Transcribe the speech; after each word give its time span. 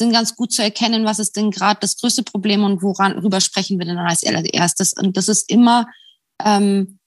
sind 0.00 0.12
ganz 0.12 0.34
gut 0.34 0.52
zu 0.52 0.62
erkennen, 0.62 1.04
was 1.04 1.20
ist 1.20 1.36
denn 1.36 1.50
gerade 1.52 1.78
das 1.80 1.96
größte 1.96 2.24
Problem 2.24 2.64
und 2.64 2.82
woran 2.82 3.14
worüber 3.16 3.40
sprechen 3.40 3.78
wir 3.78 3.86
denn 3.86 3.98
als 3.98 4.22
erstes. 4.24 4.94
Und 4.94 5.16
das 5.16 5.28
ist 5.28 5.48
immer 5.48 5.86
ähm, 6.44 6.98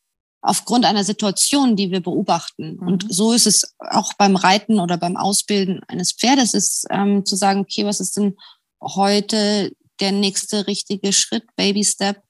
aufgrund 0.42 0.86
einer 0.86 1.04
Situation, 1.04 1.76
die 1.76 1.90
wir 1.90 2.02
beobachten. 2.02 2.76
Mhm. 2.76 2.88
Und 2.88 3.06
so 3.10 3.34
ist 3.34 3.48
es 3.48 3.74
auch 3.80 4.14
beim 4.14 4.36
Reiten 4.36 4.80
oder 4.80 4.98
beim 4.98 5.18
Ausbilden 5.18 5.82
eines 5.88 6.12
Pferdes, 6.12 6.54
ist 6.54 6.86
ähm, 6.92 7.26
zu 7.26 7.36
sagen, 7.36 7.62
okay, 7.62 7.86
was 7.86 8.00
ist 8.00 8.18
denn 8.18 8.38
heute 8.82 9.72
der 10.00 10.12
nächste 10.12 10.68
richtige 10.68 11.14
Schritt, 11.14 11.46
Baby 11.56 11.84
Step 11.84 12.22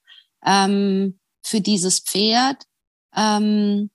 ähm, 0.44 1.18
für 1.42 1.60
dieses 1.60 2.00
Pferd? 2.00 2.62
Ähm, 3.14 3.90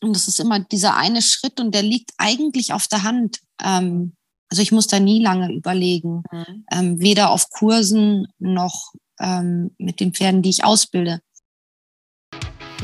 und 0.00 0.16
das 0.16 0.26
ist 0.26 0.40
immer 0.40 0.60
dieser 0.60 0.96
eine 0.96 1.22
Schritt 1.22 1.60
und 1.60 1.74
der 1.74 1.82
liegt 1.82 2.12
eigentlich 2.18 2.72
auf 2.72 2.88
der 2.88 3.04
Hand. 3.04 3.40
Ähm, 3.62 4.16
also 4.50 4.62
ich 4.62 4.72
muss 4.72 4.86
da 4.86 5.00
nie 5.00 5.22
lange 5.22 5.52
überlegen, 5.52 6.22
mhm. 6.30 6.64
ähm, 6.72 7.00
weder 7.00 7.30
auf 7.30 7.50
Kursen 7.50 8.28
noch 8.38 8.92
ähm, 9.20 9.74
mit 9.78 10.00
den 10.00 10.12
Pferden, 10.12 10.42
die 10.42 10.50
ich 10.50 10.64
ausbilde. 10.64 11.20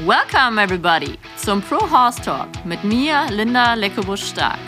Welcome 0.06 0.60
everybody 0.60 1.18
zum 1.37 1.60
Pro 1.60 1.78
Horse 1.91 2.23
Talk 2.23 2.48
mit 2.65 2.82
mir, 2.84 3.27
Linda 3.30 3.74
Leckebusch-Stark. 3.74 4.59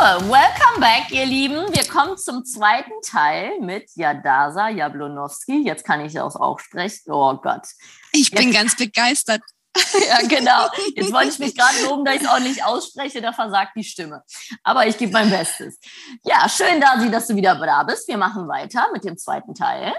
Welcome 0.00 0.80
back, 0.80 1.10
ihr 1.10 1.26
Lieben. 1.26 1.56
Wir 1.74 1.84
kommen 1.84 2.16
zum 2.16 2.42
zweiten 2.46 3.02
Teil 3.04 3.60
mit 3.60 3.90
Jadasa 3.96 4.70
Jablonowski. 4.70 5.62
Jetzt 5.66 5.84
kann 5.84 6.00
ich 6.00 6.14
das 6.14 6.36
auch 6.36 6.58
sprechen. 6.58 7.12
Oh 7.12 7.36
Gott. 7.36 7.66
Ich 8.12 8.30
bin 8.30 8.50
Jetzt. 8.50 8.54
ganz 8.54 8.76
begeistert. 8.76 9.42
ja, 10.08 10.26
genau. 10.26 10.68
Jetzt 10.96 11.12
wollte 11.12 11.28
ich 11.28 11.38
mich 11.38 11.56
gerade 11.56 11.84
loben, 11.84 12.04
dass 12.04 12.16
ich 12.16 12.22
es 12.22 12.28
auch 12.28 12.40
nicht 12.40 12.64
ausspreche, 12.64 13.20
da 13.20 13.32
versagt 13.32 13.72
die 13.76 13.84
Stimme. 13.84 14.22
Aber 14.64 14.86
ich 14.86 14.98
gebe 14.98 15.12
mein 15.12 15.30
Bestes. 15.30 15.78
Ja, 16.24 16.48
schön, 16.48 16.80
Dasi, 16.80 17.10
dass 17.10 17.28
du 17.28 17.36
wieder 17.36 17.54
da 17.54 17.82
bist. 17.84 18.08
Wir 18.08 18.18
machen 18.18 18.48
weiter 18.48 18.88
mit 18.92 19.04
dem 19.04 19.16
zweiten 19.16 19.54
Teil. 19.54 19.94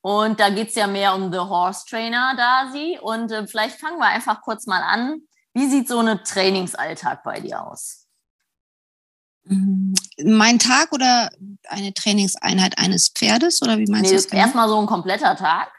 Und 0.00 0.38
da 0.38 0.50
geht 0.50 0.68
es 0.68 0.76
ja 0.76 0.86
mehr 0.86 1.14
um 1.14 1.32
The 1.32 1.38
Horse 1.38 1.84
Trainer, 1.88 2.34
Dasi. 2.36 2.98
Und 3.00 3.32
äh, 3.32 3.46
vielleicht 3.46 3.80
fangen 3.80 3.98
wir 3.98 4.06
einfach 4.06 4.40
kurz 4.40 4.66
mal 4.66 4.82
an. 4.82 5.22
Wie 5.52 5.68
sieht 5.68 5.88
so 5.88 5.98
ein 5.98 6.22
Trainingsalltag 6.22 7.24
bei 7.24 7.40
dir 7.40 7.66
aus? 7.66 8.06
Mm, 9.44 9.94
mein 10.24 10.58
Tag 10.58 10.92
oder 10.92 11.30
eine 11.68 11.92
Trainingseinheit 11.92 12.78
eines 12.78 13.08
Pferdes? 13.08 13.62
Oder 13.62 13.78
wie 13.78 13.86
meinst 13.86 14.04
nee, 14.04 14.10
du 14.10 14.14
das? 14.16 14.28
Genau? 14.28 14.42
Erstmal 14.42 14.68
so 14.68 14.78
ein 14.78 14.86
kompletter 14.86 15.34
Tag. 15.34 15.72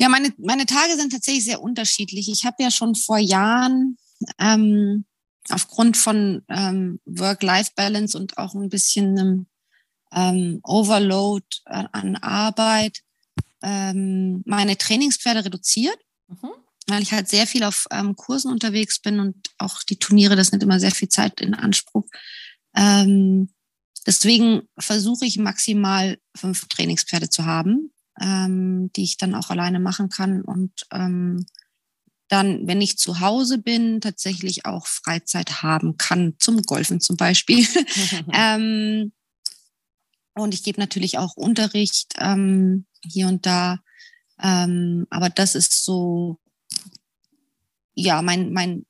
Ja, 0.00 0.08
meine, 0.08 0.32
meine 0.38 0.66
Tage 0.66 0.96
sind 0.96 1.12
tatsächlich 1.12 1.44
sehr 1.44 1.60
unterschiedlich. 1.60 2.28
Ich 2.28 2.44
habe 2.44 2.62
ja 2.62 2.70
schon 2.70 2.94
vor 2.94 3.18
Jahren 3.18 3.96
ähm, 4.38 5.04
aufgrund 5.50 5.96
von 5.96 6.42
ähm, 6.48 7.00
Work-Life-Balance 7.04 8.16
und 8.16 8.38
auch 8.38 8.54
ein 8.54 8.68
bisschen 8.68 9.18
einem 9.18 9.46
ähm, 10.12 10.60
Overload 10.62 11.44
an 11.64 12.16
Arbeit 12.16 13.02
ähm, 13.62 14.42
meine 14.46 14.76
Trainingspferde 14.76 15.44
reduziert, 15.44 15.98
mhm. 16.28 16.50
weil 16.86 17.02
ich 17.02 17.12
halt 17.12 17.28
sehr 17.28 17.46
viel 17.46 17.64
auf 17.64 17.86
ähm, 17.90 18.16
Kursen 18.16 18.50
unterwegs 18.50 19.00
bin 19.00 19.20
und 19.20 19.36
auch 19.58 19.82
die 19.82 19.98
Turniere, 19.98 20.36
das 20.36 20.52
nimmt 20.52 20.62
immer 20.62 20.80
sehr 20.80 20.92
viel 20.92 21.08
Zeit 21.08 21.40
in 21.40 21.54
Anspruch. 21.54 22.06
Ähm, 22.76 23.50
deswegen 24.06 24.62
versuche 24.78 25.26
ich 25.26 25.38
maximal 25.38 26.18
fünf 26.36 26.68
Trainingspferde 26.68 27.28
zu 27.28 27.44
haben, 27.46 27.92
ähm, 28.20 28.90
die 28.94 29.04
ich 29.04 29.16
dann 29.16 29.34
auch 29.34 29.50
alleine 29.50 29.80
machen 29.80 30.08
kann 30.08 30.42
und 30.42 30.86
ähm, 30.92 31.46
dann, 32.28 32.66
wenn 32.66 32.82
ich 32.82 32.98
zu 32.98 33.20
Hause 33.20 33.58
bin, 33.58 34.00
tatsächlich 34.00 34.66
auch 34.66 34.86
Freizeit 34.86 35.62
haben 35.62 35.96
kann, 35.96 36.34
zum 36.38 36.62
Golfen 36.62 37.00
zum 37.00 37.16
Beispiel. 37.16 37.66
ähm, 38.32 39.12
und 40.34 40.54
ich 40.54 40.62
gebe 40.62 40.78
natürlich 40.78 41.18
auch 41.18 41.36
Unterricht 41.36 42.14
ähm, 42.18 42.86
hier 43.02 43.28
und 43.28 43.46
da. 43.46 43.78
Ähm, 44.40 45.06
aber 45.10 45.30
das 45.30 45.54
ist 45.54 45.84
so, 45.84 46.38
ja, 47.94 48.22
mein, 48.22 48.52
mein 48.52 48.84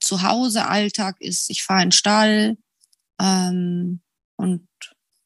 Zuhause-Alltag 0.00 1.16
ist, 1.20 1.50
ich 1.50 1.64
fahre 1.64 1.82
in 1.82 1.88
den 1.88 1.92
Stall 1.92 2.58
ähm, 3.18 4.02
und 4.36 4.68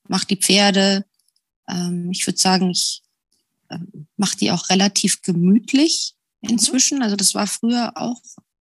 mache 0.08 0.26
die 0.26 0.36
Pferde. 0.36 1.04
Ähm, 1.68 2.10
ich 2.12 2.26
würde 2.26 2.38
sagen, 2.38 2.70
ich 2.70 3.02
mache 4.16 4.36
die 4.36 4.50
auch 4.50 4.68
relativ 4.70 5.22
gemütlich 5.22 6.14
inzwischen. 6.40 7.02
Also 7.02 7.16
das 7.16 7.34
war 7.34 7.46
früher 7.46 7.92
auch 7.96 8.20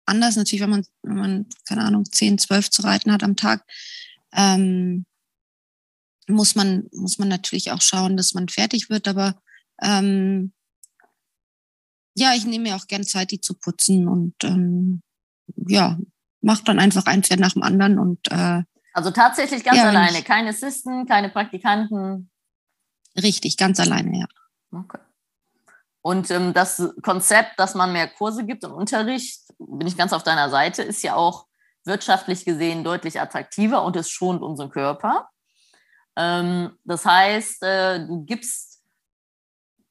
anders. 0.05 0.35
Natürlich, 0.35 0.61
wenn 0.61 0.69
man, 0.69 0.85
wenn 1.03 1.17
man 1.17 1.45
keine 1.67 1.83
Ahnung, 1.83 2.05
10, 2.05 2.37
12 2.37 2.69
zu 2.69 2.81
reiten 2.83 3.11
hat 3.11 3.23
am 3.23 3.35
Tag. 3.35 3.65
Ähm, 4.33 5.05
muss 6.27 6.55
man, 6.55 6.87
muss 6.91 7.19
man 7.19 7.27
natürlich 7.27 7.71
auch 7.71 7.81
schauen, 7.81 8.17
dass 8.17 8.33
man 8.33 8.47
fertig 8.49 8.89
wird. 8.89 9.07
Aber 9.07 9.39
ähm, 9.81 10.53
ja, 12.15 12.33
ich 12.33 12.45
nehme 12.45 12.69
mir 12.69 12.75
auch 12.75 12.87
gern 12.87 13.03
Zeit, 13.03 13.31
die 13.31 13.41
zu 13.41 13.53
putzen 13.53 14.07
und 14.07 14.35
ähm, 14.43 15.01
ja, 15.67 15.99
mach 16.41 16.61
dann 16.61 16.79
einfach 16.79 17.05
ein 17.05 17.23
Pferd 17.23 17.39
nach 17.39 17.53
dem 17.53 17.63
anderen 17.63 17.99
und 17.99 18.19
äh, 18.31 18.63
also 18.95 19.11
tatsächlich 19.11 19.65
ganz 19.65 19.77
ja, 19.77 19.89
alleine, 19.89 20.23
keine 20.23 20.49
Assisten, 20.49 21.05
keine 21.05 21.29
Praktikanten. 21.29 22.29
Richtig, 23.21 23.57
ganz 23.57 23.77
alleine, 23.81 24.19
ja. 24.19 24.25
Okay. 24.75 24.99
Und 26.01 26.29
ähm, 26.29 26.53
das 26.53 26.93
Konzept, 27.01 27.59
dass 27.59 27.73
man 27.73 27.91
mehr 27.91 28.07
Kurse 28.07 28.45
gibt 28.45 28.63
und 28.63 28.73
Unterricht, 28.73 29.41
bin 29.57 29.87
ich 29.87 29.97
ganz 29.97 30.13
auf 30.13 30.21
deiner 30.21 30.49
Seite, 30.49 30.83
ist 30.83 31.01
ja 31.01 31.15
auch 31.15 31.47
wirtschaftlich 31.83 32.45
gesehen 32.45 32.83
deutlich 32.83 33.19
attraktiver 33.19 33.83
und 33.83 33.95
es 33.95 34.09
schont 34.09 34.41
unseren 34.43 34.69
Körper. 34.69 35.29
Ähm, 36.15 36.77
das 36.83 37.05
heißt, 37.05 37.63
äh, 37.63 38.05
du 38.05 38.23
gibst 38.23 38.83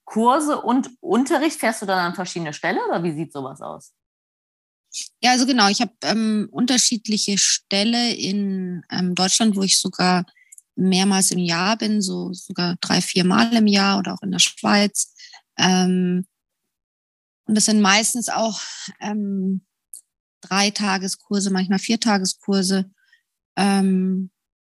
Kurse 0.04 0.60
und 0.60 0.90
Unterricht, 1.00 1.58
fährst 1.58 1.82
du 1.82 1.86
dann 1.86 1.98
an 1.98 2.14
verschiedene 2.14 2.52
Stellen 2.52 2.78
oder 2.88 3.02
wie 3.02 3.12
sieht 3.12 3.32
sowas 3.32 3.60
aus? 3.60 3.92
Ja, 5.20 5.32
also 5.32 5.46
genau, 5.46 5.68
ich 5.68 5.80
habe 5.80 5.92
ähm, 6.02 6.48
unterschiedliche 6.52 7.38
Ställe 7.38 8.14
in 8.14 8.84
ähm, 8.90 9.14
Deutschland, 9.14 9.56
wo 9.56 9.62
ich 9.62 9.78
sogar 9.78 10.24
mehrmals 10.76 11.30
im 11.30 11.38
Jahr 11.38 11.76
bin, 11.76 12.02
so 12.02 12.32
sogar 12.32 12.76
drei, 12.80 13.00
vier 13.00 13.24
Mal 13.24 13.52
im 13.54 13.66
Jahr 13.66 13.98
oder 13.98 14.14
auch 14.14 14.22
in 14.22 14.32
der 14.32 14.38
Schweiz. 14.38 15.14
Ähm, 15.56 16.26
und 17.46 17.54
das 17.54 17.66
sind 17.66 17.80
meistens 17.80 18.28
auch 18.28 18.60
ähm, 19.00 19.64
drei 20.40 20.70
Tageskurse, 20.70 21.50
manchmal 21.50 21.78
vier 21.78 22.00
Tageskurse. 22.00 22.90
Ähm, 23.56 24.30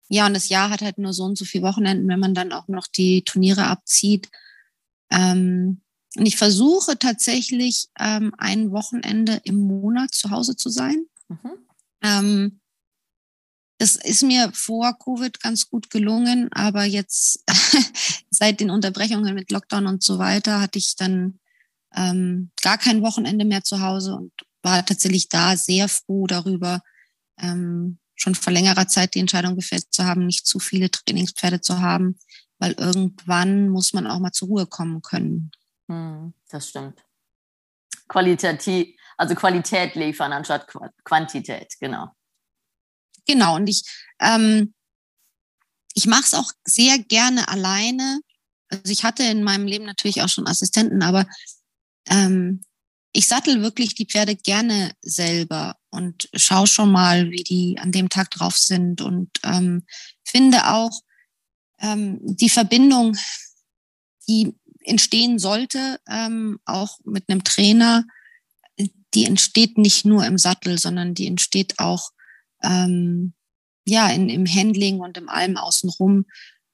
ja, 0.10 0.26
und 0.26 0.34
das 0.34 0.50
Jahr 0.50 0.70
hat 0.70 0.82
halt 0.82 0.98
nur 0.98 1.14
so 1.14 1.24
und 1.24 1.38
so 1.38 1.46
viele 1.46 1.64
Wochenenden, 1.64 2.08
wenn 2.10 2.20
man 2.20 2.34
dann 2.34 2.52
auch 2.52 2.68
noch 2.68 2.88
die 2.88 3.24
Turniere 3.24 3.68
abzieht. 3.68 4.30
Ähm, 5.10 5.82
und 6.18 6.26
ich 6.26 6.36
versuche 6.36 7.00
tatsächlich 7.00 7.88
ähm, 7.98 8.34
ein 8.38 8.72
Wochenende 8.72 9.40
im 9.44 9.56
Monat 9.56 10.14
zu 10.14 10.30
Hause 10.30 10.56
zu 10.56 10.70
sein. 10.70 11.06
Mhm. 11.30 11.52
Ähm, 12.02 12.61
das 13.82 13.96
ist 13.96 14.22
mir 14.22 14.52
vor 14.54 14.96
Covid 15.00 15.42
ganz 15.42 15.68
gut 15.68 15.90
gelungen, 15.90 16.50
aber 16.54 16.84
jetzt 16.84 17.44
seit 18.30 18.60
den 18.60 18.70
Unterbrechungen 18.70 19.34
mit 19.34 19.50
Lockdown 19.50 19.88
und 19.88 20.04
so 20.04 20.20
weiter 20.20 20.62
hatte 20.62 20.78
ich 20.78 20.96
dann 20.96 21.40
ähm, 21.96 22.52
gar 22.62 22.78
kein 22.78 23.02
Wochenende 23.02 23.44
mehr 23.44 23.64
zu 23.64 23.82
Hause 23.82 24.14
und 24.16 24.34
war 24.62 24.86
tatsächlich 24.86 25.30
da 25.30 25.58
sehr 25.58 25.88
froh 25.88 26.28
darüber, 26.28 26.82
ähm, 27.40 27.98
schon 28.14 28.36
vor 28.36 28.54
längerer 28.54 28.88
Zeit 28.88 29.16
die 29.16 29.20
Entscheidung 29.20 29.56
gefällt 29.56 29.92
zu 29.92 30.06
haben, 30.06 30.28
nicht 30.28 30.46
zu 30.46 30.60
viele 30.60 30.92
Trainingspferde 30.92 31.62
zu 31.62 31.82
haben, 31.82 32.20
weil 32.60 32.74
irgendwann 32.74 33.70
muss 33.70 33.94
man 33.94 34.06
auch 34.06 34.20
mal 34.20 34.32
zur 34.32 34.50
Ruhe 34.50 34.68
kommen 34.68 35.02
können. 35.02 35.50
Hm, 35.90 36.36
das 36.52 36.70
stimmt. 36.70 37.04
Qualitativ, 38.08 38.90
also 39.18 39.34
Qualität 39.34 39.96
liefern 39.96 40.34
anstatt 40.34 40.72
Quantität, 41.04 41.74
genau. 41.80 42.12
Genau, 43.32 43.56
und 43.56 43.68
ich, 43.68 43.84
ähm, 44.20 44.74
ich 45.94 46.06
mache 46.06 46.24
es 46.24 46.34
auch 46.34 46.52
sehr 46.66 47.00
gerne 47.00 47.48
alleine. 47.48 48.20
Also 48.68 48.92
ich 48.92 49.06
hatte 49.06 49.24
in 49.24 49.42
meinem 49.42 49.68
Leben 49.68 49.86
natürlich 49.86 50.22
auch 50.22 50.28
schon 50.28 50.48
Assistenten, 50.48 51.02
aber 51.02 51.26
ähm, 52.10 52.62
ich 53.14 53.30
sattel 53.30 53.62
wirklich 53.62 53.96
die 53.96 54.06
Pferde 54.06 54.36
gerne 54.36 54.92
selber 55.02 55.78
und 55.92 56.28
schaue 56.34 56.68
schon 56.68 56.92
mal, 56.92 57.32
wie 57.32 57.44
die 57.44 57.78
an 57.80 57.94
dem 57.94 58.10
Tag 58.10 58.32
drauf 58.32 58.58
sind 58.58 59.00
und 59.00 59.30
ähm, 59.44 59.86
finde 60.26 60.68
auch 60.68 61.02
ähm, 61.80 62.20
die 62.22 62.50
Verbindung, 62.50 63.16
die 64.28 64.54
entstehen 64.84 65.40
sollte, 65.40 66.02
ähm, 66.10 66.60
auch 66.66 67.00
mit 67.06 67.30
einem 67.30 67.46
Trainer, 67.46 68.04
die 69.14 69.24
entsteht 69.24 69.78
nicht 69.78 70.04
nur 70.04 70.26
im 70.26 70.38
Sattel, 70.38 70.78
sondern 70.78 71.14
die 71.14 71.28
entsteht 71.28 71.80
auch 71.80 72.12
ähm, 72.64 73.34
ja 73.86 74.10
in, 74.10 74.30
im 74.30 74.46
Handling 74.46 75.00
und 75.00 75.18
im 75.18 75.30
allem 75.30 75.58
außenrum. 75.58 76.26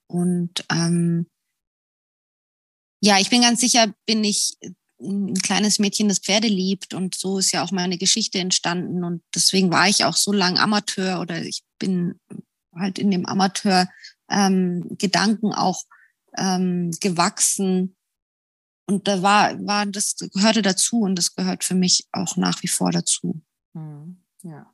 Und 0.08 0.66
ähm, 0.72 1.28
ja, 3.02 3.20
ich 3.20 3.30
bin 3.30 3.42
ganz 3.42 3.62
sicher, 3.62 3.94
bin 4.06 4.24
ich 4.24 4.58
ein 5.00 5.36
kleines 5.36 5.78
Mädchen, 5.80 6.10
das 6.10 6.20
Pferde 6.20 6.48
liebt. 6.48 6.94
Und 6.94 7.16
so 7.16 7.38
ist 7.38 7.52
ja 7.52 7.64
auch 7.64 7.72
meine 7.72 7.98
Geschichte 7.98 8.40
entstanden. 8.40 9.04
Und 9.04 9.24
deswegen 9.34 9.72
war 9.72 9.88
ich 9.88 10.06
auch 10.06 10.16
so 10.16 10.32
lang 10.32 10.58
Amateur 10.58 11.22
oder 11.22 11.44
ich 11.44 11.64
bin 11.80 12.20
halt 12.76 13.00
in 13.00 13.12
dem 13.12 13.26
Amateur-Gedanken 13.26 15.48
ähm, 15.48 15.54
auch 15.54 15.84
ähm, 16.38 16.92
gewachsen. 17.00 17.96
Und 18.90 19.08
da 19.08 19.22
war, 19.22 19.66
war, 19.66 19.86
das 19.86 20.16
gehörte 20.16 20.62
dazu 20.62 21.02
und 21.02 21.16
das 21.16 21.36
gehört 21.36 21.64
für 21.64 21.76
mich 21.76 22.08
auch 22.12 22.36
nach 22.38 22.64
wie 22.64 22.68
vor 22.68 22.92
dazu. 22.92 23.42
Hm, 23.74 24.24
ja, 24.44 24.74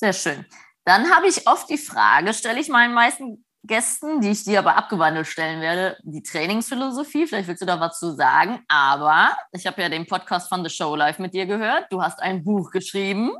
sehr 0.00 0.12
schön. 0.12 0.46
Dann 0.84 1.10
habe 1.14 1.28
ich 1.28 1.46
oft 1.46 1.68
die 1.68 1.78
Frage, 1.78 2.34
stelle 2.34 2.58
ich 2.58 2.68
meinen 2.68 2.94
meisten 2.94 3.44
Gästen, 3.62 4.22
die 4.22 4.30
ich 4.30 4.44
dir 4.44 4.60
aber 4.60 4.76
abgewandelt 4.76 5.26
stellen 5.26 5.60
werde, 5.60 5.98
die 6.02 6.22
Trainingsphilosophie. 6.22 7.26
Vielleicht 7.26 7.46
willst 7.46 7.60
du 7.60 7.66
da 7.66 7.78
was 7.78 7.98
zu 7.98 8.16
sagen. 8.16 8.64
Aber 8.68 9.36
ich 9.52 9.66
habe 9.66 9.82
ja 9.82 9.88
den 9.88 10.06
Podcast 10.06 10.48
von 10.48 10.64
The 10.64 10.70
Show 10.70 10.96
Live 10.96 11.18
mit 11.18 11.34
dir 11.34 11.44
gehört. 11.46 11.86
Du 11.90 12.02
hast 12.02 12.20
ein 12.20 12.42
Buch 12.42 12.70
geschrieben. 12.70 13.32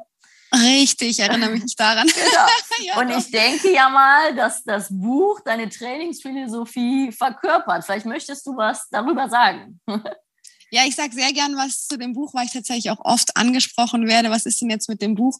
Richtig, 0.53 1.11
ich 1.11 1.21
erinnere 1.21 1.51
mich 1.51 1.75
daran. 1.77 2.07
genau. 2.15 2.47
ja, 2.81 3.01
und 3.01 3.11
ich 3.11 3.31
denke 3.31 3.73
ja 3.73 3.89
mal, 3.89 4.35
dass 4.35 4.63
das 4.63 4.89
Buch 4.91 5.41
deine 5.45 5.69
Trainingsphilosophie 5.69 7.13
verkörpert. 7.13 7.85
Vielleicht 7.85 8.07
möchtest 8.07 8.47
du 8.47 8.57
was 8.57 8.89
darüber 8.91 9.29
sagen. 9.29 9.81
ja, 10.71 10.83
ich 10.87 10.97
sage 10.97 11.15
sehr 11.15 11.33
gern 11.33 11.57
was 11.57 11.87
zu 11.87 11.97
dem 11.97 12.13
Buch, 12.13 12.35
weil 12.35 12.47
ich 12.47 12.53
tatsächlich 12.53 12.91
auch 12.91 13.01
oft 13.05 13.37
angesprochen 13.37 14.07
werde. 14.07 14.31
Was 14.31 14.45
ist 14.45 14.61
denn 14.61 14.71
jetzt 14.71 14.89
mit 14.89 15.01
dem 15.01 15.15
Buch? 15.15 15.39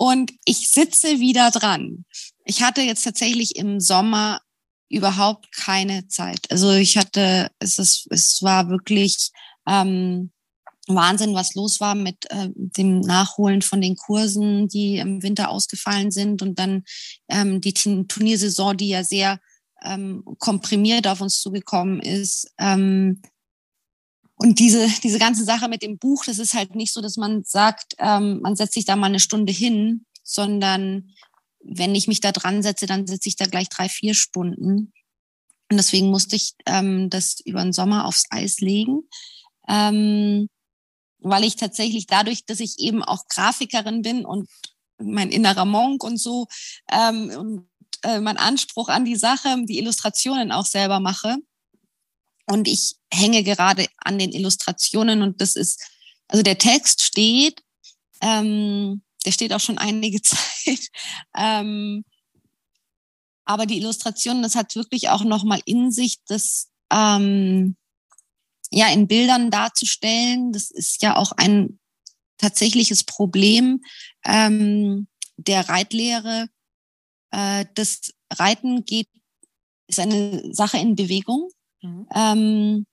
Und 0.00 0.32
ich 0.46 0.70
sitze 0.70 1.20
wieder 1.20 1.50
dran. 1.50 2.06
Ich 2.46 2.62
hatte 2.62 2.80
jetzt 2.80 3.04
tatsächlich 3.04 3.56
im 3.56 3.80
Sommer 3.80 4.40
überhaupt 4.88 5.54
keine 5.54 6.08
Zeit. 6.08 6.50
Also 6.50 6.72
ich 6.72 6.96
hatte, 6.96 7.50
es, 7.58 7.78
ist, 7.78 8.06
es 8.08 8.38
war 8.40 8.70
wirklich 8.70 9.30
ähm, 9.68 10.30
Wahnsinn, 10.88 11.34
was 11.34 11.54
los 11.54 11.80
war 11.80 11.94
mit 11.94 12.30
äh, 12.30 12.48
dem 12.54 13.00
Nachholen 13.00 13.60
von 13.60 13.82
den 13.82 13.94
Kursen, 13.94 14.68
die 14.68 14.96
im 14.96 15.22
Winter 15.22 15.50
ausgefallen 15.50 16.10
sind 16.10 16.40
und 16.40 16.58
dann 16.58 16.84
ähm, 17.28 17.60
die 17.60 17.74
Turniersaison, 17.74 18.78
die 18.78 18.88
ja 18.88 19.04
sehr 19.04 19.38
ähm, 19.84 20.24
komprimiert 20.38 21.06
auf 21.08 21.20
uns 21.20 21.42
zugekommen 21.42 22.00
ist. 22.00 22.50
Ähm, 22.58 23.20
und 24.42 24.58
diese, 24.58 24.88
diese 25.02 25.18
ganze 25.18 25.44
Sache 25.44 25.68
mit 25.68 25.82
dem 25.82 25.98
Buch, 25.98 26.24
das 26.24 26.38
ist 26.38 26.54
halt 26.54 26.74
nicht 26.74 26.94
so, 26.94 27.02
dass 27.02 27.18
man 27.18 27.44
sagt, 27.44 27.94
ähm, 27.98 28.40
man 28.40 28.56
setzt 28.56 28.72
sich 28.72 28.86
da 28.86 28.96
mal 28.96 29.08
eine 29.08 29.20
Stunde 29.20 29.52
hin, 29.52 30.06
sondern 30.22 31.10
wenn 31.62 31.94
ich 31.94 32.08
mich 32.08 32.20
da 32.20 32.32
dran 32.32 32.62
setze, 32.62 32.86
dann 32.86 33.06
sitze 33.06 33.28
ich 33.28 33.36
da 33.36 33.44
gleich 33.44 33.68
drei, 33.68 33.90
vier 33.90 34.14
Stunden. 34.14 34.94
Und 35.70 35.76
deswegen 35.76 36.08
musste 36.08 36.36
ich 36.36 36.54
ähm, 36.64 37.10
das 37.10 37.40
über 37.44 37.62
den 37.62 37.74
Sommer 37.74 38.06
aufs 38.06 38.24
Eis 38.30 38.60
legen. 38.60 39.02
Ähm, 39.68 40.48
weil 41.18 41.44
ich 41.44 41.56
tatsächlich 41.56 42.06
dadurch, 42.06 42.46
dass 42.46 42.60
ich 42.60 42.78
eben 42.78 43.02
auch 43.02 43.26
Grafikerin 43.28 44.00
bin 44.00 44.24
und 44.24 44.48
mein 44.96 45.30
innerer 45.30 45.66
Monk 45.66 46.02
und 46.02 46.16
so 46.16 46.46
ähm, 46.90 47.30
und 47.36 47.68
äh, 48.04 48.20
mein 48.20 48.38
Anspruch 48.38 48.88
an 48.88 49.04
die 49.04 49.16
Sache, 49.16 49.54
die 49.66 49.78
Illustrationen 49.78 50.50
auch 50.50 50.64
selber 50.64 50.98
mache. 50.98 51.36
Und 52.50 52.66
ich 52.66 52.96
hänge 53.12 53.44
gerade 53.44 53.86
an 53.98 54.18
den 54.18 54.32
Illustrationen 54.32 55.22
und 55.22 55.40
das 55.40 55.54
ist, 55.54 55.80
also 56.26 56.42
der 56.42 56.58
Text 56.58 57.00
steht, 57.00 57.62
ähm, 58.20 59.02
der 59.24 59.30
steht 59.30 59.52
auch 59.52 59.60
schon 59.60 59.78
einige 59.78 60.20
Zeit. 60.22 60.88
ähm, 61.36 62.04
aber 63.44 63.66
die 63.66 63.78
Illustration, 63.78 64.42
das 64.42 64.56
hat 64.56 64.74
wirklich 64.74 65.10
auch 65.10 65.22
nochmal 65.22 65.60
in 65.64 65.92
sich, 65.92 66.18
dass 66.26 66.68
ähm, 66.92 67.76
ja 68.72 68.88
in 68.88 69.06
Bildern 69.06 69.52
darzustellen. 69.52 70.52
Das 70.52 70.72
ist 70.72 71.02
ja 71.02 71.16
auch 71.16 71.30
ein 71.32 71.78
tatsächliches 72.38 73.04
Problem 73.04 73.80
ähm, 74.24 75.06
der 75.36 75.68
Reitlehre. 75.68 76.48
Äh, 77.30 77.66
das 77.74 78.12
Reiten 78.32 78.84
geht, 78.84 79.08
ist 79.86 80.00
eine 80.00 80.52
Sache 80.52 80.78
in 80.78 80.96
Bewegung. 80.96 81.48
Mhm. 81.82 82.06
Ähm, 82.14 82.86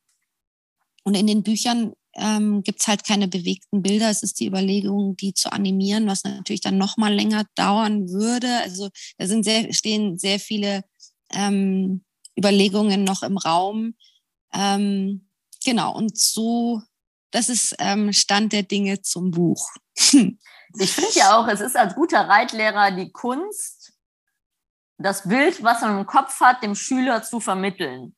und 1.03 1.15
in 1.15 1.27
den 1.27 1.43
Büchern 1.43 1.93
ähm, 2.17 2.63
gibt 2.63 2.81
es 2.81 2.87
halt 2.87 3.05
keine 3.05 3.27
bewegten 3.27 3.81
Bilder. 3.81 4.09
Es 4.09 4.23
ist 4.23 4.39
die 4.39 4.47
Überlegung, 4.47 5.15
die 5.15 5.33
zu 5.33 5.51
animieren, 5.51 6.07
was 6.07 6.23
natürlich 6.23 6.61
dann 6.61 6.77
noch 6.77 6.97
mal 6.97 7.13
länger 7.13 7.45
dauern 7.55 8.09
würde. 8.09 8.59
Also 8.63 8.89
da 9.17 9.27
sind 9.27 9.43
sehr, 9.43 9.71
stehen 9.71 10.17
sehr 10.17 10.39
viele 10.39 10.83
ähm, 11.31 12.03
Überlegungen 12.37 13.03
noch 13.03 13.23
im 13.23 13.37
Raum. 13.37 13.95
Ähm, 14.53 15.29
genau, 15.63 15.95
und 15.95 16.17
so, 16.17 16.81
das 17.31 17.49
ist 17.49 17.75
ähm, 17.79 18.11
Stand 18.11 18.51
der 18.51 18.63
Dinge 18.63 19.01
zum 19.01 19.31
Buch. 19.31 19.69
ich 19.95 20.91
finde 20.91 21.11
ja 21.13 21.37
auch, 21.37 21.47
es 21.47 21.61
ist 21.61 21.77
als 21.77 21.95
guter 21.95 22.27
Reitlehrer 22.27 22.91
die 22.91 23.11
Kunst, 23.11 23.93
das 24.97 25.27
Bild, 25.27 25.63
was 25.63 25.81
man 25.81 25.99
im 25.99 26.05
Kopf 26.05 26.39
hat, 26.41 26.63
dem 26.63 26.75
Schüler 26.75 27.21
zu 27.23 27.39
vermitteln. 27.39 28.16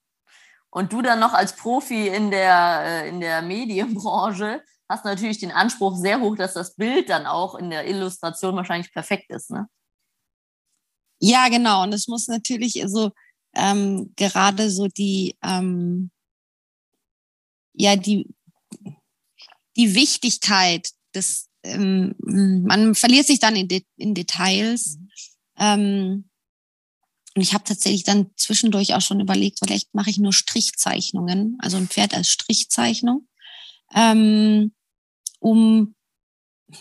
Und 0.71 0.93
du 0.93 1.01
dann 1.01 1.19
noch 1.19 1.33
als 1.33 1.55
Profi 1.55 2.07
in 2.07 2.31
der, 2.31 2.81
äh, 2.85 3.09
in 3.09 3.19
der 3.19 3.41
Medienbranche 3.41 4.61
hast 4.87 5.05
natürlich 5.05 5.39
den 5.39 5.51
Anspruch 5.51 5.95
sehr 5.95 6.19
hoch, 6.19 6.35
dass 6.35 6.53
das 6.53 6.75
Bild 6.75 7.09
dann 7.09 7.25
auch 7.25 7.55
in 7.55 7.69
der 7.69 7.87
Illustration 7.87 8.55
wahrscheinlich 8.55 8.91
perfekt 8.91 9.29
ist, 9.29 9.51
ne? 9.51 9.67
Ja, 11.21 11.49
genau. 11.49 11.83
Und 11.83 11.93
es 11.93 12.07
muss 12.07 12.27
natürlich 12.27 12.81
so 12.87 13.11
ähm, 13.53 14.13
gerade 14.15 14.69
so 14.69 14.87
die 14.87 15.37
ähm, 15.43 16.11
ja 17.73 17.95
die, 17.95 18.27
die 19.75 19.95
Wichtigkeit 19.95 20.89
des, 21.15 21.49
ähm, 21.63 22.15
man 22.19 22.95
verliert 22.95 23.27
sich 23.27 23.39
dann 23.39 23.55
in, 23.55 23.67
De 23.67 23.83
in 23.97 24.13
Details. 24.13 24.97
Mhm. 25.57 26.28
Und 27.39 27.43
ich 27.43 27.53
habe 27.53 27.63
tatsächlich 27.63 28.03
dann 28.03 28.31
zwischendurch 28.35 28.95
auch 28.95 29.01
schon 29.01 29.21
überlegt, 29.21 29.59
vielleicht 29.59 29.95
mache 29.95 30.09
ich 30.09 30.17
nur 30.17 30.33
Strichzeichnungen, 30.33 31.55
also 31.59 31.77
ein 31.77 31.87
Pferd 31.87 32.13
als 32.13 32.29
Strichzeichnung, 32.29 33.29
ähm, 33.95 34.73
um 35.39 35.95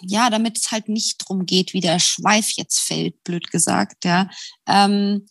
ja, 0.03 0.31
damit 0.31 0.59
es 0.59 0.73
halt 0.73 0.89
nicht 0.89 1.19
drum 1.19 1.47
geht, 1.47 1.75
wie 1.75 1.81
der 1.81 2.01
Schweif 2.01 2.51
jetzt 2.57 2.81
fällt, 2.81 3.23
blöd 3.23 3.53
gesagt, 3.53 4.05
ja. 4.05 4.29
Ähm, 4.67 5.29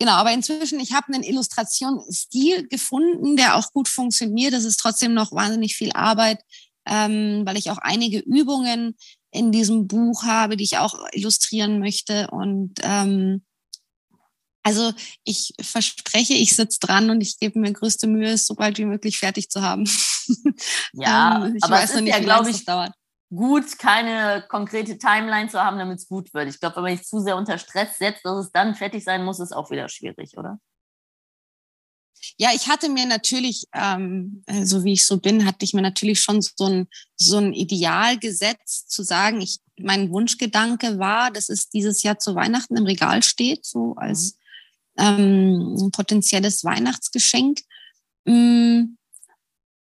Genau, 0.00 0.12
aber 0.12 0.32
inzwischen, 0.32 0.80
ich 0.80 0.92
habe 0.92 1.12
einen 1.12 1.24
Illustrationsstil 1.24 2.68
gefunden, 2.68 3.36
der 3.36 3.56
auch 3.56 3.72
gut 3.72 3.88
funktioniert. 3.88 4.54
Das 4.54 4.64
ist 4.64 4.78
trotzdem 4.78 5.12
noch 5.12 5.32
wahnsinnig 5.32 5.74
viel 5.76 5.90
Arbeit, 5.92 6.40
ähm, 6.86 7.42
weil 7.44 7.58
ich 7.58 7.70
auch 7.70 7.78
einige 7.78 8.20
Übungen 8.20 8.96
in 9.32 9.52
diesem 9.52 9.88
Buch 9.88 10.22
habe, 10.22 10.56
die 10.56 10.64
ich 10.64 10.78
auch 10.78 10.94
illustrieren 11.12 11.80
möchte. 11.80 12.28
Und 12.30 12.74
ähm, 12.82 13.42
also 14.68 14.92
ich 15.24 15.54
verspreche, 15.60 16.34
ich 16.34 16.54
sitze 16.54 16.78
dran 16.80 17.10
und 17.10 17.20
ich 17.20 17.38
gebe 17.38 17.58
mir 17.58 17.72
größte 17.72 18.06
Mühe, 18.06 18.32
es 18.32 18.46
so 18.46 18.54
bald 18.54 18.78
wie 18.78 18.84
möglich 18.84 19.18
fertig 19.18 19.50
zu 19.50 19.62
haben. 19.62 19.88
Ja, 20.92 21.46
ähm, 21.46 21.56
aber 21.62 21.82
es 21.82 21.90
ist 21.90 22.06
ja, 22.06 22.18
glaube 22.18 22.50
ich, 22.50 22.66
dauert 22.66 22.92
gut, 23.30 23.78
keine 23.78 24.44
konkrete 24.48 24.98
Timeline 24.98 25.48
zu 25.48 25.62
haben, 25.62 25.78
damit 25.78 25.98
es 25.98 26.08
gut 26.08 26.32
wird. 26.32 26.48
Ich 26.48 26.60
glaube, 26.60 26.76
wenn 26.76 26.82
man 26.84 26.96
sich 26.96 27.06
zu 27.06 27.20
sehr 27.20 27.36
unter 27.36 27.58
Stress 27.58 27.98
setzt, 27.98 28.24
dass 28.24 28.46
es 28.46 28.52
dann 28.52 28.74
fertig 28.74 29.04
sein 29.04 29.24
muss, 29.24 29.40
ist 29.40 29.52
auch 29.52 29.70
wieder 29.70 29.88
schwierig, 29.88 30.36
oder? 30.36 30.58
Ja, 32.36 32.50
ich 32.54 32.68
hatte 32.68 32.88
mir 32.88 33.06
natürlich, 33.06 33.66
ähm, 33.72 34.42
so 34.64 34.84
wie 34.84 34.94
ich 34.94 35.06
so 35.06 35.18
bin, 35.18 35.44
hatte 35.44 35.64
ich 35.64 35.72
mir 35.72 35.82
natürlich 35.82 36.20
schon 36.20 36.42
so 36.42 36.66
ein, 36.66 36.88
so 37.16 37.38
ein 37.38 37.52
Ideal 37.52 38.18
gesetzt, 38.18 38.90
zu 38.90 39.02
sagen, 39.02 39.40
ich, 39.40 39.60
mein 39.78 40.10
Wunschgedanke 40.10 40.98
war, 40.98 41.30
dass 41.30 41.48
es 41.48 41.68
dieses 41.68 42.02
Jahr 42.02 42.18
zu 42.18 42.34
Weihnachten 42.34 42.76
im 42.76 42.86
Regal 42.86 43.22
steht, 43.22 43.64
so 43.64 43.94
als 43.96 44.36
ähm, 44.98 45.90
potenzielles 45.92 46.64
Weihnachtsgeschenk. 46.64 47.60
Mm, 48.24 48.96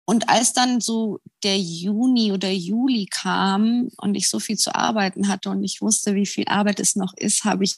und 0.06 0.28
als 0.28 0.54
dann 0.54 0.82
so 0.82 1.20
der 1.44 1.58
Juni 1.58 2.34
oder 2.34 2.52
Juli 2.52 3.08
kam 3.10 3.90
und 3.98 4.16
ich 4.16 4.28
so 4.28 4.40
viel 4.40 4.58
zu 4.58 4.76
arbeiten 4.76 5.30
hatte 5.30 5.50
und 5.50 5.64
ich 5.64 5.82
wusste, 5.82 6.14
wie 6.16 6.26
viel 6.26 6.46
Arbeit 6.48 6.80
es 6.80 6.96
noch 6.96 7.14
ist, 7.16 7.46
habe 7.46 7.64
ich 7.64 7.78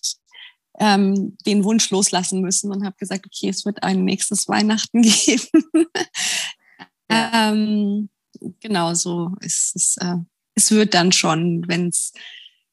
ähm, 0.79 1.37
den 1.45 1.63
Wunsch 1.63 1.89
loslassen 1.91 2.41
müssen 2.41 2.71
und 2.71 2.83
habe 2.83 2.95
gesagt, 2.97 3.25
okay, 3.25 3.49
es 3.49 3.65
wird 3.65 3.83
ein 3.83 4.03
nächstes 4.03 4.47
Weihnachten 4.47 5.01
geben. 5.03 5.87
Ja. 7.11 7.51
ähm, 7.51 8.09
genau 8.59 8.93
so 8.95 9.31
ist 9.41 9.75
es. 9.75 9.97
Äh, 9.97 10.17
es 10.55 10.71
wird 10.71 10.93
dann 10.93 11.11
schon, 11.11 11.67
wenn 11.67 11.89
es 11.89 12.13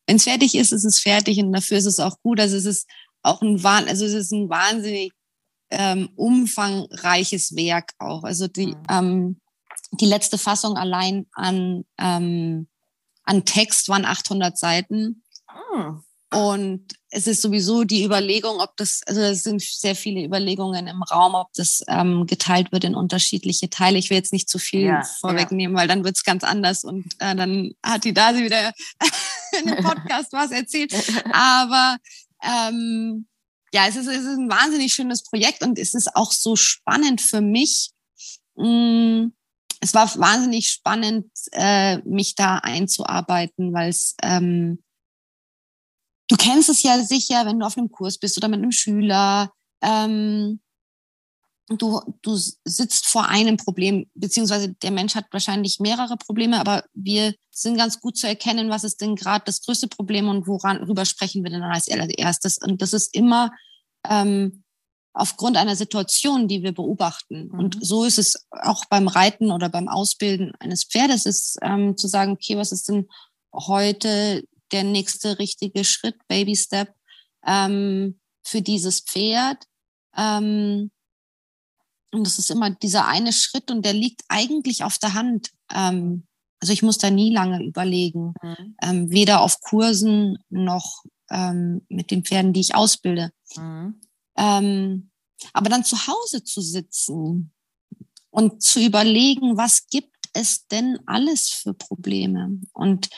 wenn 0.06 0.16
es 0.16 0.24
fertig 0.24 0.54
ist, 0.54 0.72
ist 0.72 0.84
es 0.84 0.98
fertig 0.98 1.38
und 1.38 1.52
dafür 1.52 1.78
ist 1.78 1.86
es 1.86 2.00
auch 2.00 2.20
gut. 2.22 2.40
Also 2.40 2.56
es 2.56 2.64
ist 2.64 2.88
auch 3.22 3.42
ein 3.42 3.64
also 3.64 4.04
es 4.04 4.12
ist 4.12 4.32
ein 4.32 4.48
wahnsinnig 4.48 5.12
ähm, 5.70 6.10
umfangreiches 6.16 7.56
Werk 7.56 7.92
auch. 7.98 8.24
Also 8.24 8.46
die, 8.46 8.68
mhm. 8.68 8.82
ähm, 8.90 9.40
die 9.92 10.06
letzte 10.06 10.38
Fassung 10.38 10.76
allein 10.76 11.26
an, 11.32 11.84
ähm, 11.98 12.68
an 13.24 13.44
Text 13.44 13.88
waren 13.88 14.04
800 14.04 14.58
Seiten. 14.58 15.22
Mhm. 15.74 16.02
Und 16.32 16.94
es 17.10 17.26
ist 17.26 17.42
sowieso 17.42 17.84
die 17.84 18.04
Überlegung, 18.04 18.58
ob 18.60 18.74
das, 18.78 19.02
also 19.06 19.20
es 19.20 19.42
sind 19.42 19.60
sehr 19.60 19.94
viele 19.94 20.24
Überlegungen 20.24 20.86
im 20.86 21.02
Raum, 21.02 21.34
ob 21.34 21.52
das 21.54 21.82
ähm, 21.88 22.26
geteilt 22.26 22.72
wird 22.72 22.84
in 22.84 22.94
unterschiedliche 22.94 23.68
Teile. 23.68 23.98
Ich 23.98 24.08
will 24.08 24.16
jetzt 24.16 24.32
nicht 24.32 24.48
zu 24.48 24.58
viel 24.58 24.86
ja, 24.86 25.02
vorwegnehmen, 25.20 25.76
ja. 25.76 25.80
weil 25.82 25.88
dann 25.88 26.04
wird 26.04 26.16
es 26.16 26.24
ganz 26.24 26.42
anders 26.42 26.84
und 26.84 27.04
äh, 27.18 27.36
dann 27.36 27.72
hat 27.82 28.04
die 28.04 28.14
Dasi 28.14 28.44
wieder 28.44 28.72
in 29.62 29.68
einem 29.68 29.84
Podcast 29.84 30.32
was 30.32 30.52
erzählt. 30.52 30.94
Aber 31.32 31.98
ähm, 32.42 33.26
ja, 33.72 33.86
es 33.88 33.96
ist, 33.96 34.06
es 34.06 34.24
ist 34.24 34.38
ein 34.38 34.50
wahnsinnig 34.50 34.92
schönes 34.92 35.22
Projekt 35.22 35.62
und 35.62 35.78
es 35.78 35.94
ist 35.94 36.14
auch 36.14 36.32
so 36.32 36.56
spannend 36.56 37.20
für 37.20 37.40
mich. 37.40 37.90
Mm, 38.56 39.28
es 39.80 39.94
war 39.94 40.14
wahnsinnig 40.18 40.68
spannend, 40.68 41.26
äh, 41.52 41.98
mich 41.98 42.34
da 42.34 42.58
einzuarbeiten, 42.58 43.72
weil 43.72 43.90
es 43.90 44.14
ähm, 44.22 44.82
du 46.32 46.36
kennst 46.36 46.68
es 46.68 46.82
ja 46.82 47.02
sicher, 47.02 47.46
wenn 47.46 47.58
du 47.58 47.66
auf 47.66 47.76
einem 47.76 47.90
Kurs 47.90 48.18
bist 48.18 48.36
oder 48.38 48.48
mit 48.48 48.58
einem 48.58 48.72
Schüler. 48.72 49.52
Ähm, 49.82 50.60
du, 51.76 52.00
du 52.22 52.36
sitzt 52.64 53.06
vor 53.06 53.28
einem 53.28 53.56
Problem, 53.56 54.06
beziehungsweise 54.14 54.74
der 54.74 54.90
Mensch 54.90 55.14
hat 55.14 55.26
wahrscheinlich 55.30 55.80
mehrere 55.80 56.16
Probleme, 56.16 56.60
aber 56.60 56.84
wir 56.94 57.34
sind 57.50 57.76
ganz 57.76 58.00
gut 58.00 58.16
zu 58.16 58.26
erkennen, 58.26 58.70
was 58.70 58.84
ist 58.84 59.00
denn 59.00 59.16
gerade 59.16 59.44
das 59.44 59.62
größte 59.62 59.88
Problem 59.88 60.28
und 60.28 60.46
worüber 60.46 61.04
sprechen 61.04 61.44
wir 61.44 61.50
denn 61.50 61.62
als 61.62 61.88
erstes. 61.88 62.58
Und 62.58 62.82
das 62.82 62.92
ist 62.92 63.14
immer 63.14 63.50
ähm, 64.08 64.64
aufgrund 65.14 65.56
einer 65.56 65.76
Situation, 65.76 66.48
die 66.48 66.62
wir 66.62 66.72
beobachten. 66.72 67.48
Mhm. 67.48 67.58
Und 67.58 67.78
so 67.80 68.04
ist 68.04 68.18
es 68.18 68.46
auch 68.50 68.84
beim 68.86 69.08
Reiten 69.08 69.50
oder 69.50 69.68
beim 69.68 69.88
Ausbilden 69.88 70.52
eines 70.58 70.84
Pferdes, 70.84 71.26
ist 71.26 71.58
ähm, 71.62 71.96
zu 71.96 72.08
sagen, 72.08 72.32
okay, 72.32 72.56
was 72.56 72.72
ist 72.72 72.88
denn 72.88 73.08
heute 73.52 74.44
der 74.72 74.84
nächste 74.84 75.38
richtige 75.38 75.84
Schritt, 75.84 76.16
Baby 76.28 76.56
Step, 76.56 76.94
ähm, 77.46 78.18
für 78.44 78.62
dieses 78.62 79.00
Pferd. 79.00 79.64
Ähm, 80.16 80.90
und 82.12 82.26
das 82.26 82.38
ist 82.38 82.50
immer 82.50 82.70
dieser 82.70 83.06
eine 83.06 83.32
Schritt 83.32 83.70
und 83.70 83.84
der 83.84 83.94
liegt 83.94 84.22
eigentlich 84.28 84.84
auf 84.84 84.98
der 84.98 85.14
Hand. 85.14 85.50
Ähm, 85.72 86.26
also 86.60 86.72
ich 86.72 86.82
muss 86.82 86.98
da 86.98 87.10
nie 87.10 87.32
lange 87.32 87.64
überlegen, 87.64 88.34
mhm. 88.42 88.76
ähm, 88.82 89.10
weder 89.10 89.40
auf 89.40 89.60
Kursen 89.60 90.38
noch 90.50 91.02
ähm, 91.30 91.84
mit 91.88 92.10
den 92.10 92.24
Pferden, 92.24 92.52
die 92.52 92.60
ich 92.60 92.74
ausbilde. 92.74 93.32
Mhm. 93.56 94.00
Ähm, 94.36 95.10
aber 95.52 95.70
dann 95.70 95.84
zu 95.84 96.06
Hause 96.06 96.44
zu 96.44 96.60
sitzen 96.60 97.52
und 98.30 98.62
zu 98.62 98.80
überlegen, 98.80 99.56
was 99.56 99.86
gibt 99.88 100.16
es 100.34 100.66
denn 100.66 100.98
alles 101.06 101.48
für 101.48 101.74
Probleme? 101.74 102.60
Und 102.72 103.08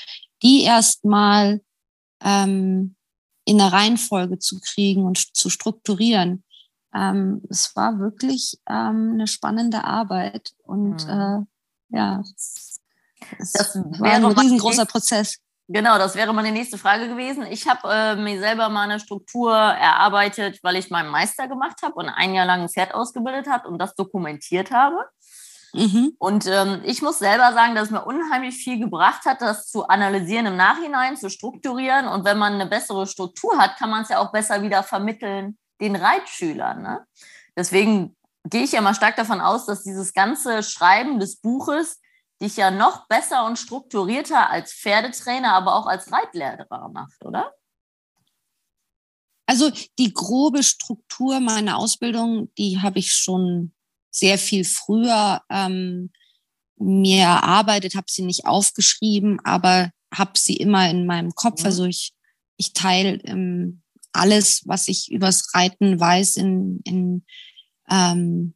die 0.42 0.62
erstmal 0.62 1.60
ähm, 2.22 2.96
in 3.44 3.58
der 3.58 3.72
Reihenfolge 3.72 4.38
zu 4.38 4.60
kriegen 4.60 5.04
und 5.04 5.36
zu 5.36 5.50
strukturieren. 5.50 6.43
Ähm, 6.94 7.42
es 7.50 7.74
war 7.74 7.98
wirklich 7.98 8.58
ähm, 8.68 9.12
eine 9.14 9.26
spannende 9.26 9.84
Arbeit 9.84 10.52
und 10.62 11.06
mhm. 11.06 11.46
äh, 11.90 11.96
ja, 11.96 12.22
es, 12.36 12.80
das 13.52 13.76
war 13.76 14.12
ein 14.12 14.24
riesengroßer 14.24 14.86
Prozess. 14.86 15.38
Genau, 15.66 15.96
das 15.96 16.14
wäre 16.14 16.34
meine 16.34 16.52
nächste 16.52 16.76
Frage 16.76 17.08
gewesen. 17.08 17.46
Ich 17.48 17.66
habe 17.66 17.88
äh, 17.90 18.16
mir 18.16 18.38
selber 18.38 18.68
mal 18.68 18.82
eine 18.82 19.00
Struktur 19.00 19.54
erarbeitet, 19.54 20.60
weil 20.62 20.76
ich 20.76 20.90
meinen 20.90 21.08
Meister 21.08 21.48
gemacht 21.48 21.80
habe 21.82 21.94
und 21.94 22.08
ein 22.10 22.34
Jahr 22.34 22.44
lang 22.44 22.62
ein 22.62 22.68
Pferd 22.68 22.94
ausgebildet 22.94 23.46
habe 23.48 23.68
und 23.68 23.78
das 23.78 23.94
dokumentiert 23.94 24.70
habe. 24.70 24.96
Mhm. 25.72 26.12
Und 26.18 26.46
ähm, 26.46 26.82
ich 26.84 27.00
muss 27.00 27.18
selber 27.18 27.52
sagen, 27.54 27.74
dass 27.74 27.84
es 27.84 27.90
mir 27.90 28.04
unheimlich 28.04 28.56
viel 28.56 28.78
gebracht 28.78 29.24
hat, 29.24 29.40
das 29.40 29.68
zu 29.70 29.88
analysieren 29.88 30.46
im 30.46 30.56
Nachhinein, 30.56 31.16
zu 31.16 31.30
strukturieren. 31.30 32.08
Und 32.08 32.24
wenn 32.24 32.38
man 32.38 32.52
eine 32.52 32.66
bessere 32.66 33.06
Struktur 33.06 33.58
hat, 33.58 33.78
kann 33.78 33.90
man 33.90 34.02
es 34.02 34.10
ja 34.10 34.18
auch 34.18 34.30
besser 34.30 34.62
wieder 34.62 34.82
vermitteln 34.82 35.56
den 35.80 35.96
Reitschülern. 35.96 36.82
Ne? 36.82 37.06
Deswegen 37.56 38.16
gehe 38.44 38.62
ich 38.62 38.72
ja 38.72 38.80
mal 38.80 38.94
stark 38.94 39.16
davon 39.16 39.40
aus, 39.40 39.66
dass 39.66 39.82
dieses 39.82 40.12
ganze 40.12 40.62
Schreiben 40.62 41.18
des 41.18 41.36
Buches 41.36 42.00
dich 42.42 42.56
ja 42.56 42.70
noch 42.70 43.06
besser 43.08 43.46
und 43.46 43.58
strukturierter 43.58 44.50
als 44.50 44.72
Pferdetrainer, 44.72 45.54
aber 45.54 45.74
auch 45.74 45.86
als 45.86 46.10
Reitlehrer 46.12 46.88
macht, 46.92 47.24
oder? 47.24 47.52
Also 49.46 49.70
die 49.98 50.12
grobe 50.12 50.62
Struktur 50.62 51.40
meiner 51.40 51.76
Ausbildung, 51.76 52.52
die 52.56 52.80
habe 52.80 52.98
ich 52.98 53.12
schon 53.12 53.72
sehr 54.10 54.38
viel 54.38 54.64
früher 54.64 55.42
ähm, 55.50 56.10
mir 56.76 57.22
erarbeitet, 57.22 57.94
habe 57.94 58.06
sie 58.08 58.22
nicht 58.22 58.46
aufgeschrieben, 58.46 59.40
aber 59.44 59.90
habe 60.12 60.32
sie 60.38 60.56
immer 60.56 60.88
in 60.88 61.06
meinem 61.06 61.34
Kopf. 61.34 61.60
Mhm. 61.60 61.66
Also 61.66 61.84
ich, 61.84 62.14
ich 62.56 62.72
teile 62.72 63.20
ähm, 63.24 63.82
alles, 64.14 64.62
was 64.66 64.88
ich 64.88 65.10
übers 65.10 65.54
Reiten 65.54 65.98
weiß, 65.98 66.36
in, 66.36 66.80
in 66.84 67.24
ähm, 67.90 68.54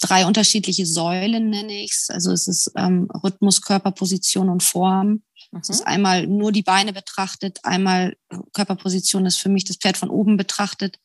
drei 0.00 0.26
unterschiedliche 0.26 0.86
Säulen, 0.86 1.50
nenne 1.50 1.82
ich 1.82 1.92
es. 1.92 2.10
Also 2.10 2.32
es 2.32 2.48
ist 2.48 2.72
ähm, 2.76 3.08
Rhythmus, 3.22 3.62
Körperposition 3.62 4.48
und 4.48 4.62
Form. 4.62 5.22
Mhm. 5.52 5.60
Es 5.60 5.68
ist 5.68 5.80
mhm. 5.80 5.86
einmal 5.86 6.26
nur 6.26 6.52
die 6.52 6.62
Beine 6.62 6.92
betrachtet, 6.92 7.58
einmal 7.62 8.16
Körperposition 8.52 9.26
ist 9.26 9.38
für 9.38 9.48
mich 9.48 9.64
das 9.64 9.76
Pferd 9.76 9.96
von 9.96 10.10
oben 10.10 10.36
betrachtet 10.36 10.98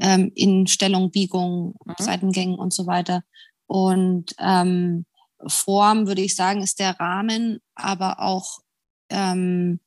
ähm, 0.00 0.30
in 0.34 0.66
Stellung, 0.66 1.10
Biegung, 1.10 1.76
mhm. 1.84 1.94
Seitengängen 1.98 2.58
und 2.58 2.72
so 2.72 2.86
weiter. 2.86 3.22
Und 3.66 4.34
ähm, 4.38 5.04
Form, 5.46 6.06
würde 6.06 6.22
ich 6.22 6.34
sagen, 6.34 6.62
ist 6.62 6.80
der 6.80 6.98
Rahmen, 6.98 7.60
aber 7.74 8.20
auch 8.20 8.60
ähm, 9.10 9.80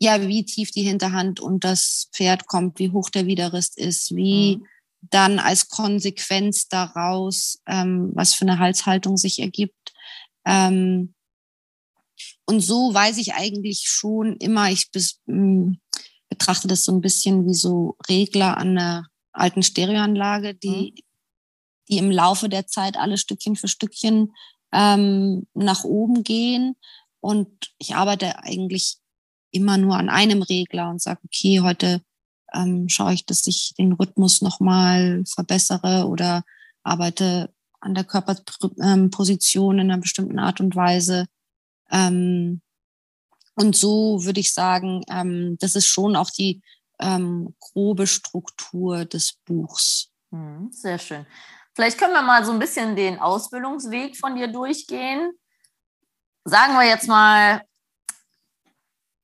ja, 0.00 0.26
wie 0.26 0.44
tief 0.44 0.70
die 0.70 0.82
Hinterhand 0.82 1.40
und 1.40 1.64
das 1.64 2.08
Pferd 2.12 2.46
kommt, 2.46 2.78
wie 2.78 2.90
hoch 2.90 3.10
der 3.10 3.26
Widerrist 3.26 3.78
ist, 3.78 4.14
wie 4.14 4.56
mhm. 4.56 4.66
dann 5.00 5.38
als 5.38 5.68
Konsequenz 5.68 6.68
daraus, 6.68 7.60
ähm, 7.66 8.10
was 8.14 8.34
für 8.34 8.44
eine 8.44 8.58
Halshaltung 8.58 9.16
sich 9.16 9.38
ergibt. 9.40 9.92
Ähm, 10.44 11.14
und 12.46 12.60
so 12.60 12.92
weiß 12.92 13.18
ich 13.18 13.34
eigentlich 13.34 13.84
schon 13.86 14.36
immer, 14.36 14.70
ich 14.70 14.90
bis, 14.90 15.20
mh, 15.26 15.36
hm, 15.36 15.80
betrachte 16.28 16.68
das 16.68 16.84
so 16.84 16.92
ein 16.92 17.00
bisschen 17.00 17.46
wie 17.46 17.54
so 17.54 17.96
Regler 18.08 18.56
an 18.58 18.70
einer 18.70 19.06
alten 19.32 19.62
Stereoanlage, 19.62 20.54
die, 20.54 20.92
mhm. 20.94 21.02
die 21.88 21.98
im 21.98 22.10
Laufe 22.10 22.48
der 22.48 22.66
Zeit 22.66 22.96
alle 22.96 23.18
Stückchen 23.18 23.56
für 23.56 23.68
Stückchen 23.68 24.32
ähm, 24.72 25.46
nach 25.54 25.84
oben 25.84 26.24
gehen. 26.24 26.76
Und 27.20 27.72
ich 27.78 27.94
arbeite 27.94 28.40
eigentlich 28.40 28.98
immer 29.54 29.78
nur 29.78 29.96
an 29.96 30.08
einem 30.08 30.42
Regler 30.42 30.90
und 30.90 31.00
sage, 31.00 31.20
okay, 31.24 31.60
heute 31.60 32.02
ähm, 32.52 32.88
schaue 32.88 33.14
ich, 33.14 33.26
dass 33.26 33.46
ich 33.46 33.74
den 33.78 33.92
Rhythmus 33.92 34.42
nochmal 34.42 35.24
verbessere 35.26 36.06
oder 36.08 36.44
arbeite 36.82 37.52
an 37.80 37.94
der 37.94 38.04
Körperposition 38.04 39.78
in 39.78 39.90
einer 39.90 40.00
bestimmten 40.00 40.38
Art 40.38 40.60
und 40.60 40.74
Weise. 40.74 41.26
Ähm, 41.90 42.62
und 43.56 43.76
so 43.76 44.24
würde 44.24 44.40
ich 44.40 44.52
sagen, 44.52 45.02
ähm, 45.08 45.56
das 45.60 45.76
ist 45.76 45.86
schon 45.86 46.16
auch 46.16 46.30
die 46.30 46.62
ähm, 47.00 47.54
grobe 47.60 48.06
Struktur 48.06 49.04
des 49.04 49.34
Buchs. 49.44 50.10
Hm, 50.30 50.70
sehr 50.72 50.98
schön. 50.98 51.26
Vielleicht 51.74 51.98
können 51.98 52.14
wir 52.14 52.22
mal 52.22 52.44
so 52.44 52.52
ein 52.52 52.58
bisschen 52.58 52.96
den 52.96 53.18
Ausbildungsweg 53.18 54.16
von 54.16 54.36
dir 54.36 54.48
durchgehen. 54.48 55.32
Sagen 56.44 56.74
wir 56.74 56.86
jetzt 56.86 57.08
mal, 57.08 57.62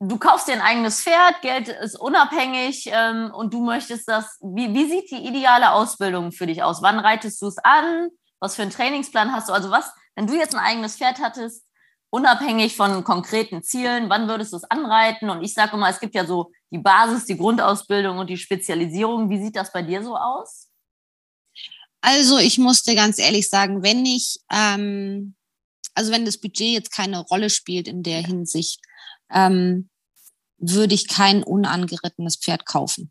du 0.00 0.19
kaufst 0.19 0.49
dir 0.49 0.54
ein 0.54 0.61
eigenes 0.61 1.02
Pferd, 1.02 1.42
Geld 1.42 1.69
ist 1.69 1.99
unabhängig 2.00 2.88
ähm, 2.92 3.30
und 3.35 3.52
du 3.52 3.62
möchtest 3.62 4.09
das. 4.09 4.38
Wie, 4.40 4.75
wie 4.75 4.88
sieht 4.88 5.11
die 5.11 5.26
ideale 5.26 5.73
Ausbildung 5.73 6.33
für 6.33 6.47
dich 6.47 6.62
aus? 6.62 6.83
Wann 6.83 6.99
reitest 6.99 7.40
du 7.42 7.47
es 7.47 7.59
an? 7.59 8.09
Was 8.40 8.57
für 8.57 8.62
einen 8.62 8.71
Trainingsplan 8.71 9.33
hast 9.33 9.49
du? 9.49 9.52
Also 9.52 9.71
was, 9.71 9.92
wenn 10.16 10.26
du 10.26 10.35
jetzt 10.35 10.54
ein 10.54 10.64
eigenes 10.64 10.97
Pferd 10.97 11.21
hattest, 11.21 11.64
unabhängig 12.09 12.75
von 12.75 13.04
konkreten 13.04 13.62
Zielen, 13.62 14.09
wann 14.09 14.26
würdest 14.26 14.52
du 14.52 14.57
es 14.57 14.64
anreiten? 14.64 15.28
Und 15.28 15.45
ich 15.45 15.52
sage 15.52 15.76
immer, 15.76 15.90
es 15.90 16.00
gibt 16.00 16.14
ja 16.14 16.25
so 16.25 16.50
die 16.71 16.78
Basis, 16.78 17.26
die 17.26 17.37
Grundausbildung 17.37 18.19
und 18.19 18.30
die 18.30 18.38
Spezialisierung. 18.38 19.28
Wie 19.28 19.42
sieht 19.42 19.57
das 19.57 19.71
bei 19.71 19.83
dir 19.83 20.02
so 20.02 20.16
aus? 20.16 20.69
Also 22.00 22.38
ich 22.38 22.59
musste 22.59 22.95
ganz 22.95 23.19
ehrlich 23.19 23.50
sagen, 23.50 23.83
wenn 23.83 24.07
ich, 24.07 24.40
ähm, 24.50 25.35
also 25.95 26.11
wenn 26.11 26.25
das 26.25 26.38
Budget 26.38 26.73
jetzt 26.73 26.92
keine 26.92 27.21
Rolle 27.21 27.50
spielt 27.50 27.87
in 27.87 28.02
der 28.02 28.23
Hinsicht, 28.23 28.80
ähm, 29.32 29.88
würde 30.58 30.94
ich 30.94 31.08
kein 31.08 31.42
unangerittenes 31.42 32.37
Pferd 32.37 32.66
kaufen. 32.66 33.10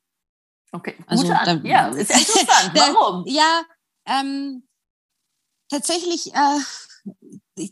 Okay, 0.72 0.96
also, 1.08 1.28
da, 1.28 1.54
ja, 1.64 1.88
ist 1.88 2.12
interessant. 2.12 2.72
Warum? 2.74 3.26
ja, 3.26 3.64
ähm, 4.06 4.68
tatsächlich, 5.70 6.34
äh, 6.34 7.66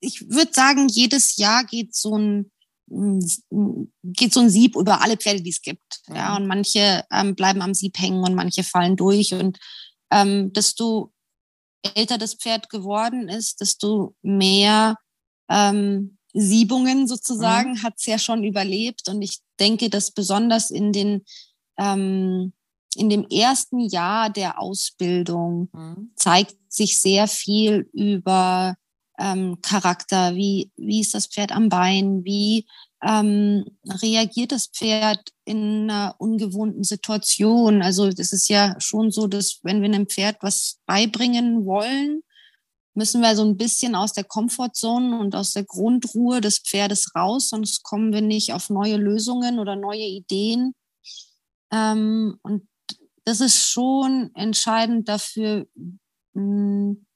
ich 0.00 0.30
würde 0.30 0.52
sagen, 0.52 0.88
jedes 0.88 1.36
Jahr 1.36 1.64
geht 1.64 1.94
so 1.94 2.16
ein 2.16 2.50
geht 4.02 4.34
so 4.34 4.40
ein 4.40 4.50
Sieb 4.50 4.76
über 4.76 5.00
alle 5.00 5.16
Pferde, 5.16 5.42
die 5.42 5.50
es 5.50 5.62
gibt. 5.62 6.00
Mhm. 6.08 6.16
Ja, 6.16 6.36
und 6.36 6.46
manche 6.46 7.04
ähm, 7.10 7.34
bleiben 7.34 7.62
am 7.62 7.74
Sieb 7.74 7.98
hängen 7.98 8.22
und 8.22 8.34
manche 8.34 8.64
fallen 8.64 8.96
durch. 8.96 9.32
Und 9.32 9.58
ähm, 10.10 10.52
desto 10.52 11.12
älter 11.94 12.18
das 12.18 12.34
Pferd 12.34 12.68
geworden 12.68 13.28
ist, 13.28 13.60
desto 13.60 14.14
mehr 14.22 14.96
ähm, 15.48 16.18
Siebungen 16.32 17.06
sozusagen, 17.06 17.72
mhm. 17.72 17.82
hat 17.82 17.94
es 17.98 18.06
ja 18.06 18.18
schon 18.18 18.44
überlebt. 18.44 19.08
Und 19.08 19.22
ich 19.22 19.40
denke, 19.60 19.90
dass 19.90 20.10
besonders 20.10 20.70
in 20.70 20.92
den 20.92 21.24
ähm, 21.78 22.52
in 22.96 23.08
dem 23.08 23.26
ersten 23.28 23.80
Jahr 23.80 24.30
der 24.30 24.60
Ausbildung 24.60 25.68
mhm. 25.72 26.10
zeigt 26.14 26.56
sich 26.68 27.00
sehr 27.00 27.26
viel 27.26 27.88
über 27.92 28.76
ähm, 29.18 29.58
Charakter. 29.62 30.34
Wie, 30.34 30.70
wie 30.76 31.00
ist 31.00 31.14
das 31.14 31.26
Pferd 31.26 31.52
am 31.52 31.68
Bein? 31.68 32.24
Wie 32.24 32.66
ähm, 33.02 33.64
reagiert 33.86 34.52
das 34.52 34.66
Pferd 34.66 35.30
in 35.44 35.90
einer 35.90 36.14
ungewohnten 36.18 36.84
Situation? 36.84 37.82
Also 37.82 38.10
das 38.10 38.32
ist 38.32 38.48
ja 38.48 38.76
schon 38.78 39.10
so, 39.10 39.26
dass 39.26 39.60
wenn 39.62 39.80
wir 39.80 39.88
einem 39.88 40.06
Pferd 40.06 40.36
was 40.40 40.78
beibringen 40.86 41.64
wollen, 41.64 42.22
müssen 42.94 43.22
wir 43.22 43.34
so 43.36 43.44
ein 43.44 43.56
bisschen 43.56 43.94
aus 43.94 44.12
der 44.12 44.24
Komfortzone 44.24 45.18
und 45.18 45.34
aus 45.34 45.52
der 45.52 45.64
Grundruhe 45.64 46.40
des 46.40 46.58
Pferdes 46.58 47.14
raus, 47.14 47.48
sonst 47.48 47.82
kommen 47.82 48.12
wir 48.12 48.20
nicht 48.20 48.52
auf 48.52 48.70
neue 48.70 48.96
Lösungen 48.96 49.58
oder 49.58 49.76
neue 49.76 50.06
Ideen. 50.06 50.74
Ähm, 51.72 52.38
und 52.42 52.68
das 53.24 53.40
ist 53.40 53.58
schon 53.58 54.30
entscheidend 54.34 55.08
dafür, 55.08 55.66
hm, 56.34 57.06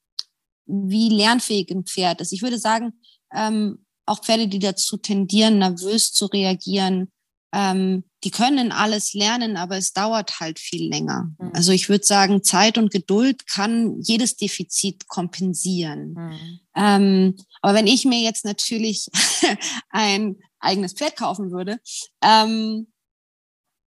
wie 0.65 1.09
lernfähig 1.09 1.69
ein 1.71 1.85
Pferd 1.85 2.21
ist. 2.21 2.33
Ich 2.33 2.41
würde 2.41 2.57
sagen, 2.57 2.99
ähm, 3.33 3.85
auch 4.05 4.23
Pferde, 4.23 4.47
die 4.47 4.59
dazu 4.59 4.97
tendieren, 4.97 5.59
nervös 5.59 6.11
zu 6.13 6.25
reagieren, 6.27 7.11
ähm, 7.53 8.03
die 8.27 8.31
können 8.31 8.73
alles 8.73 9.13
lernen, 9.13 9.55
aber 9.55 9.77
es 9.77 9.93
dauert 9.93 10.41
halt 10.41 10.59
viel 10.59 10.89
länger. 10.89 11.31
Mhm. 11.39 11.51
Also 11.53 11.71
ich 11.71 11.87
würde 11.87 12.05
sagen, 12.05 12.43
Zeit 12.43 12.77
und 12.77 12.91
Geduld 12.91 13.47
kann 13.47 14.01
jedes 14.01 14.35
Defizit 14.35 15.07
kompensieren. 15.07 16.13
Mhm. 16.13 16.59
Ähm, 16.75 17.37
aber 17.61 17.75
wenn 17.75 17.87
ich 17.87 18.03
mir 18.03 18.19
jetzt 18.19 18.43
natürlich 18.43 19.07
ein 19.91 20.35
eigenes 20.59 20.91
Pferd 20.91 21.15
kaufen 21.15 21.51
würde, 21.51 21.79
ähm, 22.21 22.91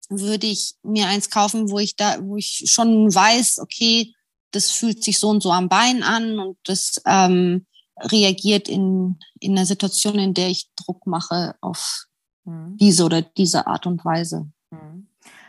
würde 0.08 0.46
ich 0.46 0.72
mir 0.82 1.08
eins 1.08 1.28
kaufen, 1.28 1.70
wo 1.70 1.78
ich 1.78 1.96
da, 1.96 2.18
wo 2.22 2.38
ich 2.38 2.62
schon 2.64 3.14
weiß, 3.14 3.58
okay, 3.58 4.14
das 4.52 4.70
fühlt 4.70 5.04
sich 5.04 5.18
so 5.18 5.28
und 5.28 5.42
so 5.42 5.52
am 5.52 5.68
Bein 5.68 6.02
an 6.02 6.38
und 6.38 6.56
das 6.64 6.98
ähm, 7.04 7.66
reagiert 7.98 8.70
in, 8.70 9.18
in 9.38 9.52
einer 9.52 9.66
Situation, 9.66 10.18
in 10.18 10.32
der 10.32 10.48
ich 10.48 10.70
Druck 10.76 11.06
mache 11.06 11.56
auf 11.60 12.06
mhm. 12.50 12.76
diese 12.76 13.04
oder 13.04 13.22
diese 13.22 13.66
Art 13.66 13.86
und 13.86 14.04
Weise. 14.04 14.48
Mhm. 14.70 15.06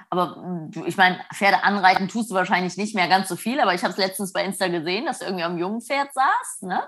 Aber 0.10 0.70
ich 0.86 0.98
meine, 0.98 1.22
Pferde 1.34 1.64
anreiten 1.64 2.10
tust 2.10 2.32
du 2.32 2.36
wahrscheinlich 2.36 2.76
nicht 2.76 2.96
mehr 2.96 3.08
ganz 3.08 3.30
so 3.30 3.38
viel, 3.38 3.62
aber 3.62 3.74
ich 3.74 3.82
habe 3.84 3.94
es 3.94 3.98
letztens 3.98 4.34
bei 4.34 4.44
Insta 4.44 4.68
gesehen, 4.68 5.06
dass 5.06 5.20
du 5.20 5.26
irgendwie 5.26 5.46
am 5.46 5.58
jungen 5.58 5.82
Pferd 5.82 6.10
saßt. 6.14 6.64
Ne? 6.64 6.84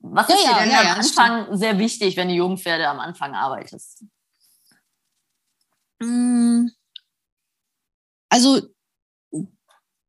Was 0.00 0.28
ist 0.28 0.44
ja, 0.44 0.54
dir 0.54 0.60
denn 0.60 0.70
ja, 0.70 0.80
am 0.80 0.86
ja, 0.86 0.94
Anfang 0.94 1.56
sehr 1.56 1.78
wichtig, 1.78 2.16
wenn 2.16 2.28
du 2.28 2.34
Jungpferde 2.34 2.88
am 2.88 2.98
Anfang 2.98 3.34
arbeitest? 3.34 4.04
Mm. 6.00 6.66
Also 8.28 8.62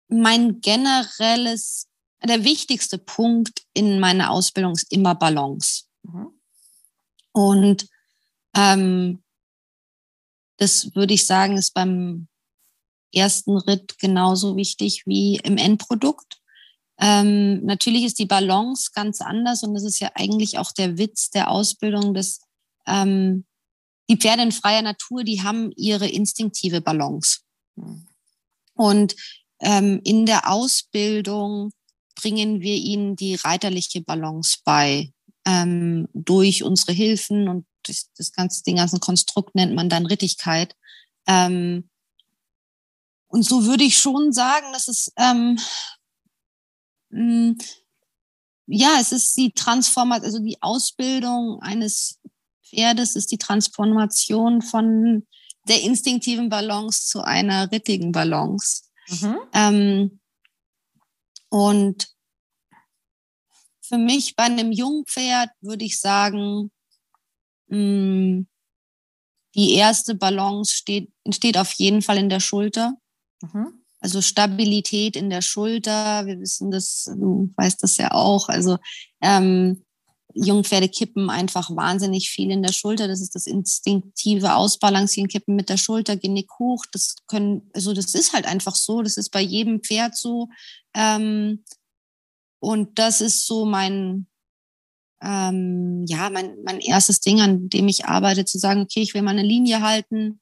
mein 0.08 0.60
generelles, 0.60 1.88
der 2.24 2.44
wichtigste 2.44 2.98
Punkt 2.98 3.62
in 3.74 4.00
meiner 4.00 4.32
Ausbildung 4.32 4.74
ist 4.74 4.92
immer 4.92 5.14
Balance. 5.14 5.86
Mhm. 6.02 6.34
Und 7.32 7.88
ähm, 8.56 9.24
das 10.60 10.94
würde 10.94 11.14
ich 11.14 11.26
sagen, 11.26 11.58
ist 11.58 11.74
beim 11.74 12.28
ersten 13.14 13.58
Ritt 13.58 13.98
genauso 13.98 14.56
wichtig 14.56 15.04
wie 15.06 15.38
im 15.38 15.58
Endprodukt. 15.58 16.40
Ähm, 17.00 17.64
natürlich 17.64 18.04
ist 18.04 18.20
die 18.20 18.26
Balance 18.26 18.92
ganz 18.94 19.22
anders 19.22 19.64
und 19.64 19.74
das 19.74 19.84
ist 19.84 20.00
ja 20.00 20.12
eigentlich 20.16 20.58
auch 20.58 20.72
der 20.74 20.98
Witz 20.98 21.30
der 21.30 21.50
Ausbildung, 21.50 22.14
dass 22.14 22.42
ähm, 22.86 23.46
die 24.10 24.18
Pferde 24.18 24.44
in 24.44 24.52
freier 24.52 24.82
Natur, 24.82 25.24
die 25.24 25.42
haben 25.42 25.72
ihre 25.76 26.10
instinktive 26.10 26.82
Balance. 26.82 27.40
Und 28.76 29.16
ähm, 29.62 30.02
in 30.04 30.26
der 30.26 30.52
Ausbildung 30.52 31.72
bringen 32.16 32.60
wir 32.60 32.76
ihnen 32.76 33.16
die 33.16 33.36
reiterliche 33.36 34.02
Balance 34.02 34.58
bei 34.66 35.14
ähm, 35.46 36.10
durch 36.14 36.64
unsere 36.64 36.92
Hilfen 36.92 37.48
und 37.48 37.66
das, 37.84 38.12
das 38.18 38.32
ganze, 38.32 38.64
den 38.64 38.78
ganzen 38.78 39.00
Konstrukt 39.00 39.56
nennt 39.56 39.76
man 39.76 39.90
dann 39.90 40.06
Rittigkeit. 40.06 40.76
Ähm, 41.28 41.90
und 43.28 43.44
so 43.44 43.66
würde 43.66 43.84
ich 43.84 43.98
schon 43.98 44.32
sagen, 44.34 44.68
dass 44.74 44.88
es 44.88 45.12
ähm, 45.18 45.60
mh, 47.10 47.56
ja, 48.72 48.98
es 49.00 49.12
ist 49.12 49.36
die 49.36 49.52
Transformation, 49.52 50.26
also 50.26 50.40
die 50.40 50.62
Ausbildung 50.62 51.60
eines 51.62 52.20
Pferdes 52.64 53.16
ist 53.16 53.32
die 53.32 53.38
Transformation 53.38 54.62
von 54.62 55.28
der 55.68 55.82
instinktiven 55.82 56.50
Balance 56.50 57.08
zu 57.08 57.22
einer 57.22 57.72
rittigen 57.72 58.12
Balance. 58.12 58.84
Mhm. 59.08 59.40
Ähm, 59.54 60.20
und 61.50 62.10
für 63.82 63.98
mich 63.98 64.36
bei 64.36 64.44
einem 64.44 64.72
Jungpferd 64.72 65.50
würde 65.62 65.86
ich 65.86 66.00
sagen, 66.00 66.72
mh, 67.70 67.78
mm, 67.78 68.48
die 69.56 69.74
erste 69.74 70.16
Balance 70.16 70.74
steht, 70.74 71.12
entsteht 71.24 71.58
auf 71.58 71.72
jeden 71.74 72.02
Fall 72.02 72.18
in 72.18 72.30
der 72.30 72.40
Schulter. 72.40 72.94
Mhm. 73.42 73.84
Also 74.00 74.22
Stabilität 74.22 75.16
in 75.16 75.30
der 75.30 75.42
Schulter. 75.42 76.26
Wir 76.26 76.40
wissen 76.40 76.72
das, 76.72 77.10
du 77.16 77.52
weißt 77.58 77.84
das 77.84 77.98
ja 77.98 78.12
auch. 78.12 78.48
Also 78.48 78.78
ähm, 79.22 79.84
Jungpferde 80.34 80.88
kippen 80.88 81.30
einfach 81.30 81.76
wahnsinnig 81.76 82.30
viel 82.30 82.52
in 82.52 82.64
der 82.64 82.72
Schulter. 82.72 83.08
Das 83.08 83.20
ist 83.20 83.36
das 83.36 83.48
instinktive 83.48 84.54
Ausbalancieren, 84.54 85.28
kippen 85.28 85.56
mit 85.56 85.70
der 85.70 85.78
Schulter, 85.78 86.16
Genick 86.16 86.50
hoch. 86.60 86.86
Das 86.92 87.16
können, 87.28 87.70
also 87.74 87.94
das 87.94 88.14
ist 88.14 88.34
halt 88.34 88.46
einfach 88.46 88.76
so. 88.76 89.02
Das 89.02 89.18
ist 89.18 89.32
bei 89.32 89.42
jedem 89.42 89.82
Pferd 89.82 90.16
so. 90.16 90.48
Ähm, 90.94 91.64
und 92.60 93.00
das 93.00 93.22
ist 93.22 93.48
so 93.48 93.66
mein, 93.66 94.28
ähm, 95.22 96.06
ja, 96.08 96.30
mein, 96.30 96.56
mein 96.64 96.80
erstes 96.80 97.20
Ding, 97.20 97.42
an 97.42 97.70
dem 97.70 97.88
ich 97.88 98.06
arbeite, 98.06 98.46
zu 98.46 98.58
sagen, 98.58 98.82
okay, 98.82 99.02
ich 99.02 99.14
will 99.14 99.22
mal 99.22 99.32
eine 99.32 99.44
Linie 99.44 99.82
halten, 99.82 100.40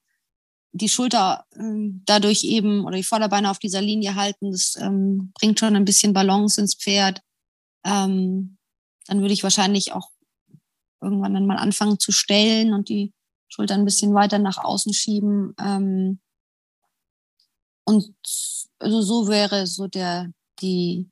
die 0.72 0.90
Schulter 0.90 1.46
ähm, 1.56 2.04
dadurch 2.06 2.44
eben 2.44 2.86
oder 2.86 2.98
die 2.98 3.04
Vorderbeine 3.04 3.50
auf 3.50 3.60
dieser 3.60 3.82
Linie 3.82 4.16
halten. 4.16 4.52
Das 4.52 4.76
ähm, 4.80 5.32
bringt 5.34 5.60
schon 5.60 5.76
ein 5.76 5.86
bisschen 5.86 6.14
Balance 6.14 6.62
ins 6.62 6.76
Pferd. 6.76 7.22
Ähm, 7.84 8.58
dann 9.08 9.22
würde 9.22 9.34
ich 9.34 9.44
wahrscheinlich 9.44 9.94
auch 9.94 10.10
irgendwann 11.02 11.34
dann 11.34 11.46
mal 11.46 11.58
anfangen 11.58 12.00
zu 12.00 12.12
stellen 12.12 12.74
und 12.74 12.90
die 12.90 13.14
Schulter 13.48 13.76
ein 13.76 13.86
bisschen 13.86 14.14
weiter 14.14 14.40
nach 14.40 14.58
außen 14.58 14.94
schieben. 14.94 15.56
Ähm, 15.60 16.20
und 17.86 18.14
also 18.80 19.02
so 19.02 19.28
wäre 19.28 19.66
so 19.66 19.88
der, 19.88 20.32
die, 20.60 21.10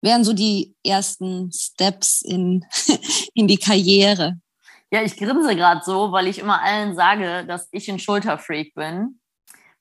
wären 0.00 0.24
so 0.24 0.32
die 0.32 0.74
ersten 0.84 1.50
Steps 1.52 2.22
in, 2.22 2.64
in 3.34 3.48
die 3.48 3.58
Karriere. 3.58 4.38
Ja, 4.90 5.02
ich 5.02 5.16
grinse 5.16 5.54
gerade 5.54 5.82
so, 5.84 6.12
weil 6.12 6.26
ich 6.28 6.38
immer 6.38 6.62
allen 6.62 6.94
sage, 6.94 7.44
dass 7.46 7.68
ich 7.72 7.90
ein 7.90 7.98
Schulterfreak 7.98 8.74
bin. 8.74 9.20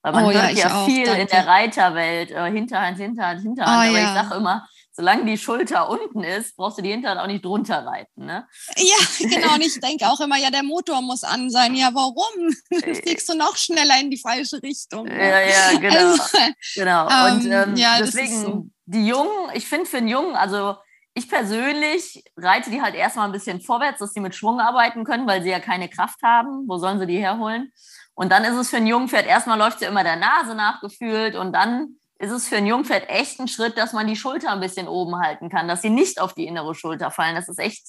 Weil 0.01 0.13
man 0.13 0.25
oh, 0.25 0.31
hört 0.31 0.53
ja, 0.53 0.69
ja 0.69 0.85
viel 0.85 1.09
auch, 1.09 1.17
in 1.17 1.27
der 1.27 1.47
Reiterwelt, 1.47 2.31
äh, 2.31 2.51
Hinterhand, 2.51 2.97
Hinterhand, 2.97 3.41
Hinterhand. 3.41 3.87
Oh, 3.87 3.89
aber 3.89 3.99
ja. 3.99 4.07
ich 4.07 4.21
sage 4.21 4.35
immer, 4.35 4.67
solange 4.91 5.25
die 5.25 5.37
Schulter 5.37 5.89
unten 5.89 6.23
ist, 6.23 6.55
brauchst 6.55 6.77
du 6.77 6.81
die 6.81 6.91
Hinterhand 6.91 7.21
auch 7.21 7.27
nicht 7.27 7.45
drunter 7.45 7.85
reiten. 7.85 8.25
Ne? 8.25 8.47
Ja, 8.77 8.95
genau. 9.19 9.55
Und 9.55 9.61
ich 9.61 9.79
denke 9.79 10.07
auch 10.07 10.19
immer, 10.19 10.37
ja, 10.37 10.49
der 10.49 10.63
Motor 10.63 11.01
muss 11.01 11.23
an 11.23 11.49
sein. 11.49 11.75
Ja, 11.75 11.91
warum? 11.93 12.55
Äh, 12.69 12.95
fliegst 12.95 13.29
du 13.29 13.35
noch 13.35 13.55
schneller 13.55 13.99
in 13.99 14.09
die 14.09 14.17
falsche 14.17 14.61
Richtung. 14.61 15.05
Ne? 15.05 15.17
Ja, 15.17 15.39
ja, 15.39 15.79
genau. 15.79 16.11
Also, 16.11 16.37
genau. 16.75 17.05
Und 17.05 17.45
ähm, 17.45 17.51
ähm, 17.51 17.75
ja, 17.75 17.97
deswegen. 17.99 18.73
Die 18.87 19.05
Jungen, 19.05 19.51
ich 19.53 19.67
finde 19.67 19.85
für 19.85 19.97
einen 19.97 20.07
Jungen, 20.07 20.35
also 20.35 20.75
ich 21.13 21.29
persönlich 21.29 22.23
reite 22.37 22.69
die 22.69 22.81
halt 22.81 22.95
erstmal 22.95 23.25
ein 23.25 23.31
bisschen 23.31 23.59
vorwärts, 23.59 23.99
dass 23.99 24.13
sie 24.13 24.19
mit 24.19 24.35
Schwung 24.35 24.59
arbeiten 24.59 25.03
können, 25.03 25.27
weil 25.27 25.43
sie 25.43 25.49
ja 25.49 25.59
keine 25.59 25.89
Kraft 25.89 26.21
haben. 26.23 26.67
Wo 26.67 26.77
sollen 26.77 26.99
sie 26.99 27.07
die 27.07 27.17
herholen? 27.17 27.71
Und 28.13 28.31
dann 28.31 28.43
ist 28.45 28.55
es 28.55 28.69
für 28.69 28.77
ein 28.77 28.87
Jungpferd, 28.87 29.25
erstmal 29.25 29.57
läuft 29.57 29.79
sie 29.79 29.85
immer 29.85 30.03
der 30.03 30.15
Nase 30.15 30.55
nachgefühlt 30.55 31.35
und 31.35 31.53
dann 31.53 31.97
ist 32.19 32.31
es 32.31 32.47
für 32.47 32.57
ein 32.57 32.65
Jungpferd 32.65 33.09
echt 33.09 33.39
ein 33.39 33.47
Schritt, 33.47 33.77
dass 33.77 33.93
man 33.93 34.07
die 34.07 34.15
Schulter 34.15 34.51
ein 34.51 34.59
bisschen 34.59 34.87
oben 34.87 35.19
halten 35.19 35.49
kann, 35.49 35.67
dass 35.67 35.81
sie 35.81 35.89
nicht 35.89 36.19
auf 36.19 36.33
die 36.33 36.47
innere 36.47 36.73
Schulter 36.73 37.11
fallen. 37.11 37.35
Das 37.35 37.49
ist 37.49 37.59
echt 37.59 37.85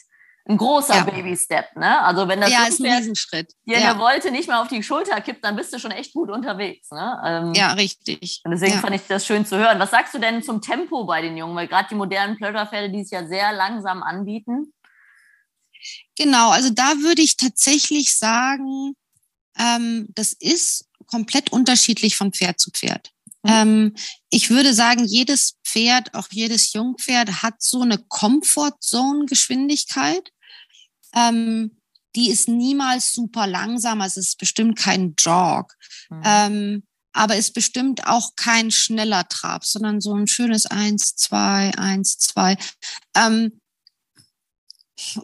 ein 0.48 0.56
großer 0.56 0.94
ja. 0.94 1.04
Baby-Step. 1.04 1.76
Ne? 1.76 2.02
Also 2.02 2.26
wenn 2.26 2.40
das 2.40 2.50
ja, 2.50 2.66
ist 2.66 2.80
ein 2.80 2.90
Riesenschritt. 2.90 3.52
dir 3.66 3.78
ja. 3.78 3.90
eine 3.90 4.00
Wolte 4.00 4.30
nicht 4.30 4.48
mehr 4.48 4.60
auf 4.60 4.68
die 4.68 4.82
Schulter 4.82 5.20
kippt, 5.20 5.44
dann 5.44 5.56
bist 5.56 5.74
du 5.74 5.78
schon 5.78 5.90
echt 5.90 6.14
gut 6.14 6.30
unterwegs. 6.30 6.90
Ne? 6.90 7.22
Ähm, 7.24 7.54
ja, 7.54 7.72
richtig. 7.72 8.40
Und 8.44 8.52
deswegen 8.52 8.74
ja. 8.74 8.80
fand 8.80 8.96
ich 8.96 9.02
das 9.06 9.26
schön 9.26 9.44
zu 9.44 9.58
hören. 9.58 9.78
Was 9.78 9.90
sagst 9.90 10.14
du 10.14 10.18
denn 10.18 10.42
zum 10.42 10.62
Tempo 10.62 11.04
bei 11.04 11.20
den 11.20 11.36
Jungen? 11.36 11.54
Weil 11.54 11.68
gerade 11.68 11.88
die 11.90 11.94
modernen 11.94 12.36
Pleasure-Pferde, 12.36 12.90
die 12.90 13.00
es 13.00 13.10
ja 13.10 13.26
sehr 13.26 13.52
langsam 13.52 14.02
anbieten. 14.02 14.72
Genau, 16.16 16.50
also 16.50 16.70
da 16.70 16.94
würde 17.00 17.22
ich 17.22 17.36
tatsächlich 17.36 18.16
sagen, 18.16 18.94
ähm, 19.58 20.06
das 20.14 20.32
ist 20.32 20.86
komplett 21.06 21.52
unterschiedlich 21.52 22.16
von 22.16 22.32
Pferd 22.32 22.58
zu 22.58 22.70
Pferd. 22.70 23.12
Mhm. 23.42 23.52
Ähm, 23.52 23.94
ich 24.30 24.48
würde 24.50 24.72
sagen, 24.74 25.04
jedes 25.04 25.58
Pferd, 25.64 26.14
auch 26.14 26.26
jedes 26.30 26.72
Jungpferd 26.72 27.42
hat 27.42 27.62
so 27.62 27.82
eine 27.82 27.98
Comfort-Zone-Geschwindigkeit. 27.98 30.30
Ähm, 31.14 31.78
die 32.16 32.30
ist 32.30 32.48
niemals 32.48 33.12
super 33.12 33.46
langsam, 33.46 34.00
also 34.00 34.20
es 34.20 34.28
ist 34.28 34.38
bestimmt 34.38 34.78
kein 34.78 35.14
Jog. 35.18 35.74
Mhm. 36.10 36.22
Ähm, 36.24 36.82
aber 37.12 37.36
ist 37.36 37.54
bestimmt 37.54 38.06
auch 38.06 38.36
kein 38.36 38.70
schneller 38.70 39.26
Trab, 39.28 39.64
sondern 39.64 40.00
so 40.00 40.14
ein 40.14 40.26
schönes 40.26 40.66
Eins, 40.66 41.16
zwei, 41.16 41.72
Eins, 41.76 42.18
zwei. 42.18 42.56
Ähm, 43.16 43.60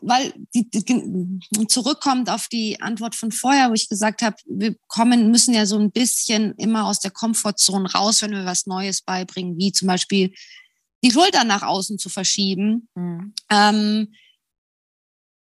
weil 0.03 0.33
die, 0.55 0.69
die, 0.71 1.67
zurückkommt 1.67 2.31
auf 2.31 2.49
die 2.49 2.81
Antwort 2.81 3.15
von 3.15 3.33
vorher, 3.33 3.71
wo 3.71 3.75
ich 3.75 3.89
gesagt 3.89 4.23
habe, 4.23 4.37
wir 4.47 4.77
kommen, 4.87 5.31
müssen 5.31 5.53
ja 5.53 5.67
so 5.67 5.79
ein 5.79 5.91
bisschen 5.91 6.55
immer 6.59 6.87
aus 6.87 7.01
der 7.01 7.11
Komfortzone 7.11 7.91
raus, 7.91 8.23
wenn 8.23 8.33
wir 8.33 8.45
was 8.45 8.67
Neues 8.67 9.03
beibringen, 9.03 9.59
wie 9.59 9.73
zum 9.73 9.89
Beispiel 9.89 10.33
die 11.03 11.11
Schultern 11.11 11.49
nach 11.49 11.63
außen 11.63 11.99
zu 11.99 12.09
verschieben. 12.09 12.89
Mhm. 12.95 13.35
Ähm, 13.51 14.15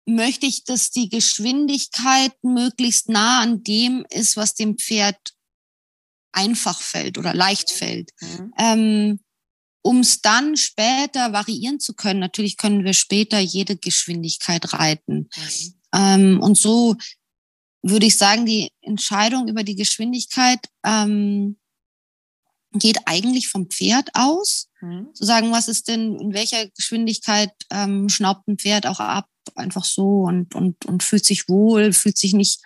möchte 0.07 0.47
ich, 0.47 0.65
dass 0.65 0.91
die 0.91 1.09
Geschwindigkeit 1.09 2.33
möglichst 2.43 3.09
nah 3.09 3.41
an 3.41 3.63
dem 3.63 4.05
ist, 4.11 4.37
was 4.37 4.55
dem 4.55 4.77
Pferd 4.79 5.17
einfach 6.33 6.81
fällt 6.81 7.17
oder 7.17 7.35
leicht 7.35 7.71
fällt. 7.71 8.11
Mhm. 8.21 8.55
Ähm, 8.59 9.21
um 9.83 10.01
es 10.01 10.23
dann 10.23 10.57
später 10.57 11.33
variieren 11.33 11.79
zu 11.79 11.95
können. 11.95 12.21
Natürlich 12.21 12.57
können 12.57 12.85
wir 12.85 12.95
später 12.95 13.39
jede 13.39 13.77
Geschwindigkeit 13.77 14.73
reiten. 14.73 15.29
Mhm. 15.37 15.75
Ähm, 15.95 16.41
und 16.41 16.57
so 16.57 16.97
würde 17.83 18.07
ich 18.07 18.17
sagen, 18.17 18.47
die 18.47 18.71
Entscheidung 18.81 19.47
über 19.47 19.63
die 19.63 19.77
Geschwindigkeit 19.77 20.61
ähm, 20.85 21.59
geht 22.79 22.99
eigentlich 23.07 23.49
vom 23.49 23.71
Pferd 23.71 24.11
aus. 24.15 24.69
Mhm. 24.81 25.15
Zu 25.15 25.25
sagen, 25.25 25.53
was 25.53 25.69
ist 25.69 25.89
denn, 25.89 26.19
in 26.19 26.35
welcher 26.35 26.69
Geschwindigkeit 26.71 27.53
ähm, 27.71 28.09
schnaubt 28.09 28.47
ein 28.49 28.59
Pferd 28.59 28.87
auch 28.87 29.01
ab, 29.01 29.29
einfach 29.55 29.85
so 29.85 30.23
und, 30.23 30.55
und, 30.55 30.85
und 30.87 31.03
fühlt 31.03 31.25
sich 31.25 31.49
wohl, 31.49 31.93
fühlt 31.93 32.19
sich 32.19 32.35
nicht 32.35 32.61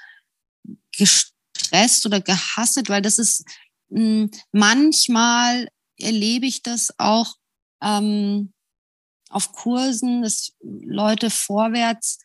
gestresst 0.96 2.06
oder 2.06 2.20
gehasset, 2.20 2.88
weil 2.88 3.02
das 3.02 3.18
ist 3.18 3.44
mh, 3.90 4.00
hm, 4.00 4.30
manchmal 4.52 5.68
erlebe 5.98 6.46
ich 6.46 6.62
das 6.62 6.94
auch 6.98 7.34
ähm, 7.82 8.52
auf 9.30 9.52
Kursen, 9.52 10.22
dass 10.22 10.52
Leute 10.62 11.30
vorwärts 11.30 12.18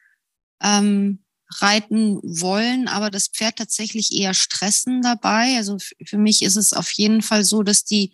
ähm, 0.62 1.24
reiten 1.50 2.20
wollen, 2.24 2.88
aber 2.88 3.10
das 3.10 3.28
Pferd 3.28 3.58
tatsächlich 3.58 4.14
eher 4.14 4.34
stressen 4.34 5.02
dabei. 5.02 5.58
Also 5.58 5.78
für 6.06 6.18
mich 6.18 6.42
ist 6.42 6.56
es 6.56 6.74
auf 6.74 6.92
jeden 6.92 7.22
Fall 7.22 7.44
so, 7.44 7.64
dass 7.64 7.84
die, 7.84 8.14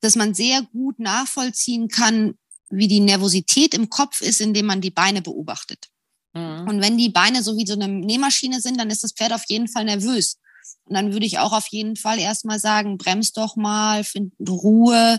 dass 0.00 0.16
man 0.16 0.34
sehr 0.34 0.62
gut 0.62 0.98
nachvollziehen 0.98 1.88
kann, 1.88 2.34
wie 2.70 2.88
die 2.88 3.00
Nervosität 3.00 3.74
im 3.74 3.90
Kopf 3.90 4.20
ist, 4.20 4.40
indem 4.40 4.66
man 4.66 4.80
die 4.80 4.90
Beine 4.90 5.22
beobachtet. 5.22 5.88
Mhm. 6.32 6.68
Und 6.68 6.80
wenn 6.80 6.96
die 6.96 7.08
Beine 7.08 7.42
so 7.42 7.56
wie 7.56 7.66
so 7.66 7.74
eine 7.74 7.88
Nähmaschine 7.88 8.60
sind, 8.60 8.78
dann 8.78 8.90
ist 8.90 9.04
das 9.04 9.12
Pferd 9.12 9.32
auf 9.32 9.44
jeden 9.48 9.68
Fall 9.68 9.84
nervös. 9.84 10.38
Und 10.84 10.94
dann 10.94 11.12
würde 11.12 11.26
ich 11.26 11.38
auch 11.38 11.52
auf 11.52 11.66
jeden 11.68 11.96
Fall 11.96 12.18
erstmal 12.18 12.58
sagen, 12.58 12.98
bremst 12.98 13.36
doch 13.36 13.56
mal, 13.56 14.04
find 14.04 14.32
Ruhe. 14.40 15.18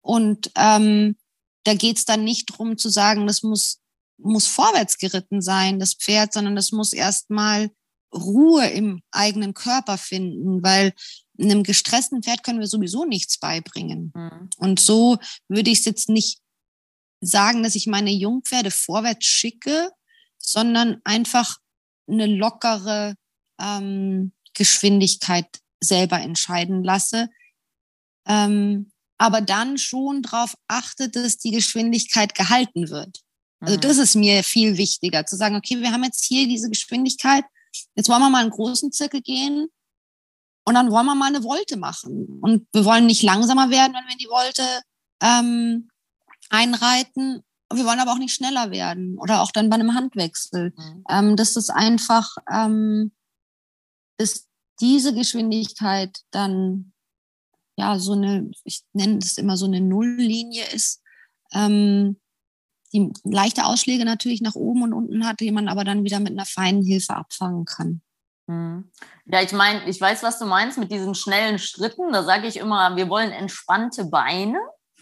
Und 0.00 0.50
ähm, 0.56 1.16
da 1.64 1.74
geht 1.74 1.96
es 1.98 2.04
dann 2.04 2.24
nicht 2.24 2.46
drum 2.46 2.76
zu 2.76 2.88
sagen, 2.88 3.26
das 3.26 3.42
muss, 3.42 3.80
muss 4.22 4.46
vorwärts 4.46 4.98
geritten 4.98 5.40
sein, 5.40 5.78
das 5.78 5.94
Pferd, 5.94 6.32
sondern 6.32 6.56
das 6.56 6.72
muss 6.72 6.92
erstmal 6.92 7.70
Ruhe 8.14 8.66
im 8.68 9.02
eigenen 9.10 9.54
Körper 9.54 9.98
finden, 9.98 10.62
weil 10.62 10.92
einem 11.40 11.62
gestressten 11.62 12.22
Pferd 12.22 12.42
können 12.42 12.60
wir 12.60 12.66
sowieso 12.66 13.04
nichts 13.04 13.38
beibringen. 13.38 14.12
Mhm. 14.14 14.50
Und 14.58 14.80
so 14.80 15.18
würde 15.48 15.70
ich 15.70 15.80
es 15.80 15.84
jetzt 15.84 16.08
nicht 16.08 16.38
sagen, 17.20 17.62
dass 17.62 17.74
ich 17.74 17.86
meine 17.86 18.10
Jungpferde 18.10 18.70
vorwärts 18.70 19.26
schicke, 19.26 19.90
sondern 20.38 21.00
einfach 21.04 21.58
eine 22.08 22.26
lockere 22.26 23.14
ähm, 23.60 24.32
Geschwindigkeit 24.54 25.46
selber 25.80 26.20
entscheiden 26.20 26.82
lasse. 26.82 27.28
Ähm, 28.26 28.90
aber 29.18 29.40
dann 29.40 29.78
schon 29.78 30.22
darauf 30.22 30.56
achte, 30.68 31.08
dass 31.08 31.38
die 31.38 31.52
Geschwindigkeit 31.52 32.34
gehalten 32.34 32.90
wird. 32.90 33.20
Also 33.62 33.76
mhm. 33.76 33.80
das 33.80 33.98
ist 33.98 34.16
mir 34.16 34.42
viel 34.42 34.76
wichtiger, 34.76 35.24
zu 35.24 35.36
sagen, 35.36 35.56
okay, 35.56 35.80
wir 35.80 35.92
haben 35.92 36.04
jetzt 36.04 36.24
hier 36.24 36.48
diese 36.48 36.68
Geschwindigkeit, 36.68 37.44
jetzt 37.94 38.08
wollen 38.08 38.20
wir 38.20 38.30
mal 38.30 38.42
einen 38.42 38.50
großen 38.50 38.90
Zirkel 38.90 39.22
gehen 39.22 39.68
und 40.64 40.74
dann 40.74 40.90
wollen 40.90 41.06
wir 41.06 41.14
mal 41.14 41.28
eine 41.28 41.44
Wolte 41.44 41.76
machen. 41.76 42.40
Und 42.40 42.66
wir 42.72 42.84
wollen 42.84 43.06
nicht 43.06 43.22
langsamer 43.22 43.70
werden, 43.70 43.94
wenn 43.94 44.08
wir 44.08 44.16
die 44.16 44.28
Wolte 44.28 44.62
ähm, 45.22 45.88
einreiten. 46.50 47.42
Wir 47.72 47.86
wollen 47.86 48.00
aber 48.00 48.12
auch 48.12 48.18
nicht 48.18 48.34
schneller 48.34 48.70
werden 48.70 49.16
oder 49.18 49.42
auch 49.42 49.52
dann 49.52 49.70
bei 49.70 49.74
einem 49.74 49.94
Handwechsel. 49.94 50.74
Mhm. 50.76 51.04
Ähm, 51.08 51.36
das 51.36 51.56
ist 51.56 51.70
einfach 51.70 52.36
ähm, 52.52 53.12
bis 54.18 54.48
diese 54.80 55.14
Geschwindigkeit 55.14 56.18
dann 56.32 56.92
ja 57.76 57.98
so 57.98 58.12
eine, 58.12 58.50
ich 58.64 58.82
nenne 58.92 59.18
es 59.18 59.38
immer 59.38 59.56
so 59.56 59.66
eine 59.66 59.80
Nulllinie 59.80 60.64
ist, 60.72 61.00
ähm, 61.52 62.20
die 62.92 63.10
leichte 63.24 63.64
Ausschläge 63.64 64.04
natürlich 64.04 64.42
nach 64.42 64.54
oben 64.54 64.82
und 64.82 64.92
unten 64.92 65.26
hat, 65.26 65.40
die 65.40 65.50
man 65.50 65.68
aber 65.68 65.84
dann 65.84 66.04
wieder 66.04 66.20
mit 66.20 66.32
einer 66.32 66.46
feinen 66.46 66.84
Hilfe 66.84 67.14
abfangen 67.14 67.64
kann. 67.64 68.02
Hm. 68.48 68.90
Ja, 69.26 69.40
ich 69.40 69.52
meine, 69.52 69.88
ich 69.88 70.00
weiß, 70.00 70.22
was 70.22 70.38
du 70.38 70.46
meinst 70.46 70.78
mit 70.78 70.90
diesen 70.90 71.14
schnellen 71.14 71.58
Schritten. 71.58 72.12
Da 72.12 72.22
sage 72.24 72.46
ich 72.46 72.56
immer, 72.56 72.96
wir 72.96 73.08
wollen 73.08 73.30
entspannte 73.30 74.04
Beine. 74.04 74.58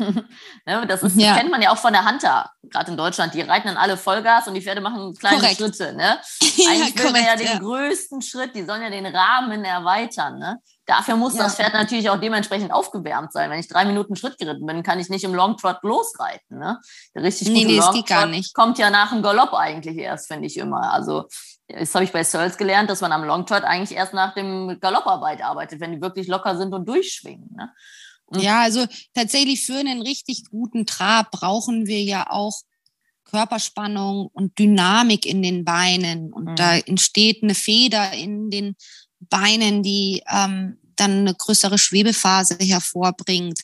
ne, 0.67 0.87
das, 0.87 1.03
ist, 1.03 1.17
ja. 1.17 1.37
kennt 1.37 1.51
man 1.51 1.61
ja 1.61 1.71
auch 1.73 1.77
von 1.77 1.93
der 1.93 2.09
Hunter, 2.09 2.51
gerade 2.63 2.91
in 2.91 2.97
Deutschland. 2.97 3.35
Die 3.35 3.43
reiten 3.43 3.69
dann 3.69 3.77
alle 3.77 3.97
Vollgas 3.97 4.49
und 4.49 4.55
die 4.55 4.63
Pferde 4.63 4.81
machen 4.81 5.15
kleine 5.15 5.37
korrekt. 5.37 5.57
Schritte. 5.57 5.95
Ne? 5.95 6.19
Eigentlich 6.69 6.95
ja, 6.95 7.05
will 7.05 7.13
man 7.13 7.25
ja 7.25 7.37
den 7.37 7.47
ja. 7.47 7.59
größten 7.59 8.23
Schritt, 8.23 8.55
die 8.55 8.65
sollen 8.65 8.83
ja 8.83 8.91
den 8.91 9.07
Rahmen 9.07 9.65
erweitern. 9.65 10.39
Ne? 10.39 10.57
Dafür 10.91 11.15
muss 11.15 11.37
ja. 11.37 11.45
das 11.45 11.55
Pferd 11.55 11.73
natürlich 11.73 12.11
auch 12.11 12.19
dementsprechend 12.19 12.73
aufgewärmt 12.73 13.33
sein. 13.33 13.49
Wenn 13.49 13.61
ich 13.61 13.69
drei 13.69 13.85
Minuten 13.85 14.17
Schritt 14.17 14.39
geritten 14.39 14.67
bin, 14.67 14.83
kann 14.83 14.99
ich 14.99 15.09
nicht 15.09 15.23
im 15.23 15.33
Long 15.33 15.57
Trot 15.57 15.77
losreiten. 15.83 16.59
Ne? 16.59 16.81
Der 17.15 17.23
richtig 17.23 17.47
nee, 17.47 17.63
gute 17.63 17.75
nee, 17.75 17.79
Long 17.79 18.05
Trot 18.05 18.55
kommt 18.55 18.77
ja 18.77 18.91
nach 18.91 19.13
dem 19.13 19.23
Galopp 19.23 19.55
eigentlich 19.55 19.97
erst, 19.99 20.27
finde 20.27 20.49
ich 20.49 20.57
immer. 20.57 20.93
Also 20.93 21.29
das 21.69 21.95
habe 21.95 22.03
ich 22.03 22.11
bei 22.11 22.25
Searles 22.25 22.57
gelernt, 22.57 22.91
dass 22.91 23.03
man 23.03 23.13
am 23.13 23.23
Long 23.23 23.47
Trot 23.47 23.63
eigentlich 23.63 23.97
erst 23.97 24.15
nach 24.15 24.35
dem 24.35 24.79
Galopparbeit 24.81 25.45
arbeitet, 25.45 25.79
wenn 25.79 25.93
die 25.93 26.01
wirklich 26.01 26.27
locker 26.27 26.59
sind 26.59 26.75
und 26.75 26.89
durchschwingen. 26.89 27.55
Ne? 27.57 27.71
Mhm. 28.31 28.41
Ja, 28.41 28.63
also 28.63 28.85
tatsächlich 29.15 29.65
für 29.65 29.79
einen 29.79 30.03
richtig 30.03 30.47
guten 30.51 30.87
Trab 30.87 31.31
brauchen 31.31 31.87
wir 31.87 32.03
ja 32.03 32.29
auch 32.31 32.63
Körperspannung 33.27 34.29
und 34.33 34.59
Dynamik 34.59 35.25
in 35.25 35.41
den 35.41 35.65
Beinen. 35.65 36.33
Und 36.33 36.47
mhm. 36.47 36.57
da 36.57 36.79
entsteht 36.79 37.45
eine 37.45 37.55
Feder 37.55 38.13
in 38.13 38.51
den 38.51 38.75
Beinen, 39.21 39.83
die 39.83 40.23
ähm, 40.29 40.80
dann 41.01 41.21
eine 41.21 41.35
größere 41.35 41.79
Schwebephase 41.79 42.57
hervorbringt. 42.61 43.61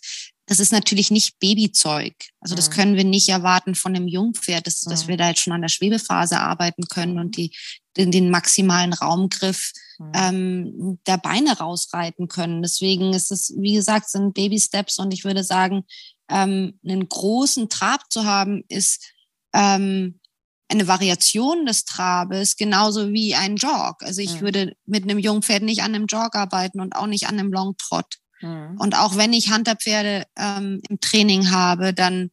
Das 0.47 0.61
ist 0.61 0.73
natürlich 0.73 1.11
nicht 1.11 1.39
Babyzeug. 1.41 2.15
Also 2.41 2.55
das 2.55 2.71
mhm. 2.71 2.75
können 2.75 2.97
wir 2.97 3.05
nicht 3.05 3.29
erwarten 3.29 3.75
von 3.75 3.97
einem 3.97 4.07
Jungpferd, 4.07 4.67
dass, 4.67 4.81
dass 4.83 5.05
mhm. 5.05 5.09
wir 5.09 5.17
da 5.17 5.29
jetzt 5.29 5.41
schon 5.41 5.53
an 5.53 5.63
der 5.63 5.69
Schwebephase 5.69 6.39
arbeiten 6.39 6.85
können 6.89 7.19
und 7.19 7.37
die, 7.37 7.55
den, 7.97 8.13
den 8.13 8.31
maximalen 8.31 8.93
Raumgriff 8.93 9.73
mhm. 9.99 10.13
ähm, 10.15 10.99
der 11.07 11.19
Beine 11.19 11.59
rausreiten 11.59 12.29
können. 12.29 12.63
Deswegen 12.63 13.13
ist 13.13 13.33
es, 13.33 13.55
wie 13.59 13.75
gesagt, 13.75 14.09
sind 14.09 14.35
Baby 14.35 14.61
Steps 14.61 14.99
und 14.99 15.13
ich 15.13 15.25
würde 15.25 15.43
sagen, 15.43 15.85
ähm, 16.31 16.79
einen 16.85 17.09
großen 17.09 17.69
Trab 17.69 18.03
zu 18.11 18.25
haben, 18.25 18.65
ist 18.69 19.13
ähm, 19.53 20.21
eine 20.69 20.89
Variation 20.89 21.67
des 21.67 21.85
Trabes, 21.85 22.57
genauso 22.57 23.13
wie 23.13 23.35
ein 23.35 23.57
Jog. 23.57 24.03
Also 24.03 24.21
ich 24.21 24.37
mhm. 24.37 24.41
würde 24.41 24.77
mit 24.85 25.05
einem 25.05 25.19
Jungpferd 25.19 25.63
nicht 25.63 25.83
an 25.83 25.95
einem 25.95 26.07
Jog 26.07 26.35
arbeiten 26.35 26.81
und 26.81 26.97
auch 26.97 27.07
nicht 27.07 27.29
an 27.29 27.39
einem 27.39 27.53
Long 27.53 27.77
Trot. 27.77 28.17
Mhm. 28.41 28.77
Und 28.79 28.97
auch 28.99 29.17
wenn 29.17 29.33
ich 29.33 29.53
Hunterpferde 29.53 30.25
ähm, 30.37 30.81
im 30.89 31.01
Training 31.01 31.51
habe, 31.51 31.95
dann 31.95 32.31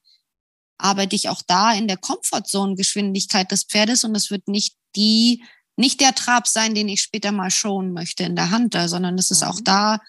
arbeite 0.77 1.15
ich 1.15 1.29
auch 1.29 1.41
da 1.45 1.73
in 1.73 1.87
der 1.87 1.97
Comfortzone-Geschwindigkeit 1.97 3.51
des 3.51 3.63
Pferdes 3.63 4.03
und 4.03 4.15
es 4.15 4.31
wird 4.31 4.47
nicht 4.47 4.75
die 4.95 5.43
nicht 5.75 6.01
der 6.01 6.13
Trab 6.13 6.47
sein, 6.47 6.75
den 6.75 6.87
ich 6.87 7.01
später 7.01 7.31
mal 7.31 7.49
showen 7.49 7.93
möchte 7.93 8.23
in 8.23 8.35
der 8.35 8.51
Hunter, 8.51 8.87
sondern 8.87 9.17
es 9.17 9.31
ist 9.31 9.41
mhm. 9.41 9.47
auch 9.47 9.59
da 9.63 9.99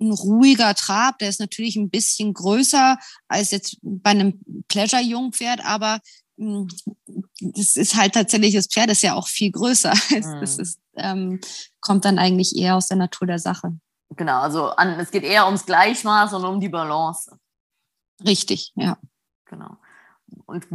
ein 0.00 0.10
ruhiger 0.10 0.74
Trab. 0.74 1.18
Der 1.18 1.28
ist 1.28 1.40
natürlich 1.40 1.76
ein 1.76 1.90
bisschen 1.90 2.34
größer 2.34 2.98
als 3.28 3.50
jetzt 3.50 3.76
bei 3.82 4.10
einem 4.10 4.40
Pleasure-Jungpferd, 4.68 5.64
aber 5.64 5.94
hm, 5.94 6.00
das 6.36 7.76
ist 7.76 7.96
halt 7.96 8.14
tatsächlich, 8.14 8.54
das 8.54 8.66
Pferd 8.66 8.90
ist 8.90 9.02
ja 9.02 9.14
auch 9.14 9.28
viel 9.28 9.50
größer. 9.50 9.92
Mhm. 10.10 10.40
Das 10.40 10.58
ist, 10.58 10.78
ähm, 10.96 11.40
kommt 11.80 12.04
dann 12.04 12.18
eigentlich 12.18 12.56
eher 12.56 12.76
aus 12.76 12.88
der 12.88 12.96
Natur 12.96 13.26
der 13.26 13.38
Sache. 13.38 13.76
Genau, 14.10 14.40
also 14.40 14.68
an, 14.70 14.98
es 15.00 15.10
geht 15.10 15.24
eher 15.24 15.46
ums 15.46 15.66
Gleichmaß 15.66 16.34
und 16.34 16.44
um 16.44 16.60
die 16.60 16.68
Balance. 16.68 17.36
Richtig, 18.24 18.72
ja. 18.76 18.96
Genau. 19.46 19.76
Und 20.46 20.66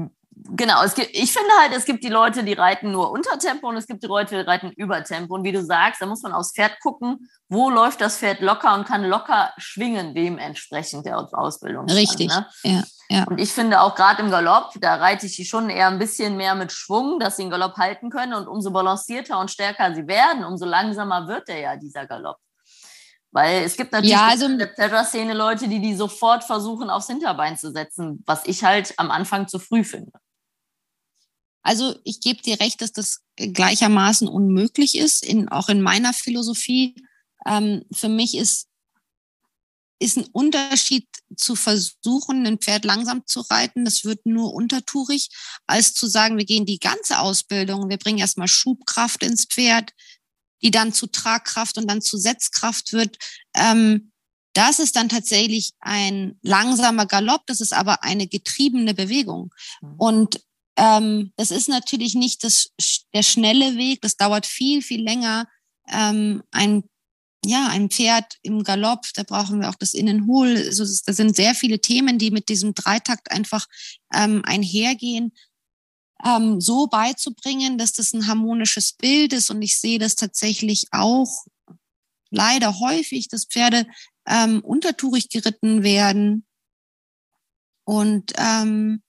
Genau, 0.52 0.84
es 0.84 0.96
gibt, 0.96 1.10
ich 1.14 1.34
finde 1.34 1.50
halt, 1.60 1.74
es 1.76 1.86
gibt 1.86 2.04
die 2.04 2.10
Leute, 2.10 2.44
die 2.44 2.54
reiten 2.54 2.92
nur 2.92 3.12
unter 3.12 3.38
Tempo 3.38 3.68
und 3.68 3.76
es 3.76 3.88
gibt 3.88 4.04
die 4.04 4.08
Leute, 4.08 4.36
die 4.36 4.42
reiten 4.42 4.72
über 4.72 5.04
Tempo. 5.04 5.36
Und 5.36 5.44
wie 5.44 5.52
du 5.52 5.64
sagst, 5.64 6.02
da 6.02 6.06
muss 6.06 6.22
man 6.22 6.32
aufs 6.32 6.54
Pferd 6.54 6.80
gucken, 6.82 7.30
wo 7.50 7.70
läuft 7.70 8.00
das 8.00 8.18
Pferd 8.18 8.40
locker 8.40 8.74
und 8.76 8.88
kann 8.88 9.04
locker 9.04 9.52
schwingen, 9.58 10.16
dementsprechend 10.16 11.06
der 11.06 11.18
Ausbildung. 11.34 11.90
Richtig, 11.90 12.30
ne? 12.30 12.48
ja, 12.64 12.84
ja. 13.12 13.24
Und 13.24 13.40
ich 13.40 13.52
finde 13.52 13.82
auch 13.82 13.96
gerade 13.96 14.22
im 14.22 14.30
Galopp, 14.30 14.74
da 14.80 14.96
reite 14.96 15.26
ich 15.26 15.36
die 15.36 15.46
schon 15.46 15.70
eher 15.70 15.88
ein 15.88 15.98
bisschen 15.98 16.38
mehr 16.38 16.54
mit 16.54 16.72
Schwung, 16.72 17.20
dass 17.20 17.38
sie 17.38 17.44
den 17.44 17.50
Galopp 17.50 17.78
halten 17.78 18.12
können. 18.12 18.34
Und 18.34 18.48
umso 18.48 18.72
balancierter 18.72 19.40
und 19.40 19.50
stärker 19.50 19.96
sie 19.96 20.08
werden, 20.08 20.44
umso 20.44 20.66
langsamer 20.66 21.28
wird 21.28 21.48
der 21.48 21.60
ja, 21.60 21.76
dieser 21.76 22.06
Galopp. 22.06 22.38
Weil 23.32 23.64
es 23.64 23.78
gibt 23.78 23.92
natürlich 23.92 24.12
ja, 24.12 24.28
also, 24.28 24.46
in 24.46 24.60
der 24.60 24.68
Pleasure-Szene 24.68 25.34
Leute, 25.34 25.68
die 25.68 25.82
die 25.82 25.96
sofort 25.96 26.44
versuchen, 26.44 26.90
aufs 26.90 27.08
Hinterbein 27.08 27.58
zu 27.58 27.72
setzen, 27.72 28.24
was 28.26 28.46
ich 28.46 28.64
halt 28.64 28.94
am 28.98 29.10
Anfang 29.10 29.48
zu 29.48 29.60
früh 29.60 29.84
finde. 29.84 30.12
Also 31.62 31.96
ich 32.04 32.22
gebe 32.22 32.42
dir 32.42 32.60
recht, 32.60 32.82
dass 32.82 32.92
das 32.92 33.22
gleichermaßen 33.36 34.28
unmöglich 34.28 34.98
ist, 34.98 35.26
in, 35.26 35.50
auch 35.50 35.70
in 35.70 35.82
meiner 35.82 36.14
Philosophie. 36.14 36.96
Ähm, 37.46 37.86
für 37.92 38.10
mich 38.10 38.38
ist, 38.38 38.69
ist 40.00 40.18
ein 40.18 40.28
Unterschied 40.32 41.08
zu 41.36 41.56
versuchen, 41.56 42.46
ein 42.46 42.60
Pferd 42.60 42.86
langsam 42.86 43.26
zu 43.26 43.42
reiten. 43.42 43.86
Das 43.86 44.06
wird 44.06 44.26
nur 44.26 44.54
untertourig, 44.54 45.30
als 45.68 45.94
zu 45.94 46.08
sagen, 46.08 46.38
wir 46.38 46.46
gehen 46.46 46.66
die 46.66 46.80
ganze 46.80 47.20
Ausbildung, 47.20 47.90
wir 47.90 47.98
bringen 47.98 48.20
erstmal 48.20 48.48
Schubkraft 48.48 49.24
ins 49.24 49.46
Pferd, 49.46 49.92
die 50.62 50.72
dann 50.72 50.94
zu 50.94 51.08
Tragkraft 51.08 51.78
und 51.78 51.88
dann 51.88 52.02
zu 52.02 52.18
Setzkraft 52.18 52.94
wird. 52.94 53.18
Ähm, 53.56 54.12
das 54.54 54.80
ist 54.80 54.96
dann 54.96 55.10
tatsächlich 55.10 55.74
ein 55.80 56.40
langsamer 56.42 57.06
Galopp, 57.06 57.46
das 57.46 57.62
ist 57.62 57.74
aber 57.74 58.04
eine 58.04 58.28
getriebene 58.28 58.94
Bewegung. 58.94 59.54
Mhm. 59.82 59.96
Und 59.98 60.42
ähm, 60.76 61.34
das 61.36 61.52
ist 61.52 61.70
natürlich 61.70 62.16
nicht 62.16 62.44
das, 62.44 62.72
der 63.14 63.24
schnelle 63.24 63.78
Weg, 63.78 64.02
das 64.02 64.16
dauert 64.16 64.46
viel, 64.46 64.82
viel 64.82 65.04
länger. 65.04 65.48
Ähm, 65.88 66.44
ein, 66.52 66.84
ja, 67.46 67.68
ein 67.70 67.90
Pferd 67.90 68.38
im 68.42 68.64
Galopp, 68.64 69.06
da 69.16 69.24
brauchen 69.24 69.62
wir 69.62 69.70
auch 69.70 69.76
das 69.76 69.94
Innenhohl. 69.94 70.58
Also 70.58 70.84
das 70.84 71.16
sind 71.16 71.36
sehr 71.36 71.56
viele 71.56 71.80
Themen, 71.80 72.18
die 72.18 72.32
mit 72.32 72.50
diesem 72.50 72.74
Dreitakt 72.74 73.32
einfach 73.32 73.66
ähm, 74.14 74.42
einhergehen. 74.46 75.32
Ähm, 76.26 76.60
so 76.60 76.88
beizubringen, 76.88 77.78
dass 77.78 77.94
das 77.94 78.14
ein 78.14 78.28
harmonisches 78.28 78.94
Bild 78.94 79.32
ist. 79.32 79.50
Und 79.50 79.62
ich 79.62 79.80
sehe 79.80 80.00
das 80.00 80.16
tatsächlich 80.16 80.88
auch 80.92 81.46
leider 82.30 82.80
häufig, 82.80 83.30
dass 83.30 83.46
Pferde 83.46 83.88
ähm, 84.28 84.62
untertourig 84.62 85.30
geritten 85.30 85.84
werden 85.84 86.46
und 87.86 88.34
ähm, 88.38 89.02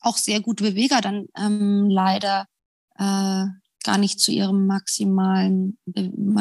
auch 0.00 0.18
sehr 0.18 0.40
gute 0.40 0.64
Beweger 0.64 1.00
dann 1.00 1.26
ähm, 1.36 1.88
leider 1.88 2.46
äh, 2.96 3.46
gar 3.84 3.98
nicht 3.98 4.20
zu 4.20 4.32
ihrem 4.32 4.66
maximalen, 4.66 5.78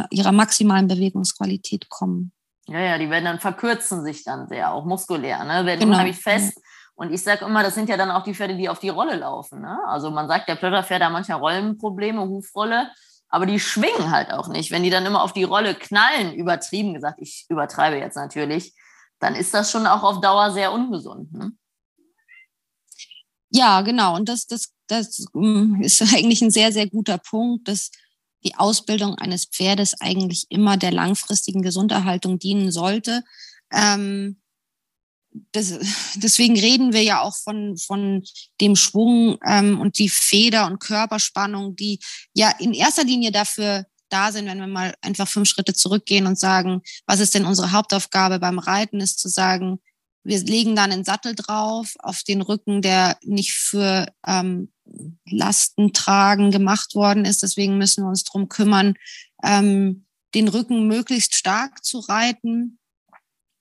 ihrer 0.09 0.31
maximalen 0.31 0.87
Bewegungsqualität 0.87 1.89
kommen. 1.89 2.31
Ja, 2.67 2.79
ja, 2.79 2.97
die 2.97 3.09
werden 3.09 3.25
dann 3.25 3.39
verkürzen 3.39 4.03
sich 4.03 4.23
dann 4.23 4.47
sehr, 4.47 4.73
auch 4.73 4.85
muskulär, 4.85 5.43
ne? 5.43 5.65
Werden 5.65 5.81
genau. 5.81 5.93
unheimlich 5.93 6.17
fest. 6.17 6.57
Und 6.95 7.11
ich 7.11 7.23
sage 7.23 7.45
immer, 7.45 7.63
das 7.63 7.75
sind 7.75 7.89
ja 7.89 7.97
dann 7.97 8.11
auch 8.11 8.23
die 8.23 8.35
Pferde, 8.35 8.55
die 8.55 8.69
auf 8.69 8.79
die 8.79 8.89
Rolle 8.89 9.15
laufen. 9.15 9.61
Ne? 9.61 9.79
Also 9.87 10.11
man 10.11 10.27
sagt, 10.27 10.47
der 10.47 10.55
Plotterpferd 10.55 11.03
hat 11.03 11.11
manchmal 11.11 11.39
Rollenprobleme, 11.39 12.21
Hufrolle, 12.21 12.91
aber 13.29 13.47
die 13.47 13.59
schwingen 13.59 14.11
halt 14.11 14.31
auch 14.31 14.47
nicht. 14.47 14.71
Wenn 14.71 14.83
die 14.83 14.91
dann 14.91 15.05
immer 15.05 15.23
auf 15.23 15.33
die 15.33 15.43
Rolle 15.43 15.73
knallen, 15.73 16.33
übertrieben 16.33 16.93
gesagt, 16.93 17.17
ich 17.19 17.47
übertreibe 17.49 17.97
jetzt 17.97 18.15
natürlich, 18.15 18.75
dann 19.19 19.33
ist 19.35 19.53
das 19.53 19.71
schon 19.71 19.87
auch 19.87 20.03
auf 20.03 20.21
Dauer 20.21 20.51
sehr 20.51 20.71
ungesund. 20.71 21.33
Ne? 21.33 21.51
Ja, 23.53 23.81
genau. 23.81 24.15
Und 24.15 24.29
das, 24.29 24.47
das, 24.47 24.73
das 24.87 25.25
mm, 25.33 25.81
ist 25.81 26.01
eigentlich 26.13 26.41
ein 26.41 26.51
sehr, 26.51 26.71
sehr 26.71 26.89
guter 26.89 27.17
Punkt, 27.17 27.67
dass 27.67 27.91
die 28.43 28.55
Ausbildung 28.55 29.15
eines 29.15 29.45
Pferdes 29.45 29.99
eigentlich 30.01 30.47
immer 30.49 30.75
der 30.75 30.91
langfristigen 30.91 31.61
Gesunderhaltung 31.61 32.39
dienen 32.39 32.71
sollte. 32.71 33.23
Ähm, 33.71 34.41
das, 35.51 35.79
deswegen 36.15 36.59
reden 36.59 36.93
wir 36.93 37.03
ja 37.03 37.21
auch 37.21 37.35
von, 37.35 37.77
von 37.77 38.23
dem 38.59 38.75
Schwung 38.75 39.37
ähm, 39.45 39.79
und 39.79 39.99
die 39.99 40.09
Feder- 40.09 40.67
und 40.67 40.79
Körperspannung, 40.79 41.75
die 41.75 41.99
ja 42.33 42.51
in 42.59 42.73
erster 42.73 43.03
Linie 43.03 43.31
dafür 43.31 43.85
da 44.09 44.31
sind, 44.31 44.45
wenn 44.45 44.59
wir 44.59 44.67
mal 44.67 44.93
einfach 45.01 45.27
fünf 45.27 45.47
Schritte 45.47 45.73
zurückgehen 45.73 46.27
und 46.27 46.37
sagen, 46.37 46.81
was 47.07 47.19
ist 47.19 47.33
denn 47.33 47.45
unsere 47.45 47.71
Hauptaufgabe 47.71 48.39
beim 48.39 48.59
Reiten, 48.59 48.99
ist 48.99 49.19
zu 49.19 49.27
sagen, 49.27 49.79
wir 50.23 50.39
legen 50.39 50.75
dann 50.75 50.91
einen 50.91 51.03
Sattel 51.03 51.35
drauf 51.35 51.93
auf 51.99 52.23
den 52.23 52.41
Rücken, 52.41 52.81
der 52.81 53.17
nicht 53.23 53.53
für 53.53 54.07
ähm, 54.25 54.71
Lastentragen 55.25 56.51
gemacht 56.51 56.95
worden 56.95 57.25
ist. 57.25 57.43
Deswegen 57.43 57.77
müssen 57.77 58.03
wir 58.03 58.09
uns 58.09 58.23
drum 58.23 58.47
kümmern, 58.47 58.95
ähm, 59.43 60.05
den 60.33 60.47
Rücken 60.47 60.87
möglichst 60.87 61.35
stark 61.35 61.83
zu 61.83 61.99
reiten. 61.99 62.79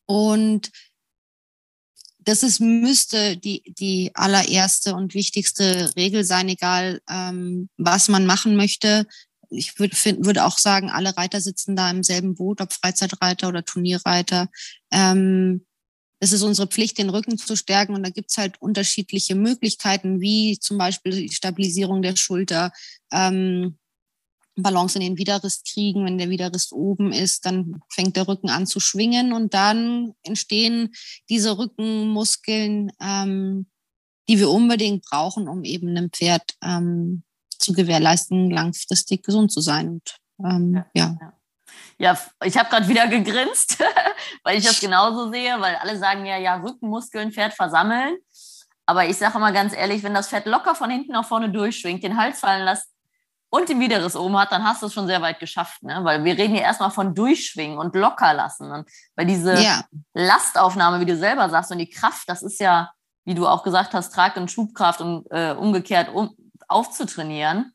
Und 0.07 0.71
das 2.19 2.43
ist, 2.43 2.61
müsste 2.61 3.37
die, 3.37 3.63
die 3.79 4.13
allererste 4.15 4.95
und 4.95 5.15
wichtigste 5.15 5.91
Regel 5.97 6.25
sein, 6.25 6.49
egal 6.49 7.01
ähm, 7.11 7.69
was 7.77 8.09
man 8.09 8.27
machen 8.27 8.55
möchte. 8.57 9.07
Ich 9.51 9.79
würde 9.79 9.97
würde 10.25 10.45
auch 10.45 10.59
sagen, 10.59 10.91
alle 10.91 11.17
Reiter 11.17 11.41
sitzen 11.41 11.77
da 11.77 11.91
im 11.91 12.03
selben 12.03 12.35
Boot, 12.35 12.61
ob 12.61 12.73
Freizeitreiter 12.73 13.49
oder 13.49 13.65
Turnierreiter. 13.65 14.49
Ähm, 14.93 15.67
es 16.23 16.31
ist 16.33 16.43
unsere 16.43 16.69
Pflicht, 16.69 16.99
den 16.99 17.11
Rücken 17.11 17.37
zu 17.37 17.57
stärken. 17.57 17.97
Und 17.97 18.05
da 18.05 18.11
gibt 18.11 18.31
es 18.31 18.39
halt 18.39 18.63
unterschiedliche 18.63 19.35
Möglichkeiten, 19.35 20.21
wie 20.21 20.57
zum 20.61 20.79
Beispiel 20.79 21.11
die 21.11 21.35
Stabilisierung 21.35 22.01
der 22.01 22.15
Schulter, 22.15 22.71
ähm, 23.11 23.77
Balance 24.55 24.97
in 24.97 25.05
den 25.05 25.19
Widerrist 25.19 25.67
kriegen. 25.73 26.05
Wenn 26.05 26.19
der 26.19 26.31
Widerrist 26.31 26.73
oben 26.73 27.13
ist, 27.13 27.45
dann 27.45 27.81
fängt 27.89 28.15
der 28.15 28.29
Rücken 28.29 28.51
an 28.51 28.69
zu 28.69 28.79
schwingen 28.79 29.33
und 29.33 29.53
dann 29.53 30.15
entstehen 30.23 30.95
diese 31.29 31.59
Rückenmuskeln, 31.59 32.93
ähm, 33.01 33.67
die 34.29 34.39
wir 34.39 34.49
unbedingt 34.49 35.05
brauchen, 35.05 35.49
um 35.49 35.65
eben 35.65 35.89
einem 35.89 36.13
Pferd 36.13 36.55
ähm, 36.63 37.25
zu 37.49 37.73
gewährleisten, 37.73 38.49
langfristig 38.49 39.25
gesund 39.25 39.51
zu 39.51 39.61
sein. 39.61 39.89
Und 39.89 40.19
ähm, 40.45 40.85
ja. 40.95 41.19
ja. 41.21 41.33
Ja, 41.99 42.19
ich 42.45 42.57
habe 42.59 42.69
gerade 42.69 42.89
wieder 42.89 43.07
gegrinst, 43.07 43.79
weil 44.45 44.59
ich 44.59 44.65
das 44.65 44.81
genauso 44.81 45.31
sehe, 45.31 45.61
weil 45.61 45.77
alle 45.77 45.97
sagen 45.99 46.27
ja, 46.27 46.37
ja, 46.37 46.57
Rückenmuskeln, 46.57 47.33
Pferd 47.33 47.55
versammeln. 47.55 48.17
Aber 48.87 49.07
ich 49.07 49.17
sage 49.17 49.37
immer 49.37 49.53
ganz 49.53 49.75
ehrlich, 49.75 50.03
wenn 50.03 50.15
das 50.15 50.29
Pferd 50.29 50.47
locker 50.47 50.75
von 50.75 50.91
hinten 50.91 51.13
nach 51.13 51.25
vorne 51.25 51.51
durchschwingt, 51.51 52.03
den 52.03 52.17
Hals 52.17 52.41
fallen 52.41 52.65
lässt 52.65 52.89
und 53.51 53.69
den 53.69 53.81
Widerriss 53.81 54.17
oben 54.17 54.39
hat, 54.39 54.51
dann 54.51 54.65
hast 54.65 54.83
du 54.83 54.87
es 54.87 54.95
schon 54.95 55.07
sehr 55.07 55.21
weit 55.21 55.39
geschafft. 55.39 55.83
Ne? 55.83 56.01
Weil 56.03 56.25
wir 56.25 56.37
reden 56.37 56.55
hier 56.55 56.63
erstmal 56.63 56.91
von 56.91 57.15
durchschwingen 57.15 57.79
und 57.79 57.95
locker 57.95 58.33
lassen. 58.33 58.71
Und 58.71 58.89
weil 59.15 59.27
diese 59.27 59.61
ja. 59.61 59.85
Lastaufnahme, 60.15 61.01
wie 61.01 61.07
du 61.07 61.17
selber 61.17 61.51
sagst, 61.51 61.71
und 61.71 61.79
die 61.79 61.91
Kraft, 61.91 62.29
das 62.29 62.43
ist 62.43 62.61
ja, 62.61 62.91
wie 63.25 63.35
du 63.35 63.47
auch 63.47 63.63
gesagt 63.63 63.93
hast, 63.93 64.15
Trag- 64.15 64.37
und 64.37 64.51
Schubkraft 64.51 65.01
und 65.01 65.27
äh, 65.31 65.53
umgekehrt 65.53 66.09
um, 66.09 66.35
aufzutrainieren. 66.67 67.73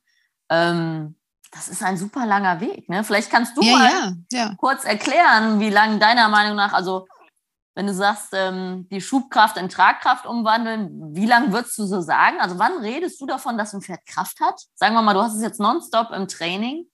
Ähm, 0.50 1.17
das 1.52 1.68
ist 1.70 1.84
ein 1.84 1.98
super 1.98 2.26
langer 2.26 2.60
Weg. 2.60 2.90
Ne? 2.90 3.04
Vielleicht 3.04 3.30
kannst 3.30 3.56
du 3.58 3.62
ja, 3.62 3.78
mal 3.78 4.18
ja, 4.32 4.56
kurz 4.58 4.84
erklären, 4.84 5.60
wie 5.60 5.70
lange 5.70 6.00
deiner 6.00 6.30
Meinung 6.30 6.56
nach, 6.56 6.74
also 6.74 7.08
wenn 7.78 7.86
du 7.86 7.94
sagst, 7.94 8.30
ähm, 8.34 8.88
die 8.90 9.02
Schubkraft 9.02 9.56
in 9.58 9.70
Tragkraft 9.70 10.26
umwandeln, 10.26 11.16
wie 11.16 11.28
lange 11.28 11.54
würdest 11.54 11.78
du 11.78 11.86
so 11.86 12.02
sagen? 12.02 12.40
Also 12.40 12.58
wann 12.58 12.80
redest 12.80 13.22
du 13.22 13.28
davon, 13.28 13.56
dass 13.56 13.74
ein 13.74 13.84
Pferd 13.84 14.04
Kraft 14.08 14.40
hat? 14.40 14.60
Sagen 14.74 14.96
wir 14.96 15.04
mal, 15.04 15.14
du 15.14 15.22
hast 15.22 15.36
es 15.36 15.44
jetzt 15.44 15.60
nonstop 15.60 16.10
im 16.10 16.28
Training. 16.28 16.88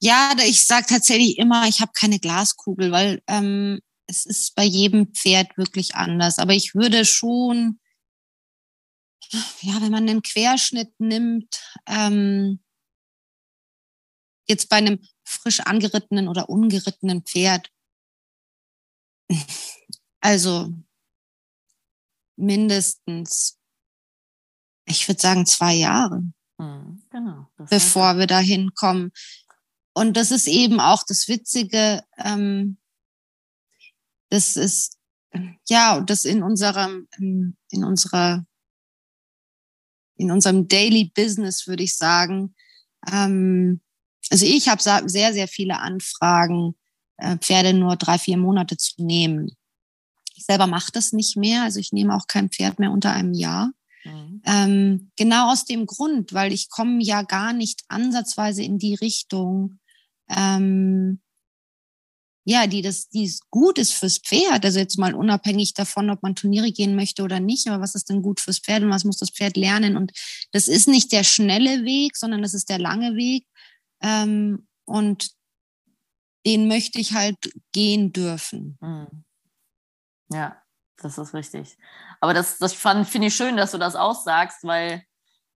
Ja, 0.00 0.32
ich 0.36 0.66
sage 0.66 0.84
tatsächlich 0.86 1.38
immer, 1.38 1.66
ich 1.66 1.80
habe 1.80 1.92
keine 1.94 2.18
Glaskugel, 2.18 2.92
weil 2.92 3.22
ähm, 3.26 3.80
es 4.06 4.26
ist 4.26 4.54
bei 4.54 4.64
jedem 4.64 5.14
Pferd 5.14 5.56
wirklich 5.56 5.94
anders. 5.94 6.38
Aber 6.38 6.52
ich 6.52 6.74
würde 6.74 7.06
schon, 7.06 7.80
ja, 9.60 9.80
wenn 9.80 9.92
man 9.92 10.08
einen 10.08 10.22
Querschnitt 10.22 10.92
nimmt, 10.98 11.58
ähm, 11.86 12.60
jetzt 14.46 14.68
bei 14.68 14.76
einem 14.76 15.00
frisch 15.24 15.60
angerittenen 15.60 16.28
oder 16.28 16.48
ungerittenen 16.48 17.22
Pferd, 17.22 17.70
also 20.20 20.72
mindestens, 22.36 23.58
ich 24.84 25.06
würde 25.08 25.20
sagen, 25.20 25.46
zwei 25.46 25.74
Jahre, 25.74 26.22
mhm, 26.58 27.02
genau, 27.10 27.46
bevor 27.56 28.18
wir 28.18 28.26
da 28.26 28.38
hinkommen. 28.38 29.12
Und 29.94 30.16
das 30.16 30.30
ist 30.30 30.48
eben 30.48 30.80
auch 30.80 31.02
das 31.06 31.28
Witzige, 31.28 32.02
ähm, 32.16 32.78
das 34.30 34.56
ist, 34.56 34.98
ja, 35.68 36.00
das 36.00 36.24
in 36.24 36.42
unserem, 36.42 37.08
in, 37.18 37.56
in 37.70 37.84
unserer, 37.84 38.46
in 40.16 40.30
unserem 40.30 40.68
Daily 40.68 41.10
Business, 41.14 41.66
würde 41.66 41.82
ich 41.82 41.96
sagen, 41.96 42.54
ähm, 43.10 43.82
also 44.30 44.46
ich 44.46 44.68
habe 44.68 44.82
sehr, 44.82 45.32
sehr 45.32 45.48
viele 45.48 45.80
Anfragen, 45.80 46.74
äh, 47.16 47.36
Pferde 47.38 47.74
nur 47.74 47.96
drei, 47.96 48.18
vier 48.18 48.36
Monate 48.36 48.76
zu 48.76 49.02
nehmen. 49.02 49.56
Ich 50.34 50.44
selber 50.44 50.66
mache 50.66 50.92
das 50.92 51.12
nicht 51.12 51.36
mehr. 51.36 51.62
Also 51.62 51.80
ich 51.80 51.92
nehme 51.92 52.14
auch 52.14 52.26
kein 52.26 52.48
Pferd 52.48 52.78
mehr 52.78 52.90
unter 52.90 53.12
einem 53.12 53.34
Jahr. 53.34 53.72
Mhm. 54.04 54.42
Ähm, 54.44 55.10
genau 55.16 55.52
aus 55.52 55.64
dem 55.64 55.86
Grund, 55.86 56.32
weil 56.32 56.52
ich 56.52 56.68
komme 56.68 57.02
ja 57.02 57.22
gar 57.22 57.52
nicht 57.52 57.82
ansatzweise 57.88 58.62
in 58.62 58.78
die 58.78 58.94
Richtung, 58.94 59.78
ähm, 60.28 61.20
ja, 62.44 62.66
die 62.66 62.82
das, 62.82 63.08
die 63.08 63.24
es 63.24 63.40
gut 63.50 63.78
ist 63.78 63.92
fürs 63.92 64.18
Pferd. 64.18 64.64
Also 64.64 64.80
jetzt 64.80 64.98
mal 64.98 65.14
unabhängig 65.14 65.74
davon, 65.74 66.10
ob 66.10 66.22
man 66.22 66.34
Turniere 66.34 66.72
gehen 66.72 66.96
möchte 66.96 67.22
oder 67.22 67.38
nicht, 67.38 67.68
aber 67.68 67.80
was 67.80 67.94
ist 67.94 68.08
denn 68.10 68.22
gut 68.22 68.40
fürs 68.40 68.58
Pferd 68.58 68.82
und 68.82 68.90
was 68.90 69.04
muss 69.04 69.18
das 69.18 69.30
Pferd 69.30 69.56
lernen? 69.56 69.96
Und 69.96 70.12
das 70.50 70.66
ist 70.66 70.88
nicht 70.88 71.12
der 71.12 71.22
schnelle 71.22 71.84
Weg, 71.84 72.16
sondern 72.16 72.42
das 72.42 72.54
ist 72.54 72.68
der 72.68 72.80
lange 72.80 73.14
Weg. 73.14 73.46
Ähm, 74.02 74.66
und 74.84 75.30
den 76.44 76.68
möchte 76.68 76.98
ich 76.98 77.14
halt 77.14 77.36
gehen 77.72 78.12
dürfen. 78.12 78.78
Mhm. 78.80 79.24
Ja, 80.30 80.56
das 80.96 81.18
ist 81.18 81.34
richtig. 81.34 81.76
Aber 82.20 82.34
das, 82.34 82.58
das 82.58 82.74
finde 82.74 83.26
ich 83.26 83.34
schön, 83.34 83.56
dass 83.56 83.72
du 83.72 83.78
das 83.78 83.96
aussagst, 83.96 84.64
weil 84.64 85.04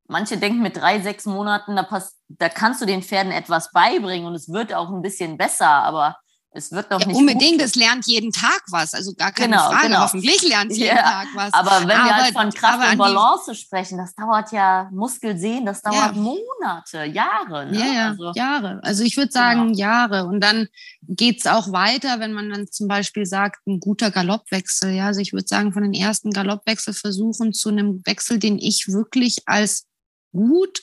manche 0.09 0.39
denken 0.39 0.63
mit 0.63 0.77
drei, 0.77 1.01
sechs 1.01 1.25
Monaten, 1.27 1.77
da, 1.77 1.83
pass, 1.83 2.17
da 2.29 2.49
kannst 2.49 2.81
du 2.81 2.87
den 2.87 3.03
Pferden 3.03 3.33
etwas 3.33 3.73
beibringen 3.73 4.27
und 4.27 4.35
es 4.35 4.49
wird 4.49 4.73
auch 4.73 4.91
ein 4.91 5.03
bisschen 5.03 5.37
besser, 5.37 5.69
aber 5.69 6.17
es 6.57 6.73
wird 6.73 6.90
doch 6.90 7.01
ja, 7.01 7.07
nicht. 7.07 7.16
Unbedingt, 7.16 7.61
es 7.61 7.75
lernt 7.75 8.07
jeden 8.07 8.33
Tag 8.33 8.62
was. 8.71 8.95
Also 8.95 9.12
gar 9.14 9.31
keine 9.31 9.57
genau, 9.57 9.71
Frage. 9.71 9.88
Genau. 9.88 10.01
Hoffentlich 10.01 10.42
lernt 10.42 10.73
es 10.73 10.79
jeden 10.79 10.97
Tag 10.97 11.29
was. 11.35 11.53
Aber 11.53 11.83
wenn 11.83 11.90
aber, 11.90 12.05
wir 12.05 12.16
halt 12.16 12.33
von 12.33 12.51
Kraft 12.51 12.92
und 12.92 12.99
Balance 12.99 13.55
sprechen, 13.55 13.99
das 13.99 14.14
dauert 14.14 14.53
ja 14.53 14.88
Muskelsehen, 14.92 15.66
das 15.66 15.83
dauert 15.83 16.14
ja. 16.16 16.21
Monate, 16.21 17.05
Jahre. 17.05 17.66
Ne? 17.66 17.79
Ja, 17.79 17.87
ja, 17.87 18.09
also, 18.09 18.33
Jahre. 18.35 18.81
Also 18.83 19.05
ich 19.05 19.16
würde 19.16 19.33
sagen 19.33 19.69
genau. 19.69 19.79
Jahre. 19.79 20.25
Und 20.25 20.40
dann 20.40 20.69
geht 21.03 21.40
es 21.40 21.47
auch 21.47 21.71
weiter, 21.73 22.19
wenn 22.21 22.33
man 22.33 22.51
dann 22.51 22.66
zum 22.69 22.88
Beispiel 22.88 23.27
sagt, 23.27 23.66
ein 23.66 23.79
guter 23.79 24.11
Galoppwechsel. 24.11 24.92
Ja, 24.92 25.07
also 25.07 25.21
ich 25.21 25.35
würde 25.35 25.47
sagen, 25.47 25.75
von 25.75 25.83
den 25.83 25.95
ersten 25.95 26.31
Galoppwechselversuchen 26.31 27.53
zu 27.53 27.69
einem 27.69 28.01
Wechsel, 28.07 28.38
den 28.38 28.59
ich 28.59 28.88
wirklich 28.88 29.42
als 29.45 29.87
gut 30.33 30.83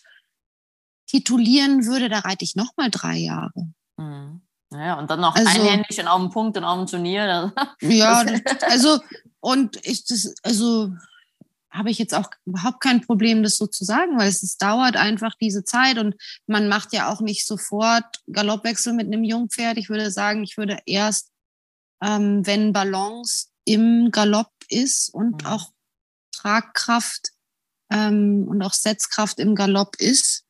titulieren 1.07 1.85
würde, 1.85 2.09
da 2.09 2.19
reite 2.19 2.45
ich 2.45 2.55
nochmal 2.55 2.89
drei 2.91 3.17
Jahre. 3.17 3.73
Mhm. 3.97 4.42
Ja, 4.73 4.97
und 4.97 5.09
dann 5.09 5.21
noch 5.21 5.35
also, 5.35 5.49
einhändig 5.49 5.99
und 5.99 6.07
auf 6.07 6.19
dem 6.19 6.29
Punkt 6.31 6.57
und 6.57 6.63
auf 6.63 6.77
dem 6.77 6.87
Turnier. 6.87 7.53
ja, 7.81 8.25
also, 8.61 8.99
und 9.39 9.77
ich, 9.85 10.05
das, 10.05 10.33
also, 10.43 10.91
habe 11.69 11.89
ich 11.89 11.97
jetzt 11.97 12.13
auch 12.13 12.29
überhaupt 12.45 12.81
kein 12.81 13.01
Problem, 13.01 13.41
das 13.41 13.57
so 13.57 13.65
zu 13.65 13.83
sagen, 13.83 14.17
weil 14.17 14.29
es, 14.29 14.43
es, 14.43 14.57
dauert 14.57 14.95
einfach 14.95 15.33
diese 15.41 15.63
Zeit 15.63 15.97
und 15.97 16.15
man 16.45 16.67
macht 16.67 16.93
ja 16.93 17.11
auch 17.11 17.19
nicht 17.19 17.47
sofort 17.47 18.21
Galoppwechsel 18.31 18.93
mit 18.93 19.07
einem 19.07 19.23
Jungpferd. 19.23 19.77
Ich 19.77 19.89
würde 19.89 20.11
sagen, 20.11 20.43
ich 20.43 20.57
würde 20.57 20.77
erst, 20.85 21.31
ähm, 22.01 22.45
wenn 22.45 22.73
Balance 22.73 23.47
im 23.65 24.11
Galopp 24.11 24.51
ist 24.69 25.09
und 25.09 25.43
mhm. 25.43 25.49
auch 25.49 25.71
Tragkraft 26.31 27.29
ähm, 27.89 28.45
und 28.47 28.61
auch 28.61 28.73
Setzkraft 28.73 29.39
im 29.39 29.55
Galopp 29.55 29.95
ist, 29.97 30.45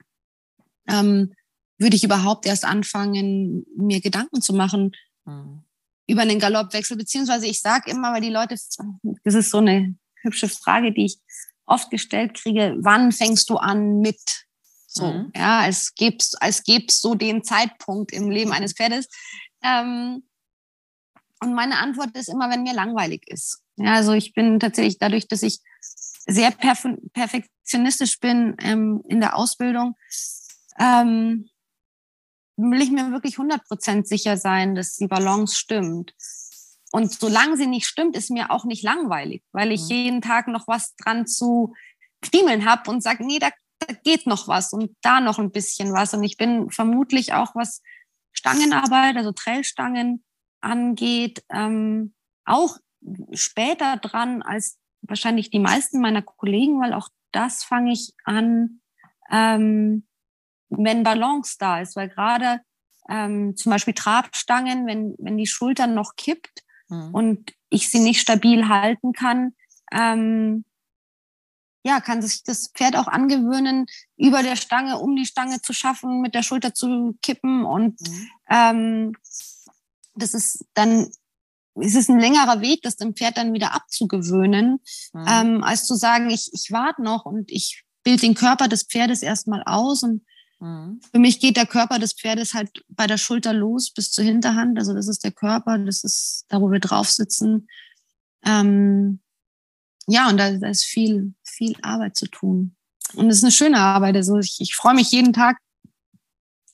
ähm, 0.87 1.33
würde 1.77 1.95
ich 1.95 2.03
überhaupt 2.03 2.45
erst 2.45 2.65
anfangen, 2.65 3.65
mir 3.75 4.01
Gedanken 4.01 4.41
zu 4.41 4.53
machen 4.53 4.91
mhm. 5.25 5.63
über 6.07 6.21
einen 6.21 6.39
Galoppwechsel. 6.39 6.97
Beziehungsweise 6.97 7.47
ich 7.47 7.61
sage 7.61 7.91
immer, 7.91 8.13
weil 8.13 8.21
die 8.21 8.29
Leute, 8.29 8.55
das 9.23 9.33
ist 9.33 9.49
so 9.49 9.57
eine 9.57 9.95
hübsche 10.21 10.49
Frage, 10.49 10.93
die 10.93 11.05
ich 11.05 11.17
oft 11.65 11.89
gestellt 11.89 12.35
kriege, 12.35 12.75
wann 12.79 13.11
fängst 13.11 13.49
du 13.49 13.57
an 13.57 13.99
mit? 13.99 14.19
So, 14.85 15.11
mhm. 15.11 15.31
ja, 15.35 15.61
als 15.61 15.95
gäb's, 15.95 16.35
als 16.35 16.63
gäb's 16.63 17.01
so 17.01 17.15
den 17.15 17.43
Zeitpunkt 17.43 18.11
im 18.11 18.29
Leben 18.29 18.51
eines 18.51 18.73
Pferdes. 18.73 19.07
Ähm, 19.63 20.23
und 21.39 21.53
meine 21.53 21.79
Antwort 21.79 22.15
ist 22.15 22.29
immer, 22.29 22.49
wenn 22.49 22.63
mir 22.63 22.73
langweilig 22.73 23.23
ist. 23.27 23.61
Ja, 23.77 23.95
also 23.95 24.13
ich 24.13 24.33
bin 24.33 24.59
tatsächlich 24.59 24.99
dadurch, 24.99 25.27
dass 25.27 25.41
ich 25.41 25.59
sehr 26.25 26.51
perf 26.51 26.85
perfektionistisch 27.13 28.19
bin 28.19 28.55
ähm, 28.59 29.03
in 29.07 29.19
der 29.19 29.35
Ausbildung, 29.35 29.95
ähm, 30.79 31.49
will 32.55 32.81
ich 32.81 32.91
mir 32.91 33.11
wirklich 33.11 33.35
100% 33.35 34.05
sicher 34.05 34.37
sein, 34.37 34.75
dass 34.75 34.95
die 34.95 35.07
Balance 35.07 35.55
stimmt. 35.55 36.13
Und 36.91 37.11
solange 37.11 37.57
sie 37.57 37.67
nicht 37.67 37.87
stimmt, 37.87 38.15
ist 38.15 38.29
mir 38.29 38.51
auch 38.51 38.65
nicht 38.65 38.83
langweilig, 38.83 39.43
weil 39.51 39.71
ich 39.71 39.81
mhm. 39.83 39.89
jeden 39.89 40.21
Tag 40.21 40.47
noch 40.47 40.67
was 40.67 40.95
dran 40.95 41.25
zu 41.25 41.73
friemeln 42.23 42.65
habe 42.65 42.89
und 42.91 43.01
sage, 43.01 43.25
nee, 43.25 43.39
da, 43.39 43.49
da, 43.79 43.93
geht 44.03 44.27
noch 44.27 44.47
was 44.47 44.73
und 44.73 44.95
da 45.01 45.19
noch 45.19 45.39
ein 45.39 45.51
bisschen 45.51 45.91
was. 45.93 46.13
Und 46.13 46.23
ich 46.23 46.37
bin 46.37 46.69
vermutlich 46.69 47.33
auch, 47.33 47.55
was 47.55 47.81
Stangenarbeit, 48.31 49.17
also 49.17 49.31
Trailstangen 49.31 50.23
angeht, 50.61 51.43
ähm, 51.51 52.13
auch 52.45 52.77
später 53.33 53.97
dran 53.97 54.41
als 54.41 54.77
wahrscheinlich 55.01 55.49
die 55.49 55.59
meisten 55.59 55.99
meiner 55.99 56.21
Kollegen, 56.21 56.79
weil 56.79 56.93
auch 56.93 57.09
das 57.31 57.63
fange 57.63 57.91
ich 57.91 58.13
an, 58.23 58.81
ähm, 59.31 60.05
wenn 60.69 61.03
Balance 61.03 61.55
da 61.59 61.81
ist, 61.81 61.95
weil 61.95 62.09
gerade 62.09 62.61
ähm, 63.09 63.55
zum 63.55 63.71
Beispiel 63.71 63.93
Trabstangen, 63.93 64.85
wenn, 64.87 65.15
wenn 65.19 65.37
die 65.37 65.47
Schultern 65.47 65.93
noch 65.93 66.15
kippt 66.15 66.63
mhm. 66.89 67.13
und 67.13 67.53
ich 67.69 67.89
sie 67.89 67.99
nicht 67.99 68.21
stabil 68.21 68.67
halten 68.67 69.13
kann, 69.13 69.53
ähm, 69.91 70.65
ja, 71.85 71.99
kann 71.99 72.21
sich 72.21 72.43
das 72.43 72.69
Pferd 72.69 72.95
auch 72.95 73.07
angewöhnen, 73.07 73.85
über 74.15 74.41
der 74.41 74.55
Stange, 74.55 74.99
um 74.99 75.15
die 75.15 75.25
Stange 75.25 75.61
zu 75.61 75.73
schaffen, 75.73 76.21
mit 76.21 76.33
der 76.33 76.43
Schulter 76.43 76.73
zu 76.73 77.17
kippen. 77.21 77.65
Und 77.65 77.99
mhm. 77.99 78.29
ähm, 78.49 79.13
das 80.15 80.33
ist 80.33 80.65
dann, 80.73 81.09
es 81.75 81.95
ist 81.95 82.09
ein 82.09 82.19
längerer 82.19 82.61
Weg, 82.61 82.81
das 82.83 82.95
dem 82.95 83.15
Pferd 83.15 83.37
dann 83.37 83.53
wieder 83.53 83.73
abzugewöhnen, 83.73 84.79
mhm. 85.11 85.25
ähm, 85.27 85.63
als 85.63 85.85
zu 85.85 85.95
sagen, 85.95 86.29
ich, 86.29 86.49
ich 86.53 86.71
warte 86.71 87.03
noch 87.03 87.25
und 87.25 87.51
ich 87.51 87.83
bilde 88.03 88.21
den 88.21 88.35
Körper 88.35 88.67
des 88.69 88.83
Pferdes 88.83 89.21
erstmal 89.21 89.63
aus 89.65 90.03
und 90.03 90.25
Mhm. 90.63 91.01
Für 91.11 91.19
mich 91.19 91.41
geht 91.41 91.57
der 91.57 91.65
Körper 91.65 91.99
des 91.99 92.13
Pferdes 92.13 92.53
halt 92.53 92.85
bei 92.87 93.05
der 93.05 93.17
Schulter 93.17 93.51
los 93.51 93.91
bis 93.91 94.11
zur 94.11 94.23
Hinterhand. 94.23 94.79
Also 94.79 94.93
das 94.93 95.09
ist 95.09 95.23
der 95.23 95.33
Körper, 95.33 95.77
das 95.77 96.05
ist 96.05 96.45
da, 96.47 96.61
wo 96.61 96.71
wir 96.71 96.79
drauf 96.79 97.09
sitzen. 97.09 97.67
Ähm, 98.45 99.19
ja, 100.07 100.29
und 100.29 100.37
da, 100.37 100.51
da, 100.51 100.69
ist 100.69 100.85
viel, 100.85 101.33
viel 101.43 101.75
Arbeit 101.81 102.15
zu 102.15 102.27
tun. 102.27 102.77
Und 103.13 103.29
es 103.29 103.37
ist 103.37 103.43
eine 103.43 103.51
schöne 103.51 103.77
Arbeit. 103.77 104.15
Also 104.15 104.39
ich, 104.39 104.55
ich 104.59 104.73
freue 104.73 104.95
mich 104.95 105.11
jeden 105.11 105.33
Tag, 105.33 105.57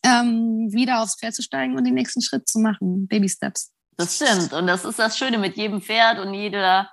ähm, 0.03 0.71
wieder 0.71 1.01
aufs 1.01 1.17
Pferd 1.17 1.33
zu 1.33 1.41
steigen 1.41 1.75
und 1.75 1.83
den 1.83 1.95
nächsten 1.95 2.21
Schritt 2.21 2.47
zu 2.47 2.59
machen. 2.59 3.07
Baby 3.07 3.27
Steps. 3.27 3.71
Das 3.97 4.15
stimmt. 4.15 4.53
Und 4.53 4.67
das 4.67 4.85
ist 4.85 4.99
das 4.99 5.17
Schöne 5.17 5.39
mit 5.39 5.57
jedem 5.57 5.81
Pferd 5.81 6.19
und 6.19 6.33
jeder 6.35 6.91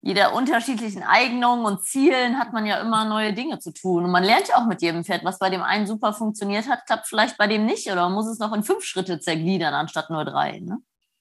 jeder 0.00 0.32
unterschiedlichen 0.34 1.02
Eignung 1.02 1.64
und 1.64 1.84
Zielen 1.84 2.38
hat 2.38 2.52
man 2.52 2.66
ja 2.66 2.80
immer 2.80 3.04
neue 3.04 3.32
Dinge 3.34 3.58
zu 3.58 3.72
tun. 3.72 4.04
Und 4.04 4.10
man 4.10 4.22
lernt 4.22 4.48
ja 4.48 4.56
auch 4.56 4.66
mit 4.66 4.80
jedem 4.80 5.04
Pferd, 5.04 5.24
was 5.24 5.38
bei 5.38 5.50
dem 5.50 5.62
einen 5.62 5.86
super 5.86 6.12
funktioniert 6.12 6.68
hat, 6.68 6.86
klappt 6.86 7.08
vielleicht 7.08 7.36
bei 7.36 7.46
dem 7.46 7.66
nicht 7.66 7.86
oder 7.86 8.02
man 8.02 8.12
muss 8.12 8.28
es 8.28 8.38
noch 8.38 8.52
in 8.52 8.62
fünf 8.62 8.84
Schritte 8.84 9.18
zergliedern 9.20 9.74
anstatt 9.74 10.10
nur 10.10 10.24
drei. 10.24 10.60
Ne? 10.60 10.78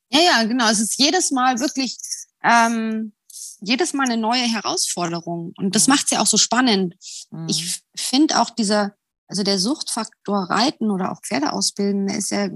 Ja, 0.10 0.20
ja, 0.20 0.44
genau. 0.44 0.70
Es 0.70 0.80
ist 0.80 1.00
jedes 1.00 1.32
Mal 1.32 1.60
wirklich 1.60 1.98
ähm, 2.44 3.14
jedes 3.62 3.94
Mal 3.94 4.06
eine 4.06 4.18
neue 4.18 4.44
Herausforderung. 4.44 5.54
Und 5.58 5.76
das 5.76 5.88
mhm. 5.88 5.94
macht 5.94 6.06
es 6.06 6.12
ja 6.12 6.22
auch 6.22 6.28
so 6.28 6.38
spannend. 6.38 6.96
Mhm. 7.32 7.48
Ich 7.50 7.82
finde 7.96 8.40
auch 8.42 8.50
dieser, 8.50 8.96
also 9.28 9.44
der 9.44 9.60
Suchtfaktor 9.60 10.50
Reiten 10.50 10.92
oder 10.92 11.12
auch 11.12 11.22
Pferde 11.22 11.54
ausbilden, 11.54 12.08
der 12.08 12.18
ist 12.18 12.32
ja 12.32 12.50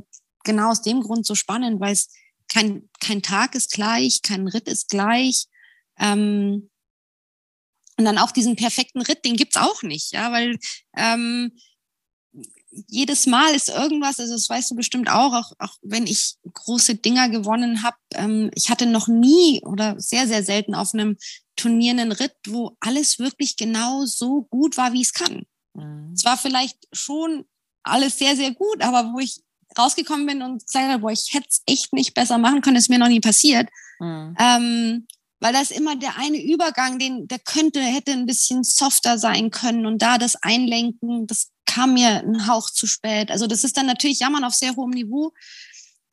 genau 0.43 0.69
aus 0.69 0.81
dem 0.81 1.01
Grund 1.01 1.25
so 1.25 1.35
spannend, 1.35 1.79
weil 1.79 1.93
es 1.93 2.09
kein, 2.47 2.89
kein 2.99 3.21
Tag 3.21 3.55
ist 3.55 3.71
gleich, 3.71 4.21
kein 4.21 4.47
Ritt 4.47 4.67
ist 4.67 4.89
gleich. 4.89 5.47
Ähm, 6.01 6.69
und 7.97 8.05
dann 8.05 8.17
auch 8.17 8.31
diesen 8.31 8.55
perfekten 8.55 9.01
Ritt, 9.01 9.23
den 9.25 9.35
gibt's 9.35 9.57
auch 9.57 9.83
nicht, 9.83 10.11
ja, 10.11 10.31
weil 10.31 10.57
ähm, 10.97 11.51
jedes 12.87 13.27
Mal 13.27 13.53
ist 13.53 13.69
irgendwas, 13.69 14.19
also 14.19 14.33
das 14.33 14.49
weißt 14.49 14.71
du 14.71 14.75
bestimmt 14.75 15.09
auch, 15.09 15.33
auch, 15.33 15.51
auch 15.59 15.75
wenn 15.81 16.07
ich 16.07 16.35
große 16.53 16.95
Dinger 16.95 17.29
gewonnen 17.29 17.83
habe, 17.83 17.97
ähm, 18.13 18.49
ich 18.55 18.69
hatte 18.69 18.85
noch 18.85 19.07
nie 19.07 19.61
oder 19.65 19.99
sehr, 19.99 20.27
sehr 20.27 20.43
selten 20.43 20.73
auf 20.73 20.93
einem 20.93 21.17
Turnier 21.55 21.91
einen 21.91 22.11
Ritt, 22.11 22.33
wo 22.47 22.75
alles 22.79 23.19
wirklich 23.19 23.57
genau 23.57 24.05
so 24.05 24.43
gut 24.43 24.77
war, 24.77 24.93
wie 24.93 25.01
es 25.01 25.13
kann. 25.13 25.45
Mhm. 25.73 26.13
Es 26.15 26.23
war 26.23 26.37
vielleicht 26.37 26.77
schon 26.93 27.45
alles 27.83 28.17
sehr, 28.17 28.35
sehr 28.35 28.51
gut, 28.51 28.81
aber 28.81 29.13
wo 29.13 29.19
ich 29.19 29.41
rausgekommen 29.77 30.25
bin 30.25 30.41
und 30.41 30.65
gesagt 30.65 30.87
habe, 30.89 31.01
boah, 31.01 31.11
ich 31.11 31.29
hätte 31.33 31.47
es 31.49 31.61
echt 31.65 31.93
nicht 31.93 32.13
besser 32.13 32.37
machen 32.37 32.61
können, 32.61 32.77
ist 32.77 32.89
mir 32.89 32.99
noch 32.99 33.07
nie 33.07 33.21
passiert. 33.21 33.69
Mhm. 33.99 34.35
Ähm, 34.39 35.07
weil 35.41 35.51
das 35.51 35.71
immer 35.71 35.95
der 35.97 36.17
eine 36.17 36.41
Übergang, 36.41 36.99
den 36.99 37.27
der 37.27 37.39
könnte, 37.39 37.81
hätte 37.81 38.11
ein 38.11 38.25
bisschen 38.25 38.63
softer 38.63 39.17
sein 39.17 39.51
können 39.51 39.85
und 39.85 40.01
da 40.01 40.17
das 40.17 40.35
Einlenken, 40.41 41.27
das 41.27 41.49
kam 41.65 41.95
mir 41.95 42.19
ein 42.19 42.47
Hauch 42.47 42.69
zu 42.69 42.87
spät. 42.87 43.31
Also 43.31 43.47
das 43.47 43.63
ist 43.63 43.75
dann 43.75 43.87
natürlich 43.87 44.19
Jammern 44.19 44.43
auf 44.43 44.53
sehr 44.53 44.75
hohem 44.75 44.91
Niveau, 44.91 45.33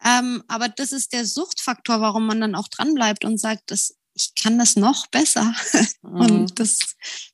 ähm, 0.05 0.42
aber 0.48 0.68
das 0.68 0.92
ist 0.92 1.12
der 1.12 1.26
Suchtfaktor, 1.26 2.00
warum 2.00 2.26
man 2.26 2.40
dann 2.40 2.55
auch 2.55 2.68
dranbleibt 2.68 3.24
und 3.24 3.38
sagt, 3.38 3.70
dass 3.70 3.94
ich 4.14 4.34
kann 4.34 4.59
das 4.59 4.76
noch 4.76 5.07
besser. 5.09 5.55
Mhm. 6.02 6.20
Und 6.20 6.61
das, 6.61 6.78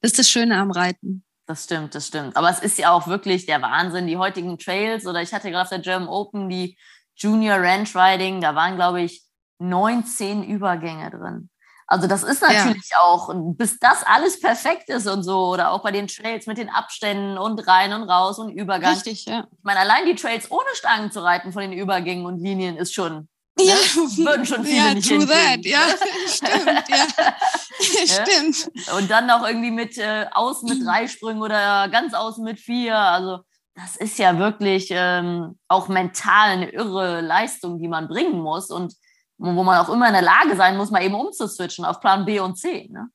das 0.00 0.10
ist 0.10 0.18
das 0.18 0.30
Schöne 0.30 0.56
am 0.56 0.70
Reiten. 0.70 1.22
Das 1.46 1.64
stimmt, 1.64 1.94
das 1.94 2.06
stimmt. 2.06 2.34
Aber 2.36 2.48
es 2.48 2.60
ist 2.60 2.78
ja 2.78 2.90
auch 2.90 3.06
wirklich 3.06 3.44
der 3.44 3.60
Wahnsinn, 3.60 4.06
die 4.06 4.16
heutigen 4.16 4.58
Trails 4.58 5.06
oder 5.06 5.20
ich 5.20 5.34
hatte 5.34 5.50
gerade 5.50 5.64
auf 5.64 5.68
der 5.68 5.80
German 5.80 6.08
Open 6.08 6.48
die 6.48 6.78
Junior 7.14 7.58
Ranch 7.58 7.94
Riding, 7.94 8.40
da 8.40 8.54
waren, 8.54 8.76
glaube 8.76 9.02
ich, 9.02 9.22
19 9.58 10.42
Übergänge 10.44 11.10
drin. 11.10 11.50
Also 11.86 12.06
das 12.06 12.22
ist 12.22 12.40
natürlich 12.40 12.90
ja. 12.90 13.00
auch, 13.00 13.30
bis 13.56 13.78
das 13.78 14.02
alles 14.04 14.40
perfekt 14.40 14.88
ist 14.88 15.06
und 15.06 15.22
so, 15.22 15.48
oder 15.48 15.70
auch 15.70 15.82
bei 15.82 15.92
den 15.92 16.08
Trails 16.08 16.46
mit 16.46 16.56
den 16.56 16.70
Abständen 16.70 17.36
und 17.36 17.66
rein 17.66 17.92
und 17.92 18.04
raus 18.04 18.38
und 18.38 18.50
Übergang. 18.50 18.94
Richtig, 18.94 19.26
ja. 19.26 19.46
Ich 19.50 19.64
meine, 19.64 19.80
allein 19.80 20.06
die 20.06 20.14
Trails 20.14 20.50
ohne 20.50 20.68
Stangen 20.74 21.12
zu 21.12 21.20
reiten 21.20 21.52
von 21.52 21.62
den 21.62 21.72
Übergängen 21.72 22.24
und 22.24 22.40
Linien 22.40 22.76
ist 22.76 22.94
schon 22.94 23.28
ja, 23.58 23.74
ne? 23.74 24.24
würden 24.24 24.46
schon 24.46 24.64
viele 24.64 24.76
ja, 24.76 24.94
nicht 24.94 25.08
true 25.08 25.26
that. 25.26 25.64
Ja, 25.64 25.82
stimmt, 26.26 26.88
ja. 26.88 28.24
stimmt. 28.24 28.70
Und 28.96 29.10
dann 29.10 29.26
noch 29.26 29.46
irgendwie 29.46 29.70
mit 29.70 29.96
äh, 29.96 30.26
außen 30.32 30.68
mit 30.68 30.84
drei 30.84 31.06
Sprüngen 31.06 31.42
oder 31.42 31.88
ganz 31.88 32.14
außen 32.14 32.42
mit 32.42 32.58
vier. 32.58 32.96
Also 32.96 33.40
das 33.76 33.96
ist 33.96 34.18
ja 34.18 34.38
wirklich 34.38 34.88
ähm, 34.90 35.58
auch 35.68 35.88
mental 35.88 36.50
eine 36.50 36.70
irre 36.70 37.20
Leistung, 37.20 37.78
die 37.78 37.88
man 37.88 38.08
bringen 38.08 38.40
muss 38.40 38.70
und 38.70 38.94
wo 39.44 39.62
man 39.62 39.78
auch 39.78 39.88
immer 39.88 40.06
in 40.06 40.14
der 40.14 40.22
Lage 40.22 40.56
sein 40.56 40.76
muss, 40.76 40.90
mal 40.90 41.02
eben 41.02 41.14
umzuswitchen 41.14 41.84
auf 41.84 42.00
Plan 42.00 42.24
B 42.24 42.40
und 42.40 42.56
C. 42.56 42.88
Ne? 42.90 43.08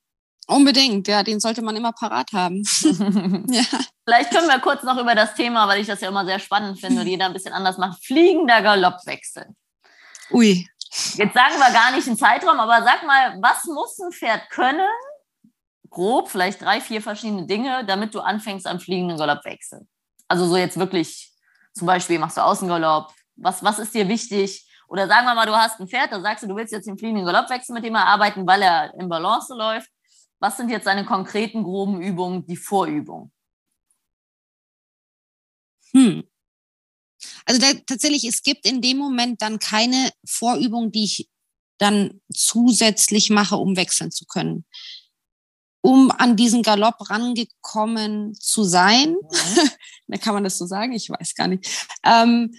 Unbedingt, 0.47 1.07
ja, 1.07 1.21
den 1.21 1.39
sollte 1.39 1.61
man 1.61 1.75
immer 1.75 1.91
parat 1.91 2.31
haben. 2.33 2.63
ja. 3.49 3.61
Vielleicht 4.03 4.31
können 4.31 4.47
wir 4.47 4.59
kurz 4.59 4.81
noch 4.81 4.97
über 4.97 5.13
das 5.13 5.35
Thema, 5.35 5.67
weil 5.67 5.81
ich 5.81 5.87
das 5.87 6.01
ja 6.01 6.07
immer 6.07 6.25
sehr 6.25 6.39
spannend 6.39 6.79
finde 6.79 7.01
und 7.01 7.07
jeder 7.07 7.25
ein 7.25 7.33
bisschen 7.33 7.53
anders 7.53 7.77
macht, 7.77 8.03
fliegender 8.03 8.61
Galoppwechsel. 8.61 9.45
Ui. 10.31 10.67
Jetzt 11.13 11.33
sagen 11.35 11.59
wir 11.59 11.71
gar 11.71 11.91
nicht 11.91 12.07
einen 12.07 12.17
Zeitraum, 12.17 12.59
aber 12.59 12.83
sag 12.83 13.05
mal, 13.05 13.37
was 13.41 13.65
muss 13.65 13.99
ein 13.99 14.11
Pferd 14.11 14.49
können? 14.49 14.89
Grob, 15.91 16.29
vielleicht 16.29 16.61
drei, 16.61 16.81
vier 16.81 17.01
verschiedene 17.01 17.45
Dinge, 17.45 17.85
damit 17.85 18.15
du 18.15 18.19
anfängst 18.19 18.65
am 18.65 18.79
fliegenden 18.79 19.17
Galoppwechsel. 19.17 19.87
Also 20.27 20.47
so 20.47 20.57
jetzt 20.57 20.77
wirklich, 20.77 21.31
zum 21.73 21.85
Beispiel 21.85 22.17
machst 22.17 22.37
du 22.37 22.41
Außengalopp. 22.41 23.13
Was, 23.35 23.63
was 23.63 23.77
ist 23.77 23.93
dir 23.93 24.07
wichtig? 24.07 24.67
Oder 24.89 25.07
sagen 25.07 25.25
wir 25.27 25.35
mal, 25.35 25.45
du 25.45 25.55
hast 25.55 25.79
ein 25.79 25.87
Pferd, 25.87 26.11
da 26.11 26.19
sagst 26.19 26.43
du, 26.43 26.47
du 26.47 26.55
willst 26.55 26.73
jetzt 26.73 26.87
den 26.87 26.97
fliegenden 26.97 27.25
Galoppwechsel 27.25 27.73
mit 27.73 27.83
dem 27.83 27.95
arbeiten, 27.95 28.45
weil 28.47 28.61
er 28.63 28.93
im 28.95 29.07
Balance 29.07 29.53
läuft. 29.53 29.89
Was 30.39 30.57
sind 30.57 30.69
jetzt 30.69 30.87
deine 30.87 31.05
konkreten, 31.05 31.63
groben 31.63 32.01
Übungen, 32.01 32.45
die 32.47 32.57
Vorübung? 32.57 33.31
Hm. 35.91 36.23
Also 37.45 37.61
da, 37.61 37.67
tatsächlich, 37.85 38.23
es 38.23 38.41
gibt 38.41 38.65
in 38.65 38.81
dem 38.81 38.97
Moment 38.97 39.41
dann 39.41 39.59
keine 39.59 40.11
Vorübung, 40.25 40.91
die 40.91 41.03
ich 41.03 41.29
dann 41.77 42.21
zusätzlich 42.33 43.29
mache, 43.29 43.57
um 43.57 43.77
wechseln 43.77 44.11
zu 44.11 44.25
können. 44.25 44.65
Um 45.81 46.11
an 46.11 46.35
diesen 46.35 46.63
Galopp 46.63 47.09
rangekommen 47.09 48.33
zu 48.33 48.63
sein, 48.63 49.11
mhm. 49.11 49.69
da 50.07 50.17
kann 50.17 50.33
man 50.33 50.43
das 50.43 50.57
so 50.57 50.65
sagen, 50.65 50.93
ich 50.93 51.09
weiß 51.09 51.35
gar 51.35 51.47
nicht. 51.47 51.87
Ähm, 52.03 52.55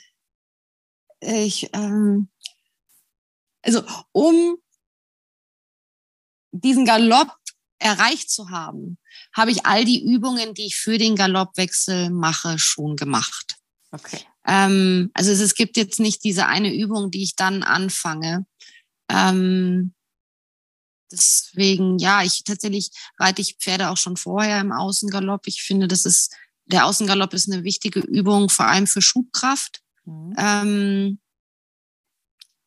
ich, 1.21 1.71
ähm, 1.73 2.29
also 3.63 3.83
um 4.13 4.59
diesen 6.53 6.85
Galopp 6.85 7.37
erreicht 7.79 8.31
zu 8.31 8.51
haben, 8.51 8.99
habe 9.33 9.51
ich 9.51 9.67
all 9.67 9.85
die 9.85 10.05
Übungen, 10.05 10.55
die 10.55 10.67
ich 10.67 10.77
für 10.77 10.99
den 10.99 11.17
Galoppwechsel 11.17 12.11
mache, 12.11 12.59
schon 12.59 12.97
gemacht. 12.97 13.57
Okay. 13.91 14.21
Ähm, 14.47 15.11
also 15.15 15.31
es, 15.31 15.41
es, 15.41 15.55
gibt 15.55 15.77
jetzt 15.77 16.01
nicht 16.01 16.25
diese 16.25 16.47
eine 16.47 16.75
Übung, 16.75 17.11
die 17.11 17.23
ich 17.23 17.37
dann 17.37 17.63
anfange. 17.63 18.47
Ähm, 19.09 19.95
deswegen, 21.11 21.99
ja, 21.99 22.23
ich 22.23 22.45
tatsächlich 22.45 22.91
reite 23.19 23.43
ich 23.43 23.57
Pferde 23.57 23.91
auch 23.91 23.97
schon 23.97 24.17
vorher 24.17 24.61
im 24.61 24.73
Außengalopp. 24.73 25.47
Ich 25.47 25.63
finde, 25.63 25.89
das 25.89 26.05
ist, 26.05 26.35
der 26.67 26.87
Außengalopp 26.87 27.35
ist 27.35 27.51
eine 27.51 27.65
wichtige 27.65 28.01
Übung, 28.01 28.49
vor 28.49 28.67
allem 28.67 28.87
für 28.87 29.03
Schubkraft. 29.03 29.81
Mhm. 30.11 30.35
Ähm, 30.37 31.19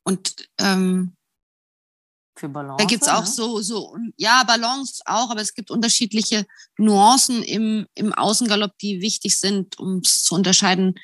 und 0.03 0.35
ähm, 0.59 1.15
für 2.35 2.49
Balance. 2.49 2.83
Da 2.83 2.85
gibt's 2.85 3.07
auch 3.07 3.21
ne? 3.21 3.27
so, 3.27 3.61
so, 3.61 3.95
ja, 4.17 4.43
Balance 4.43 5.01
auch, 5.05 5.29
aber 5.29 5.41
es 5.41 5.53
gibt 5.53 5.69
unterschiedliche 5.69 6.45
Nuancen 6.77 7.43
im, 7.43 7.85
im 7.93 8.11
Außengalopp, 8.11 8.77
die 8.79 9.01
wichtig 9.01 9.39
sind, 9.39 9.77
um 9.77 9.99
es 9.99 10.23
zu 10.23 10.33
unterscheiden, 10.33 10.95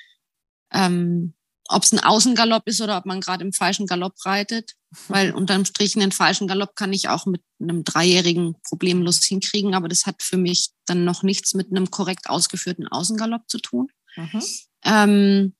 ähm, 0.74 1.36
ob 1.68 1.84
es 1.84 1.92
ein 1.92 2.00
Außengalopp 2.00 2.68
ist 2.68 2.82
oder 2.82 2.98
ob 2.98 3.06
man 3.06 3.22
gerade 3.22 3.46
im 3.46 3.54
falschen 3.54 3.86
Galopp 3.86 4.26
reitet. 4.26 4.74
Weil 5.08 5.32
unterm 5.34 5.66
Strich 5.66 5.96
einen 5.96 6.12
falschen 6.12 6.48
Galopp 6.48 6.76
kann 6.76 6.94
ich 6.94 7.10
auch 7.10 7.28
mit 7.28 7.44
einem 7.62 7.84
Dreijährigen 7.84 8.56
problemlos 8.64 9.24
hinkriegen, 9.24 9.76
aber 9.76 9.88
das 9.88 10.08
hat 10.08 10.24
für 10.24 10.38
mich 10.38 10.72
dann 10.88 11.06
noch 11.06 11.22
nichts 11.22 11.54
mit 11.54 11.70
einem 11.70 11.92
korrekt 11.92 12.28
ausgeführten 12.28 12.88
Außengalopp 12.88 13.48
zu 13.48 13.60
tun. 13.60 13.92
Mhm. 14.16 14.44
Ähm, 14.84 15.56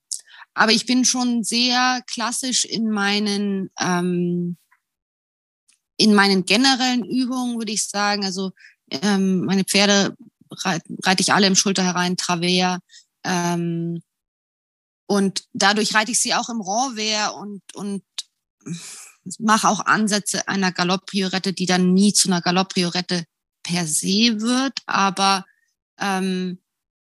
aber 0.54 0.72
ich 0.72 0.86
bin 0.86 1.04
schon 1.04 1.44
sehr 1.44 2.02
klassisch 2.06 2.64
in 2.64 2.90
meinen, 2.90 3.70
ähm, 3.78 4.56
in 5.96 6.14
meinen 6.14 6.44
generellen 6.44 7.04
Übungen, 7.04 7.58
würde 7.58 7.72
ich 7.72 7.88
sagen. 7.88 8.24
Also 8.24 8.52
ähm, 8.90 9.44
meine 9.44 9.64
Pferde 9.64 10.16
reite, 10.50 10.84
reite 11.02 11.22
ich 11.22 11.32
alle 11.32 11.46
im 11.46 11.54
Schulter 11.54 11.84
herein, 11.84 12.16
Travers. 12.16 12.80
Ähm, 13.24 14.02
und 15.06 15.44
dadurch 15.52 15.94
reite 15.94 16.12
ich 16.12 16.20
sie 16.20 16.34
auch 16.34 16.48
im 16.48 16.60
Renvers 16.60 17.32
und, 17.32 17.62
und 17.74 18.04
mache 19.38 19.68
auch 19.68 19.80
Ansätze 19.86 20.46
einer 20.48 20.72
Galopp-Priorette, 20.72 21.52
die 21.52 21.66
dann 21.66 21.94
nie 21.94 22.12
zu 22.12 22.28
einer 22.28 22.40
Galopp-Priorette 22.40 23.24
per 23.62 23.86
se 23.86 24.40
wird. 24.40 24.78
Aber 24.86 25.44
ähm, 25.98 26.60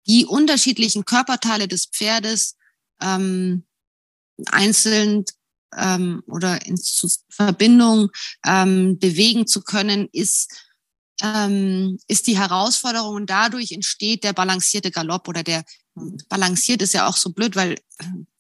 die 0.07 0.27
unterschiedlichen 0.27 1.05
Körperteile 1.05 1.69
des 1.69 1.87
Pferdes 1.87 2.57
ähm, 3.03 3.65
einzeln 4.47 5.25
ähm, 5.77 6.23
oder 6.27 6.65
in 6.67 6.79
Verbindung 7.29 8.11
ähm, 8.45 8.99
bewegen 8.99 9.47
zu 9.47 9.63
können, 9.63 10.09
ist, 10.13 10.53
ähm, 11.23 11.99
ist 12.09 12.27
die 12.27 12.39
Herausforderung 12.39 13.17
und 13.17 13.31
dadurch 13.31 13.73
entsteht 13.73 14.25
der 14.25 14.33
balancierte 14.33 14.91
Galopp 14.91 15.29
oder 15.29 15.43
der 15.43 15.65
balanciert 16.29 16.83
ist 16.83 16.95
ja 16.95 17.07
auch 17.07 17.17
so 17.17 17.31
blöd, 17.31 17.55
weil 17.55 17.79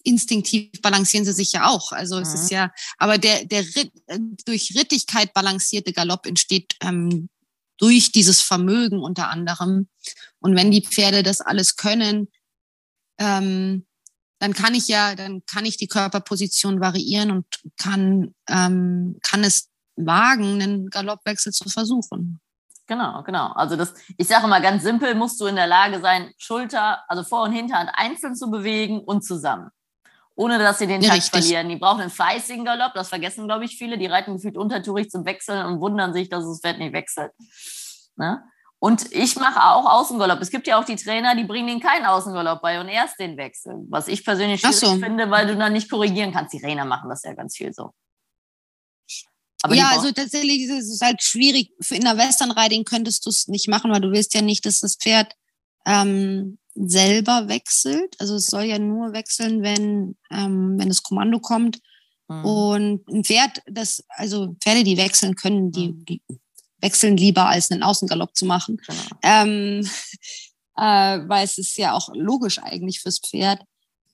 instinktiv 0.04 0.70
balancieren 0.80 1.24
sie 1.24 1.32
sich 1.32 1.52
ja 1.52 1.68
auch. 1.68 1.92
Also 1.92 2.16
mhm. 2.16 2.22
es 2.22 2.34
ist 2.34 2.50
mhm. 2.50 2.56
ja, 2.56 2.72
aber 2.98 3.18
der, 3.18 3.44
der 3.44 3.62
Ritt, 3.62 3.92
durch 4.46 4.74
Rittigkeit 4.74 5.34
balancierte 5.34 5.92
Galopp 5.92 6.26
entsteht 6.26 6.74
ähm, 6.80 7.28
durch 7.78 8.12
dieses 8.12 8.40
Vermögen 8.40 9.00
unter 9.00 9.28
anderem. 9.28 9.88
Und 10.40 10.56
wenn 10.56 10.70
die 10.70 10.84
Pferde 10.84 11.22
das 11.22 11.40
alles 11.40 11.76
können, 11.76 12.28
ähm, 13.18 13.86
dann 14.42 14.54
kann 14.54 14.74
ich 14.74 14.88
ja, 14.88 15.14
dann 15.14 15.42
kann 15.46 15.64
ich 15.64 15.76
die 15.76 15.86
Körperposition 15.86 16.80
variieren 16.80 17.30
und 17.30 17.46
kann, 17.76 18.34
ähm, 18.48 19.20
kann 19.22 19.44
es 19.44 19.68
wagen, 19.94 20.60
einen 20.60 20.90
Galoppwechsel 20.90 21.52
zu 21.52 21.68
versuchen. 21.68 22.40
Genau, 22.88 23.22
genau. 23.22 23.52
Also 23.52 23.76
das, 23.76 23.94
ich 24.16 24.26
sage 24.26 24.48
mal 24.48 24.60
ganz 24.60 24.82
simpel, 24.82 25.14
musst 25.14 25.40
du 25.40 25.46
in 25.46 25.54
der 25.54 25.68
Lage 25.68 26.00
sein, 26.00 26.32
Schulter, 26.38 27.08
also 27.08 27.22
Vor- 27.22 27.44
und 27.44 27.52
Hinterhand 27.52 27.90
einzeln 27.92 28.34
zu 28.34 28.50
bewegen 28.50 28.98
und 28.98 29.22
zusammen. 29.24 29.70
Ohne 30.34 30.58
dass 30.58 30.80
sie 30.80 30.88
den 30.88 31.02
ja, 31.02 31.10
Takt 31.10 31.22
verlieren. 31.22 31.68
Die 31.68 31.76
brauchen 31.76 32.00
einen 32.00 32.10
fleißigen 32.10 32.64
Galopp, 32.64 32.94
das 32.94 33.10
vergessen, 33.10 33.46
glaube 33.46 33.64
ich, 33.64 33.78
viele. 33.78 33.96
Die 33.96 34.06
reiten 34.06 34.34
gefühlt 34.34 34.56
untertourig 34.56 35.08
zum 35.08 35.24
Wechseln 35.24 35.64
und 35.66 35.78
wundern 35.78 36.12
sich, 36.12 36.28
dass 36.28 36.44
das 36.44 36.60
Pferd 36.60 36.80
nicht 36.80 36.92
wechselt. 36.92 37.30
Ne? 38.16 38.42
Und 38.82 39.12
ich 39.12 39.36
mache 39.36 39.62
auch 39.62 39.86
Außengalopp. 39.86 40.40
Es 40.40 40.50
gibt 40.50 40.66
ja 40.66 40.76
auch 40.76 40.84
die 40.84 40.96
Trainer, 40.96 41.36
die 41.36 41.44
bringen 41.44 41.68
ihnen 41.68 41.80
keinen 41.80 42.04
Außengalopp 42.04 42.60
bei 42.62 42.80
und 42.80 42.88
erst 42.88 43.16
den 43.20 43.36
Wechsel. 43.36 43.74
Was 43.88 44.08
ich 44.08 44.24
persönlich 44.24 44.60
schwierig 44.60 44.76
so. 44.76 44.98
finde, 44.98 45.30
weil 45.30 45.46
du 45.46 45.56
dann 45.56 45.72
nicht 45.72 45.88
korrigieren 45.88 46.32
kannst. 46.32 46.52
Die 46.52 46.60
Trainer 46.60 46.84
machen 46.84 47.08
das 47.08 47.22
ja 47.22 47.32
ganz 47.32 47.56
viel 47.56 47.72
so. 47.72 47.92
Aber 49.62 49.76
ja, 49.76 49.90
also 49.90 50.10
tatsächlich 50.10 50.62
ist 50.62 50.88
es 50.88 51.00
halt 51.00 51.22
schwierig. 51.22 51.70
In 51.90 52.00
der 52.00 52.18
Western 52.18 52.50
Riding 52.50 52.82
könntest 52.82 53.24
du 53.24 53.30
es 53.30 53.46
nicht 53.46 53.68
machen, 53.68 53.92
weil 53.92 54.00
du 54.00 54.10
willst 54.10 54.34
ja 54.34 54.42
nicht, 54.42 54.66
dass 54.66 54.80
das 54.80 54.96
Pferd 54.96 55.32
ähm, 55.86 56.58
selber 56.74 57.46
wechselt. 57.46 58.16
Also 58.18 58.34
es 58.34 58.46
soll 58.46 58.64
ja 58.64 58.80
nur 58.80 59.12
wechseln, 59.12 59.62
wenn, 59.62 60.16
ähm, 60.32 60.74
wenn 60.76 60.88
das 60.88 61.04
Kommando 61.04 61.38
kommt. 61.38 61.78
Mhm. 62.26 62.44
Und 62.44 63.08
ein 63.08 63.22
Pferd, 63.22 63.62
das, 63.66 64.02
also 64.08 64.56
Pferde, 64.60 64.82
die 64.82 64.96
wechseln 64.96 65.36
können, 65.36 65.70
die, 65.70 65.92
mhm. 65.92 66.04
die 66.04 66.22
wechseln 66.82 67.16
lieber, 67.16 67.48
als 67.48 67.70
einen 67.70 67.82
Außengalopp 67.82 68.36
zu 68.36 68.44
machen. 68.44 68.78
Genau. 68.86 69.02
Ähm, 69.22 69.88
äh, 70.76 71.28
weil 71.28 71.44
es 71.44 71.56
ist 71.58 71.78
ja 71.78 71.94
auch 71.94 72.10
logisch 72.14 72.58
eigentlich 72.58 73.00
fürs 73.00 73.20
Pferd. 73.20 73.60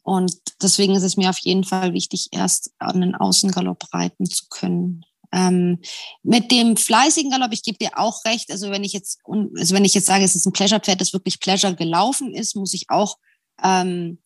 Und 0.02 0.32
deswegen 0.62 0.94
ist 0.94 1.02
es 1.02 1.16
mir 1.16 1.30
auf 1.30 1.38
jeden 1.38 1.64
Fall 1.64 1.92
wichtig, 1.92 2.28
erst 2.30 2.70
einen 2.78 3.14
Außengalopp 3.14 3.92
reiten 3.92 4.26
zu 4.26 4.44
können. 4.48 5.04
Ähm, 5.32 5.80
mit 6.22 6.50
dem 6.50 6.76
fleißigen 6.76 7.30
Galopp, 7.30 7.52
ich 7.52 7.62
gebe 7.62 7.76
dir 7.76 7.98
auch 7.98 8.24
recht, 8.24 8.50
also 8.50 8.70
wenn 8.70 8.84
ich 8.84 8.94
jetzt, 8.94 9.20
also 9.26 9.74
wenn 9.74 9.84
ich 9.84 9.92
jetzt 9.92 10.06
sage, 10.06 10.24
es 10.24 10.34
ist 10.34 10.46
ein 10.46 10.52
Pleasure-Pferd, 10.52 11.00
das 11.00 11.12
wirklich 11.12 11.40
Pleasure 11.40 11.74
gelaufen 11.74 12.32
ist, 12.32 12.56
muss 12.56 12.72
ich 12.72 12.88
auch 12.88 13.18
ähm, 13.62 14.22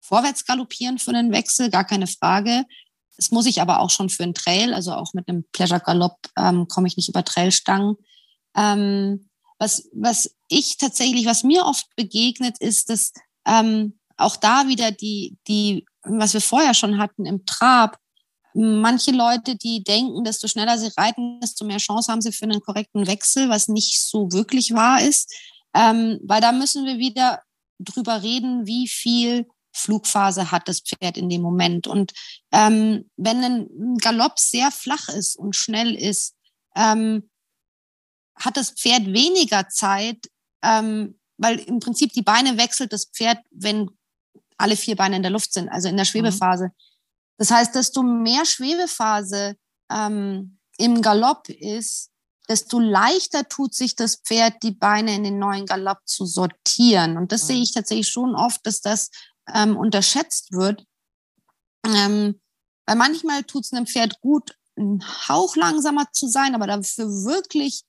vorwärts 0.00 0.44
galoppieren 0.44 0.98
für 0.98 1.10
einen 1.10 1.32
Wechsel, 1.32 1.70
gar 1.70 1.84
keine 1.84 2.08
Frage. 2.08 2.64
Das 3.16 3.30
muss 3.30 3.46
ich 3.46 3.60
aber 3.60 3.80
auch 3.80 3.90
schon 3.90 4.10
für 4.10 4.24
einen 4.24 4.34
Trail, 4.34 4.74
also 4.74 4.92
auch 4.92 5.14
mit 5.14 5.28
einem 5.28 5.44
Pleasure 5.52 5.80
Galopp 5.80 6.18
ähm, 6.36 6.66
komme 6.68 6.88
ich 6.88 6.96
nicht 6.96 7.08
über 7.08 7.24
Trailstangen. 7.24 7.96
Ähm, 8.56 9.28
was, 9.58 9.88
was 9.92 10.34
ich 10.48 10.78
tatsächlich, 10.78 11.26
was 11.26 11.44
mir 11.44 11.64
oft 11.64 11.86
begegnet, 11.96 12.58
ist, 12.58 12.90
dass 12.90 13.12
ähm, 13.46 13.98
auch 14.16 14.36
da 14.36 14.68
wieder 14.68 14.90
die, 14.90 15.36
die, 15.48 15.86
was 16.02 16.34
wir 16.34 16.40
vorher 16.40 16.74
schon 16.74 16.98
hatten 16.98 17.24
im 17.24 17.46
Trab, 17.46 17.98
manche 18.54 19.10
Leute, 19.10 19.56
die 19.56 19.82
denken, 19.82 20.24
desto 20.24 20.46
schneller 20.48 20.78
sie 20.78 20.90
reiten, 20.96 21.40
desto 21.40 21.64
mehr 21.64 21.78
Chance 21.78 22.10
haben 22.10 22.20
sie 22.20 22.32
für 22.32 22.44
einen 22.44 22.60
korrekten 22.60 23.06
Wechsel, 23.06 23.48
was 23.48 23.68
nicht 23.68 24.00
so 24.00 24.30
wirklich 24.32 24.72
wahr 24.72 25.02
ist. 25.02 25.32
Ähm, 25.74 26.20
weil 26.22 26.40
da 26.40 26.52
müssen 26.52 26.84
wir 26.84 26.98
wieder 26.98 27.42
drüber 27.80 28.22
reden, 28.22 28.66
wie 28.66 28.86
viel 28.86 29.46
Flugphase 29.74 30.50
hat 30.50 30.68
das 30.68 30.80
Pferd 30.80 31.16
in 31.16 31.28
dem 31.28 31.42
Moment. 31.42 31.86
Und 31.86 32.12
ähm, 32.52 33.10
wenn 33.16 33.44
ein 33.44 33.98
Galopp 33.98 34.38
sehr 34.38 34.70
flach 34.70 35.08
ist 35.08 35.36
und 35.36 35.56
schnell 35.56 35.94
ist, 35.94 36.34
ähm, 36.76 37.28
hat 38.36 38.56
das 38.56 38.70
Pferd 38.70 39.06
weniger 39.06 39.68
Zeit, 39.68 40.26
ähm, 40.62 41.18
weil 41.36 41.58
im 41.60 41.80
Prinzip 41.80 42.12
die 42.12 42.22
Beine 42.22 42.56
wechselt 42.56 42.92
das 42.92 43.06
Pferd, 43.06 43.38
wenn 43.50 43.90
alle 44.56 44.76
vier 44.76 44.96
Beine 44.96 45.16
in 45.16 45.22
der 45.22 45.32
Luft 45.32 45.52
sind, 45.52 45.68
also 45.68 45.88
in 45.88 45.96
der 45.96 46.04
mhm. 46.04 46.08
Schwebephase. 46.08 46.66
Mhm. 46.66 46.72
Das 47.38 47.50
heißt, 47.50 47.74
desto 47.74 48.02
mehr 48.02 48.44
Schwebephase 48.44 49.56
ähm, 49.90 50.58
im 50.78 51.02
Galopp 51.02 51.48
ist, 51.48 52.10
desto 52.48 52.78
leichter 52.78 53.48
tut 53.48 53.74
sich 53.74 53.96
das 53.96 54.16
Pferd, 54.16 54.62
die 54.62 54.72
Beine 54.72 55.14
in 55.14 55.24
den 55.24 55.38
neuen 55.38 55.66
Galopp 55.66 56.00
zu 56.04 56.26
sortieren. 56.26 57.16
Und 57.16 57.32
das 57.32 57.44
mhm. 57.44 57.46
sehe 57.46 57.62
ich 57.62 57.72
tatsächlich 57.72 58.08
schon 58.08 58.34
oft, 58.34 58.64
dass 58.66 58.80
das 58.80 59.10
ähm, 59.52 59.76
unterschätzt 59.76 60.52
wird. 60.52 60.84
Ähm, 61.86 62.40
weil 62.86 62.96
manchmal 62.96 63.44
tut 63.44 63.64
es 63.64 63.72
einem 63.72 63.86
Pferd 63.86 64.20
gut, 64.20 64.56
einen 64.76 65.02
Hauch 65.28 65.56
langsamer 65.56 66.06
zu 66.12 66.28
sein, 66.28 66.54
aber 66.54 66.66
dafür 66.66 67.06
wirklich 67.06 67.84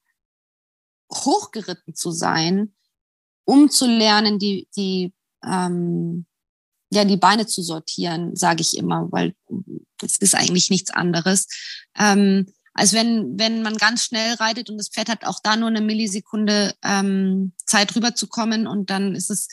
hochgeritten 1.12 1.95
zu 1.95 2.12
sein, 2.12 2.76
um 3.45 3.70
zu 3.70 3.88
lernen, 3.88 4.39
die, 4.39 4.68
die, 4.76 5.14
ähm, 5.43 6.26
ja, 6.91 7.06
die 7.06 7.18
Beine 7.18 7.45
zu 7.47 7.62
sortieren, 7.62 8.36
sage 8.36 8.62
ich 8.62 8.78
immer, 8.78 9.12
weil 9.12 9.36
das 9.99 10.18
ist 10.18 10.36
eigentlich 10.36 10.70
nichts 10.70 10.91
anderes. 10.91 11.47
Ähm, 11.97 12.51
als 12.74 12.93
wenn, 12.93 13.39
wenn 13.39 13.62
man 13.62 13.78
ganz 13.78 14.03
schnell 14.03 14.36
reitet 14.36 14.70
und 14.70 14.78
das 14.78 14.89
Pferd 14.89 15.10
hat 15.10 15.26
auch 15.26 15.39
da 15.41 15.56
nur 15.56 15.70
eine 15.70 15.82
Millisekunde 15.82 16.76
ähm, 16.84 17.53
Zeit 17.66 17.95
rüberzukommen 17.95 18.68
und 18.68 18.89
dann 18.89 19.16
ist 19.16 19.30
es, 19.30 19.47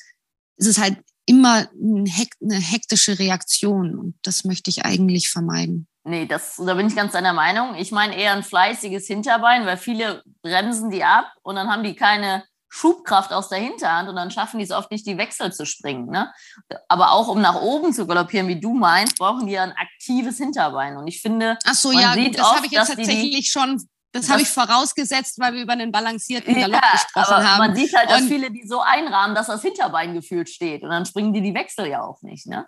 ist 0.56 0.66
es 0.66 0.78
halt 0.78 0.98
immer 1.26 1.68
eine 1.80 2.60
hektische 2.60 3.18
Reaktion 3.18 3.98
und 3.98 4.14
das 4.22 4.44
möchte 4.44 4.70
ich 4.70 4.84
eigentlich 4.84 5.30
vermeiden. 5.30 5.86
Nee, 6.04 6.26
das, 6.26 6.56
da 6.56 6.74
bin 6.74 6.88
ich 6.88 6.96
ganz 6.96 7.12
deiner 7.12 7.32
Meinung. 7.32 7.76
Ich 7.76 7.92
meine 7.92 8.16
eher 8.16 8.32
ein 8.32 8.42
fleißiges 8.42 9.06
Hinterbein, 9.06 9.66
weil 9.66 9.76
viele 9.76 10.22
bremsen 10.42 10.90
die 10.90 11.04
ab 11.04 11.32
und 11.42 11.54
dann 11.54 11.68
haben 11.68 11.84
die 11.84 11.94
keine 11.94 12.42
Schubkraft 12.74 13.34
aus 13.34 13.50
der 13.50 13.58
Hinterhand 13.58 14.08
und 14.08 14.16
dann 14.16 14.30
schaffen 14.30 14.58
die 14.58 14.64
es 14.64 14.70
oft 14.70 14.90
nicht, 14.90 15.06
die 15.06 15.18
Wechsel 15.18 15.52
zu 15.52 15.66
springen. 15.66 16.06
Ne? 16.06 16.32
Aber 16.88 17.12
auch 17.12 17.28
um 17.28 17.40
nach 17.40 17.60
oben 17.60 17.92
zu 17.92 18.06
galoppieren, 18.06 18.48
wie 18.48 18.58
du 18.58 18.72
meinst, 18.72 19.18
brauchen 19.18 19.46
die 19.46 19.52
ja 19.52 19.62
ein 19.62 19.72
aktives 19.72 20.38
Hinterbein. 20.38 20.96
Und 20.96 21.06
ich 21.06 21.20
finde, 21.20 21.58
Ach 21.66 21.74
so, 21.74 21.92
ja, 21.92 22.14
gut, 22.14 22.38
das 22.38 22.50
habe 22.50 22.64
ich 22.64 22.72
jetzt 22.72 22.88
tatsächlich 22.88 23.44
die, 23.44 23.44
schon 23.44 23.86
das, 24.12 24.22
das 24.22 24.30
habe 24.30 24.42
ich 24.42 24.48
vorausgesetzt, 24.48 25.38
weil 25.38 25.54
wir 25.54 25.62
über 25.62 25.72
einen 25.72 25.90
balancierten 25.90 26.54
Galopp 26.54 26.82
ja, 26.82 26.92
gesprochen 26.92 27.34
aber 27.34 27.50
haben. 27.50 27.58
Man 27.58 27.76
sieht 27.76 27.96
halt, 27.96 28.10
dass 28.10 28.22
und 28.22 28.28
viele 28.28 28.50
die 28.50 28.66
so 28.66 28.80
einrahmen, 28.80 29.34
dass 29.34 29.46
das 29.46 29.62
Hinterbein 29.62 30.12
gefühlt 30.12 30.50
steht. 30.50 30.82
Und 30.82 30.90
dann 30.90 31.06
springen 31.06 31.32
die 31.32 31.40
die 31.40 31.54
Wechsel 31.54 31.86
ja 31.86 32.02
auch 32.02 32.20
nicht. 32.20 32.46
Ne? 32.46 32.66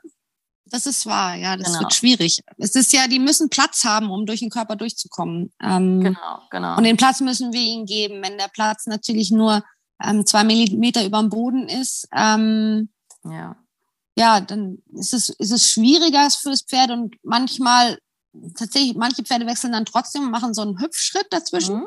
Das 0.66 0.86
ist 0.86 1.04
wahr, 1.04 1.34
ja, 1.34 1.56
das 1.56 1.68
genau. 1.68 1.80
wird 1.80 1.94
schwierig. 1.94 2.40
Es 2.56 2.74
ist 2.74 2.92
ja, 2.94 3.06
die 3.06 3.18
müssen 3.18 3.50
Platz 3.50 3.84
haben, 3.84 4.10
um 4.10 4.24
durch 4.24 4.40
den 4.40 4.48
Körper 4.48 4.76
durchzukommen. 4.76 5.52
Ähm, 5.62 6.00
genau, 6.00 6.40
genau. 6.50 6.78
Und 6.78 6.84
den 6.84 6.96
Platz 6.96 7.20
müssen 7.20 7.52
wir 7.52 7.60
ihnen 7.60 7.84
geben. 7.84 8.22
Wenn 8.22 8.38
der 8.38 8.48
Platz 8.48 8.86
natürlich 8.86 9.30
nur 9.30 9.62
ähm, 10.02 10.24
zwei 10.24 10.44
Millimeter 10.44 11.04
über 11.04 11.20
dem 11.20 11.28
Boden 11.28 11.68
ist, 11.68 12.08
ähm, 12.16 12.88
ja. 13.24 13.56
ja, 14.16 14.40
dann 14.40 14.78
ist 14.94 15.12
es, 15.12 15.28
ist 15.28 15.52
es 15.52 15.70
schwieriger 15.70 16.30
für 16.30 16.50
das 16.50 16.62
Pferd 16.62 16.90
und 16.90 17.16
manchmal 17.22 17.98
tatsächlich, 18.56 18.94
manche 18.94 19.22
Pferde 19.22 19.46
wechseln 19.46 19.72
dann 19.72 19.84
trotzdem 19.84 20.22
und 20.22 20.30
machen 20.30 20.54
so 20.54 20.62
einen 20.62 20.80
Hüpfschritt 20.80 21.26
dazwischen, 21.30 21.76
mhm. 21.76 21.86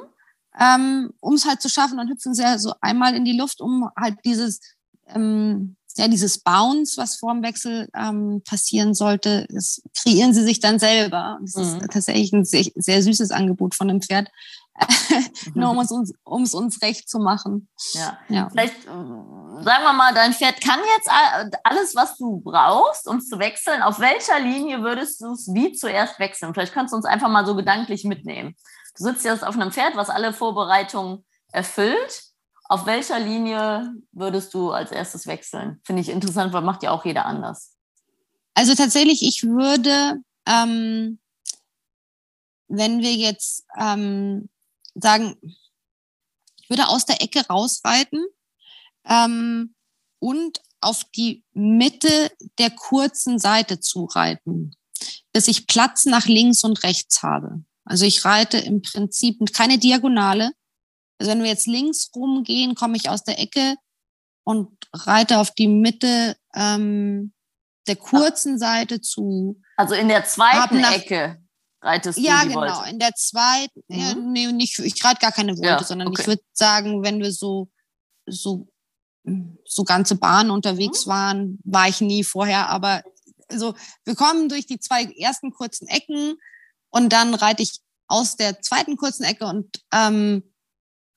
ähm, 0.60 1.14
um 1.20 1.36
es 1.36 1.46
halt 1.46 1.62
zu 1.62 1.70
schaffen. 1.70 1.98
Dann 1.98 2.10
hüpfen 2.10 2.34
sie 2.34 2.44
ja 2.44 2.58
so 2.58 2.74
einmal 2.82 3.16
in 3.16 3.26
die 3.26 3.38
Luft, 3.38 3.62
um 3.62 3.90
halt 3.98 4.18
dieses, 4.26 4.60
ähm, 5.08 5.76
ja, 5.98 6.08
dieses 6.08 6.40
Bounce, 6.40 6.98
was 6.98 7.16
vor 7.16 7.34
dem 7.34 7.44
Wechsel 7.44 7.90
ähm, 7.96 8.42
passieren 8.46 8.94
sollte, 8.94 9.48
das 9.50 9.82
kreieren 10.00 10.34
sie 10.34 10.44
sich 10.44 10.60
dann 10.60 10.80
selber. 10.80 11.40
Das 11.42 11.56
mhm. 11.56 11.62
ist 11.62 11.92
tatsächlich 11.92 12.34
ein 12.34 12.46
sehr, 12.46 12.66
sehr 12.76 13.02
süßes 13.02 13.32
Angebot 13.32 13.76
von 13.76 13.90
einem 13.90 14.02
Pferd. 14.02 14.30
nur 15.56 15.72
um 15.72 15.80
es 15.80 15.92
uns, 15.92 16.14
um 16.24 16.44
es 16.44 16.54
uns 16.54 16.82
recht 16.82 17.10
zu 17.10 17.20
machen. 17.20 17.68
Ja. 17.94 18.18
ja. 18.30 18.50
Vielleicht 18.50 18.88
sagen 19.62 19.84
wir 19.84 19.94
mal, 19.94 20.14
dein 20.14 20.34
Pferd 20.34 20.62
kann 20.62 20.80
jetzt 20.96 21.10
alles, 21.64 21.96
was 21.96 22.18
du 22.18 22.42
brauchst, 22.42 23.08
um 23.08 23.22
zu 23.22 23.40
wechseln. 23.40 23.82
Auf 23.82 24.00
welcher 24.00 24.40
Linie 24.40 24.82
würdest 24.82 25.22
du 25.22 25.34
es 25.34 25.54
wie 25.54 25.72
zuerst 25.74 26.20
wechseln? 26.20 26.54
Vielleicht 26.54 26.74
kannst 26.74 26.94
du 26.94 26.98
uns 26.98 27.06
einfach 27.06 27.30
mal 27.30 27.46
so 27.46 27.56
gedanklich 27.56 28.04
mitnehmen. 28.04 28.56
Du 28.98 29.04
sitzt 29.04 29.26
jetzt 29.26 29.46
auf 29.46 29.56
einem 29.56 29.72
Pferd, 29.72 29.96
was 29.96 30.10
alle 30.10 30.34
Vorbereitungen 30.34 31.26
erfüllt. 31.52 32.24
Auf 32.70 32.86
welcher 32.86 33.20
Linie 33.20 33.94
würdest 34.12 34.54
du 34.54 34.72
als 34.72 34.92
erstes 34.92 35.28
wechseln? 35.28 35.80
Finde 35.86 36.02
ich 36.02 36.10
interessant, 36.10 36.54
weil 36.54 36.62
macht 36.62 36.84
ja 36.84 36.92
auch 36.92 37.06
jeder 37.06 37.26
anders. 37.26 37.76
Also 38.54 38.76
tatsächlich, 38.76 39.22
ich 39.24 39.44
würde, 39.44 40.22
ähm, 40.46 41.20
wenn 42.68 43.02
wir 43.02 43.14
jetzt 43.14 43.66
ähm, 43.80 44.50
sagen, 44.96 45.38
ich 46.62 46.70
würde 46.70 46.90
aus 46.90 47.06
der 47.06 47.22
Ecke 47.22 47.48
rausreiten 47.48 48.26
ähm, 49.08 49.76
und 50.20 50.62
auf 50.82 51.04
die 51.16 51.44
Mitte 51.54 52.32
der 52.60 52.70
kurzen 52.70 53.40
Seite 53.40 53.80
zureiten, 53.80 54.76
dass 55.34 55.48
ich 55.48 55.68
Platz 55.68 56.06
nach 56.06 56.26
links 56.26 56.64
und 56.64 56.84
rechts 56.84 57.24
habe. 57.24 57.64
Also 57.86 58.06
ich 58.06 58.26
reite 58.26 58.58
im 58.58 58.82
Prinzip 58.82 59.40
keine 59.54 59.78
Diagonale. 59.78 60.52
Also 61.20 61.32
wenn 61.32 61.42
wir 61.42 61.50
jetzt 61.50 61.68
links 61.68 62.12
rumgehen, 62.16 62.76
komme 62.76 62.98
ich 62.98 63.10
aus 63.10 63.24
der 63.24 63.40
Ecke 63.40 63.76
und 64.44 64.70
reite 64.94 65.40
auf 65.40 65.52
die 65.52 65.68
Mitte 65.68 66.38
ähm, 66.54 67.34
der 67.88 67.96
kurzen 67.96 68.60
Seite 68.60 69.02
zu. 69.02 69.62
Also 69.78 69.96
in 69.96 70.10
der 70.10 70.26
zweiten 70.26 70.82
nach, 70.82 70.94
Ecke 70.94 71.42
reitest 71.82 72.20
ja, 72.20 72.44
du 72.44 72.52
Ja, 72.52 72.66
genau. 72.66 72.84
In 72.84 73.00
der 73.00 73.14
zweiten, 73.16 73.82
mhm. 73.88 74.00
ja, 74.00 74.16
nee, 74.16 74.52
nicht, 74.52 74.78
ich 74.80 75.04
reite 75.04 75.20
gar 75.22 75.32
keine 75.32 75.54
Wolte, 75.54 75.68
ja, 75.68 75.84
sondern 75.84 76.10
okay. 76.10 76.22
ich 76.22 76.28
würde 76.28 76.44
sagen, 76.54 77.04
wenn 77.04 77.20
wir 77.20 77.32
so, 77.32 77.70
so, 78.26 78.68
so 79.66 79.84
ganze 79.84 80.16
Bahnen 80.16 80.52
unterwegs 80.52 81.06
mhm. 81.06 81.10
waren, 81.10 81.60
war 81.64 81.88
ich 81.88 82.02
nie 82.02 82.24
vorher, 82.24 82.70
aber 82.70 83.04
so, 83.50 83.74
wir 84.04 84.16
kommen 84.16 84.50
durch 84.50 84.66
die 84.66 84.80
zwei 84.80 85.06
ersten 85.06 85.52
kurzen 85.52 85.88
Ecken 85.88 86.38
und 86.90 87.14
dann 87.14 87.34
reite 87.34 87.64
ich 87.64 87.80
aus 88.08 88.36
der 88.36 88.62
zweiten 88.62 88.98
kurzen 88.98 89.24
Ecke 89.24 89.46
und 89.46 89.84
ähm, 89.94 90.44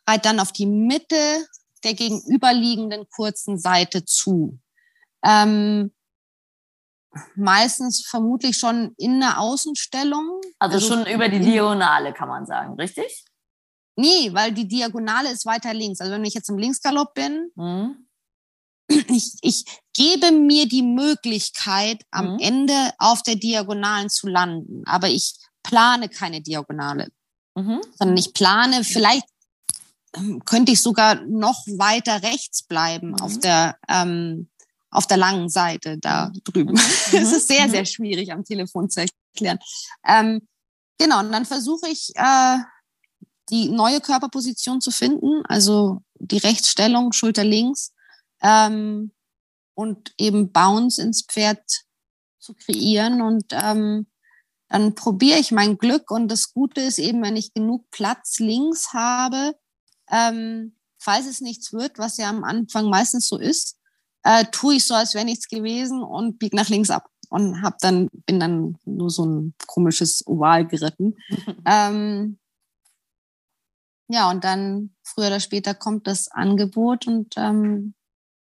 reite 0.08 0.28
dann 0.28 0.40
auf 0.40 0.52
die 0.52 0.66
Mitte 0.66 1.46
der 1.84 1.94
gegenüberliegenden 1.94 3.08
kurzen 3.08 3.58
Seite 3.58 4.04
zu. 4.04 4.58
Ähm, 5.24 5.92
meistens 7.34 8.06
vermutlich 8.06 8.56
schon 8.58 8.94
in 8.96 9.20
der 9.20 9.40
Außenstellung. 9.40 10.40
Also, 10.58 10.76
also 10.76 10.94
schon 10.94 11.06
über 11.06 11.28
die 11.28 11.40
Diagonale, 11.40 12.12
kann 12.12 12.28
man 12.28 12.46
sagen, 12.46 12.74
richtig? 12.74 13.24
Nee, 14.00 14.32
weil 14.32 14.52
die 14.52 14.66
Diagonale 14.66 15.30
ist 15.30 15.46
weiter 15.46 15.74
links. 15.74 16.00
Also 16.00 16.12
wenn 16.12 16.24
ich 16.24 16.34
jetzt 16.34 16.48
im 16.48 16.58
Linksgalopp 16.58 17.14
bin, 17.14 17.50
mhm. 17.54 18.06
ich, 18.88 19.34
ich 19.42 19.64
gebe 19.94 20.32
mir 20.32 20.66
die 20.66 20.82
Möglichkeit, 20.82 22.02
am 22.10 22.34
mhm. 22.34 22.38
Ende 22.40 22.92
auf 22.98 23.22
der 23.22 23.36
Diagonalen 23.36 24.08
zu 24.08 24.26
landen. 24.26 24.82
Aber 24.86 25.08
ich 25.08 25.34
plane 25.62 26.08
keine 26.08 26.40
Diagonale, 26.40 27.08
mhm. 27.54 27.80
sondern 27.98 28.16
ich 28.16 28.32
plane, 28.32 28.84
vielleicht 28.84 29.26
ähm, 30.16 30.42
könnte 30.44 30.72
ich 30.72 30.80
sogar 30.80 31.16
noch 31.26 31.66
weiter 31.66 32.22
rechts 32.22 32.62
bleiben 32.62 33.20
auf 33.20 33.36
mhm. 33.36 33.40
der 33.42 33.78
ähm, 33.88 34.48
auf 34.90 35.06
der 35.06 35.18
langen 35.18 35.48
Seite 35.48 35.98
da 35.98 36.26
mhm. 36.28 36.40
drüben. 36.44 36.72
Mhm. 36.72 36.78
Es 37.12 37.32
ist 37.32 37.48
sehr, 37.48 37.66
mhm. 37.66 37.70
sehr 37.70 37.84
schwierig 37.84 38.32
am 38.32 38.44
Telefon 38.44 38.90
zu 38.90 39.06
erklären. 39.34 39.58
Ähm, 40.06 40.46
genau, 40.98 41.20
und 41.20 41.30
dann 41.30 41.44
versuche 41.46 41.88
ich, 41.88 42.10
äh, 42.16 42.56
die 43.50 43.68
neue 43.68 44.00
Körperposition 44.00 44.80
zu 44.80 44.90
finden, 44.90 45.42
also 45.46 46.02
die 46.18 46.38
Rechtsstellung, 46.38 47.12
Schulter 47.12 47.44
links 47.44 47.92
ähm, 48.42 49.12
und 49.74 50.12
eben 50.18 50.52
Bounce 50.52 51.02
ins 51.02 51.22
Pferd 51.22 51.62
zu 52.38 52.54
kreieren. 52.54 53.22
Und 53.22 53.46
ähm, 53.52 54.06
dann 54.68 54.94
probiere 54.94 55.38
ich 55.38 55.52
mein 55.52 55.78
Glück. 55.78 56.10
Und 56.10 56.28
das 56.28 56.52
Gute 56.52 56.80
ist 56.80 56.98
eben, 56.98 57.22
wenn 57.22 57.36
ich 57.36 57.52
genug 57.52 57.90
Platz 57.90 58.38
links 58.38 58.92
habe, 58.92 59.54
ähm, 60.10 60.76
falls 60.98 61.26
es 61.26 61.40
nichts 61.40 61.72
wird, 61.72 61.98
was 61.98 62.16
ja 62.16 62.28
am 62.28 62.44
Anfang 62.44 62.88
meistens 62.88 63.26
so 63.28 63.38
ist, 63.38 63.78
äh, 64.22 64.44
tue 64.52 64.76
ich 64.76 64.86
so, 64.86 64.94
als 64.94 65.14
wäre 65.14 65.24
nichts 65.24 65.48
gewesen 65.48 66.02
und 66.02 66.38
bieg 66.38 66.52
nach 66.52 66.68
links 66.68 66.90
ab 66.90 67.08
und 67.30 67.62
hab 67.62 67.78
dann 67.78 68.08
bin 68.26 68.38
dann 68.38 68.76
nur 68.84 69.08
so 69.08 69.24
ein 69.24 69.54
komisches 69.66 70.26
Oval 70.26 70.66
geritten. 70.66 71.16
ähm, 71.66 72.38
ja, 74.12 74.28
und 74.28 74.42
dann 74.42 74.94
früher 75.04 75.28
oder 75.28 75.38
später 75.38 75.72
kommt 75.72 76.08
das 76.08 76.28
Angebot 76.28 77.06
und 77.06 77.34
ähm, 77.36 77.94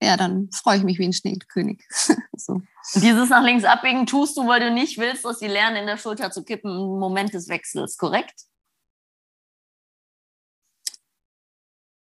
ja, 0.01 0.17
dann 0.17 0.49
freue 0.51 0.77
ich 0.77 0.83
mich 0.83 0.97
wie 0.97 1.05
ein 1.05 1.13
Schneekönig. 1.13 1.83
so. 2.35 2.61
Dieses 2.95 3.29
nach 3.29 3.43
links 3.43 3.63
abbiegen 3.63 4.07
tust 4.07 4.35
du, 4.37 4.47
weil 4.47 4.59
du 4.59 4.71
nicht 4.71 4.97
willst, 4.97 5.23
dass 5.23 5.37
die 5.37 5.47
lernen, 5.47 5.77
in 5.77 5.85
der 5.85 5.97
Schulter 5.97 6.31
zu 6.31 6.43
kippen 6.43 6.71
im 6.71 6.99
Moment 6.99 7.35
des 7.35 7.47
Wechsels, 7.47 7.97
korrekt? 7.97 8.47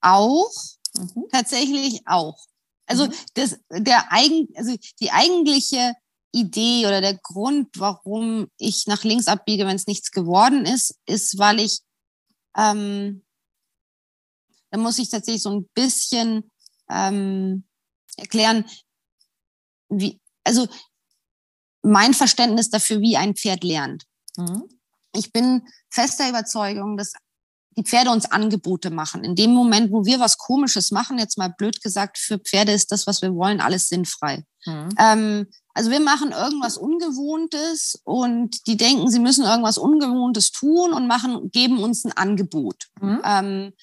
Auch, 0.02 0.52
mhm. 0.96 1.28
tatsächlich 1.32 2.02
auch. 2.08 2.48
Also, 2.88 3.06
mhm. 3.06 3.14
das, 3.36 3.60
der 3.70 4.12
eigen, 4.12 4.48
also 4.56 4.76
die 5.00 5.12
eigentliche 5.12 5.94
Idee 6.32 6.88
oder 6.88 7.02
der 7.02 7.20
Grund, 7.20 7.70
warum 7.78 8.48
ich 8.58 8.88
nach 8.88 9.04
links 9.04 9.28
abbiege, 9.28 9.68
wenn 9.68 9.76
es 9.76 9.86
nichts 9.86 10.10
geworden 10.10 10.66
ist, 10.66 11.00
ist, 11.06 11.38
weil 11.38 11.60
ich, 11.60 11.82
ähm, 12.58 13.23
da 14.74 14.80
muss 14.80 14.98
ich 14.98 15.10
tatsächlich 15.10 15.44
so 15.44 15.52
ein 15.52 15.70
bisschen 15.76 16.50
ähm, 16.90 17.64
erklären, 18.18 18.66
wie, 19.90 20.20
also 20.44 20.68
mein 21.84 22.16
Verständnis 22.16 22.72
dafür, 22.72 23.00
wie 23.00 23.16
ein 23.16 23.36
Pferd 23.36 23.64
lernt. 23.64 24.06
Mhm. 24.36 24.64
Ich 25.16 25.32
bin 25.32 25.62
fester 25.92 26.28
Überzeugung, 26.28 26.98
dass 26.98 27.14
die 27.78 27.84
Pferde 27.84 28.10
uns 28.10 28.26
Angebote 28.32 28.90
machen. 28.90 29.24
In 29.24 29.36
dem 29.36 29.52
Moment, 29.54 29.92
wo 29.92 30.06
wir 30.06 30.20
was 30.20 30.40
Komisches 30.40 30.90
machen, 30.90 31.20
jetzt 31.20 31.38
mal 31.38 31.54
blöd 31.56 31.80
gesagt, 31.84 32.18
für 32.18 32.40
Pferde 32.40 32.72
ist 32.72 32.92
das, 32.92 33.06
was 33.06 33.22
wir 33.22 33.36
wollen, 33.36 33.62
alles 33.62 33.90
sinnfrei. 33.90 34.44
Mhm. 34.66 34.90
Ähm, 34.98 35.48
also 35.76 35.92
wir 35.92 36.00
machen 36.00 36.32
irgendwas 36.32 36.78
Ungewohntes 36.78 38.02
und 38.06 38.66
die 38.66 38.78
denken, 38.78 39.08
sie 39.12 39.20
müssen 39.20 39.46
irgendwas 39.46 39.78
Ungewohntes 39.78 40.52
tun 40.52 40.94
und 40.94 41.06
machen, 41.06 41.52
geben 41.52 41.78
uns 41.78 42.06
ein 42.06 42.12
Angebot. 42.14 42.88
Mhm. 43.00 43.22
Ähm, 43.24 43.74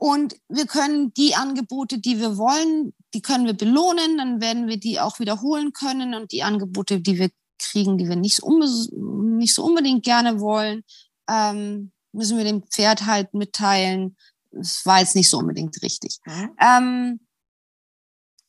und 0.00 0.40
wir 0.48 0.66
können 0.66 1.12
die 1.12 1.34
Angebote, 1.34 1.98
die 1.98 2.18
wir 2.20 2.38
wollen, 2.38 2.94
die 3.12 3.20
können 3.20 3.44
wir 3.44 3.52
belohnen, 3.52 4.16
dann 4.16 4.40
werden 4.40 4.66
wir 4.66 4.78
die 4.78 4.98
auch 4.98 5.18
wiederholen 5.18 5.74
können. 5.74 6.14
Und 6.14 6.32
die 6.32 6.42
Angebote, 6.42 7.02
die 7.02 7.18
wir 7.18 7.30
kriegen, 7.58 7.98
die 7.98 8.08
wir 8.08 8.16
nicht, 8.16 8.40
nicht 8.42 9.54
so 9.54 9.62
unbedingt 9.62 10.02
gerne 10.02 10.40
wollen, 10.40 10.84
ähm, 11.28 11.92
müssen 12.12 12.38
wir 12.38 12.44
dem 12.44 12.62
Pferd 12.62 13.04
halt 13.04 13.34
mitteilen. 13.34 14.16
Es 14.52 14.86
war 14.86 15.00
jetzt 15.00 15.16
nicht 15.16 15.28
so 15.28 15.36
unbedingt 15.36 15.82
richtig. 15.82 16.18
Mhm. 16.24 16.50
Ähm, 16.58 17.20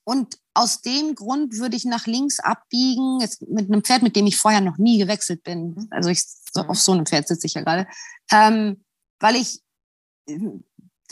und 0.06 0.38
aus 0.54 0.82
dem 0.82 1.16
Grund 1.16 1.58
würde 1.58 1.76
ich 1.76 1.84
nach 1.84 2.08
links 2.08 2.40
abbiegen, 2.40 3.20
jetzt 3.20 3.42
mit 3.42 3.70
einem 3.70 3.84
Pferd, 3.84 4.04
mit 4.04 4.16
dem 4.16 4.26
ich 4.26 4.38
vorher 4.38 4.62
noch 4.62 4.78
nie 4.78 5.00
gewechselt 5.00 5.44
bin. 5.44 5.72
Mhm. 5.72 5.88
Also 5.90 6.10
ich, 6.10 6.24
mhm. 6.56 6.62
auf 6.70 6.80
so 6.80 6.94
einem 6.94 7.06
Pferd 7.06 7.28
sitze 7.28 7.46
ich 7.46 7.56
ja 7.56 7.62
gerade. 7.62 7.88
Ähm, 8.32 8.86
weil 9.20 9.36
ich 9.36 9.62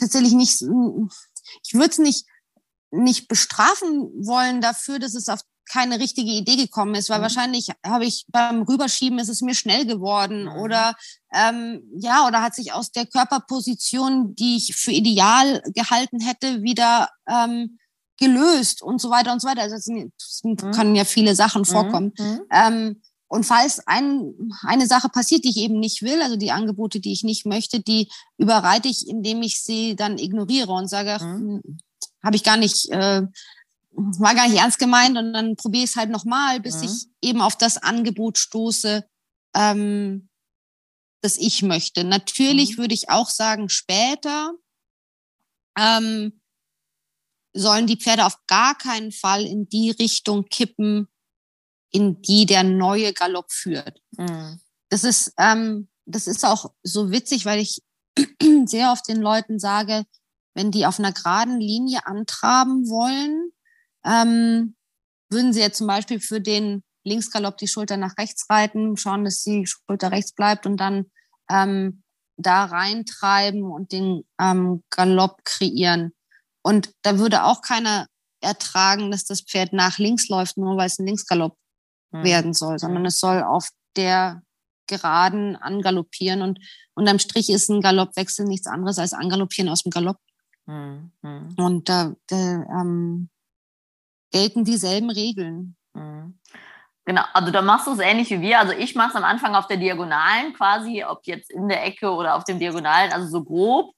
tatsächlich 0.00 0.32
nicht, 0.32 0.62
ich 0.62 1.74
würde 1.74 1.90
es 1.90 1.98
nicht, 1.98 2.26
nicht 2.90 3.28
bestrafen 3.28 4.10
wollen 4.26 4.60
dafür, 4.60 4.98
dass 4.98 5.14
es 5.14 5.28
auf 5.28 5.40
keine 5.70 6.00
richtige 6.00 6.32
Idee 6.32 6.56
gekommen 6.56 6.96
ist, 6.96 7.10
weil 7.10 7.18
mhm. 7.18 7.22
wahrscheinlich 7.22 7.68
habe 7.86 8.04
ich 8.04 8.26
beim 8.28 8.62
Rüberschieben 8.62 9.20
ist 9.20 9.28
es 9.28 9.40
mir 9.40 9.54
schnell 9.54 9.86
geworden 9.86 10.44
mhm. 10.44 10.60
oder 10.60 10.96
ähm, 11.32 11.82
ja 11.96 12.26
oder 12.26 12.42
hat 12.42 12.56
sich 12.56 12.72
aus 12.72 12.90
der 12.90 13.06
Körperposition, 13.06 14.34
die 14.34 14.56
ich 14.56 14.74
für 14.74 14.90
ideal 14.90 15.62
gehalten 15.72 16.20
hätte, 16.20 16.62
wieder 16.62 17.08
ähm, 17.28 17.78
gelöst 18.18 18.82
und 18.82 19.00
so 19.00 19.10
weiter 19.10 19.32
und 19.32 19.40
so 19.40 19.48
weiter. 19.48 19.62
Also 19.62 19.76
es 19.76 19.86
mhm. 19.86 20.56
können 20.72 20.96
ja 20.96 21.04
viele 21.04 21.36
Sachen 21.36 21.62
mhm. 21.62 21.66
vorkommen. 21.66 22.12
Mhm. 22.18 22.40
Ähm, 22.50 23.02
und 23.30 23.44
falls 23.44 23.78
ein, 23.86 24.34
eine 24.62 24.88
Sache 24.88 25.08
passiert, 25.08 25.44
die 25.44 25.50
ich 25.50 25.58
eben 25.58 25.78
nicht 25.78 26.02
will, 26.02 26.20
also 26.20 26.34
die 26.34 26.50
Angebote, 26.50 26.98
die 26.98 27.12
ich 27.12 27.22
nicht 27.22 27.46
möchte, 27.46 27.78
die 27.78 28.10
überreite 28.38 28.88
ich, 28.88 29.06
indem 29.06 29.42
ich 29.42 29.62
sie 29.62 29.94
dann 29.94 30.18
ignoriere 30.18 30.72
und 30.72 30.88
sage, 30.88 31.24
mhm. 31.24 31.62
Hm, 31.62 31.78
habe 32.24 32.34
ich 32.34 32.42
gar 32.42 32.56
nicht, 32.56 32.90
äh, 32.90 33.22
war 33.92 34.34
gar 34.34 34.48
nicht 34.48 34.58
ernst 34.58 34.80
gemeint 34.80 35.16
und 35.16 35.32
dann 35.32 35.54
probiere 35.54 35.84
ich 35.84 35.90
es 35.90 35.96
halt 35.96 36.10
nochmal, 36.10 36.58
bis 36.58 36.78
mhm. 36.78 36.84
ich 36.86 37.06
eben 37.22 37.40
auf 37.40 37.56
das 37.56 37.76
Angebot 37.76 38.36
stoße, 38.36 39.08
ähm, 39.54 40.28
das 41.20 41.36
ich 41.36 41.62
möchte. 41.62 42.02
Natürlich 42.02 42.72
mhm. 42.72 42.78
würde 42.78 42.94
ich 42.94 43.10
auch 43.10 43.30
sagen, 43.30 43.68
später 43.68 44.54
ähm, 45.78 46.40
sollen 47.52 47.86
die 47.86 47.96
Pferde 47.96 48.26
auf 48.26 48.44
gar 48.48 48.76
keinen 48.76 49.12
Fall 49.12 49.46
in 49.46 49.68
die 49.68 49.92
Richtung 49.92 50.46
kippen, 50.46 51.06
in 51.90 52.22
die 52.22 52.46
der 52.46 52.62
neue 52.62 53.12
Galopp 53.12 53.50
führt. 53.50 54.00
Mhm. 54.16 54.60
Das 54.88 55.04
ist, 55.04 55.32
ähm, 55.38 55.88
das 56.06 56.26
ist 56.26 56.44
auch 56.44 56.72
so 56.82 57.10
witzig, 57.10 57.46
weil 57.46 57.60
ich 57.60 57.82
sehr 58.66 58.92
oft 58.92 59.08
den 59.08 59.20
Leuten 59.20 59.58
sage, 59.58 60.04
wenn 60.54 60.70
die 60.70 60.86
auf 60.86 60.98
einer 60.98 61.12
geraden 61.12 61.60
Linie 61.60 62.06
antraben 62.06 62.88
wollen, 62.88 63.52
ähm, 64.04 64.76
würden 65.30 65.52
sie 65.52 65.60
ja 65.60 65.70
zum 65.70 65.86
Beispiel 65.86 66.20
für 66.20 66.40
den 66.40 66.82
Linksgalopp 67.04 67.56
die 67.56 67.68
Schulter 67.68 67.96
nach 67.96 68.18
rechts 68.18 68.48
reiten, 68.50 68.96
schauen, 68.96 69.24
dass 69.24 69.42
die 69.42 69.66
Schulter 69.66 70.10
rechts 70.10 70.32
bleibt 70.32 70.66
und 70.66 70.76
dann 70.78 71.06
ähm, 71.48 72.02
da 72.36 72.64
reintreiben 72.64 73.64
und 73.64 73.92
den 73.92 74.24
ähm, 74.40 74.82
Galopp 74.90 75.44
kreieren. 75.44 76.12
Und 76.62 76.92
da 77.02 77.18
würde 77.18 77.44
auch 77.44 77.62
keiner 77.62 78.06
ertragen, 78.40 79.10
dass 79.10 79.24
das 79.24 79.42
Pferd 79.42 79.72
nach 79.72 79.98
links 79.98 80.28
läuft, 80.28 80.56
nur 80.56 80.76
weil 80.76 80.86
es 80.86 80.98
ein 80.98 81.06
Linksgalopp 81.06 81.56
mhm. 82.10 82.24
werden 82.24 82.54
soll, 82.54 82.78
sondern 82.78 83.06
es 83.06 83.18
soll 83.18 83.42
auf 83.42 83.68
der 83.96 84.42
Geraden 84.86 85.56
angaloppieren 85.56 86.42
und 86.42 86.58
unterm 86.94 87.18
Strich 87.18 87.50
ist 87.50 87.68
ein 87.68 87.80
Galoppwechsel 87.80 88.46
nichts 88.46 88.66
anderes 88.66 88.98
als 88.98 89.12
angaloppieren 89.12 89.70
aus 89.70 89.82
dem 89.82 89.90
Galopp. 89.90 90.18
Mhm. 90.66 91.12
Und 91.56 91.88
da, 91.88 92.12
da 92.26 92.36
ähm, 92.36 93.30
gelten 94.30 94.64
dieselben 94.64 95.10
Regeln. 95.10 95.76
Mhm. 95.94 96.38
Genau, 97.04 97.22
also 97.32 97.50
da 97.50 97.62
machst 97.62 97.86
du 97.86 97.92
es 97.92 97.98
ähnlich 97.98 98.30
wie 98.30 98.40
wir. 98.40 98.58
Also 98.60 98.72
ich 98.72 98.94
mache 98.94 99.10
es 99.10 99.16
am 99.16 99.24
Anfang 99.24 99.54
auf 99.54 99.66
der 99.66 99.78
Diagonalen 99.78 100.52
quasi, 100.52 101.02
ob 101.02 101.26
jetzt 101.26 101.50
in 101.50 101.68
der 101.68 101.84
Ecke 101.84 102.10
oder 102.10 102.36
auf 102.36 102.44
dem 102.44 102.58
Diagonalen, 102.58 103.12
also 103.12 103.28
so 103.28 103.42
grob. 103.42 103.94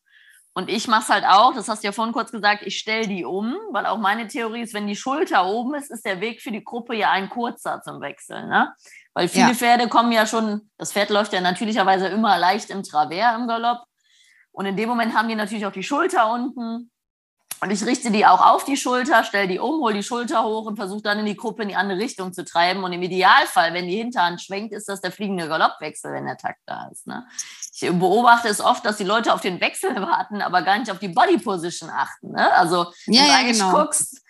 Und 0.54 0.68
ich 0.68 0.86
mache 0.86 1.02
es 1.02 1.08
halt 1.08 1.24
auch, 1.24 1.54
das 1.54 1.68
hast 1.68 1.82
du 1.82 1.86
ja 1.86 1.92
vorhin 1.92 2.12
kurz 2.12 2.30
gesagt, 2.30 2.62
ich 2.66 2.78
stelle 2.78 3.08
die 3.08 3.24
um, 3.24 3.56
weil 3.70 3.86
auch 3.86 3.96
meine 3.96 4.28
Theorie 4.28 4.60
ist, 4.60 4.74
wenn 4.74 4.86
die 4.86 4.96
Schulter 4.96 5.46
oben 5.46 5.74
ist, 5.74 5.90
ist 5.90 6.04
der 6.04 6.20
Weg 6.20 6.42
für 6.42 6.50
die 6.50 6.62
Gruppe 6.62 6.94
ja 6.94 7.10
ein 7.10 7.30
kurzer 7.30 7.80
zum 7.82 8.02
Wechseln. 8.02 8.48
Ne? 8.50 8.74
Weil 9.14 9.28
viele 9.28 9.48
ja. 9.48 9.54
Pferde 9.54 9.88
kommen 9.88 10.12
ja 10.12 10.26
schon, 10.26 10.70
das 10.76 10.92
Pferd 10.92 11.08
läuft 11.08 11.32
ja 11.32 11.40
natürlicherweise 11.40 12.08
immer 12.08 12.36
leicht 12.36 12.68
im 12.68 12.82
Travers 12.82 13.38
im 13.38 13.46
Galopp. 13.46 13.84
Und 14.50 14.66
in 14.66 14.76
dem 14.76 14.90
Moment 14.90 15.14
haben 15.14 15.28
die 15.28 15.34
natürlich 15.34 15.64
auch 15.64 15.72
die 15.72 15.82
Schulter 15.82 16.30
unten. 16.30 16.90
Und 17.62 17.70
ich 17.70 17.86
richte 17.86 18.10
die 18.10 18.26
auch 18.26 18.44
auf 18.44 18.64
die 18.64 18.76
Schulter, 18.76 19.22
stelle 19.22 19.46
die 19.46 19.60
um, 19.60 19.80
hole 19.80 19.94
die 19.94 20.02
Schulter 20.02 20.42
hoch 20.42 20.66
und 20.66 20.76
versuche 20.76 21.02
dann 21.02 21.20
in 21.20 21.26
die 21.26 21.36
Gruppe 21.36 21.62
in 21.62 21.68
die 21.68 21.76
andere 21.76 21.98
Richtung 21.98 22.32
zu 22.32 22.44
treiben. 22.44 22.82
Und 22.82 22.92
im 22.92 23.02
Idealfall, 23.02 23.72
wenn 23.72 23.86
die 23.86 23.96
Hinterhand 23.96 24.42
schwenkt, 24.42 24.74
ist 24.74 24.88
das 24.88 25.00
der 25.00 25.12
fliegende 25.12 25.46
Galoppwechsel, 25.46 26.12
wenn 26.12 26.26
der 26.26 26.36
Takt 26.36 26.60
da 26.66 26.88
ist. 26.90 27.06
Ne? 27.06 27.24
Ich 27.74 27.90
beobachte 27.90 28.48
es 28.48 28.60
oft, 28.60 28.84
dass 28.84 28.98
die 28.98 29.04
Leute 29.04 29.32
auf 29.32 29.40
den 29.40 29.60
Wechsel 29.60 29.94
warten, 29.96 30.42
aber 30.42 30.62
gar 30.62 30.78
nicht 30.78 30.90
auf 30.90 30.98
die 30.98 31.08
Body 31.08 31.38
Position 31.38 31.88
achten. 31.90 32.32
Ne? 32.32 32.52
Also, 32.52 32.92
wenn 33.06 33.14
ja, 33.14 33.24
du 33.24 33.32
eigentlich 33.32 33.58
genau. 33.58 33.72
guckst, 33.72 34.22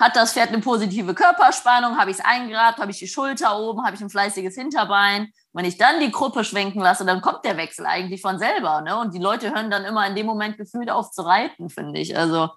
hat 0.00 0.16
das 0.16 0.32
Pferd 0.32 0.48
eine 0.48 0.60
positive 0.60 1.14
Körperspannung, 1.14 1.98
habe 1.98 2.10
ich 2.10 2.18
es 2.18 2.24
eingerabt, 2.24 2.78
habe 2.78 2.90
ich 2.90 2.98
die 2.98 3.06
Schulter 3.06 3.58
oben, 3.60 3.84
habe 3.84 3.94
ich 3.94 4.02
ein 4.02 4.08
fleißiges 4.08 4.54
Hinterbein. 4.54 5.30
Wenn 5.52 5.64
ich 5.66 5.76
dann 5.76 6.00
die 6.00 6.10
Gruppe 6.10 6.42
schwenken 6.42 6.80
lasse, 6.80 7.04
dann 7.04 7.20
kommt 7.20 7.44
der 7.44 7.56
Wechsel 7.56 7.84
eigentlich 7.84 8.22
von 8.22 8.38
selber. 8.38 8.80
Ne? 8.80 8.98
Und 8.98 9.12
die 9.14 9.18
Leute 9.18 9.52
hören 9.52 9.70
dann 9.70 9.84
immer 9.84 10.06
in 10.06 10.14
dem 10.14 10.26
Moment 10.26 10.56
gefühlt 10.56 10.90
auf 10.90 11.10
zu 11.10 11.22
reiten, 11.22 11.68
finde 11.68 12.00
ich. 12.00 12.16
Also 12.16 12.50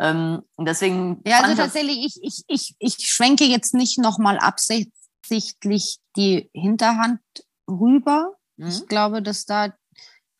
ähm, 0.00 0.42
deswegen. 0.58 1.22
Ja, 1.26 1.40
also 1.40 1.54
tatsächlich, 1.54 1.98
ich, 2.06 2.18
ich, 2.22 2.44
ich, 2.46 2.76
ich 2.78 3.08
schwenke 3.08 3.44
jetzt 3.44 3.74
nicht 3.74 3.98
nochmal 3.98 4.38
absichtlich 4.38 5.98
die 6.16 6.48
Hinterhand 6.54 7.20
rüber. 7.68 8.35
Mhm. 8.56 8.68
Ich 8.68 8.86
glaube, 8.86 9.22
dass 9.22 9.44
da 9.46 9.74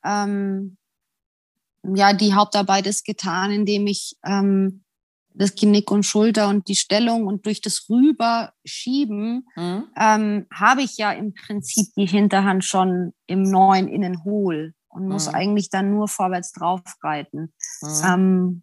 ähm, 0.05 0.77
ja 1.83 2.12
die 2.12 2.35
Hauptarbeit 2.35 2.87
ist 2.87 3.05
getan, 3.05 3.51
indem 3.51 3.87
ich 3.87 4.17
ähm, 4.25 4.83
das 5.37 5.55
Genick 5.55 5.91
und 5.91 6.05
Schulter 6.05 6.49
und 6.49 6.67
die 6.69 6.75
Stellung 6.75 7.27
und 7.27 7.45
durch 7.47 7.61
das 7.61 7.87
Rüberschieben 7.91 9.47
mhm. 9.55 9.85
ähm, 9.97 10.47
habe 10.53 10.83
ich 10.83 10.97
ja 10.97 11.12
im 11.12 11.35
Prinzip 11.35 11.89
die 11.97 12.07
Hinterhand 12.07 12.64
schon 12.64 13.12
im 13.27 13.43
neuen 13.43 13.89
Innen 13.89 14.25
hohl 14.25 14.75
und 14.89 15.05
mhm. 15.05 15.11
muss 15.11 15.29
eigentlich 15.29 15.69
dann 15.69 15.91
nur 15.91 16.09
vorwärts 16.09 16.53
drauf 16.53 16.81
reiten. 17.03 17.53
Mhm. 17.83 18.03
Ähm, 18.05 18.62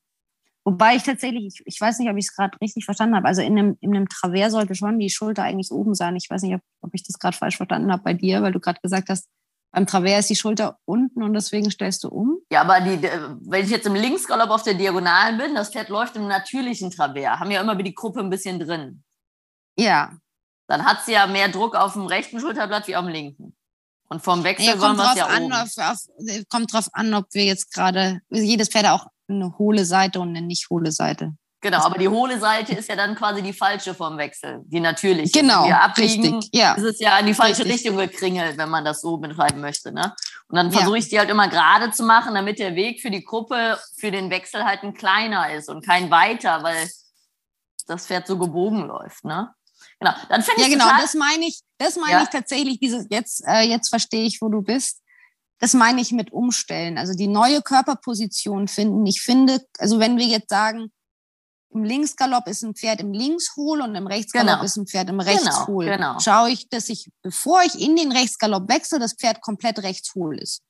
wobei 0.64 0.95
ich 0.95 1.04
tatsächlich, 1.04 1.45
ich, 1.45 1.62
ich 1.66 1.80
weiß 1.80 1.99
nicht, 1.99 2.10
ob 2.10 2.18
ich 2.18 2.26
es 2.26 2.36
gerade 2.36 2.60
richtig 2.60 2.86
verstanden 2.86 3.16
habe, 3.16 3.28
also 3.28 3.41
in 3.41 3.58
einem, 3.58 3.78
in 3.80 3.95
einem 3.95 4.10
Travers 4.10 4.54
sollte 4.54 4.76
schon 4.76 4.99
die 4.99 5.10
Schulter 5.10 5.43
eigentlich 5.43 5.72
oben 5.72 5.93
sein. 5.93 6.16
Ich 6.16 6.30
weiß 6.30 6.41
nicht, 6.41 6.56
ob, 6.56 6.62
ob 6.82 6.93
ich 6.93 7.04
das 7.04 7.20
gerade 7.20 7.38
falsch 7.38 7.58
verstanden 7.58 7.91
habe 7.91 8.04
bei 8.04 8.14
dir, 8.14 8.41
weil 8.41 8.51
du 8.51 8.60
gerade 8.60 8.80
gesagt 8.82 9.10
hast, 9.10 9.28
beim 9.74 9.88
Travers 9.88 10.19
ist 10.19 10.30
die 10.30 10.36
Schulter 10.36 10.78
unten 10.86 11.24
und 11.24 11.34
deswegen 11.34 11.71
stellst 11.71 12.03
du 12.03 12.09
um? 12.09 12.38
Ja, 12.51 12.61
aber 12.61 12.80
die, 12.80 13.01
wenn 13.41 13.65
ich 13.65 13.71
jetzt 13.71 13.88
im 13.88 13.95
Linksgalopp 13.95 14.51
auf 14.51 14.61
der 14.61 14.76
Diagonalen 14.76 15.39
bin, 15.39 15.55
das 15.55 15.71
Pferd 15.71 15.89
läuft 15.89 16.15
im 16.15 16.28
natürlichen 16.28 16.91
Travers, 16.91 17.39
haben 17.39 17.49
ja 17.49 17.59
immer 17.59 17.76
wie 17.80 17.84
die 17.84 17.95
Gruppe 17.95 18.19
ein 18.19 18.30
bisschen 18.30 18.59
drin. 18.59 19.03
Ja. 19.76 20.13
Dann 20.67 20.86
hat 20.86 21.03
sie 21.03 21.13
ja 21.13 21.26
mehr 21.26 21.49
Druck 21.49 21.76
auf 21.76 21.93
dem 21.93 22.05
rechten 22.05 22.39
Schulterblatt 22.39 22.88
wie 22.88 22.95
auf 22.95 23.03
dem 23.03 23.11
linken. 23.11 23.55
Und 24.09 24.24
vom 24.24 24.43
Wechsel 24.43 24.67
ja, 24.67 24.80
wir 24.80 25.11
es 25.11 25.15
ja 25.15 25.26
an, 25.26 25.43
oben. 25.45 25.53
Auf, 25.53 25.78
auf, 25.78 25.97
kommt 26.49 26.71
drauf 26.71 26.89
an, 26.93 27.11
ob 27.15 27.26
wir 27.34 27.43
jetzt 27.43 27.74
gerade, 27.74 28.21
jedes 28.30 28.69
Pferd 28.69 28.86
auch 28.86 29.07
eine 29.28 29.57
hohle 29.57 29.86
Seite 29.86 30.19
und 30.19 30.30
eine 30.30 30.43
nicht 30.43 30.69
hohle 30.69 30.91
Seite. 30.91 31.34
Genau, 31.64 31.78
aber 31.80 31.97
die 31.97 32.09
hohle 32.09 32.38
Seite 32.39 32.74
ist 32.74 32.89
ja 32.89 32.97
dann 32.97 33.16
quasi 33.16 33.41
die 33.41 33.53
falsche 33.53 33.95
vom 33.95 34.18
Wechsel, 34.18 34.59
die 34.66 34.82
natürliche. 34.82 35.32
Genau, 35.32 35.66
wir 35.66 35.80
abbiegen, 35.82 36.36
richtig, 36.36 36.49
ja. 36.53 36.74
ist 36.74 36.84
es 36.84 36.99
ja 36.99 37.18
in 37.18 37.26
die 37.26 37.34
falsche 37.34 37.64
Richtig. 37.64 37.86
Richtung 37.89 37.97
gekringelt, 37.97 38.57
wenn 38.57 38.70
man 38.70 38.84
das 38.84 38.99
so 38.99 39.16
betreiben 39.16 39.61
möchte. 39.61 39.93
Ne? 39.93 40.14
Und 40.49 40.57
dann 40.57 40.70
Ja. 40.72 40.80
versuche 40.80 40.97
ich 40.97 41.07
die 41.07 41.18
halt 41.18 41.30
immer 41.30 41.47
gerade 41.47 41.89
zu 41.91 42.03
machen, 42.03 42.36
damit 42.36 42.59
der 42.59 42.76
Weg 42.76 43.01
für 43.01 43.09
die 43.09 43.24
Gruppe, 43.24 43.80
für 43.97 44.11
den 44.11 44.30
Wechsel 44.30 44.66
halt 44.66 44.84
ein 44.84 44.93
kleiner 44.93 45.53
ist 45.53 45.70
und 45.70 45.86
kein 45.86 46.11
weiter, 46.11 46.61
weil 46.64 46.89
das 47.88 48.07
Pferd 48.07 48.28
so 48.28 48.38
gebogen 48.38 48.86
läuft. 48.86 49.24
Ne? 49.24 49.53
Genau, 49.99 50.14
dann 50.30 50.41
finde 50.41 50.61
Ja, 50.61 50.68
ich 50.68 50.74
genau, 50.74 50.86
total, 50.86 51.01
das 51.01 51.14
meine 51.14 51.45
ich, 51.45 51.61
das 51.78 51.95
meine 51.95 52.11
Ja. 52.11 52.24
ich 52.24 52.30
tatsächlich, 52.30 52.80
dieses, 52.80 53.07
jetzt, 53.09 53.41
äh, 53.47 53.61
jetzt 53.61 53.89
verstehe 53.89 54.26
ich, 54.26 54.41
wo 54.41 54.49
du 54.49 54.61
bist. 54.61 54.99
Das 55.59 55.74
meine 55.74 56.01
ich 56.01 56.11
mit 56.11 56.34
umstellen. 56.34 56.97
Also 56.97 57.14
die 57.14 57.28
neue 57.28 57.61
Körperposition 57.61 58.68
finden. 58.68 59.05
Ich 59.05 59.22
finde, 59.22 59.61
also 59.78 59.97
wenn 59.99 60.18
wir 60.18 60.26
jetzt 60.26 60.49
sagen, 60.49 60.91
im 61.74 61.84
Linksgalopp 61.84 62.47
ist 62.47 62.63
ein 62.63 62.76
Pferd 62.76 62.99
im 63.01 63.11
Linkshohl 63.13 63.82
und 63.82 63.95
im 63.95 64.07
Rechtsgalopp 64.07 64.55
Genau. 64.55 64.63
ist 64.63 64.78
ein 64.78 64.86
Pferd 64.88 65.09
im 65.09 65.17
Genau, 65.19 65.32
Rechtshohl. 65.32 65.86
genau. 65.86 66.19
Schaue 66.19 66.51
ich, 66.51 66.69
dass 66.69 66.89
ich, 66.89 67.09
bevor 67.21 67.61
ich 67.63 67.80
in 67.80 67.95
den 67.95 68.11
Rechtsgalopp 68.11 68.69
wechsle, 68.69 68.99
das 68.99 69.13
Pferd 69.13 69.41
komplett 69.41 69.80
rechtshohl 69.84 70.38
ist. 70.39 70.61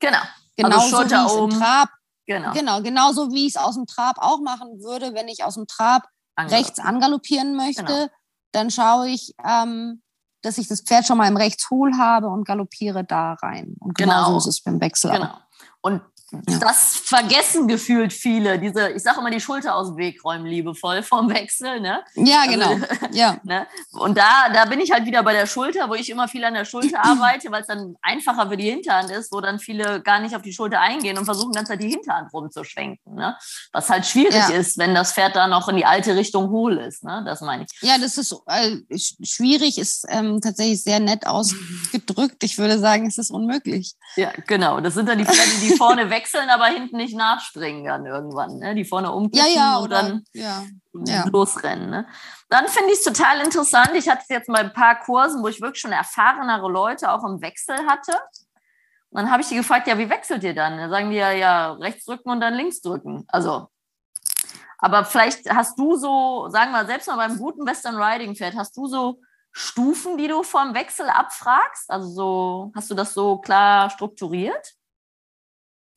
genau, 0.00 0.18
Genauso 0.56 0.78
Also 0.80 0.96
Schulter 0.96 1.20
im 1.34 1.42
oben. 1.42 1.58
Trab, 1.58 1.88
genau. 2.26 2.52
genau, 2.52 2.80
genauso 2.82 3.32
wie 3.32 3.46
ich 3.46 3.56
es 3.56 3.60
aus 3.60 3.74
dem 3.74 3.86
Trab 3.86 4.16
auch 4.18 4.40
machen 4.40 4.80
würde, 4.80 5.14
wenn 5.14 5.28
ich 5.28 5.42
aus 5.44 5.54
dem 5.54 5.66
Trab 5.66 6.04
Ange- 6.36 6.50
rechts 6.52 6.78
angaloppieren 6.78 7.56
möchte, 7.56 7.82
Genau. 7.84 8.06
dann 8.52 8.70
schaue 8.70 9.08
ich, 9.08 9.34
ähm, 9.44 10.02
dass 10.42 10.58
ich 10.58 10.68
das 10.68 10.82
Pferd 10.82 11.06
schon 11.06 11.16
mal 11.18 11.26
im 11.28 11.36
Rechtshohl 11.36 11.96
habe 11.98 12.28
und 12.28 12.46
galoppiere 12.46 13.02
da 13.04 13.32
rein. 13.34 13.74
Und 13.80 13.96
genau, 13.96 14.26
Genau. 14.26 14.38
so 14.38 14.48
ist 14.50 14.56
es 14.58 14.62
beim 14.62 14.80
Wechsel 14.80 15.10
auch. 15.10 15.14
Genau. 15.14 15.38
Und 15.80 16.02
Ja. 16.32 16.58
das 16.58 16.96
vergessen 17.04 17.68
gefühlt 17.68 18.12
viele, 18.12 18.58
diese, 18.58 18.88
ich 18.90 19.02
sage 19.02 19.20
immer, 19.20 19.30
die 19.30 19.40
Schulter 19.40 19.76
aus 19.76 19.88
dem 19.88 19.98
Weg 19.98 20.24
räumen, 20.24 20.46
liebevoll 20.46 21.02
vom 21.02 21.28
Wechsel, 21.30 21.80
ne? 21.80 22.02
Ja, 22.14 22.40
Also- 22.40 22.52
genau. 22.52 22.76
Ja. 23.12 23.36
ne? 23.44 23.66
Und 23.92 24.18
da, 24.18 24.48
da 24.52 24.64
bin 24.64 24.80
ich 24.80 24.90
halt 24.90 25.04
wieder 25.06 25.22
bei 25.22 25.32
der 25.32 25.46
Schulter, 25.46 25.88
wo 25.88 25.94
ich 25.94 26.10
immer 26.10 26.26
viel 26.26 26.44
an 26.44 26.54
der 26.54 26.64
Schulter 26.64 26.98
arbeite, 27.04 27.52
weil 27.52 27.60
es 27.60 27.68
dann 27.68 27.94
einfacher 28.02 28.48
für 28.48 28.56
die 28.56 28.68
Hinterhand 28.68 29.10
ist, 29.10 29.30
wo 29.32 29.40
dann 29.40 29.58
viele 29.60 30.00
gar 30.02 30.18
nicht 30.18 30.34
auf 30.34 30.42
die 30.42 30.52
Schulter 30.52 30.80
eingehen 30.80 31.18
und 31.18 31.24
versuchen 31.26 31.52
ganz 31.52 31.68
Zeit 31.68 31.82
die 31.82 31.90
Hinterhand 31.90 32.32
rumzuschwenken, 32.32 33.14
ne? 33.14 33.36
Was 33.72 33.88
halt 33.90 34.04
schwierig 34.06 34.34
Ja. 34.34 34.48
ist, 34.48 34.76
wenn 34.78 34.94
das 34.94 35.12
Pferd 35.12 35.36
da 35.36 35.46
noch 35.46 35.68
in 35.68 35.76
die 35.76 35.86
alte 35.86 36.16
Richtung 36.16 36.48
hohl 36.50 36.78
ist, 36.78 37.04
ne? 37.04 37.22
Das 37.24 37.42
meine 37.42 37.64
ich. 37.64 37.82
ja, 37.82 37.96
das 37.98 38.18
ist 38.18 38.32
äh, 38.46 38.76
sch- 38.92 39.14
schwierig, 39.24 39.78
ist 39.78 40.04
ähm, 40.08 40.40
tatsächlich 40.40 40.82
sehr 40.82 40.98
nett 41.00 41.26
ausgedrückt. 41.26 42.42
Ich 42.42 42.58
würde 42.58 42.78
sagen, 42.78 43.06
es 43.06 43.18
ist 43.18 43.30
unmöglich. 43.30 43.94
Ja, 44.16 44.32
genau. 44.46 44.80
Das 44.80 44.94
sind 44.94 45.08
dann 45.08 45.18
die 45.18 45.24
Pferde, 45.24 45.50
die 45.60 45.76
vorne 45.76 46.10
wechseln, 46.24 46.48
aber 46.48 46.66
hinten 46.66 46.96
nicht 46.96 47.16
nachspringen 47.16 47.84
dann 47.84 48.06
irgendwann, 48.06 48.58
ne? 48.58 48.74
Die 48.74 48.84
vorne 48.84 49.08
Ja, 49.08 49.12
umkippen 49.12 49.54
ja, 49.54 49.76
und 49.76 49.84
oder, 49.84 50.02
dann 50.02 50.24
ja. 50.32 50.62
Ja. 50.92 51.24
losrennen. 51.26 51.90
Ne? 51.90 52.06
Dann 52.48 52.66
finde 52.68 52.92
ich 52.92 52.98
es 52.98 53.04
total 53.04 53.40
interessant. 53.40 53.90
Ich 53.94 54.08
hatte 54.08 54.22
es 54.22 54.28
jetzt 54.28 54.48
mal 54.48 54.60
ein 54.60 54.72
paar 54.72 55.00
Kursen, 55.00 55.42
wo 55.42 55.48
ich 55.48 55.60
wirklich 55.60 55.80
schon 55.80 55.92
erfahrenere 55.92 56.70
Leute 56.70 57.10
auch 57.10 57.24
im 57.24 57.40
Wechsel 57.42 57.76
hatte. 57.86 58.12
Und 59.10 59.22
dann 59.22 59.30
habe 59.30 59.42
ich 59.42 59.48
die 59.48 59.56
gefragt, 59.56 59.86
ja, 59.86 59.98
wie 59.98 60.10
wechselt 60.10 60.42
ihr 60.44 60.54
dann? 60.54 60.76
Dann 60.76 60.90
sagen 60.90 61.10
die 61.10 61.16
ja, 61.16 61.30
ja, 61.30 61.72
rechts 61.72 62.04
drücken 62.04 62.30
und 62.30 62.40
dann 62.40 62.54
links 62.54 62.80
drücken. 62.80 63.24
Also, 63.28 63.68
aber 64.78 65.04
vielleicht 65.04 65.48
hast 65.50 65.78
du 65.78 65.96
so, 65.96 66.48
sagen 66.48 66.72
wir 66.72 66.84
selbst 66.86 67.06
mal 67.06 67.16
beim 67.16 67.38
guten 67.38 67.66
Western 67.66 67.96
Riding 67.96 68.34
Pferd, 68.34 68.56
hast 68.56 68.76
du 68.76 68.86
so 68.86 69.20
Stufen, 69.52 70.18
die 70.18 70.26
du 70.26 70.42
vorm 70.42 70.74
Wechsel 70.74 71.08
abfragst? 71.08 71.88
Also 71.90 72.08
so, 72.08 72.72
hast 72.74 72.90
du 72.90 72.94
das 72.94 73.14
so 73.14 73.38
klar 73.38 73.88
strukturiert? 73.90 74.74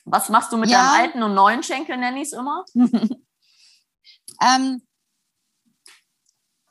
Was 0.09 0.29
machst 0.29 0.51
du 0.53 0.57
mit 0.57 0.69
Ja. 0.69 0.77
deinem 0.93 1.01
alten 1.01 1.23
und 1.23 1.33
neuen 1.35 1.63
Schenkel, 1.63 1.97
nenne 1.97 2.21
ich 2.21 2.27
es 2.31 2.33
immer? 2.33 2.65
Ähm, 4.39 4.83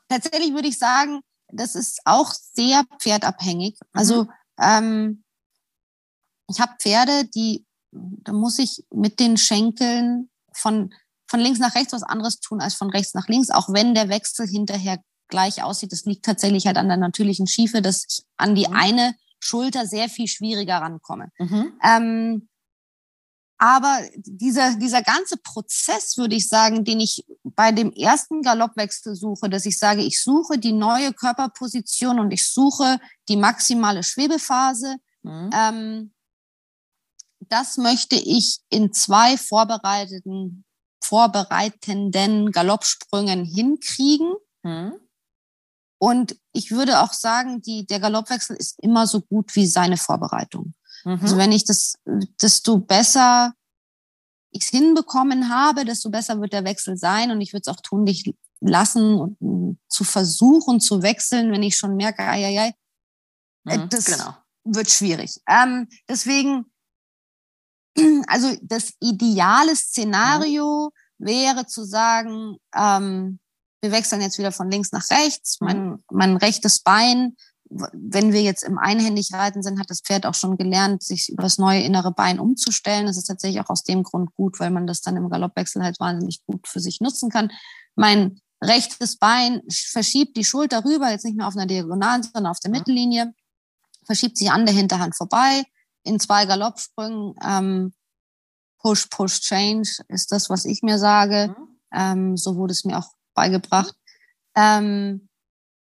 tatsächlich 0.07 0.53
würde 0.53 0.69
ich 0.69 0.77
sagen, 0.77 1.21
das 1.49 1.75
ist 1.75 1.99
auch 2.05 2.31
sehr 2.31 2.83
pferdabhängig. 2.99 3.77
Also 3.91 4.27
ähm, 4.57 5.23
ich 6.49 6.61
habe 6.61 6.73
Pferde, 6.79 7.25
die, 7.25 7.65
da 7.91 8.31
muss 8.31 8.57
ich 8.59 8.85
mit 8.93 9.19
den 9.19 9.35
Schenkeln 9.37 10.29
von, 10.53 10.93
von 11.27 11.39
links 11.41 11.59
nach 11.59 11.75
rechts 11.75 11.91
was 11.93 12.03
anderes 12.03 12.39
tun 12.39 12.61
als 12.61 12.73
von 12.75 12.89
rechts 12.89 13.13
nach 13.13 13.27
links, 13.27 13.49
auch 13.49 13.67
wenn 13.69 13.93
der 13.93 14.07
Wechsel 14.09 14.47
hinterher 14.47 15.01
gleich 15.27 15.61
aussieht. 15.61 15.91
Das 15.91 16.05
liegt 16.05 16.23
tatsächlich 16.25 16.67
halt 16.67 16.77
an 16.77 16.87
der 16.87 16.95
natürlichen 16.97 17.47
Schiefe, 17.47 17.81
dass 17.81 18.05
ich 18.09 18.23
an 18.37 18.55
die 18.55 18.67
Mhm. 18.67 18.75
eine 18.75 19.15
Schulter 19.39 19.85
sehr 19.85 20.07
viel 20.09 20.27
schwieriger 20.27 20.77
rankomme. 20.77 21.31
Mhm. 21.37 21.73
Ähm, 21.83 22.49
aber 23.57 23.99
dieser, 24.15 24.75
dieser 24.75 25.01
ganze 25.01 25.37
Prozess, 25.37 26.17
würde 26.17 26.35
ich 26.35 26.47
sagen, 26.47 26.85
den 26.85 26.99
ich 26.99 27.25
bei 27.43 27.71
dem 27.71 27.91
ersten 27.91 28.41
Galoppwechsel 28.41 29.15
suche, 29.15 29.49
dass 29.49 29.65
ich 29.65 29.77
sage, 29.79 30.01
ich 30.03 30.21
suche 30.21 30.57
die 30.57 30.73
neue 30.73 31.13
Körperposition 31.13 32.19
und 32.19 32.31
ich 32.31 32.47
suche 32.47 32.99
die 33.29 33.37
maximale 33.37 34.03
Schwebephase, 34.03 34.97
Mhm. 35.27 35.49
ähm, 35.53 36.13
das 37.49 37.77
möchte 37.77 38.15
ich 38.15 38.59
in 38.69 38.93
zwei 38.93 39.37
vorbereiteten, 39.37 40.65
vorbereitenden 41.03 42.51
Galoppsprüngen 42.51 43.45
hinkriegen. 43.45 44.33
Mhm. 44.63 44.93
Und 45.99 46.37
ich 46.53 46.71
würde 46.71 47.01
auch 47.01 47.13
sagen, 47.13 47.61
die, 47.61 47.85
der 47.85 47.99
Galoppwechsel 47.99 48.55
ist 48.55 48.79
immer 48.81 49.07
so 49.07 49.21
gut 49.21 49.55
wie 49.55 49.65
seine 49.65 49.97
Vorbereitung. 49.97 50.73
Also 51.07 51.35
Mhm. 51.35 51.39
wenn 51.39 51.51
ich 51.51 51.63
das, 51.65 51.95
desto 52.41 52.79
besser 52.79 53.53
ich 54.51 54.63
es 54.63 54.69
hinbekommen 54.69 55.49
habe, 55.49 55.85
desto 55.85 56.09
besser 56.09 56.39
wird 56.41 56.53
der 56.53 56.63
Wechsel 56.63 56.97
sein. 56.97 57.31
Und 57.31 57.41
ich 57.41 57.53
würde 57.53 57.61
es 57.69 57.75
auch 57.75 57.81
tun, 57.81 58.05
dich 58.05 58.33
lassen 58.59 59.15
und 59.15 59.41
mm, 59.41 59.77
zu 59.87 60.03
versuchen 60.03 60.79
zu 60.79 61.01
wechseln, 61.03 61.51
wenn 61.51 61.63
ich 61.63 61.77
schon 61.77 61.95
merke, 61.95 62.23
ai, 62.23 62.45
ai, 62.45 62.59
ai, 62.59 62.73
äh, 63.73 63.77
Mhm. 63.77 63.89
das 63.89 64.05
Genau. 64.05 64.35
wird 64.63 64.89
schwierig. 64.89 65.39
Ähm, 65.47 65.87
deswegen, 66.09 66.65
also 68.27 68.55
das 68.61 68.93
ideale 68.99 69.75
Szenario 69.75 70.91
wäre 71.19 71.65
zu 71.67 71.83
sagen, 71.83 72.57
ähm, 72.75 73.39
wir 73.81 73.91
wechseln 73.91 74.21
jetzt 74.21 74.39
wieder 74.39 74.51
von 74.51 74.71
links 74.71 74.91
nach 74.91 75.07
rechts. 75.11 75.59
Mhm. 75.61 75.67
Mein, 75.67 76.03
mein 76.11 76.37
rechtes 76.37 76.79
Bein, 76.79 77.35
wenn 77.69 78.33
wir 78.33 78.41
jetzt 78.41 78.63
im 78.63 78.77
einhändig 78.77 79.33
reiten 79.33 79.61
sind, 79.61 79.79
hat 79.79 79.89
das 79.89 80.01
Pferd 80.01 80.25
auch 80.25 80.33
schon 80.33 80.57
gelernt, 80.57 81.03
sich 81.03 81.29
über 81.29 81.43
das 81.43 81.57
neue 81.57 81.81
innere 81.81 82.11
Bein 82.11 82.39
umzustellen. 82.39 83.05
Das 83.05 83.17
ist 83.17 83.25
tatsächlich 83.25 83.61
auch 83.61 83.69
aus 83.69 83.83
dem 83.83 84.03
Grund 84.03 84.33
gut, 84.35 84.59
weil 84.59 84.71
man 84.71 84.87
das 84.87 85.01
dann 85.01 85.17
im 85.17 85.29
Galoppwechsel 85.29 85.83
halt 85.83 85.99
wahnsinnig 85.99 86.43
gut 86.45 86.67
für 86.67 86.79
sich 86.79 87.01
nutzen 87.01 87.29
kann. 87.29 87.51
Mein 87.95 88.41
rechtes 88.61 89.17
Bein 89.17 89.61
verschiebt 89.69 90.37
die 90.37 90.43
Schulter 90.43 90.83
rüber, 90.85 91.09
jetzt 91.09 91.25
nicht 91.25 91.37
mehr 91.37 91.47
auf 91.47 91.55
einer 91.55 91.65
Diagonalen, 91.65 92.23
sondern 92.23 92.47
auf 92.47 92.59
der. 92.59 92.71
Mittellinie, 92.71 93.33
verschiebt 94.05 94.37
sich 94.37 94.51
an 94.51 94.65
der 94.65 94.73
Hinterhand 94.73 95.15
vorbei. 95.15 95.63
In 96.03 96.19
zwei 96.19 96.45
Galoppsprüngen, 96.45 97.35
ähm, 97.45 97.93
Push, 98.79 99.07
Push, 99.07 99.41
Change 99.41 99.89
ist 100.07 100.31
das, 100.31 100.49
was 100.49 100.65
ich 100.65 100.81
mir 100.81 100.97
sage. 100.97 101.55
Mhm. 101.57 101.79
Ähm, 101.93 102.37
so 102.37 102.55
wurde 102.55 102.71
es 102.71 102.85
mir 102.85 102.97
auch 102.97 103.11
beigebracht. 103.33 103.95
Ähm, 104.55 105.27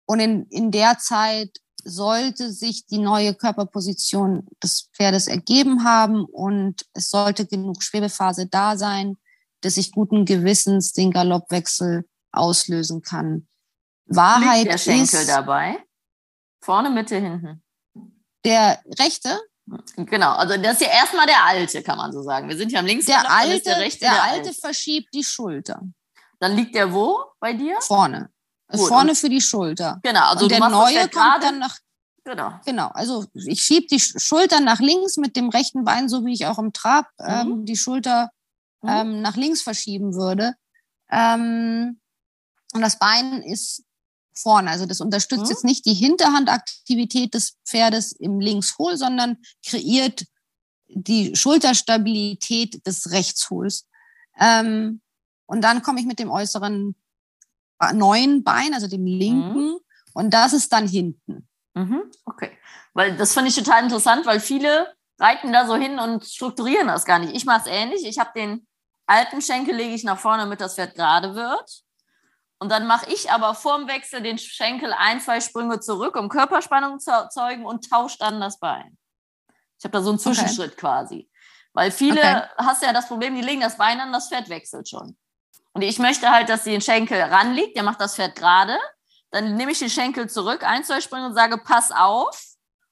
und 0.06 0.20
in, 0.20 0.46
in 0.46 0.70
der 0.70 0.98
Zeit 0.98 1.58
sollte 1.84 2.52
sich 2.52 2.86
die 2.86 2.98
neue 2.98 3.34
Körperposition 3.34 4.46
des 4.62 4.90
Pferdes 4.92 5.26
ergeben 5.28 5.84
haben 5.84 6.24
und 6.24 6.86
es 6.92 7.10
sollte 7.10 7.46
genug 7.46 7.82
Schwebephase 7.82 8.46
da 8.46 8.76
sein, 8.76 9.16
dass 9.60 9.76
ich 9.76 9.92
guten 9.92 10.24
Gewissens 10.24 10.92
den 10.92 11.10
Galoppwechsel 11.10 12.08
auslösen 12.32 13.02
kann. 13.02 13.48
Wahrheit 14.06 14.64
Liegt 14.64 14.72
der 14.72 14.78
Schenkel 14.78 15.20
ist 15.20 15.28
dabei? 15.28 15.78
Vorne, 16.60 16.90
Mitte, 16.90 17.16
hinten. 17.16 17.62
der 18.44 18.82
rechte, 18.98 19.40
Genau, 19.96 20.32
also 20.32 20.56
das 20.58 20.74
ist 20.74 20.82
ja 20.82 20.88
erstmal 20.88 21.26
der 21.26 21.42
alte, 21.42 21.82
kann 21.82 21.96
man 21.96 22.12
so 22.12 22.22
sagen. 22.22 22.48
Wir 22.48 22.56
sind 22.56 22.70
ja 22.70 22.80
am 22.80 22.86
links. 22.86 23.06
der 23.06 23.30
alte, 23.30 23.62
der 23.62 23.78
rechte, 23.78 24.00
der 24.00 24.22
alte 24.22 24.52
verschiebt 24.52 25.08
die 25.14 25.24
Schulter 25.24 25.80
Dann 26.38 26.54
liegt 26.54 26.74
der 26.74 26.92
wo 26.92 27.18
bei 27.40 27.54
dir? 27.54 27.80
vorne. 27.80 28.30
Gut, 28.68 28.88
vorne 28.88 29.14
für 29.14 29.28
die 29.28 29.40
Schulter. 29.40 30.00
Genau, 30.02 30.28
also 30.30 30.44
und 30.44 30.50
der 30.50 30.60
neue 30.60 31.00
kommt 31.00 31.12
gerade. 31.12 31.40
dann 31.46 31.58
nach 31.58 31.78
Genau. 32.26 32.58
Genau, 32.64 32.88
also 32.88 33.26
ich 33.34 33.60
schiebe 33.60 33.86
die 33.86 34.00
Sch- 34.00 34.18
Schultern 34.18 34.64
nach 34.64 34.80
links 34.80 35.18
mit 35.18 35.36
dem 35.36 35.50
rechten 35.50 35.84
Bein, 35.84 36.08
so 36.08 36.24
wie 36.24 36.32
ich 36.32 36.46
auch 36.46 36.58
im 36.58 36.72
Trab 36.72 37.06
ähm, 37.18 37.66
die 37.66 37.76
Schulter 37.76 38.30
Mhm. 38.82 38.88
ähm, 38.88 39.20
nach 39.22 39.36
links 39.36 39.60
verschieben 39.62 40.14
würde. 40.14 40.54
Ähm, 41.10 42.00
und 42.72 42.80
das 42.80 42.98
Bein 42.98 43.42
ist 43.42 43.82
vorne. 44.34 44.70
Also 44.70 44.86
das 44.86 45.00
unterstützt 45.02 45.44
Mhm. 45.44 45.50
jetzt 45.50 45.64
nicht 45.64 45.84
die 45.86 45.92
Hinterhandaktivität 45.94 47.34
des 47.34 47.56
Pferdes 47.66 48.12
im 48.12 48.40
Linkshohl, 48.40 48.96
sondern 48.96 49.36
kreiert 49.66 50.24
die 50.88 51.36
Schulterstabilität 51.36 52.86
des 52.86 53.10
Rechtshohls. 53.10 53.86
Ähm, 54.38 55.00
und 55.46 55.60
dann 55.62 55.82
komme 55.82 56.00
ich 56.00 56.06
mit 56.06 56.18
dem 56.18 56.30
äußeren 56.30 56.94
neuen 57.92 58.44
Bein, 58.44 58.74
also 58.74 58.88
dem 58.88 59.06
linken, 59.06 59.76
und 60.14 60.30
das 60.32 60.52
ist 60.52 60.72
dann 60.72 60.88
hinten. 60.88 61.48
Mhm. 61.74 62.10
Okay. 62.24 62.56
Weil 62.94 63.16
das 63.16 63.34
finde 63.34 63.50
ich 63.50 63.56
total 63.56 63.82
interessant, 63.82 64.24
weil 64.26 64.40
viele 64.40 64.94
reiten 65.18 65.52
da 65.52 65.66
so 65.66 65.74
hin 65.74 65.98
und 65.98 66.24
strukturieren 66.24 66.86
das 66.86 67.04
gar 67.04 67.18
nicht. 67.18 67.34
Ich 67.34 67.44
mache 67.44 67.62
es 67.62 67.66
ähnlich. 67.66 68.06
Ich 68.06 68.18
habe 68.18 68.30
den 68.34 68.66
alten 69.06 69.42
Schenkel 69.42 69.74
lege 69.74 69.94
ich 69.94 70.04
nach 70.04 70.18
vorne, 70.18 70.44
damit 70.44 70.60
das 70.60 70.76
Pferd 70.76 70.94
gerade 70.94 71.34
wird. 71.34 71.82
Und 72.58 72.70
dann 72.70 72.86
mache 72.86 73.12
ich 73.12 73.30
aber 73.30 73.54
vorm 73.54 73.88
Wechsel 73.88 74.22
den 74.22 74.38
Schenkel 74.38 74.92
ein, 74.96 75.20
zwei 75.20 75.40
Sprünge 75.40 75.80
zurück, 75.80 76.16
um 76.16 76.28
Körperspannung 76.28 77.00
zu 77.00 77.10
erzeugen 77.10 77.66
und 77.66 77.90
tausche 77.90 78.18
dann 78.18 78.40
das 78.40 78.58
Bein. 78.58 78.96
Ich 79.78 79.84
habe 79.84 79.92
da 79.92 80.02
so 80.02 80.10
einen 80.10 80.18
Zwischenschritt 80.18 80.72
okay. 80.72 80.80
quasi. 80.80 81.30
Weil 81.72 81.90
viele, 81.90 82.20
okay. 82.20 82.46
hast 82.58 82.82
ja 82.82 82.92
das 82.92 83.08
Problem, 83.08 83.34
die 83.34 83.42
legen 83.42 83.60
das 83.60 83.76
Bein 83.76 84.00
an, 84.00 84.12
das 84.12 84.28
Pferd 84.28 84.48
wechselt 84.48 84.88
schon. 84.88 85.16
Und 85.74 85.82
ich 85.82 85.98
möchte 85.98 86.30
halt, 86.30 86.48
dass 86.48 86.64
sie 86.64 86.70
den 86.70 86.80
Schenkel 86.80 87.20
ranliegt, 87.20 87.76
der 87.76 87.82
macht 87.82 88.00
das 88.00 88.14
Pferd 88.14 88.36
gerade. 88.36 88.78
Dann 89.30 89.56
nehme 89.56 89.72
ich 89.72 89.80
den 89.80 89.90
Schenkel 89.90 90.30
zurück, 90.30 90.62
ein, 90.62 90.84
zwei 90.84 91.00
Sprünge 91.00 91.26
und 91.26 91.34
sage, 91.34 91.58
pass 91.58 91.90
auf. 91.90 92.40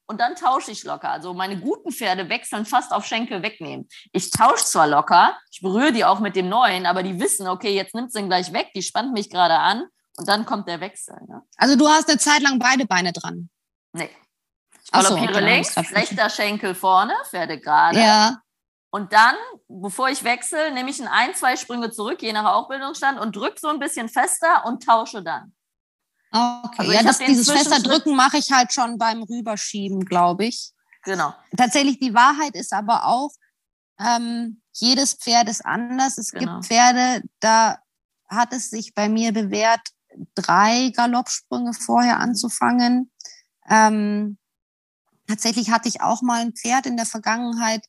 Und 0.07 0.21
dann 0.21 0.35
tausche 0.35 0.73
ich 0.73 0.83
locker. 0.83 1.11
Also 1.11 1.33
meine 1.33 1.59
guten 1.59 1.93
Pferde 1.93 2.29
wechseln 2.29 2.67
fast 2.67 2.93
auf 2.93 3.07
Schenkel 3.07 3.43
wegnehmen. 3.43 3.89
Ich 4.11 4.31
tausche 4.31 4.65
zwar 4.65 4.89
locker, 4.89 5.39
ich 5.51 5.61
berühre 5.61 5.93
die 5.93 6.05
auch 6.05 6.19
mit 6.19 6.35
dem 6.35 6.49
neuen, 6.49 6.85
aber 6.85 7.05
die 7.05 7.19
wissen, 7.21 7.47
okay, 7.47 7.75
jetzt 7.75 7.95
nimmt 7.95 8.13
sie 8.13 8.19
ihn 8.19 8.27
gleich 8.29 8.53
weg, 8.53 8.73
die 8.75 8.83
spannt 8.83 9.13
mich 9.13 9.31
gerade 9.31 9.55
an 9.55 9.87
und 10.17 10.29
dann 10.29 10.45
kommt 10.45 10.69
der 10.69 10.81
Wechsel. 10.81 11.17
Ne? 11.29 11.43
Also 11.57 11.77
du 11.77 11.89
hast 11.89 12.11
eine 12.11 12.19
Zeit 12.19 12.43
lang 12.43 12.59
beide 12.59 12.85
Beine 12.85 13.13
dran. 13.13 13.49
Nee. 13.93 14.11
Ich 14.85 14.91
galoppiere 14.91 15.33
so, 15.33 15.41
okay, 15.41 15.55
links, 15.55 15.77
rechter 15.77 16.29
Schenkel 16.29 16.75
vorne, 16.75 17.15
Pferde 17.25 17.61
gerade. 17.61 17.99
Ja. 17.99 18.43
Und 18.95 19.15
dann, 19.15 19.35
bevor 19.69 20.11
ich 20.11 20.23
wechsle, 20.23 20.71
nehme 20.75 20.91
ich 20.91 21.03
ein, 21.09 21.35
zwei 21.35 21.57
Sprünge 21.57 21.91
zurück, 21.91 22.21
je 22.21 22.35
nach 22.35 22.45
Aufbildungsstand, 22.45 23.19
und 23.19 23.35
drücke 23.35 23.59
so 23.59 23.69
ein 23.69 23.79
bisschen 23.79 24.11
fester 24.11 24.67
und 24.67 24.85
tausche 24.85 25.23
dann. 25.23 25.55
Okay, 26.31 26.77
also 26.77 26.93
ja, 26.93 27.03
das, 27.03 27.19
dieses 27.19 27.51
fester 27.51 27.81
Drücken 27.81 28.15
mache 28.15 28.37
ich 28.37 28.53
halt 28.53 28.71
schon 28.71 28.99
beim 28.99 29.23
Rüberschieben, 29.23 30.05
glaube 30.05 30.45
ich. 30.45 30.73
Genau. 31.05 31.35
Tatsächlich, 31.57 32.01
die 32.01 32.13
Wahrheit 32.13 32.55
ist 32.55 32.75
aber 32.75 33.07
auch, 33.07 33.31
ähm, 33.99 34.61
jedes 34.73 35.15
Pferd 35.15 35.49
ist 35.49 35.65
anders. 35.65 36.19
Es 36.19 36.31
genau. 36.31 36.57
gibt 36.57 36.67
Pferde, 36.67 37.23
da 37.41 37.79
hat 38.29 38.53
es 38.53 38.69
sich 38.69 38.95
bei 38.95 39.09
mir 39.09 39.33
bewährt, 39.33 39.81
drei 40.35 40.91
Galoppsprünge 40.95 41.73
vorher 41.73 42.19
anzufangen. 42.19 43.11
Ähm, 43.71 44.37
tatsächlich 45.27 45.71
hatte 45.71 45.89
ich 45.89 46.03
auch 46.03 46.21
mal 46.21 46.43
ein 46.43 46.53
Pferd 46.53 46.85
in 46.85 46.99
der 46.99 47.07
Vergangenheit, 47.07 47.87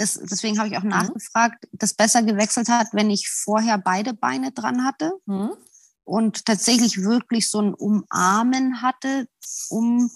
das, 0.00 0.14
deswegen 0.14 0.58
habe 0.58 0.68
ich 0.68 0.78
auch 0.78 0.82
mhm. 0.82 0.88
nachgefragt, 0.88 1.68
das 1.72 1.92
besser 1.92 2.22
gewechselt 2.22 2.68
hat, 2.68 2.88
wenn 2.92 3.10
ich 3.10 3.28
vorher 3.28 3.76
beide 3.76 4.14
Beine 4.14 4.50
dran 4.50 4.84
hatte 4.84 5.12
mhm. 5.26 5.50
und 6.04 6.46
tatsächlich 6.46 7.02
wirklich 7.02 7.50
so 7.50 7.60
ein 7.60 7.74
Umarmen 7.74 8.80
hatte, 8.80 9.28
um 9.68 10.10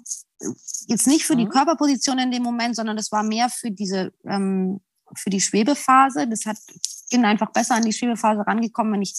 jetzt 0.86 1.06
nicht 1.06 1.26
für 1.26 1.34
mhm. 1.34 1.38
die 1.38 1.48
Körperposition 1.48 2.18
in 2.18 2.30
dem 2.30 2.42
Moment, 2.42 2.76
sondern 2.76 2.96
das 2.96 3.12
war 3.12 3.22
mehr 3.22 3.50
für 3.50 3.70
diese 3.70 4.12
ähm, 4.24 4.80
für 5.16 5.30
die 5.30 5.40
Schwebephase. 5.40 6.26
Das 6.26 6.46
hat 6.46 6.56
bin 7.10 7.24
einfach 7.26 7.52
besser 7.52 7.74
an 7.74 7.84
die 7.84 7.92
Schwebephase 7.92 8.46
rangekommen, 8.46 8.94
wenn 8.94 9.02
ich 9.02 9.14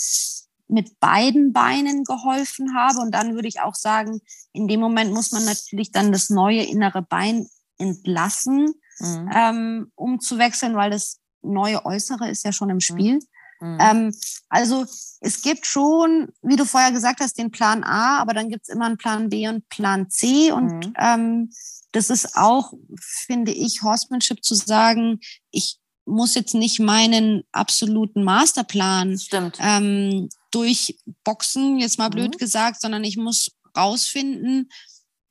mit 0.67 0.99
beiden 0.99 1.53
Beinen 1.53 2.03
geholfen 2.03 2.75
habe. 2.75 2.99
Und 2.99 3.11
dann 3.11 3.35
würde 3.35 3.47
ich 3.47 3.61
auch 3.61 3.75
sagen, 3.75 4.19
in 4.51 4.67
dem 4.67 4.79
Moment 4.79 5.13
muss 5.13 5.31
man 5.31 5.45
natürlich 5.45 5.91
dann 5.91 6.11
das 6.11 6.31
neue 6.31 6.63
innere 6.63 7.03
Bein 7.03 7.47
entlassen, 7.77 8.73
mhm. 8.99 9.29
ähm, 9.33 9.91
um 9.95 10.19
zu 10.19 10.37
wechseln, 10.37 10.75
weil 10.75 10.91
das 10.91 11.19
neue 11.41 11.85
Äußere 11.85 12.29
ist 12.29 12.43
ja 12.43 12.51
schon 12.51 12.69
im 12.69 12.79
Spiel. 12.79 13.19
Mhm. 13.59 13.77
Ähm, 13.79 14.15
also 14.49 14.85
es 15.21 15.41
gibt 15.41 15.65
schon, 15.65 16.29
wie 16.41 16.55
du 16.55 16.65
vorher 16.65 16.91
gesagt 16.91 17.19
hast, 17.19 17.37
den 17.37 17.51
Plan 17.51 17.83
A, 17.83 18.19
aber 18.19 18.33
dann 18.33 18.49
gibt 18.49 18.63
es 18.63 18.69
immer 18.69 18.85
einen 18.85 18.97
Plan 18.97 19.29
B 19.29 19.47
und 19.47 19.67
Plan 19.69 20.09
C. 20.09 20.51
Und 20.51 20.87
mhm. 20.87 20.93
ähm, 20.97 21.51
das 21.91 22.09
ist 22.09 22.35
auch, 22.35 22.73
finde 22.99 23.51
ich, 23.51 23.81
Horsemanship 23.81 24.43
zu 24.43 24.55
sagen, 24.55 25.19
ich 25.51 25.77
muss 26.05 26.35
jetzt 26.35 26.53
nicht 26.53 26.79
meinen 26.79 27.43
absoluten 27.51 28.23
Masterplan 28.23 29.19
ähm, 29.59 30.29
durchboxen, 30.51 31.79
jetzt 31.79 31.97
mal 31.97 32.09
blöd 32.09 32.35
mhm. 32.35 32.37
gesagt, 32.37 32.81
sondern 32.81 33.03
ich 33.03 33.17
muss 33.17 33.51
rausfinden, 33.75 34.69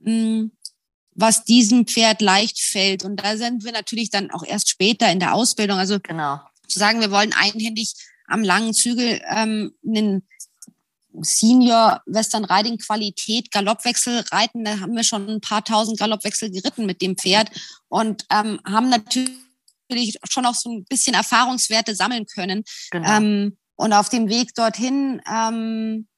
mh, 0.01 0.11
hm, 0.11 0.53
was 1.15 1.45
diesem 1.45 1.87
Pferd 1.87 2.21
leicht 2.21 2.61
fällt. 2.61 3.05
Und 3.05 3.17
da 3.17 3.37
sind 3.37 3.65
wir 3.65 3.73
natürlich 3.73 4.11
dann 4.11 4.31
auch 4.31 4.45
erst 4.45 4.69
später 4.69 5.11
in 5.11 5.21
der 5.21 5.35
Ausbildung. 5.35 5.79
Also 5.79 5.99
genau. 6.01 6.41
zu 6.67 6.79
sagen, 6.79 7.01
wir 7.01 7.11
wollen 7.11 7.33
einhändig 7.33 7.95
am 8.27 8.43
langen 8.43 8.75
Zügel 8.75 9.21
ähm, 9.29 9.75
einen 9.87 10.27
Senior 11.21 12.03
Western 12.07 12.45
Riding 12.45 12.79
Qualität 12.79 13.51
Galoppwechsel 13.53 14.25
reiten. 14.33 14.65
Da 14.65 14.81
haben 14.81 14.97
wir 14.97 15.05
schon 15.05 15.29
ein 15.29 15.41
paar 15.41 15.65
tausend 15.65 15.99
Galoppwechsel 15.99 16.51
geritten 16.51 16.87
mit 16.87 17.01
dem 17.03 17.17
Pferd 17.17 17.51
und 17.89 18.27
ähm, 18.31 18.61
haben 18.67 18.89
natürlich 18.89 20.19
schon 20.29 20.47
auch 20.47 20.55
so 20.55 20.71
ein 20.71 20.85
bisschen 20.85 21.15
Erfahrungswerte 21.15 21.95
sammeln 21.95 22.27
können. 22.27 22.65
Genau. 22.91 23.09
Ähm, 23.09 23.57
und 23.77 23.93
auf 23.93 24.09
dem 24.09 24.29
Weg 24.29 24.55
dorthin, 24.55 25.21
ähm, 25.31 26.09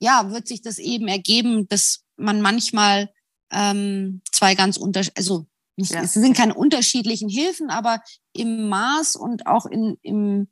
ja, 0.00 0.30
wird 0.30 0.48
sich 0.48 0.62
das 0.62 0.78
eben 0.78 1.06
ergeben, 1.06 1.68
dass 1.68 2.00
man 2.16 2.40
manchmal 2.40 3.08
ähm, 3.52 4.22
zwei 4.32 4.54
ganz 4.54 4.76
unter, 4.76 5.02
also 5.16 5.46
nicht, 5.76 5.92
ja. 5.92 6.02
es 6.02 6.14
sind 6.14 6.36
keine 6.36 6.54
unterschiedlichen 6.54 7.28
Hilfen, 7.28 7.70
aber 7.70 8.00
im 8.32 8.68
Maß 8.68 9.16
und 9.16 9.46
auch 9.46 9.66
in, 9.66 9.96
im, 10.02 10.48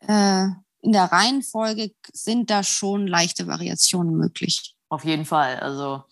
äh, 0.00 0.46
in 0.82 0.92
der 0.92 1.04
Reihenfolge 1.04 1.92
sind 2.12 2.50
da 2.50 2.62
schon 2.62 3.06
leichte 3.06 3.46
Variationen 3.46 4.16
möglich. 4.16 4.74
Auf 4.88 5.04
jeden 5.04 5.24
Fall. 5.24 5.60
Also 5.60 6.02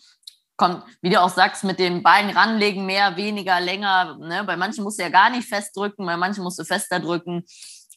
kommt, 0.56 0.82
wie 1.00 1.10
du 1.10 1.20
auch 1.20 1.30
sagst, 1.30 1.64
mit 1.64 1.78
den 1.78 2.02
Beinen 2.02 2.36
ranlegen, 2.36 2.84
mehr, 2.84 3.16
weniger, 3.16 3.60
länger. 3.60 4.18
Ne? 4.18 4.44
Bei 4.44 4.56
manchen 4.56 4.84
musst 4.84 4.98
du 4.98 5.02
ja 5.02 5.08
gar 5.08 5.30
nicht 5.30 5.48
festdrücken, 5.48 6.04
bei 6.04 6.16
manchen 6.16 6.42
musst 6.42 6.58
du 6.58 6.64
fester 6.64 7.00
drücken. 7.00 7.44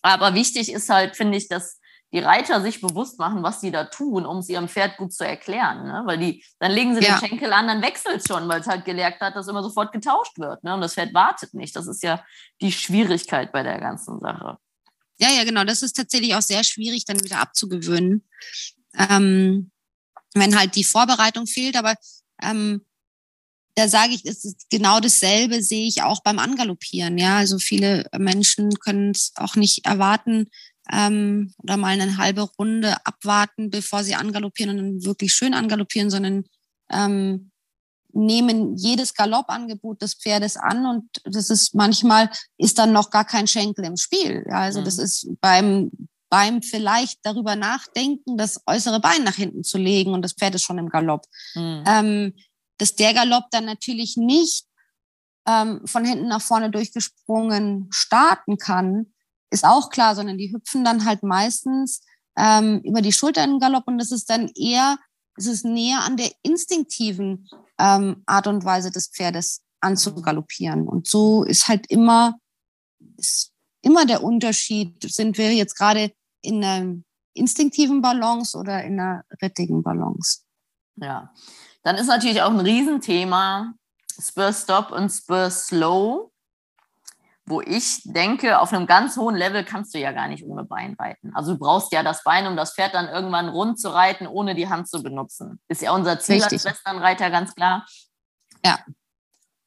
Aber 0.01 0.33
wichtig 0.33 0.71
ist 0.71 0.89
halt, 0.89 1.15
finde 1.15 1.37
ich, 1.37 1.47
dass 1.47 1.79
die 2.13 2.19
Reiter 2.19 2.61
sich 2.61 2.81
bewusst 2.81 3.19
machen, 3.19 3.41
was 3.41 3.61
sie 3.61 3.71
da 3.71 3.85
tun, 3.85 4.25
um 4.25 4.39
es 4.39 4.49
ihrem 4.49 4.67
Pferd 4.67 4.97
gut 4.97 5.13
zu 5.13 5.25
erklären. 5.25 5.85
Ne? 5.85 6.03
Weil 6.05 6.17
die, 6.17 6.43
dann 6.59 6.71
legen 6.71 6.93
sie 6.93 7.01
ja. 7.01 7.17
den 7.17 7.27
Schenkel 7.27 7.53
an, 7.53 7.67
dann 7.67 7.81
wechselt 7.81 8.17
es 8.17 8.27
schon, 8.27 8.49
weil 8.49 8.61
es 8.61 8.67
halt 8.67 8.83
gelernt 8.83 9.19
hat, 9.21 9.35
dass 9.35 9.47
immer 9.47 9.63
sofort 9.63 9.93
getauscht 9.93 10.37
wird. 10.37 10.63
Ne? 10.63 10.73
Und 10.73 10.81
das 10.81 10.95
Pferd 10.95 11.13
wartet 11.13 11.53
nicht. 11.53 11.75
Das 11.75 11.87
ist 11.87 12.03
ja 12.03 12.23
die 12.61 12.71
Schwierigkeit 12.71 13.51
bei 13.51 13.63
der 13.63 13.79
ganzen 13.79 14.19
Sache. 14.19 14.57
Ja, 15.19 15.29
ja, 15.29 15.43
genau. 15.43 15.63
Das 15.63 15.83
ist 15.83 15.93
tatsächlich 15.93 16.35
auch 16.35 16.41
sehr 16.41 16.63
schwierig, 16.63 17.05
dann 17.05 17.23
wieder 17.23 17.39
abzugewöhnen. 17.39 18.27
Ähm, 18.97 19.71
wenn 20.33 20.57
halt 20.57 20.75
die 20.75 20.83
Vorbereitung 20.83 21.47
fehlt, 21.47 21.77
aber 21.77 21.95
ähm, 22.41 22.85
da 23.75 23.87
sage 23.87 24.13
ich, 24.13 24.25
es 24.25 24.43
ist 24.43 24.69
genau 24.69 24.99
dasselbe 24.99 25.63
sehe 25.63 25.87
ich 25.87 26.03
auch 26.03 26.21
beim 26.23 26.39
Angaloppieren. 26.39 27.17
Ja, 27.17 27.37
also 27.37 27.57
viele 27.57 28.05
Menschen 28.17 28.73
können 28.79 29.11
es 29.11 29.31
auch 29.35 29.55
nicht 29.55 29.85
erwarten 29.85 30.49
ähm, 30.91 31.53
oder 31.57 31.77
mal 31.77 31.99
eine 31.99 32.17
halbe 32.17 32.41
Runde 32.41 32.95
abwarten, 33.05 33.69
bevor 33.69 34.03
sie 34.03 34.15
angaloppieren 34.15 34.71
und 34.71 34.77
dann 34.77 35.05
wirklich 35.05 35.33
schön 35.33 35.53
angaloppieren, 35.53 36.09
sondern 36.09 36.43
ähm, 36.91 37.51
nehmen 38.13 38.75
jedes 38.75 39.13
Galoppangebot 39.13 40.01
des 40.01 40.15
Pferdes 40.15 40.57
an 40.57 40.85
und 40.85 41.05
das 41.23 41.49
ist 41.49 41.73
manchmal 41.73 42.29
ist 42.57 42.77
dann 42.77 42.91
noch 42.91 43.09
gar 43.09 43.25
kein 43.25 43.47
Schenkel 43.47 43.85
im 43.85 43.95
Spiel. 43.95 44.45
Ja, 44.49 44.59
also 44.61 44.81
mhm. 44.81 44.85
das 44.85 44.97
ist 44.97 45.29
beim 45.39 45.91
beim 46.29 46.61
vielleicht 46.61 47.19
darüber 47.23 47.55
nachdenken, 47.55 48.37
das 48.37 48.61
äußere 48.65 49.01
Bein 49.01 49.23
nach 49.23 49.35
hinten 49.35 49.63
zu 49.63 49.77
legen 49.77 50.13
und 50.13 50.21
das 50.21 50.33
Pferd 50.33 50.55
ist 50.55 50.63
schon 50.63 50.77
im 50.77 50.89
Galopp. 50.89 51.25
Mhm. 51.55 51.83
Ähm, 51.85 52.33
dass 52.77 52.95
der 52.95 53.13
Galopp 53.13 53.45
dann 53.51 53.65
natürlich 53.65 54.15
nicht 54.17 54.65
ähm, 55.47 55.81
von 55.85 56.05
hinten 56.05 56.27
nach 56.27 56.41
vorne 56.41 56.71
durchgesprungen 56.71 57.87
starten 57.91 58.57
kann, 58.57 59.10
ist 59.51 59.65
auch 59.65 59.89
klar, 59.89 60.15
sondern 60.15 60.37
die 60.37 60.51
hüpfen 60.51 60.83
dann 60.83 61.05
halt 61.05 61.23
meistens 61.23 62.01
ähm, 62.37 62.81
über 62.83 63.01
die 63.01 63.11
Schulter 63.11 63.43
in 63.43 63.51
den 63.51 63.59
Galopp 63.59 63.87
und 63.87 63.97
das 63.97 64.11
ist 64.11 64.29
dann 64.29 64.49
eher, 64.55 64.97
es 65.35 65.45
ist 65.45 65.65
näher 65.65 66.01
an 66.01 66.17
der 66.17 66.31
instinktiven 66.41 67.47
ähm, 67.77 68.23
Art 68.25 68.47
und 68.47 68.65
Weise 68.65 68.91
des 68.91 69.09
Pferdes 69.09 69.61
anzugaloppieren. 69.81 70.87
Und 70.87 71.07
so 71.07 71.43
ist 71.43 71.67
halt 71.67 71.87
immer, 71.89 72.37
ist 73.17 73.51
immer 73.81 74.05
der 74.05 74.23
Unterschied, 74.23 75.03
sind 75.11 75.37
wir 75.37 75.53
jetzt 75.53 75.75
gerade 75.75 76.11
in 76.41 76.63
einer 76.63 76.95
instinktiven 77.33 78.01
Balance 78.01 78.57
oder 78.57 78.83
in 78.83 78.99
einer 78.99 79.23
rittigen 79.41 79.83
Balance. 79.83 80.41
Ja, 80.95 81.33
dann 81.83 81.95
ist 81.95 82.07
natürlich 82.07 82.41
auch 82.41 82.51
ein 82.51 82.59
Riesenthema 82.59 83.73
Spur 84.19 84.53
Stop 84.53 84.91
und 84.91 85.09
Spur 85.09 85.49
Slow, 85.49 86.31
wo 87.45 87.61
ich 87.61 88.01
denke, 88.03 88.59
auf 88.59 88.71
einem 88.71 88.85
ganz 88.85 89.17
hohen 89.17 89.35
Level 89.35 89.65
kannst 89.65 89.93
du 89.93 89.99
ja 89.99 90.11
gar 90.11 90.27
nicht 90.27 90.45
ohne 90.45 90.63
Bein 90.63 90.95
reiten. 90.97 91.31
Also 91.35 91.53
du 91.53 91.59
brauchst 91.59 91.91
ja 91.91 92.03
das 92.03 92.23
Bein, 92.23 92.47
um 92.47 92.55
das 92.55 92.73
Pferd 92.73 92.93
dann 92.93 93.07
irgendwann 93.07 93.49
rund 93.49 93.79
zu 93.79 93.89
reiten, 93.89 94.27
ohne 94.27 94.55
die 94.55 94.69
Hand 94.69 94.87
zu 94.87 95.01
benutzen. 95.01 95.59
Ist 95.67 95.81
ja 95.81 95.91
unser 95.91 96.19
Ziel 96.19 96.35
Richtig. 96.35 96.53
als 96.53 96.65
Westernreiter 96.65 97.29
ganz 97.29 97.55
klar. 97.55 97.85
Ja. 98.63 98.79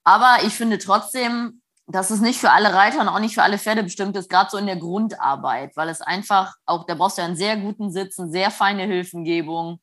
Aber 0.05 0.39
ich 0.45 0.55
finde 0.55 0.79
trotzdem, 0.79 1.63
dass 1.87 2.11
es 2.11 2.21
nicht 2.21 2.39
für 2.39 2.51
alle 2.51 2.73
Reiter 2.73 3.01
und 3.01 3.09
auch 3.09 3.19
nicht 3.19 3.35
für 3.35 3.43
alle 3.43 3.59
Pferde 3.59 3.83
bestimmt 3.83 4.17
ist, 4.17 4.31
gerade 4.31 4.51
so 4.51 4.57
in 4.57 4.67
der 4.67 4.77
Grundarbeit, 4.77 5.77
weil 5.77 5.89
es 5.89 6.01
einfach 6.01 6.55
auch, 6.65 6.87
da 6.87 6.95
brauchst 6.95 7.19
du 7.19 7.23
ja 7.23 7.29
einen 7.29 7.37
sehr 7.37 7.57
guten 7.57 7.91
Sitz, 7.91 8.19
eine 8.19 8.31
sehr 8.31 8.51
feine 8.51 8.85
Hilfengebung 8.85 9.81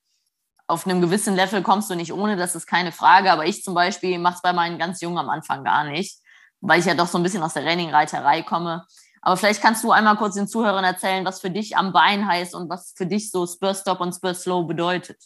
auf 0.71 0.87
einem 0.87 1.01
gewissen 1.01 1.35
Level 1.35 1.61
kommst 1.61 1.89
du 1.89 1.95
nicht 1.95 2.13
ohne, 2.13 2.37
das 2.37 2.55
ist 2.55 2.65
keine 2.65 2.93
Frage. 2.93 3.31
Aber 3.31 3.45
ich 3.45 3.61
zum 3.61 3.73
Beispiel 3.73 4.17
mache 4.17 4.35
es 4.35 4.41
bei 4.41 4.53
meinen 4.53 4.79
ganz 4.79 5.01
Jungen 5.01 5.17
am 5.17 5.29
Anfang 5.29 5.63
gar 5.63 5.83
nicht, 5.83 6.20
weil 6.61 6.79
ich 6.79 6.85
ja 6.85 6.93
doch 6.93 7.07
so 7.07 7.17
ein 7.17 7.23
bisschen 7.23 7.43
aus 7.43 7.53
der 7.53 7.65
Renningreiterei 7.65 8.43
komme. 8.43 8.85
Aber 9.21 9.37
vielleicht 9.37 9.61
kannst 9.61 9.83
du 9.83 9.91
einmal 9.91 10.17
kurz 10.17 10.35
den 10.35 10.47
Zuhörern 10.47 10.83
erzählen, 10.83 11.25
was 11.25 11.41
für 11.41 11.51
dich 11.51 11.77
am 11.77 11.91
Bein 11.91 12.27
heißt 12.27 12.55
und 12.55 12.69
was 12.69 12.93
für 12.95 13.05
dich 13.05 13.29
so 13.29 13.45
Spur 13.45 13.73
Stop 13.75 13.99
und 13.99 14.13
Spur 14.13 14.33
Slow 14.33 14.65
bedeutet. 14.65 15.17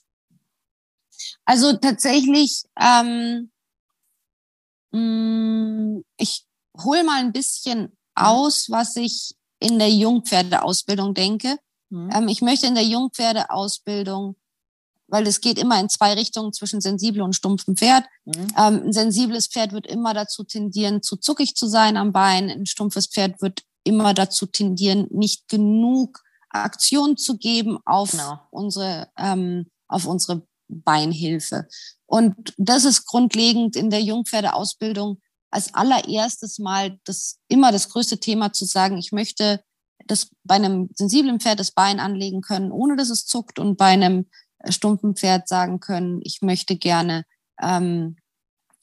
Also 1.46 1.74
tatsächlich, 1.74 2.64
ähm, 2.78 3.52
mm, 4.92 6.02
ich 6.18 6.46
hole 6.84 7.04
mal 7.04 7.20
ein 7.20 7.32
bisschen 7.32 7.82
mhm. 7.82 7.92
aus, 8.16 8.70
was 8.70 8.96
ich 8.98 9.36
in 9.60 9.80
der 9.80 9.90
Jungpferdeausbildung 9.90 11.14
denke. 11.14 11.58
Mhm. 11.90 12.10
Ähm, 12.14 12.28
ich 12.28 12.42
möchte 12.42 12.68
in 12.68 12.76
der 12.76 12.84
Jungpferdeausbildung, 12.84 14.36
weil 15.16 15.28
es 15.28 15.39
geht 15.39 15.57
immer 15.57 15.80
in 15.80 15.88
zwei 15.88 16.11
Richtungen 16.11 16.51
zwischen 16.51 16.82
sensibel 16.82 17.22
und 17.22 17.38
stumpfem 17.38 17.78
Pferd. 17.78 18.03
Mhm. 18.26 18.47
Ähm, 18.57 18.82
ein 18.88 18.91
sensibles 18.91 19.47
Pferd 19.47 19.72
wird 19.72 19.88
immer 19.88 20.13
dazu 20.13 20.43
tendieren, 20.43 21.01
zu 21.01 21.16
zuckig 21.16 21.55
zu 21.55 21.68
sein 21.68 21.95
am 21.95 22.11
Bein. 22.11 22.49
Ein 22.49 22.66
stumpfes 22.66 23.07
Pferd 23.07 23.41
wird 23.41 23.61
immer 23.86 24.13
dazu 24.13 24.45
tendieren, 24.45 25.07
nicht 25.11 25.47
genug 25.47 26.22
Aktion 26.49 27.16
zu 27.16 27.38
geben 27.38 27.78
auf 27.86 28.11
genau. 28.11 28.41
unsere 28.51 29.07
ähm, 29.18 29.68
auf 29.88 30.05
unsere 30.05 30.45
Beinhilfe. 30.68 31.70
Und 32.05 32.53
das 32.57 32.84
ist 32.84 33.05
grundlegend 33.05 33.78
in 33.78 33.89
der 33.89 34.01
Jungpferdeausbildung 34.01 35.22
als 35.49 35.74
allererstes 35.74 36.59
mal 36.59 36.99
das 37.05 37.39
immer 37.47 37.72
das 37.72 37.88
größte 37.88 38.18
Thema 38.18 38.51
zu 38.51 38.66
sagen, 38.66 38.97
ich 38.97 39.13
möchte 39.13 39.63
das 40.07 40.28
bei 40.43 40.55
einem 40.55 40.89
sensiblen 40.93 41.39
Pferd 41.39 41.61
das 41.61 41.72
Bein 41.72 42.01
anlegen 42.01 42.41
können, 42.41 42.74
ohne 42.74 42.97
dass 42.97 43.09
es 43.09 43.26
zuckt 43.26 43.59
und 43.59 43.78
bei 43.78 43.86
einem 43.86 44.26
stumpfen 44.70 45.16
Pferd 45.16 45.47
sagen 45.47 45.80
können, 45.80 46.20
ich 46.24 46.41
möchte 46.41 46.78
gerne, 46.78 47.26
ähm, 47.61 48.18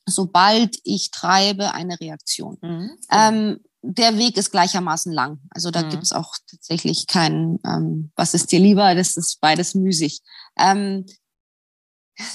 sobald 0.06 0.78
ich 0.84 1.10
treibe, 1.10 1.74
eine 1.74 1.98
Reaktion. 2.00 2.58
Mhm. 2.60 2.90
Ähm, 3.10 3.60
der 3.82 4.16
Weg 4.16 4.36
ist 4.36 4.52
gleichermaßen 4.52 5.12
lang. 5.12 5.40
Also 5.50 5.70
da 5.70 5.82
mhm. 5.82 5.90
gibt 5.90 6.02
es 6.04 6.12
auch 6.12 6.34
tatsächlich 6.48 7.06
keinen, 7.06 7.58
ähm, 7.66 8.12
was 8.14 8.34
ist 8.34 8.52
dir 8.52 8.60
lieber, 8.60 8.94
das 8.94 9.16
ist 9.16 9.40
beides 9.40 9.74
müßig. 9.74 10.20
Ähm, 10.56 11.04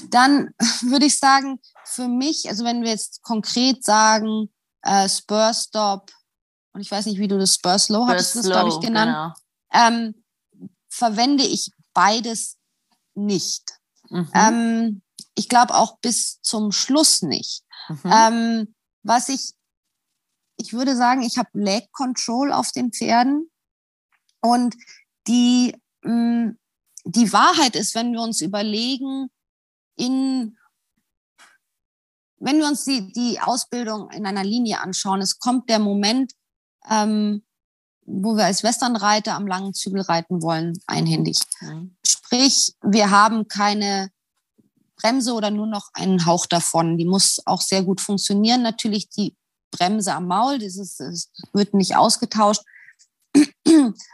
dann 0.09 0.49
würde 0.81 1.05
ich 1.05 1.17
sagen, 1.17 1.59
für 1.85 2.07
mich, 2.07 2.49
also 2.49 2.65
wenn 2.65 2.83
wir 2.83 2.89
jetzt 2.89 3.21
konkret 3.23 3.83
sagen, 3.83 4.49
äh, 4.81 5.07
Spur 5.07 5.53
Stop, 5.53 6.11
und 6.73 6.81
ich 6.81 6.91
weiß 6.91 7.05
nicht, 7.07 7.19
wie 7.19 7.27
du 7.27 7.39
das 7.39 7.55
Spur 7.55 7.79
Slow 7.79 8.07
hattest, 8.07 8.35
das 8.35 8.45
glaube 8.45 8.69
ich 8.69 8.79
genannt, 8.79 9.35
genau. 9.71 9.87
ähm, 9.87 10.23
verwende 10.89 11.43
ich 11.43 11.71
beides 11.93 12.56
nicht. 13.18 13.63
Mhm. 14.09 14.32
Ähm, 14.34 15.01
ich 15.36 15.49
glaube 15.49 15.76
auch 15.76 15.97
bis 15.99 16.41
zum 16.41 16.72
Schluss 16.72 17.22
nicht. 17.22 17.63
Mhm. 17.89 18.11
Ähm, 18.11 18.76
was 19.03 19.30
ich, 19.30 19.53
ich 20.57 20.74
würde 20.74 20.95
sagen, 20.95 21.22
ich 21.22 21.38
habe 21.38 21.49
Leg 21.53 21.91
Control 21.91 22.51
auf 22.51 22.72
den 22.72 22.91
Pferden 22.91 23.49
und 24.41 24.76
die, 25.28 25.76
mh, 26.03 26.13
mm, 26.13 26.57
die 27.05 27.32
Wahrheit 27.32 27.76
ist, 27.76 27.95
wenn 27.95 28.11
wir 28.11 28.22
uns 28.22 28.41
überlegen, 28.41 29.30
in, 29.95 30.57
wenn 32.39 32.59
wir 32.59 32.68
uns 32.68 32.84
die, 32.84 33.11
die 33.13 33.39
Ausbildung 33.39 34.09
in 34.11 34.26
einer 34.26 34.43
Linie 34.43 34.82
anschauen, 34.82 35.22
es 35.22 35.39
kommt 35.39 35.70
der 35.70 35.80
Moment, 35.80 36.34
ähm, 36.89 37.43
wo 38.05 38.36
wir 38.36 38.45
als 38.45 38.63
Westernreiter 38.63 39.36
am 39.36 39.47
langen 39.47 39.74
Zügel 39.74 40.01
reiten 40.01 40.41
wollen, 40.41 40.78
einhändig. 40.86 41.39
Mhm. 41.61 41.95
Sprich, 42.28 42.73
wir 42.82 43.09
haben 43.09 43.47
keine 43.47 44.09
Bremse 44.97 45.34
oder 45.34 45.49
nur 45.49 45.67
noch 45.67 45.89
einen 45.93 46.25
Hauch 46.25 46.45
davon. 46.45 46.97
Die 46.97 47.05
muss 47.05 47.39
auch 47.45 47.61
sehr 47.61 47.84
gut 47.84 48.01
funktionieren. 48.01 48.63
Natürlich 48.63 49.09
die 49.09 49.34
Bremse 49.71 50.13
am 50.13 50.28
Maul, 50.28 50.59
dieses, 50.59 50.97
das 50.97 51.32
wird 51.53 51.73
nicht 51.73 51.95
ausgetauscht. 51.95 52.63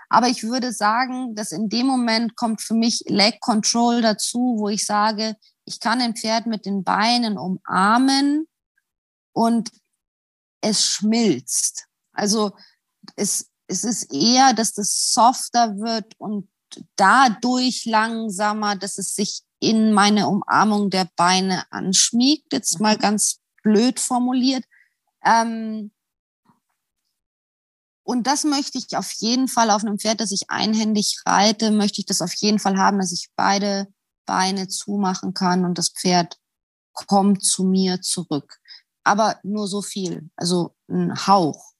Aber 0.10 0.28
ich 0.28 0.44
würde 0.44 0.74
sagen, 0.74 1.34
dass 1.34 1.52
in 1.52 1.70
dem 1.70 1.88
Moment 1.88 2.36
kommt 2.36 2.62
für 2.62 2.76
mich 2.76 3.04
Leg 3.08 3.40
Control 3.40 4.04
dazu, 4.04 4.58
wo 4.60 4.70
ich 4.70 4.86
sage, 4.86 5.36
ich 5.66 5.80
kann 5.80 6.00
ein 6.00 6.16
Pferd 6.16 6.46
mit 6.46 6.68
den 6.68 6.84
Beinen 6.84 7.40
umarmen 7.40 8.48
und 9.32 9.72
es 10.62 10.86
schmilzt. 10.86 11.88
Also 12.12 12.52
es, 13.16 13.50
es 13.66 13.84
ist 13.84 14.14
eher, 14.14 14.54
dass 14.54 14.74
das 14.74 15.12
softer 15.14 15.78
wird 15.78 16.14
und 16.20 16.48
dadurch 16.96 17.86
langsamer, 17.86 18.76
dass 18.76 18.98
es 18.98 19.16
sich 19.16 19.42
in 19.60 19.94
meine 19.94 20.28
Umarmung 20.28 20.90
der 20.90 21.10
Beine 21.16 21.64
anschmiegt. 21.72 22.52
Jetzt 22.52 22.80
mal 22.80 22.96
mhm. 22.96 23.02
ganz 23.02 23.40
blöd 23.64 24.00
formuliert. 24.00 24.66
Ähm, 25.26 25.92
und 28.04 28.28
das 28.28 28.44
möchte 28.44 28.78
ich 28.78 28.98
auf 28.98 29.12
jeden 29.14 29.48
Fall 29.48 29.70
auf 29.70 29.84
einem 29.84 29.98
Pferd, 29.98 30.20
das 30.20 30.32
ich 30.32 30.50
einhändig 30.50 31.22
reite, 31.26 31.72
möchte 31.72 32.02
ich 32.02 32.06
das 32.06 32.22
auf 32.22 32.34
jeden 32.36 32.60
Fall 32.60 32.78
haben, 32.78 33.00
dass 33.00 33.14
ich 33.14 33.30
beide 33.36 33.88
Beine 34.26 34.68
zumachen 34.68 35.34
kann 35.34 35.64
und 35.64 35.78
das 35.78 35.90
Pferd 35.90 36.38
kommt 36.92 37.44
zu 37.44 37.64
mir 37.64 38.02
zurück. 38.02 38.60
Aber 39.04 39.40
nur 39.44 39.68
so 39.68 39.82
viel, 39.82 40.30
also 40.36 40.76
ein 40.90 41.28
Hauch. 41.28 41.72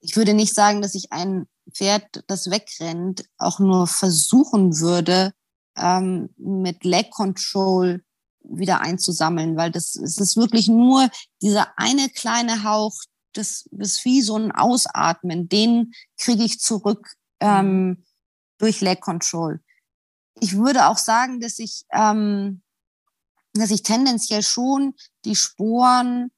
Ich 0.00 0.16
würde 0.16 0.34
nicht 0.34 0.54
sagen, 0.54 0.82
dass 0.82 0.94
ich 0.94 1.12
ein 1.12 1.46
Pferd, 1.70 2.24
das 2.26 2.50
wegrennt, 2.50 3.24
auch 3.38 3.58
nur 3.58 3.86
versuchen 3.86 4.78
würde, 4.80 5.32
ähm, 5.76 6.30
mit 6.36 6.84
Leg 6.84 7.10
Control 7.10 8.02
wieder 8.44 8.80
einzusammeln, 8.80 9.56
weil 9.56 9.70
das 9.70 9.94
es 9.94 10.18
ist 10.18 10.36
wirklich 10.36 10.68
nur 10.68 11.08
dieser 11.40 11.78
eine 11.78 12.08
kleine 12.08 12.64
Hauch, 12.64 12.94
das 13.32 13.66
ist 13.78 14.04
wie 14.04 14.20
so 14.20 14.36
ein 14.36 14.52
Ausatmen, 14.52 15.48
den 15.48 15.92
kriege 16.18 16.42
ich 16.42 16.60
zurück 16.60 17.14
ähm, 17.40 17.86
mhm. 17.86 18.04
durch 18.58 18.80
Leg 18.80 19.00
Control 19.00 19.60
ich 20.42 20.56
würde 20.56 20.88
auch 20.88 20.98
sagen, 20.98 21.40
dass 21.40 21.60
ich, 21.60 21.84
ähm, 21.92 22.62
dass 23.54 23.70
ich 23.70 23.84
tendenziell 23.84 24.42
schon 24.42 24.94
die 25.24 25.36
Sporen 25.36 26.32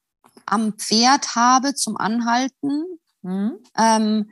am 0.45 0.73
Pferd 0.73 1.35
habe 1.35 1.73
zum 1.73 1.97
Anhalten. 1.97 2.99
Mhm. 3.23 3.57
Ähm, 3.75 4.29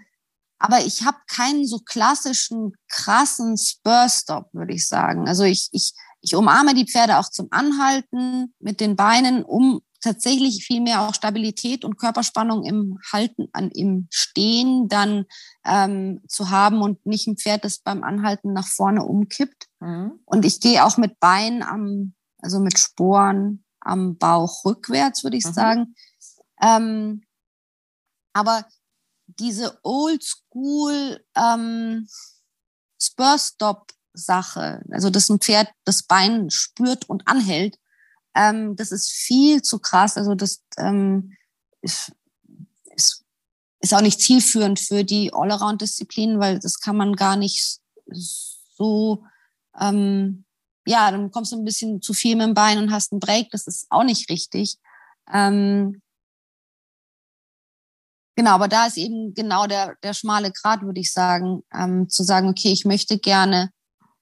aber 0.59 0.85
ich 0.85 1.03
habe 1.03 1.17
keinen 1.27 1.67
so 1.67 1.79
klassischen, 1.79 2.73
krassen 2.89 3.57
Spur-Stop, 3.57 4.49
würde 4.53 4.73
ich 4.73 4.87
sagen. 4.87 5.27
Also 5.27 5.43
ich, 5.43 5.69
ich, 5.71 5.93
ich 6.21 6.35
umarme 6.35 6.73
die 6.73 6.87
Pferde 6.87 7.17
auch 7.17 7.29
zum 7.29 7.47
Anhalten 7.51 8.53
mit 8.59 8.79
den 8.79 8.95
Beinen, 8.95 9.43
um 9.43 9.81
tatsächlich 10.03 10.65
viel 10.65 10.81
mehr 10.81 11.01
auch 11.01 11.13
Stabilität 11.13 11.85
und 11.85 11.97
Körperspannung 11.97 12.63
im 12.63 12.99
Halten, 13.11 13.47
an, 13.53 13.71
im 13.71 14.07
Stehen 14.11 14.87
dann 14.89 15.25
ähm, 15.65 16.21
zu 16.27 16.49
haben 16.49 16.81
und 16.81 17.05
nicht 17.05 17.25
ein 17.27 17.37
Pferd, 17.37 17.63
das 17.63 17.79
beim 17.79 18.03
Anhalten 18.03 18.51
nach 18.53 18.67
vorne 18.67 19.03
umkippt. 19.03 19.67
Mhm. 19.79 20.19
Und 20.25 20.45
ich 20.45 20.59
gehe 20.59 20.83
auch 20.83 20.97
mit 20.97 21.19
Beinen 21.19 21.63
am, 21.63 22.13
also 22.39 22.59
mit 22.59 22.77
Sporen 22.77 23.63
am 23.79 24.17
Bauch 24.17 24.65
rückwärts, 24.65 25.23
würde 25.23 25.37
ich 25.37 25.45
mhm. 25.45 25.53
sagen. 25.53 25.95
Ähm, 26.61 27.23
aber 28.33 28.65
diese 29.39 29.79
Oldschool 29.83 31.23
ähm, 31.35 32.07
Spur-Stop-Sache, 33.01 34.83
also 34.91 35.09
dass 35.09 35.29
ein 35.29 35.39
Pferd 35.39 35.69
das 35.85 36.03
Bein 36.03 36.49
spürt 36.49 37.09
und 37.09 37.27
anhält, 37.27 37.77
ähm, 38.35 38.75
das 38.75 38.91
ist 38.91 39.11
viel 39.11 39.61
zu 39.61 39.79
krass. 39.79 40.17
Also 40.17 40.35
das 40.35 40.61
ähm, 40.77 41.33
ist, 41.81 42.11
ist, 42.95 43.23
ist 43.79 43.93
auch 43.93 44.01
nicht 44.01 44.21
zielführend 44.21 44.79
für 44.79 45.03
die 45.03 45.33
Allround-Disziplinen, 45.33 46.39
weil 46.39 46.59
das 46.59 46.79
kann 46.79 46.97
man 46.97 47.15
gar 47.15 47.35
nicht 47.35 47.79
so, 48.07 49.23
ähm, 49.79 50.45
ja, 50.85 51.11
dann 51.11 51.31
kommst 51.31 51.51
du 51.51 51.57
ein 51.57 51.65
bisschen 51.65 52.01
zu 52.01 52.13
viel 52.13 52.35
mit 52.35 52.47
dem 52.47 52.53
Bein 52.53 52.77
und 52.77 52.91
hast 52.91 53.11
einen 53.11 53.19
Break. 53.19 53.49
Das 53.51 53.67
ist 53.67 53.87
auch 53.89 54.03
nicht 54.03 54.29
richtig. 54.29 54.77
Ähm, 55.31 56.01
Genau, 58.35 58.51
aber 58.51 58.67
da 58.67 58.87
ist 58.87 58.97
eben 58.97 59.33
genau 59.33 59.67
der, 59.67 59.95
der 60.01 60.13
schmale 60.13 60.51
Grad, 60.51 60.81
würde 60.81 60.99
ich 60.99 61.13
sagen, 61.13 61.61
ähm, 61.73 62.09
zu 62.09 62.23
sagen, 62.23 62.49
okay, 62.49 62.71
ich 62.71 62.85
möchte 62.85 63.19
gerne 63.19 63.69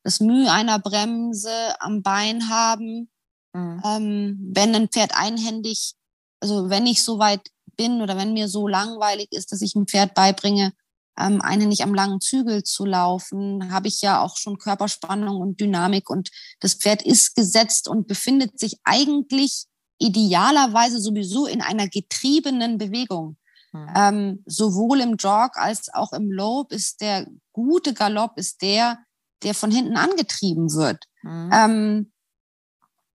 das 0.03 0.19
Mühe 0.19 0.51
einer 0.51 0.79
Bremse 0.79 1.51
am 1.79 2.01
Bein 2.01 2.49
haben, 2.49 3.09
Mhm. 3.53 3.81
Ähm, 3.85 4.51
wenn 4.53 4.75
ein 4.75 4.89
Pferd 4.89 5.11
einhändig, 5.13 5.93
also 6.39 6.69
wenn 6.69 6.85
ich 6.85 7.03
so 7.03 7.19
weit 7.19 7.47
bin 7.77 8.01
oder 8.01 8.17
wenn 8.17 8.33
mir 8.33 8.47
so 8.47 8.67
langweilig 8.67 9.27
ist, 9.31 9.51
dass 9.51 9.61
ich 9.61 9.75
ein 9.75 9.87
Pferd 9.87 10.13
beibringe, 10.13 10.73
ähm, 11.19 11.41
einhändig 11.41 11.83
am 11.83 11.93
langen 11.93 12.21
Zügel 12.21 12.63
zu 12.63 12.85
laufen, 12.85 13.71
habe 13.71 13.87
ich 13.87 14.01
ja 14.01 14.21
auch 14.21 14.37
schon 14.37 14.57
Körperspannung 14.57 15.37
und 15.37 15.59
Dynamik 15.59 16.09
und 16.09 16.29
das 16.59 16.75
Pferd 16.75 17.01
ist 17.01 17.35
gesetzt 17.35 17.87
und 17.87 18.07
befindet 18.07 18.59
sich 18.59 18.77
eigentlich 18.83 19.65
idealerweise 19.99 20.99
sowieso 20.99 21.45
in 21.45 21.61
einer 21.61 21.87
getriebenen 21.87 22.77
Bewegung. 22.77 23.37
Mhm. 23.71 23.93
Ähm, 23.95 24.43
sowohl 24.45 25.01
im 25.01 25.15
Jog 25.15 25.57
als 25.57 25.93
auch 25.93 26.13
im 26.13 26.31
Lob 26.31 26.71
ist 26.71 27.01
der 27.01 27.27
gute 27.53 27.93
Galopp 27.93 28.37
ist 28.37 28.61
der, 28.61 28.99
der 29.43 29.53
von 29.53 29.71
hinten 29.71 29.97
angetrieben 29.97 30.73
wird. 30.73 31.05
Mhm. 31.23 31.49
Ähm, 31.53 32.11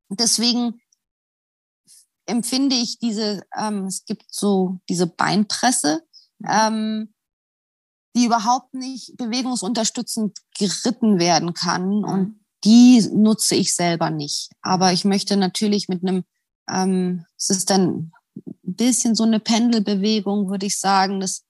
deswegen 0.09 0.81
empfinde 2.25 2.75
ich 2.75 2.99
diese, 2.99 3.43
ähm, 3.57 3.85
es 3.85 4.05
gibt 4.05 4.25
so 4.29 4.79
diese 4.89 5.07
Beinpresse, 5.07 6.03
mhm. 6.39 6.47
ähm, 6.49 7.13
die 8.15 8.25
überhaupt 8.25 8.73
nicht 8.73 9.17
bewegungsunterstützend 9.17 10.37
geritten 10.57 11.19
werden 11.19 11.53
kann. 11.53 11.99
Mhm. 11.99 12.03
Und 12.03 12.45
die 12.63 13.01
nutze 13.13 13.55
ich 13.55 13.75
selber 13.75 14.09
nicht. 14.09 14.49
Aber 14.61 14.93
ich 14.93 15.05
möchte 15.05 15.37
natürlich 15.37 15.87
mit 15.87 16.01
einem, 16.01 16.23
ähm, 16.69 17.25
es 17.37 17.49
ist 17.49 17.69
dann 17.69 18.11
bisschen 18.63 19.15
so 19.15 19.23
eine 19.23 19.39
Pendelbewegung, 19.39 20.49
würde 20.49 20.65
ich 20.65 20.79
sagen, 20.79 21.19
dass 21.19 21.43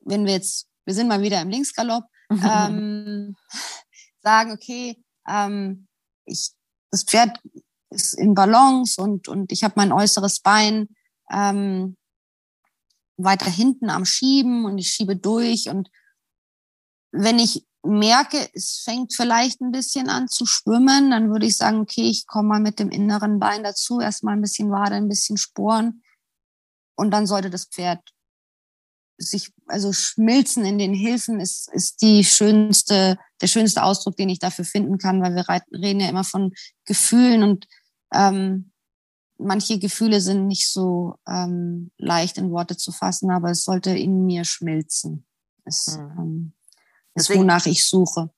wenn 0.00 0.26
wir 0.26 0.32
jetzt, 0.32 0.68
wir 0.84 0.94
sind 0.94 1.08
mal 1.08 1.22
wieder 1.22 1.40
im 1.40 1.50
Linksgalopp, 1.50 2.04
ähm, 2.30 3.36
sagen, 4.22 4.52
okay, 4.52 5.02
ähm, 5.28 5.86
ich, 6.24 6.52
das 6.90 7.04
Pferd 7.04 7.38
ist 7.90 8.14
in 8.14 8.34
Balance 8.34 9.00
und, 9.00 9.28
und 9.28 9.52
ich 9.52 9.64
habe 9.64 9.74
mein 9.76 9.92
äußeres 9.92 10.40
Bein 10.40 10.88
ähm, 11.30 11.96
weiter 13.16 13.50
hinten 13.50 13.90
am 13.90 14.04
Schieben 14.04 14.64
und 14.64 14.78
ich 14.78 14.88
schiebe 14.88 15.16
durch. 15.16 15.68
Und 15.68 15.90
wenn 17.12 17.38
ich 17.38 17.66
merke, 17.82 18.48
es 18.54 18.82
fängt 18.84 19.14
vielleicht 19.14 19.60
ein 19.60 19.72
bisschen 19.72 20.08
an 20.08 20.28
zu 20.28 20.46
schwimmen, 20.46 21.10
dann 21.10 21.30
würde 21.30 21.46
ich 21.46 21.56
sagen, 21.56 21.80
okay, 21.80 22.08
ich 22.08 22.26
komme 22.26 22.48
mal 22.48 22.60
mit 22.60 22.78
dem 22.78 22.90
inneren 22.90 23.38
Bein 23.38 23.62
dazu, 23.62 24.00
erstmal 24.00 24.34
ein 24.34 24.42
bisschen 24.42 24.70
Wade, 24.70 24.94
ein 24.94 25.08
bisschen 25.08 25.36
Sporen. 25.36 26.02
Und 26.94 27.10
dann 27.10 27.26
sollte 27.26 27.50
das 27.50 27.66
Pferd 27.66 28.00
sich, 29.18 29.52
also 29.66 29.92
schmilzen 29.92 30.64
in 30.64 30.78
den 30.78 30.94
Hilfen 30.94 31.40
ist, 31.40 31.72
ist 31.72 32.02
die 32.02 32.24
schönste, 32.24 33.18
der 33.40 33.46
schönste 33.46 33.82
Ausdruck, 33.82 34.16
den 34.16 34.28
ich 34.28 34.38
dafür 34.38 34.64
finden 34.64 34.98
kann, 34.98 35.22
weil 35.22 35.34
wir 35.34 35.46
reden 35.48 36.00
ja 36.00 36.08
immer 36.08 36.24
von 36.24 36.52
Gefühlen 36.84 37.42
und 37.42 37.66
ähm, 38.12 38.72
manche 39.38 39.78
Gefühle 39.78 40.20
sind 40.20 40.46
nicht 40.46 40.70
so 40.70 41.16
ähm, 41.26 41.90
leicht 41.98 42.38
in 42.38 42.50
Worte 42.50 42.76
zu 42.76 42.92
fassen, 42.92 43.30
aber 43.30 43.50
es 43.50 43.64
sollte 43.64 43.90
in 43.90 44.24
mir 44.24 44.44
schmilzen. 44.44 45.26
Es 45.64 45.98
mhm. 45.98 46.18
ähm, 46.18 46.52
ist, 47.14 47.34
wonach 47.34 47.66
ich 47.66 47.84
suche. 47.84 48.30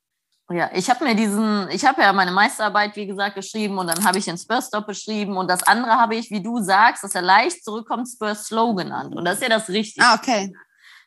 Ja, 0.50 0.70
ich 0.74 0.90
habe 0.90 1.04
mir 1.04 1.14
diesen, 1.14 1.70
ich 1.70 1.86
habe 1.86 2.02
ja 2.02 2.12
meine 2.12 2.30
Meisterarbeit, 2.30 2.94
wie 2.96 3.06
gesagt, 3.06 3.34
geschrieben 3.34 3.78
und 3.78 3.86
dann 3.86 4.04
habe 4.04 4.18
ich 4.18 4.26
den 4.26 4.36
Spur-Stop 4.36 4.86
beschrieben 4.86 5.38
und 5.38 5.50
das 5.50 5.62
andere 5.62 5.92
habe 5.92 6.16
ich, 6.16 6.30
wie 6.30 6.42
du 6.42 6.60
sagst, 6.60 7.02
dass 7.02 7.14
er 7.14 7.22
leicht 7.22 7.64
zurückkommt, 7.64 8.08
Spur-Slow 8.08 8.74
genannt. 8.74 9.16
Und 9.16 9.24
das 9.24 9.36
ist 9.36 9.42
ja 9.42 9.48
das 9.48 9.70
Richtige. 9.70 10.04
Ah, 10.04 10.14
okay. 10.14 10.52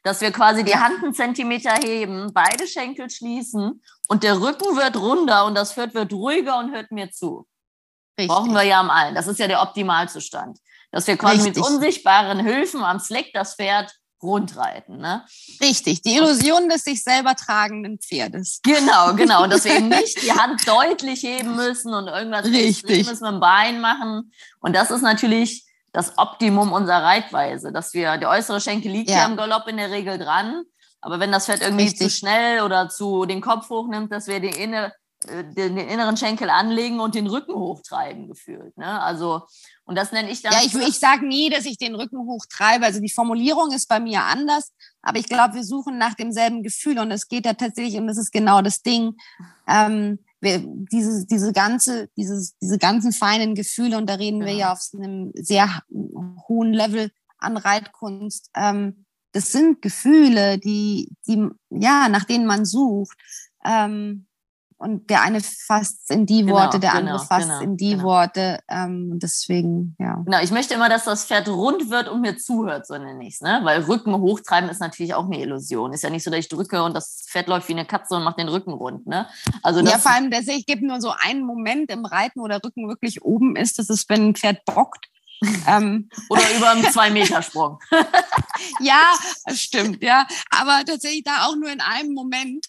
Dass 0.01 0.21
wir 0.21 0.31
quasi 0.31 0.63
die 0.63 0.75
Hand 0.75 1.03
einen 1.03 1.13
Zentimeter 1.13 1.75
heben, 1.75 2.31
beide 2.33 2.65
Schenkel 2.65 3.11
schließen 3.11 3.83
und 4.07 4.23
der 4.23 4.41
Rücken 4.41 4.75
wird 4.75 4.97
runder 4.97 5.45
und 5.45 5.53
das 5.53 5.73
Pferd 5.73 5.93
wird 5.93 6.11
ruhiger 6.13 6.57
und 6.57 6.73
hört 6.73 6.91
mir 6.91 7.11
zu. 7.11 7.45
Richtig. 8.17 8.35
Brauchen 8.35 8.53
wir 8.53 8.63
ja 8.63 8.79
am 8.79 8.89
allen. 8.89 9.13
Das 9.13 9.27
ist 9.27 9.38
ja 9.39 9.47
der 9.47 9.61
Optimalzustand. 9.61 10.57
Dass 10.91 11.05
wir 11.05 11.17
quasi 11.17 11.43
Richtig. 11.43 11.57
mit 11.57 11.63
unsichtbaren 11.63 12.39
Hilfen 12.39 12.83
am 12.83 12.99
Slack 12.99 13.27
das 13.33 13.55
Pferd 13.55 13.93
rundreiten. 14.22 14.97
Ne? 14.97 15.24
Richtig, 15.61 16.01
die 16.01 16.15
Illusion 16.15 16.70
des 16.70 16.84
sich 16.84 17.03
selber 17.03 17.36
tragenden 17.36 17.99
Pferdes. 17.99 18.61
Genau, 18.63 19.13
genau. 19.13 19.43
Und 19.43 19.51
dass 19.51 19.65
wir 19.65 19.76
eben 19.76 19.89
nicht 19.89 20.22
die 20.22 20.32
Hand 20.32 20.68
deutlich 20.68 21.24
heben 21.24 21.55
müssen 21.55 21.93
und 21.93 22.07
irgendwas 22.07 22.45
Richtig. 22.45 23.07
müssen 23.07 23.24
mit 23.24 23.34
dem 23.34 23.39
Bein 23.39 23.82
machen. 23.82 24.32
Und 24.59 24.76
das 24.76 24.91
ist 24.91 25.01
natürlich 25.01 25.65
das 25.93 26.18
Optimum 26.18 26.74
unserer 26.74 27.03
Reitweise, 27.03 27.72
dass 27.72 27.93
wir, 27.93 28.18
der 28.18 28.30
äußere 28.30 28.61
Schenkel 28.61 28.91
liegt 28.91 29.09
ja, 29.09 29.18
ja 29.18 29.26
im 29.26 29.38
Galopp 29.38 29.68
in 29.68 29.78
der 29.78 29.91
Regel 29.91 30.18
dran. 30.18 30.63
Aber 31.01 31.20
wenn 31.20 31.32
das 31.32 31.45
Pferd 31.45 31.61
irgendwie 31.61 31.86
Richtig. 31.86 32.07
zu 32.07 32.09
schnell 32.09 32.61
oder 32.61 32.89
zu 32.89 33.26
den 33.26 33.41
Kopf 33.41 33.70
hochnimmt, 33.70 34.11
dass 34.11 34.28
wir 34.28 34.39
die 34.39 34.49
inne, 34.49 34.93
äh, 35.28 35.43
den, 35.43 35.76
den, 35.76 35.88
inneren 35.88 36.18
Schenkel 36.18 36.49
anlegen 36.49 36.99
und 36.99 37.15
den 37.15 37.28
Rücken 37.28 37.55
hochtreiben 37.55 38.28
gefühlt. 38.28 38.78
Ne? 38.78 39.01
Also, 39.01 39.47
und 39.88 39.95
das 39.95 40.11
nenne 40.11 40.29
ich 40.29 40.41
dann. 40.41 40.51
Ja, 40.51 40.59
ich, 40.63 40.75
ich 40.75 40.99
sage 40.99 41.25
nie, 41.25 41.49
dass 41.49 41.65
ich 41.65 41.77
den 41.77 41.95
Rücken 41.95 42.19
hochtreibe. 42.19 42.85
Also 42.85 42.99
die 42.99 43.09
Formulierung 43.09 43.71
ist 43.71 43.88
bei 43.88 44.01
mir 44.01 44.21
anders, 44.23 44.73
aber 45.01 45.17
ich 45.17 45.27
glaube, 45.27 45.55
wir 45.55 45.63
suchen 45.63 45.97
nach 45.97 46.13
demselben 46.13 46.61
Gefühl 46.61 46.99
und 46.99 47.09
es 47.09 47.29
geht 47.29 47.45
da 47.45 47.53
tatsächlich, 47.53 47.95
und 47.95 48.07
das 48.07 48.17
ist 48.17 48.31
genau 48.31 48.61
das 48.61 48.81
Ding, 48.81 49.15
ähm, 49.65 50.19
wir, 50.41 50.61
diese, 50.91 51.25
diese 51.25 51.53
ganze, 51.53 52.09
dieses, 52.17 52.57
diese 52.59 52.77
ganzen 52.77 53.13
feinen 53.13 53.55
Gefühle, 53.55 53.97
und 53.97 54.07
da 54.09 54.15
reden 54.15 54.41
ja. 54.41 54.45
wir 54.45 54.53
ja 54.53 54.71
auf 54.73 54.89
einem 54.93 55.31
sehr 55.35 55.81
hohen 56.47 56.73
Level 56.73 57.09
an 57.39 57.55
Reitkunst, 57.55 58.51
ähm, 58.55 59.05
das 59.31 59.51
sind 59.51 59.81
Gefühle, 59.81 60.57
die, 60.57 61.09
die, 61.27 61.47
ja, 61.69 62.09
nach 62.09 62.25
denen 62.25 62.45
man 62.45 62.65
sucht. 62.65 63.17
Ähm, 63.63 64.26
und 64.78 65.09
der 65.09 65.23
eine 65.23 65.41
fasst 65.41 66.11
in 66.11 66.25
die 66.25 66.41
genau, 66.41 66.53
Worte, 66.53 66.80
der 66.80 66.91
genau, 66.91 66.99
andere 66.99 67.25
fasst 67.25 67.47
genau, 67.47 67.61
in 67.61 67.78
die 67.78 67.91
genau. 67.91 68.03
Worte. 68.03 68.59
Ähm, 68.69 69.19
deswegen, 69.19 69.95
ja. 69.99 70.21
Genau, 70.23 70.39
ich 70.41 70.51
möchte 70.51 70.75
immer, 70.75 70.88
dass 70.88 71.05
das 71.05 71.25
Pferd 71.25 71.49
rund 71.49 71.89
wird 71.89 72.07
und 72.07 72.21
mir 72.21 72.38
zuhört, 72.38 72.86
so 72.86 72.95
nenne 72.97 73.25
ich 73.28 73.36
es. 73.36 73.41
Ne? 73.41 73.61
Weil 73.63 73.82
Rücken 73.84 74.13
hochtreiben 74.15 74.69
ist 74.69 74.80
natürlich 74.80 75.15
auch 75.15 75.25
eine 75.25 75.41
Illusion. 75.41 75.93
Ist 75.93 76.03
ja 76.03 76.11
nicht 76.11 76.23
so, 76.23 76.30
dass 76.30 76.39
ich 76.39 76.49
drücke 76.49 76.84
und 76.84 76.93
das 76.93 77.25
Pferd 77.28 77.47
läuft 77.47 77.67
wie 77.69 77.73
eine 77.73 77.86
Katze 77.86 78.15
und 78.15 78.23
macht 78.23 78.39
den 78.39 78.49
Rücken 78.49 78.71
rund. 78.71 79.07
Ne? 79.07 79.28
Also 79.63 79.82
ja, 79.82 79.97
vor 79.97 80.11
allem, 80.11 80.32
ich 80.32 80.65
gebe 80.65 80.86
nur 80.86 81.01
so 81.01 81.11
einen 81.21 81.43
Moment 81.43 81.89
im 81.89 82.05
Reiten, 82.05 82.39
wo 82.39 82.47
der 82.47 82.63
Rücken 82.63 82.88
wirklich 82.88 83.23
oben 83.23 83.55
ist. 83.55 83.80
Das 83.80 83.89
ist, 83.89 84.09
wenn 84.09 84.30
ein 84.30 84.36
Pferd 84.36 84.63
bockt 84.65 85.07
ähm, 85.67 86.09
Oder 86.29 86.55
über 86.55 86.71
einen 86.71 86.91
Zwei-Meter-Sprung. 86.91 87.79
ja, 88.79 89.13
das 89.45 89.61
stimmt, 89.61 90.01
ja. 90.01 90.25
Aber 90.49 90.83
tatsächlich 90.85 91.23
da 91.23 91.45
auch 91.45 91.55
nur 91.55 91.69
in 91.69 91.81
einem 91.81 92.13
Moment. 92.13 92.65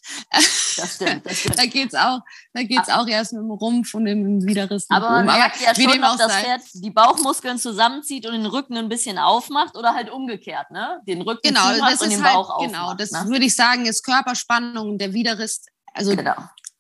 Das 0.77 0.95
stimmt, 0.97 1.25
das 1.25 1.39
stimmt. 1.39 1.59
da 1.59 1.65
geht's 1.65 1.95
auch, 1.95 2.21
da 2.53 2.63
geht's 2.63 2.89
auch 2.89 3.07
erst 3.07 3.33
mit 3.33 3.41
dem 3.41 3.51
Rumpf 3.51 3.95
und 3.95 4.05
dem 4.05 4.45
Widerriss. 4.45 4.87
Aber 4.91 5.11
man 5.11 5.27
merkt 5.27 5.61
ja 5.61 5.75
schon, 5.75 6.05
ob 6.05 6.19
das 6.19 6.37
Pferd 6.37 6.63
die 6.75 6.91
Bauchmuskeln 6.91 7.59
zusammenzieht 7.59 8.27
und 8.27 8.33
den 8.33 8.47
Rücken 8.47 8.77
ein 8.77 8.89
bisschen 8.89 9.19
aufmacht 9.19 9.77
oder 9.77 9.95
halt 9.95 10.11
umgekehrt, 10.11 10.71
ne? 10.71 11.01
Den 11.07 11.23
Rücken 11.23 11.49
genau, 11.49 11.73
das 11.79 12.03
und 12.03 12.11
den 12.11 12.23
halt, 12.23 12.35
Bauch 12.35 12.59
Genau, 12.61 12.83
aufmacht, 12.83 13.01
das 13.01 13.11
ne? 13.13 13.25
würde 13.29 13.47
ich 13.47 13.57
sagen, 13.57 13.87
ist 13.87 14.05
Körperspannung 14.05 14.91
und 14.91 14.99
der 14.99 15.13
Widerriss. 15.13 15.65
Also 15.95 16.15
genau. 16.15 16.37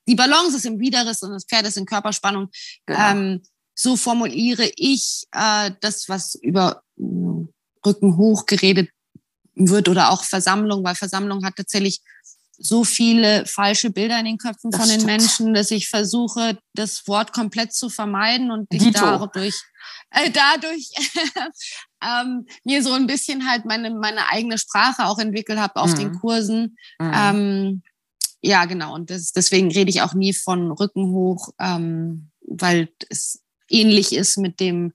die 0.07 0.14
Balance 0.14 0.57
ist 0.57 0.66
im 0.66 0.78
Widerriss 0.78 1.22
und 1.22 1.32
das 1.32 1.45
Pferd 1.45 1.66
ist 1.66 1.76
in 1.76 1.86
Körperspannung. 1.86 2.51
Genau. 2.86 3.11
Ähm, 3.11 3.43
so 3.81 3.97
formuliere 3.97 4.70
ich 4.76 5.24
äh, 5.31 5.70
das, 5.81 6.09
was 6.09 6.35
über 6.35 6.83
äh, 6.99 7.03
Rücken 7.87 8.16
hoch 8.16 8.45
geredet 8.47 8.91
wird 9.55 9.89
oder 9.89 10.11
auch 10.11 10.24
Versammlung, 10.24 10.85
weil 10.85 10.97
Versammlung 10.97 11.45
hat 11.45 11.57
tatsächlich 11.57 12.01
so 12.61 12.83
viele 12.83 13.47
falsche 13.47 13.91
Bilder 13.91 14.18
in 14.18 14.24
den 14.24 14.39
Köpfen 14.39 14.72
das 14.72 14.81
von 14.81 14.91
den 14.91 15.07
Menschen, 15.07 15.55
dass 15.55 15.70
ich 15.70 15.89
versuche, 15.89 16.59
das 16.74 17.07
Wort 17.07 17.33
komplett 17.33 17.72
zu 17.72 17.89
vermeiden 17.89 18.51
und 18.51 18.66
ich 18.72 18.91
dadurch, 18.91 19.55
äh, 20.11 20.29
dadurch 20.29 20.91
ähm, 22.03 22.47
mir 22.64 22.83
so 22.83 22.93
ein 22.93 23.07
bisschen 23.07 23.49
halt 23.49 23.64
meine, 23.64 23.91
meine 23.91 24.29
eigene 24.29 24.59
Sprache 24.59 25.07
auch 25.07 25.20
entwickelt 25.20 25.61
habe 25.61 25.76
auf 25.76 25.93
mhm. 25.93 25.99
den 25.99 26.18
Kursen. 26.18 26.76
Mhm. 26.99 27.12
Ähm, 27.14 27.83
ja, 28.41 28.64
genau. 28.64 28.93
Und 28.93 29.11
das, 29.11 29.31
deswegen 29.31 29.70
rede 29.70 29.91
ich 29.91 30.03
auch 30.03 30.14
nie 30.14 30.35
von 30.35 30.72
Rücken 30.72 31.12
hoch, 31.12 31.51
ähm, 31.61 32.33
weil 32.41 32.89
es 33.09 33.41
ähnlich 33.69 34.14
ist 34.14 34.39
mit 34.39 34.61
dem, 34.61 34.93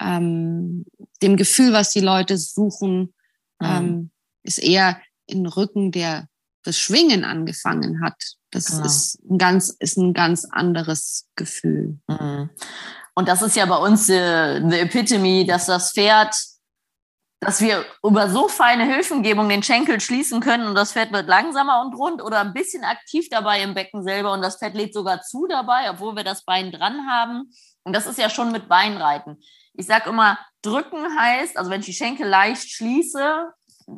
ähm, 0.00 0.84
dem 1.22 1.36
Gefühl, 1.36 1.72
was 1.72 1.90
die 1.92 2.00
Leute 2.00 2.36
suchen, 2.38 3.14
mhm. 3.60 3.66
ähm, 3.66 4.10
ist 4.42 4.58
eher 4.58 5.00
in 5.26 5.46
Rücken, 5.46 5.92
der 5.92 6.28
das 6.62 6.78
Schwingen 6.78 7.24
angefangen 7.24 8.02
hat. 8.02 8.16
Das 8.50 8.66
genau. 8.66 8.84
ist, 8.84 9.18
ein 9.30 9.38
ganz, 9.38 9.70
ist 9.78 9.96
ein 9.96 10.14
ganz 10.14 10.46
anderes 10.50 11.28
Gefühl. 11.36 11.98
Mhm. 12.08 12.50
Und 13.14 13.28
das 13.28 13.40
ist 13.42 13.56
ja 13.56 13.64
bei 13.66 13.76
uns 13.76 14.08
äh, 14.08 14.60
the 14.68 14.78
Epitome, 14.78 15.46
dass 15.46 15.66
das 15.66 15.92
Pferd, 15.92 16.34
dass 17.40 17.60
wir 17.60 17.84
über 18.02 18.28
so 18.28 18.48
feine 18.48 18.84
Hilfengebung 18.84 19.48
den 19.48 19.62
Schenkel 19.62 20.00
schließen 20.00 20.40
können 20.40 20.66
und 20.66 20.74
das 20.74 20.92
Pferd 20.92 21.12
wird 21.12 21.26
langsamer 21.26 21.80
und 21.80 21.94
rund 21.94 22.22
oder 22.22 22.40
ein 22.40 22.52
bisschen 22.52 22.84
aktiv 22.84 23.28
dabei 23.30 23.62
im 23.62 23.74
Becken 23.74 24.02
selber 24.02 24.32
und 24.32 24.42
das 24.42 24.58
Pferd 24.58 24.74
lädt 24.74 24.92
sogar 24.92 25.22
zu 25.22 25.46
dabei, 25.46 25.90
obwohl 25.90 26.14
wir 26.14 26.24
das 26.24 26.44
Bein 26.44 26.72
dran 26.72 27.06
haben. 27.08 27.50
Und 27.86 27.92
das 27.92 28.06
ist 28.06 28.18
ja 28.18 28.28
schon 28.28 28.50
mit 28.50 28.68
Beinreiten. 28.68 29.40
Ich 29.74 29.86
sage 29.86 30.10
immer, 30.10 30.36
drücken 30.60 31.16
heißt, 31.16 31.56
also 31.56 31.70
wenn 31.70 31.80
ich 31.80 31.86
die 31.86 31.92
Schenkel 31.92 32.26
leicht 32.26 32.68
schließe, 32.68 33.52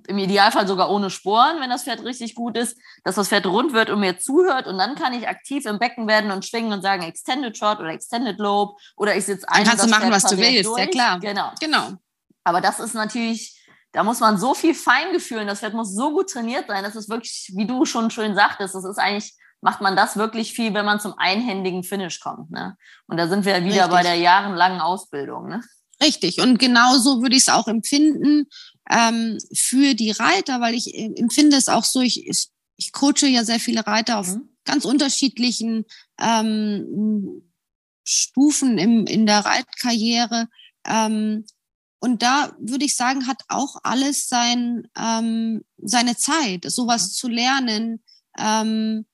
im 0.07 0.19
Idealfall 0.19 0.69
sogar 0.69 0.91
ohne 0.91 1.09
Sporen, 1.09 1.59
wenn 1.61 1.71
das 1.71 1.85
Pferd 1.85 2.05
richtig 2.05 2.35
gut 2.35 2.59
ist, 2.59 2.77
dass 3.05 3.15
das 3.15 3.31
Pferd 3.31 3.47
rund 3.47 3.73
wird 3.73 3.89
und 3.89 4.01
mir 4.01 4.19
zuhört 4.19 4.67
und 4.67 4.77
dann 4.77 4.95
kann 4.95 5.15
ich 5.15 5.27
aktiv 5.27 5.65
im 5.65 5.79
Becken 5.79 6.07
werden 6.07 6.31
und 6.31 6.45
schwingen 6.45 6.75
und 6.75 6.83
sagen 6.83 7.03
Extended 7.03 7.57
Shot 7.57 7.81
oder 7.81 7.89
Extended 7.89 8.39
Lobe 8.39 8.75
oder 8.99 9.17
ich 9.17 9.25
sitze 9.25 9.49
ein. 9.49 9.65
Dann 9.65 9.79
kannst 9.79 9.87
du 9.87 9.89
machen, 9.91 10.11
was 10.11 10.25
du 10.25 10.37
willst, 10.37 10.67
durch. 10.67 10.81
ja 10.81 10.87
klar. 10.89 11.21
Genau. 11.21 11.53
genau. 11.59 11.93
Aber 12.45 12.61
das 12.61 12.81
ist 12.81 12.93
natürlich, 12.93 13.59
da 13.93 14.05
muss 14.05 14.21
man 14.21 14.37
so 14.37 14.53
viel 14.53 14.75
Feingefühl, 14.75 15.47
das 15.47 15.61
Pferd 15.61 15.73
muss 15.73 15.95
so 15.95 16.11
gut 16.11 16.29
trainiert 16.29 16.67
sein, 16.69 16.85
das 16.85 16.95
ist 16.95 17.09
wirklich, 17.09 17.53
wie 17.57 17.67
du 17.67 17.87
schon 17.87 18.11
schön 18.11 18.35
sagtest, 18.35 18.75
das 18.75 18.85
ist 18.85 18.99
eigentlich 18.99 19.33
macht 19.61 19.81
man 19.81 19.97
das 19.97 20.17
wirklich 20.17 20.53
viel, 20.53 20.75
wenn 20.75 20.85
man 20.85 21.01
zum 21.01 21.15
einhändigen 21.19 21.83
Finish 21.83 22.21
kommt. 22.21 22.51
Ne? 22.51 22.77
Und 23.07 23.17
da 23.17 23.29
sind 23.29 23.45
wir 23.45 23.59
ja 23.59 23.65
wieder 23.65 23.85
Richtig. 23.85 23.91
bei 23.91 24.03
der 24.03 24.15
jahrelangen 24.15 24.81
Ausbildung. 24.81 25.49
Ne? 25.49 25.63
Richtig. 26.03 26.41
Und 26.41 26.59
genauso 26.59 27.23
würde 27.23 27.37
ich 27.37 27.43
es 27.43 27.49
auch 27.49 27.67
empfinden 27.67 28.47
ähm, 28.89 29.39
für 29.53 29.95
die 29.95 30.13
Reiter, 30.13 30.61
weil 30.61 30.75
ich 30.75 30.95
äh, 30.95 31.13
empfinde 31.17 31.57
es 31.57 31.69
auch 31.69 31.85
so, 31.85 32.01
ich, 32.01 32.27
ich, 32.27 32.49
ich 32.77 32.93
coache 32.93 33.27
ja 33.27 33.45
sehr 33.45 33.61
viele 33.61 33.87
Reiter 33.87 34.19
auf 34.19 34.29
mhm. 34.29 34.49
ganz 34.65 34.85
unterschiedlichen 34.85 35.85
ähm, 36.21 37.43
Stufen 38.05 38.79
im, 38.79 39.07
in 39.07 39.27
der 39.27 39.41
Reitkarriere. 39.41 40.49
Ähm, 40.87 41.45
und 42.01 42.23
da 42.23 42.53
würde 42.61 42.85
ich 42.85 42.95
sagen, 42.95 43.27
hat 43.27 43.43
auch 43.49 43.77
alles 43.83 44.29
sein, 44.29 44.87
ähm, 44.97 45.65
seine 45.79 46.17
Zeit, 46.17 46.65
sowas 46.67 47.13
zu 47.13 47.29
lernen. 47.29 48.05
Ähm, 48.39 49.05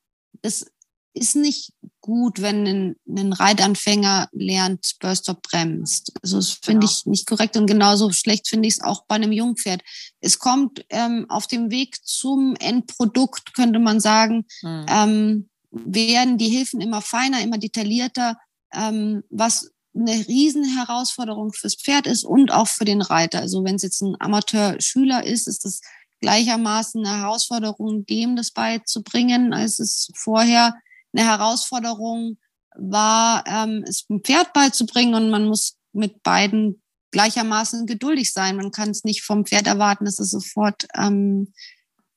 das 0.45 0.67
ist 1.15 1.37
nicht 1.37 1.73
gut, 2.01 2.43
wenn 2.43 2.67
ein, 2.67 2.97
ein 3.09 3.33
Reitanfänger 3.33 4.29
lernt, 4.33 4.97
Burstop 5.01 5.43
bremst. 5.43 6.13
Also 6.23 6.37
das 6.37 6.59
finde 6.63 6.87
ja. 6.87 6.93
ich 6.93 7.07
nicht 7.07 7.27
korrekt 7.27 7.57
und 7.57 7.67
genauso 7.67 8.11
schlecht 8.13 8.49
finde 8.49 8.69
ich 8.69 8.75
es 8.75 8.83
auch 8.83 9.07
bei 9.07 9.15
einem 9.15 9.33
Jungpferd. 9.33 9.81
Es 10.21 10.39
kommt 10.39 10.85
ähm, 10.91 11.27
auf 11.29 11.47
dem 11.47 11.71
Weg 11.71 12.05
zum 12.05 12.57
Endprodukt, 12.57 13.55
könnte 13.55 13.79
man 13.79 14.01
sagen, 14.01 14.45
mhm. 14.63 14.87
ähm, 14.89 15.49
werden 15.71 16.37
die 16.37 16.51
Hilfen 16.51 16.81
immer 16.81 17.01
feiner, 17.01 17.41
immer 17.41 17.59
detaillierter, 17.59 18.37
ähm, 18.73 19.23
was 19.31 19.71
eine 19.97 20.27
Riesenherausforderung 20.27 21.53
fürs 21.53 21.77
Pferd 21.77 22.09
ist 22.09 22.25
und 22.25 22.53
auch 22.53 22.67
für 22.67 22.85
den 22.85 23.01
Reiter. 23.01 23.39
Also 23.39 23.65
wenn 23.65 23.77
es 23.77 23.83
jetzt 23.83 24.03
ein 24.03 24.17
Amateur-Schüler 24.19 25.25
ist, 25.25 25.47
ist 25.47 25.65
das 25.65 25.81
gleichermaßen 26.25 27.05
eine 27.05 27.21
Herausforderung, 27.21 28.07
dem 28.07 28.35
das 28.35 28.51
beizubringen, 28.51 29.53
als 29.53 29.79
es 29.79 30.11
vorher 30.17 30.75
eine 31.13 31.27
Herausforderung 31.27 32.39
war, 32.75 33.45
ähm, 33.47 33.85
es 33.87 34.07
dem 34.07 34.25
Pferd 34.25 34.55
beizubringen 34.55 35.15
und 35.15 35.29
man 35.29 35.45
muss 35.45 35.77
mit 35.93 36.23
beiden 36.23 36.83
gleichermaßen 37.11 37.85
geduldig 37.85 38.33
sein. 38.33 38.57
Man 38.57 38.71
kann 38.71 38.89
es 38.89 39.05
nicht 39.05 39.23
vom 39.23 39.45
Pferd 39.45 39.67
erwarten, 39.67 40.07
dass 40.07 40.19
es 40.19 40.31
sofort 40.31 40.87
ähm, 40.97 41.53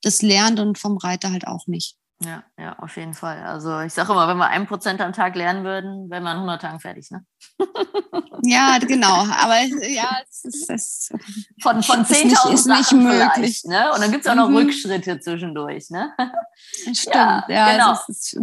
das 0.00 0.22
lernt 0.22 0.58
und 0.58 0.78
vom 0.78 0.96
Reiter 0.96 1.30
halt 1.30 1.46
auch 1.46 1.66
nicht. 1.66 1.96
Ja, 2.20 2.42
ja, 2.58 2.76
auf 2.80 2.96
jeden 2.96 3.14
Fall. 3.14 3.44
Also 3.44 3.80
ich 3.80 3.92
sage 3.92 4.10
immer, 4.10 4.26
wenn 4.26 4.38
wir 4.38 4.48
ein 4.48 4.66
Prozent 4.66 5.00
am 5.00 5.12
Tag 5.12 5.36
lernen 5.36 5.62
würden, 5.62 6.10
wären 6.10 6.24
wir 6.24 6.32
in 6.32 6.38
100 6.38 6.60
Tagen 6.60 6.80
fertig, 6.80 7.12
ne? 7.12 7.24
ja, 8.42 8.78
genau. 8.78 9.24
Aber 9.40 9.60
ja, 9.86 10.18
es 10.28 10.44
ist, 10.44 10.70
es 10.70 11.08
von, 11.62 11.80
von 11.82 12.04
10.000 12.04 12.52
ist 12.52 12.66
nicht 12.66 12.92
möglich. 12.92 13.62
Ne? 13.64 13.92
Und 13.92 14.00
dann 14.00 14.10
gibt 14.10 14.24
es 14.24 14.30
auch 14.30 14.34
noch 14.34 14.48
mhm. 14.48 14.56
Rückschritte 14.56 15.20
zwischendurch, 15.20 15.90
ne? 15.90 16.12
Stimmt, 16.92 17.14
ja, 17.14 17.44
ja 17.48 17.72
genau. 17.72 17.98
Ist, 18.08 18.36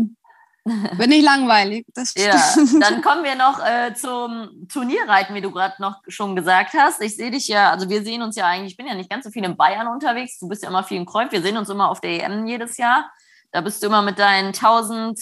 bin 0.98 1.12
ich 1.12 1.24
langweilig. 1.24 1.86
Das 1.94 2.12
stimmt. 2.12 2.28
Ja, 2.28 2.56
dann 2.80 3.02
kommen 3.02 3.24
wir 3.24 3.36
noch 3.36 3.60
äh, 3.60 3.94
zum 3.94 4.68
Turnierreiten, 4.68 5.36
wie 5.36 5.42
du 5.42 5.52
gerade 5.52 5.76
noch 5.80 6.02
schon 6.08 6.36
gesagt 6.36 6.74
hast. 6.74 7.02
Ich 7.02 7.18
sehe 7.18 7.30
dich 7.30 7.50
ja, 7.50 7.72
also 7.72 7.90
wir 7.90 8.04
sehen 8.04 8.22
uns 8.22 8.38
ja 8.38 8.48
eigentlich, 8.48 8.72
ich 8.72 8.78
bin 8.78 8.88
ja 8.88 8.96
nicht 8.96 9.10
ganz 9.10 9.26
so 9.26 9.32
viel 9.32 9.44
in 9.44 9.58
Bayern 9.58 9.88
unterwegs, 9.88 10.40
du 10.40 10.48
bist 10.48 10.64
ja 10.64 10.70
immer 10.70 10.84
viel 10.84 10.98
in 10.98 11.06
Kreuz, 11.06 11.32
wir 11.32 11.42
sehen 11.42 11.58
uns 11.58 11.70
immer 11.70 11.90
auf 11.90 12.00
der 12.00 12.24
EM 12.24 12.48
jedes 12.48 12.78
Jahr. 12.78 13.12
Da 13.56 13.62
bist 13.62 13.82
du 13.82 13.88
immer 13.88 14.02
mit 14.02 14.20
deinen 14.20 14.52
tausend 14.52 15.18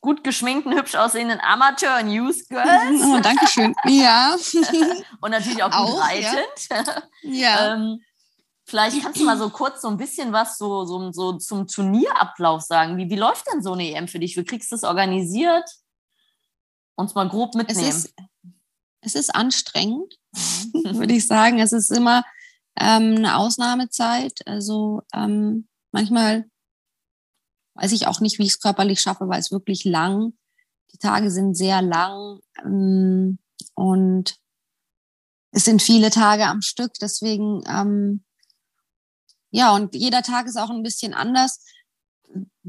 gut 0.00 0.24
geschminkten, 0.24 0.76
hübsch 0.76 0.96
aussehenden 0.96 1.38
Amateur- 1.38 2.04
Youth 2.04 2.48
Girls. 2.48 3.00
Oh, 3.04 3.20
danke 3.20 3.46
schön. 3.46 3.76
Ja. 3.84 4.34
und 5.20 5.30
natürlich 5.30 5.62
auch, 5.62 5.70
auch 5.70 6.00
reitend. 6.00 6.68
Ja. 6.68 6.84
ja. 7.22 7.74
ähm, 7.74 8.00
Vielleicht 8.64 9.00
kannst 9.00 9.20
du 9.20 9.24
mal 9.24 9.38
so 9.38 9.50
kurz 9.50 9.82
so 9.82 9.88
ein 9.88 9.98
bisschen 9.98 10.32
was 10.32 10.58
so, 10.58 10.84
so, 10.84 11.12
so 11.12 11.34
zum 11.34 11.68
Turnierablauf 11.68 12.62
sagen. 12.62 12.96
Wie, 12.96 13.08
wie 13.08 13.14
läuft 13.14 13.46
denn 13.52 13.62
so 13.62 13.74
eine 13.74 13.88
EM 13.88 14.08
für 14.08 14.18
dich? 14.18 14.36
Wie 14.36 14.42
kriegst 14.42 14.72
du 14.72 14.74
das 14.74 14.82
organisiert? 14.82 15.70
Uns 16.96 17.14
mal 17.14 17.28
grob 17.28 17.54
mitnehmen. 17.54 17.88
Es 17.88 18.06
ist, 18.06 18.14
es 19.00 19.14
ist 19.14 19.32
anstrengend, 19.32 20.12
würde 20.72 21.14
ich 21.14 21.28
sagen. 21.28 21.60
Es 21.60 21.70
ist 21.70 21.92
immer 21.92 22.24
ähm, 22.74 23.14
eine 23.18 23.36
Ausnahmezeit. 23.36 24.40
Also 24.44 25.02
ähm, 25.14 25.68
manchmal 25.92 26.50
weiß 27.76 27.92
ich 27.92 28.06
auch 28.06 28.20
nicht, 28.20 28.38
wie 28.38 28.44
ich 28.44 28.50
es 28.50 28.60
körperlich 28.60 29.00
schaffe, 29.00 29.28
weil 29.28 29.40
es 29.40 29.52
wirklich 29.52 29.84
lang. 29.84 30.34
Die 30.92 30.98
Tage 30.98 31.30
sind 31.30 31.56
sehr 31.56 31.82
lang 31.82 32.40
ähm, 32.64 33.38
und 33.74 34.36
es 35.52 35.64
sind 35.64 35.82
viele 35.82 36.10
Tage 36.10 36.46
am 36.46 36.62
Stück. 36.62 36.94
Deswegen 37.00 37.62
ähm, 37.68 38.24
ja, 39.56 39.74
und 39.74 39.94
jeder 39.94 40.22
Tag 40.22 40.46
ist 40.46 40.58
auch 40.58 40.68
ein 40.68 40.82
bisschen 40.82 41.14
anders. 41.14 41.64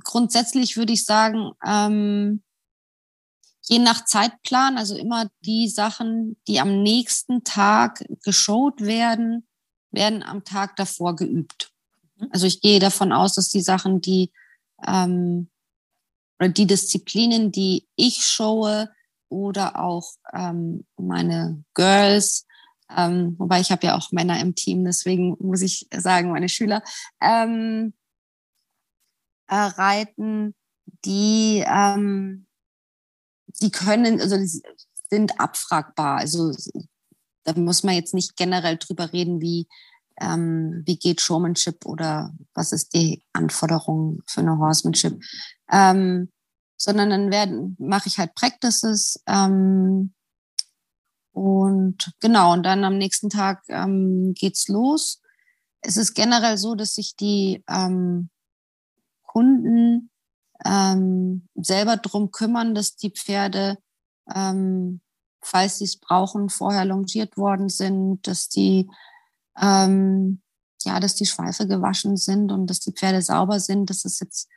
Grundsätzlich 0.03 0.77
würde 0.77 0.93
ich 0.93 1.03
sagen, 1.03 1.51
ähm, 1.65 2.43
je 3.63 3.79
nach 3.79 4.05
Zeitplan, 4.05 4.77
also 4.77 4.95
immer 4.95 5.27
die 5.41 5.67
Sachen, 5.67 6.38
die 6.47 6.61
am 6.61 6.84
nächsten 6.84 7.43
Tag 7.43 8.05
geschaut 8.23 8.79
werden, 8.79 9.45
werden 9.91 10.23
am 10.23 10.45
Tag 10.45 10.77
davor 10.77 11.17
geübt. 11.17 11.73
Mhm. 12.15 12.29
Also 12.31 12.45
ich 12.45 12.61
gehe 12.61 12.79
davon 12.79 13.11
aus, 13.11 13.34
dass 13.34 13.49
die 13.49 13.61
Sachen, 13.61 13.99
die 13.99 14.31
ähm, 14.85 15.49
oder 16.39 16.49
die 16.49 16.67
Disziplinen, 16.67 17.51
die 17.51 17.87
ich 17.95 18.25
showe 18.25 18.89
oder 19.29 19.79
auch 19.79 20.13
ähm, 20.33 20.85
meine 20.97 21.63
Girls 21.73 22.47
ähm, 22.95 23.35
wobei 23.37 23.59
ich 23.59 23.71
habe 23.71 23.85
ja 23.85 23.97
auch 23.97 24.11
Männer 24.11 24.39
im 24.39 24.55
Team, 24.55 24.85
deswegen 24.85 25.35
muss 25.39 25.61
ich 25.61 25.87
sagen, 25.93 26.31
meine 26.31 26.49
Schüler 26.49 26.81
ähm, 27.21 27.93
äh, 29.47 29.55
reiten, 29.55 30.55
die, 31.03 31.63
ähm, 31.67 32.47
die 33.61 33.71
können, 33.71 34.21
also 34.21 34.37
die 34.37 34.61
sind 35.09 35.39
abfragbar. 35.39 36.17
Also 36.19 36.53
da 37.43 37.53
muss 37.53 37.83
man 37.83 37.95
jetzt 37.95 38.13
nicht 38.13 38.37
generell 38.37 38.77
drüber 38.77 39.11
reden, 39.11 39.41
wie, 39.41 39.67
ähm, 40.19 40.84
wie 40.85 40.98
geht 40.98 41.22
Showmanship 41.22 41.85
oder 41.85 42.34
was 42.53 42.72
ist 42.72 42.94
die 42.94 43.23
Anforderung 43.34 44.19
für 44.27 44.41
eine 44.41 44.57
Horsemanship. 44.57 45.22
Ähm, 45.72 46.31
sondern 46.77 47.10
dann 47.10 47.31
werden 47.31 47.76
mache 47.80 48.07
ich 48.07 48.18
halt 48.18 48.35
Practices, 48.35 49.22
ähm, 49.27 50.14
und 51.38 52.14
genau, 52.19 52.53
und 52.53 52.64
dann 52.64 52.84
am 52.84 52.98
nächsten 52.98 53.30
Tag 53.30 53.61
ähm, 53.69 54.34
geht's 54.34 54.68
los. 54.69 55.22
Es 55.81 55.95
ist 55.95 56.15
generell 56.15 56.57
so, 56.57 56.73
dass 56.73 56.95
sich 56.95 57.15
die 57.15 57.64
ähm, 57.69 58.31
Kunden 59.22 60.10
ähm, 60.65 61.48
selber 61.53 61.98
drum 61.98 62.31
kümmern, 62.31 62.73
dass 62.73 62.95
die 62.95 63.11
Pferde, 63.11 63.77
ähm, 64.34 65.02
falls 65.39 65.77
sie 65.77 65.84
es 65.84 65.99
brauchen, 65.99 66.49
vorher 66.49 66.85
longiert 66.85 67.38
worden 67.38 67.69
sind, 67.69 68.26
dass 68.26 68.49
die 68.49 68.89
ähm, 69.59 70.41
ja, 70.84 70.99
dass 70.99 71.15
die 71.15 71.25
Schweife 71.25 71.67
gewaschen 71.67 72.17
sind 72.17 72.51
und 72.51 72.67
dass 72.67 72.79
die 72.79 72.93
Pferde 72.93 73.21
sauber 73.21 73.59
sind. 73.59 73.89
Das 73.89 74.05
ist 74.05 74.19
jetzt 74.19 74.47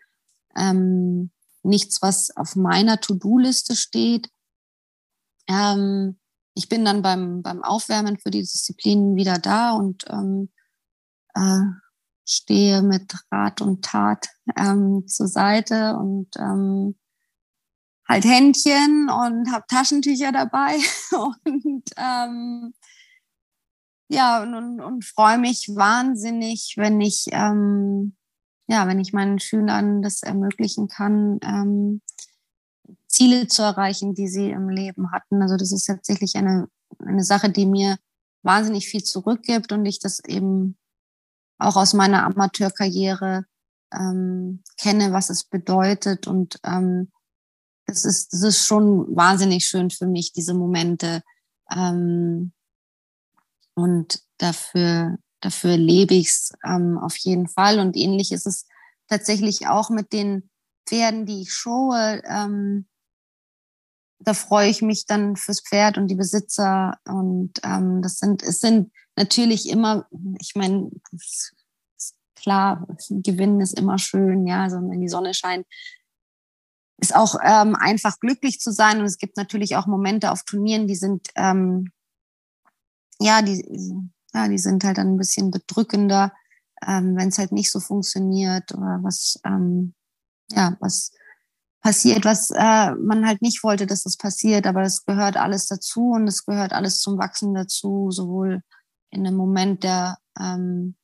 ähm, 0.56 1.31
nichts, 1.62 2.02
was 2.02 2.35
auf 2.36 2.56
meiner 2.56 3.01
To-Do-Liste 3.01 3.77
steht. 3.77 4.28
Ähm, 5.48 6.18
ich 6.55 6.68
bin 6.68 6.85
dann 6.85 7.02
beim, 7.02 7.43
beim 7.43 7.62
Aufwärmen 7.62 8.18
für 8.18 8.31
die 8.31 8.40
Disziplinen 8.40 9.16
wieder 9.16 9.39
da 9.39 9.72
und 9.72 10.05
ähm, 10.09 10.51
äh, 11.35 11.62
stehe 12.24 12.82
mit 12.82 13.14
Rat 13.31 13.60
und 13.60 13.85
Tat 13.85 14.28
ähm, 14.56 15.05
zur 15.06 15.27
Seite 15.27 15.97
und 15.97 16.28
ähm, 16.36 16.97
halt 18.09 18.24
Händchen 18.24 19.09
und 19.09 19.52
habe 19.52 19.64
Taschentücher 19.68 20.32
dabei 20.32 20.77
und 21.12 21.90
ähm, 21.97 22.74
ja 24.11 24.43
und, 24.43 24.55
und, 24.55 24.81
und 24.81 25.05
freue 25.05 25.39
mich 25.39 25.70
wahnsinnig, 25.74 26.74
wenn 26.77 27.01
ich 27.01 27.27
ähm, 27.31 28.16
ja 28.69 28.87
wenn 28.87 29.01
ich 29.01 29.12
meinen 29.12 29.39
Schülern 29.39 30.03
das 30.03 30.23
ermöglichen 30.23 30.89
kann, 30.89 31.39
ähm, 31.43 32.03
Ziele 33.07 33.49
zu 33.49 33.62
erreichen, 33.62 34.15
die 34.15 34.28
sie 34.28 34.51
im 34.51 34.69
Leben 34.69 35.12
hatten. 35.12 35.43
Also 35.43 35.57
das 35.57 35.73
ist 35.73 35.85
tatsächlich 35.85 36.37
eine, 36.37 36.69
eine 36.99 37.24
Sache, 37.24 37.51
die 37.51 37.66
mir 37.66 37.97
wahnsinnig 38.43 38.89
viel 38.89 39.03
zurückgibt 39.03 39.73
und 39.73 39.85
ich 39.85 39.99
das 39.99 40.20
eben 40.20 40.77
auch 41.59 41.77
aus 41.77 41.93
meiner 41.93 42.24
Amateurkarriere 42.24 43.45
ähm, 43.93 44.62
kenne, 44.78 45.12
was 45.12 45.31
es 45.31 45.45
bedeutet. 45.45 46.27
Und 46.27 46.59
ähm, 46.65 47.11
das, 47.87 48.05
ist, 48.05 48.32
das 48.32 48.43
ist 48.43 48.66
schon 48.66 49.15
wahnsinnig 49.15 49.66
schön 49.66 49.91
für 49.91 50.07
mich, 50.07 50.32
diese 50.32 50.55
Momente. 50.55 51.23
Ähm, 51.70 52.53
und 53.74 54.22
dafür, 54.38 55.18
dafür 55.40 55.76
lebe 55.76 56.14
ich 56.14 56.28
es 56.28 56.52
ähm, 56.64 56.98
auf 56.98 57.16
jeden 57.16 57.48
Fall. 57.48 57.78
Und 57.78 57.97
ähnlich 57.97 58.32
ist 58.32 58.47
es 58.47 58.66
tatsächlich 59.09 59.68
auch 59.68 59.90
mit 59.90 60.12
den 60.12 60.51
Pferden, 60.86 61.26
die 61.26 61.42
ich 61.42 61.52
showe. 61.52 62.22
Ähm, 62.24 62.86
da 64.18 64.34
freue 64.34 64.68
ich 64.68 64.82
mich 64.82 65.06
dann 65.06 65.36
fürs 65.36 65.60
Pferd 65.60 65.97
und 65.97 66.09
die 66.09 66.14
Besitzer. 66.14 66.98
Und 67.06 67.52
ähm, 67.62 68.02
das 68.02 68.18
sind, 68.18 68.42
es 68.42 68.60
sind 68.60 68.92
natürlich 69.16 69.68
immer, 69.68 70.06
ich 70.40 70.55
meine, 70.55 70.90
klar, 72.34 72.86
gewinnen 73.09 73.60
ist 73.60 73.78
immer 73.78 73.98
schön, 73.98 74.47
ja, 74.47 74.64
also 74.64 74.76
wenn 74.76 75.01
die 75.01 75.09
Sonne 75.09 75.34
scheint, 75.34 75.66
ist 77.01 77.14
auch 77.14 77.36
ähm, 77.42 77.74
einfach 77.76 78.18
glücklich 78.20 78.60
zu 78.60 78.72
sein. 78.72 79.01
Und 79.01 79.06
es 79.06 79.18
gibt 79.18 79.36
natürlich 79.36 79.76
auch 79.76 79.86
Momente 79.86 80.30
auf 80.30 80.44
Turnieren, 80.44 80.86
die 80.86 80.97
sind, 80.97 81.28
ähm, 81.34 81.92
ja, 83.20 83.42
die, 83.42 83.64
ja, 84.32 84.48
die 84.48 84.59
sind 84.59 84.84
halt 84.84 84.98
dann 84.98 85.14
ein 85.14 85.18
bisschen 85.18 85.51
bedrückender, 85.51 86.32
ähm, 86.86 87.16
wenn 87.16 87.28
es 87.28 87.38
halt 87.38 87.52
nicht 87.52 87.70
so 87.70 87.80
funktioniert 87.80 88.72
oder 88.72 89.01
was, 89.02 89.38
ähm, 89.44 89.94
ja, 90.51 90.76
was 90.80 91.12
passiert, 91.80 92.24
was 92.24 92.51
äh, 92.51 92.94
man 92.94 93.26
halt 93.26 93.42
nicht 93.42 93.62
wollte, 93.62 93.86
dass 93.86 94.02
das 94.02 94.16
passiert, 94.16 94.66
aber 94.66 94.82
es 94.82 95.05
gehört 95.05 95.36
alles 95.36 95.66
dazu 95.66 96.10
und 96.10 96.26
es 96.28 96.44
gehört 96.44 96.72
alles 96.72 97.01
zum 97.01 97.18
Wachsen 97.18 97.55
dazu, 97.55 98.10
sowohl 98.10 98.62
in 99.10 99.26
einem 99.26 99.36
Moment 99.36 99.84
der 99.84 100.18
ähm, 100.38 100.97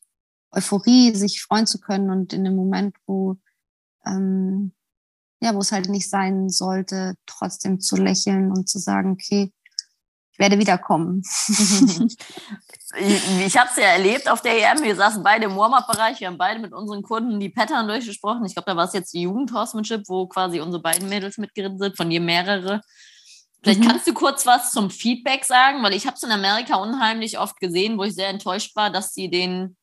Euphorie 0.53 1.15
sich 1.15 1.43
freuen 1.43 1.67
zu 1.67 1.81
können 1.81 2.11
und 2.11 2.33
in 2.33 2.47
einem 2.47 2.57
Moment, 2.57 2.97
wo 3.07 3.37
ähm, 4.07 4.73
ja, 5.41 5.55
wo 5.55 5.59
es 5.59 5.73
halt 5.73 5.89
nicht 5.89 6.09
sein 6.09 6.49
sollte, 6.49 7.15
trotzdem 7.27 7.81
zu 7.81 7.97
lächeln 7.97 8.51
und 8.51 8.69
zu 8.69 8.79
sagen, 8.79 9.13
okay, 9.13 9.53
ich 10.37 10.39
werde 10.39 10.59
wiederkommen. 10.59 11.23
ich 11.49 13.47
ich 13.47 13.57
habe 13.57 13.71
es 13.71 13.77
ja 13.77 13.85
erlebt 13.85 14.29
auf 14.31 14.43
der 14.43 14.53
EM. 14.53 14.83
Wir 14.83 14.95
saßen 14.95 15.23
beide 15.23 15.47
im 15.47 15.57
Warm-Up-Bereich. 15.57 16.21
Wir 16.21 16.27
haben 16.27 16.37
beide 16.37 16.61
mit 16.61 16.75
unseren 16.75 17.03
Kunden 17.03 17.41
die 17.41 17.49
Pattern 17.49 17.89
durchgesprochen. 17.89 18.45
Ich 18.45 18.55
glaube, 18.55 18.71
da 18.71 18.77
war 18.77 18.85
es 18.85 18.93
jetzt 18.93 19.15
die 19.15 19.23
Jugendhorsemanship, 19.23 20.03
wo 20.09 20.27
quasi 20.27 20.61
unsere 20.61 20.83
beiden 20.83 21.09
Mädels 21.09 21.39
mitgeritten 21.39 21.79
sind, 21.79 21.97
von 21.97 22.11
je 22.11 22.21
mehrere. 22.21 22.83
Vielleicht 23.63 23.81
mhm. 23.81 23.89
kannst 23.89 24.07
du 24.07 24.13
kurz 24.13 24.45
was 24.45 24.73
zum 24.73 24.91
Feedback 24.91 25.47
sagen, 25.47 25.83
weil 25.83 25.95
ich 25.95 26.07
habe 26.07 26.17
es 26.17 26.23
in 26.23 26.31
Amerika 26.31 26.77
unheimlich 26.77 27.39
oft 27.39 27.59
gesehen, 27.59 27.97
wo 27.97 28.05
ich 28.05 28.15
sehr 28.15 28.29
enttäuscht 28.29 28.77
war, 28.77 28.91
dass 28.91 29.15
sie 29.15 29.31
den 29.31 29.75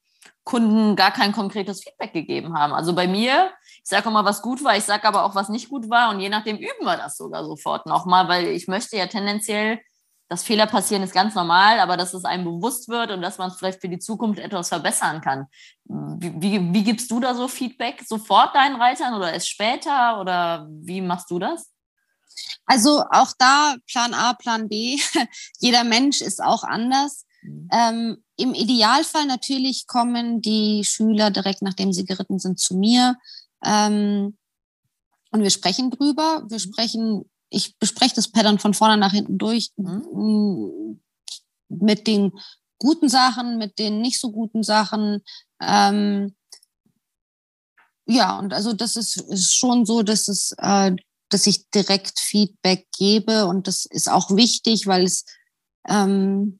Kunden 0.43 0.95
gar 0.95 1.09
kein 1.11 1.31
konkretes 1.31 1.83
Feedback 1.83 2.13
gegeben 2.13 2.55
haben. 2.55 2.73
Also 2.73 2.93
bei 2.93 3.07
mir, 3.07 3.49
ich 3.83 3.89
sage 3.89 4.07
immer, 4.07 4.23
was 4.23 4.43
gut 4.43 4.63
war, 4.63 4.77
ich 4.77 4.83
sage 4.83 5.07
aber 5.07 5.23
auch, 5.23 5.33
was 5.33 5.49
nicht 5.49 5.69
gut 5.69 5.89
war 5.89 6.11
und 6.11 6.19
je 6.19 6.29
nachdem 6.29 6.57
üben 6.57 6.85
wir 6.85 6.97
das 6.97 7.17
sogar 7.17 7.43
sofort 7.43 7.87
nochmal, 7.87 8.27
weil 8.27 8.49
ich 8.49 8.67
möchte 8.67 8.97
ja 8.97 9.07
tendenziell 9.07 9.79
dass 10.29 10.43
Fehler 10.43 10.67
passieren 10.67 11.03
ist 11.03 11.13
ganz 11.13 11.35
normal, 11.35 11.79
aber 11.79 11.97
dass 11.97 12.13
es 12.13 12.25
einem 12.25 12.45
bewusst 12.45 12.89
wird 12.89 13.11
und 13.11 13.21
dass 13.21 13.37
man 13.37 13.49
es 13.49 13.57
vielleicht 13.57 13.81
für 13.81 13.89
die 13.89 13.99
Zukunft 13.99 14.39
etwas 14.39 14.69
verbessern 14.69 15.21
kann. 15.21 15.47
Wie, 15.85 16.33
wie, 16.41 16.73
wie 16.73 16.83
gibst 16.83 17.11
du 17.11 17.19
da 17.19 17.35
so 17.35 17.47
Feedback? 17.47 18.01
Sofort 18.05 18.55
deinen 18.55 18.81
Reitern 18.81 19.13
oder 19.13 19.31
erst 19.33 19.49
später 19.49 20.19
oder 20.19 20.67
wie 20.69 21.01
machst 21.01 21.29
du 21.29 21.39
das? 21.39 21.69
Also 22.65 23.03
auch 23.11 23.33
da 23.37 23.75
Plan 23.87 24.13
A, 24.13 24.33
Plan 24.33 24.67
B. 24.69 24.97
Jeder 25.59 25.83
Mensch 25.83 26.21
ist 26.21 26.41
auch 26.41 26.63
anders. 26.63 27.25
Mhm. 27.43 27.69
Ähm, 27.71 28.23
Im 28.37 28.53
Idealfall 28.53 29.25
natürlich 29.25 29.85
kommen 29.87 30.41
die 30.41 30.83
Schüler 30.83 31.29
direkt 31.31 31.61
nachdem 31.61 31.93
sie 31.93 32.05
geritten 32.05 32.39
sind 32.39 32.59
zu 32.59 32.75
mir. 32.75 33.17
Ähm, 33.63 34.37
und 35.31 35.41
wir 35.41 35.49
sprechen 35.49 35.91
drüber. 35.91 36.43
Wir 36.47 36.57
mhm. 36.57 36.61
sprechen 36.61 37.31
ich 37.53 37.77
bespreche 37.77 38.15
das 38.15 38.29
Pattern 38.29 38.59
von 38.59 38.73
vorne 38.73 38.97
nach 38.97 39.11
hinten 39.11 39.37
durch 39.37 39.71
mhm. 39.77 40.99
mit 41.69 42.07
den 42.07 42.31
guten 42.79 43.09
Sachen, 43.09 43.57
mit 43.57 43.79
den 43.79 44.01
nicht 44.01 44.19
so 44.19 44.31
guten 44.31 44.63
Sachen. 44.63 45.21
Ähm, 45.61 46.35
ja, 48.05 48.37
und 48.39 48.53
also 48.53 48.73
das 48.73 48.95
ist, 48.95 49.17
ist 49.17 49.55
schon 49.55 49.85
so, 49.85 50.03
dass 50.03 50.27
es, 50.27 50.53
äh, 50.57 50.91
dass 51.29 51.47
ich 51.47 51.69
direkt 51.69 52.19
Feedback 52.19 52.87
gebe 52.97 53.45
und 53.45 53.67
das 53.67 53.85
ist 53.85 54.09
auch 54.09 54.31
wichtig, 54.31 54.87
weil 54.87 55.05
es 55.05 55.25
ähm, 55.87 56.59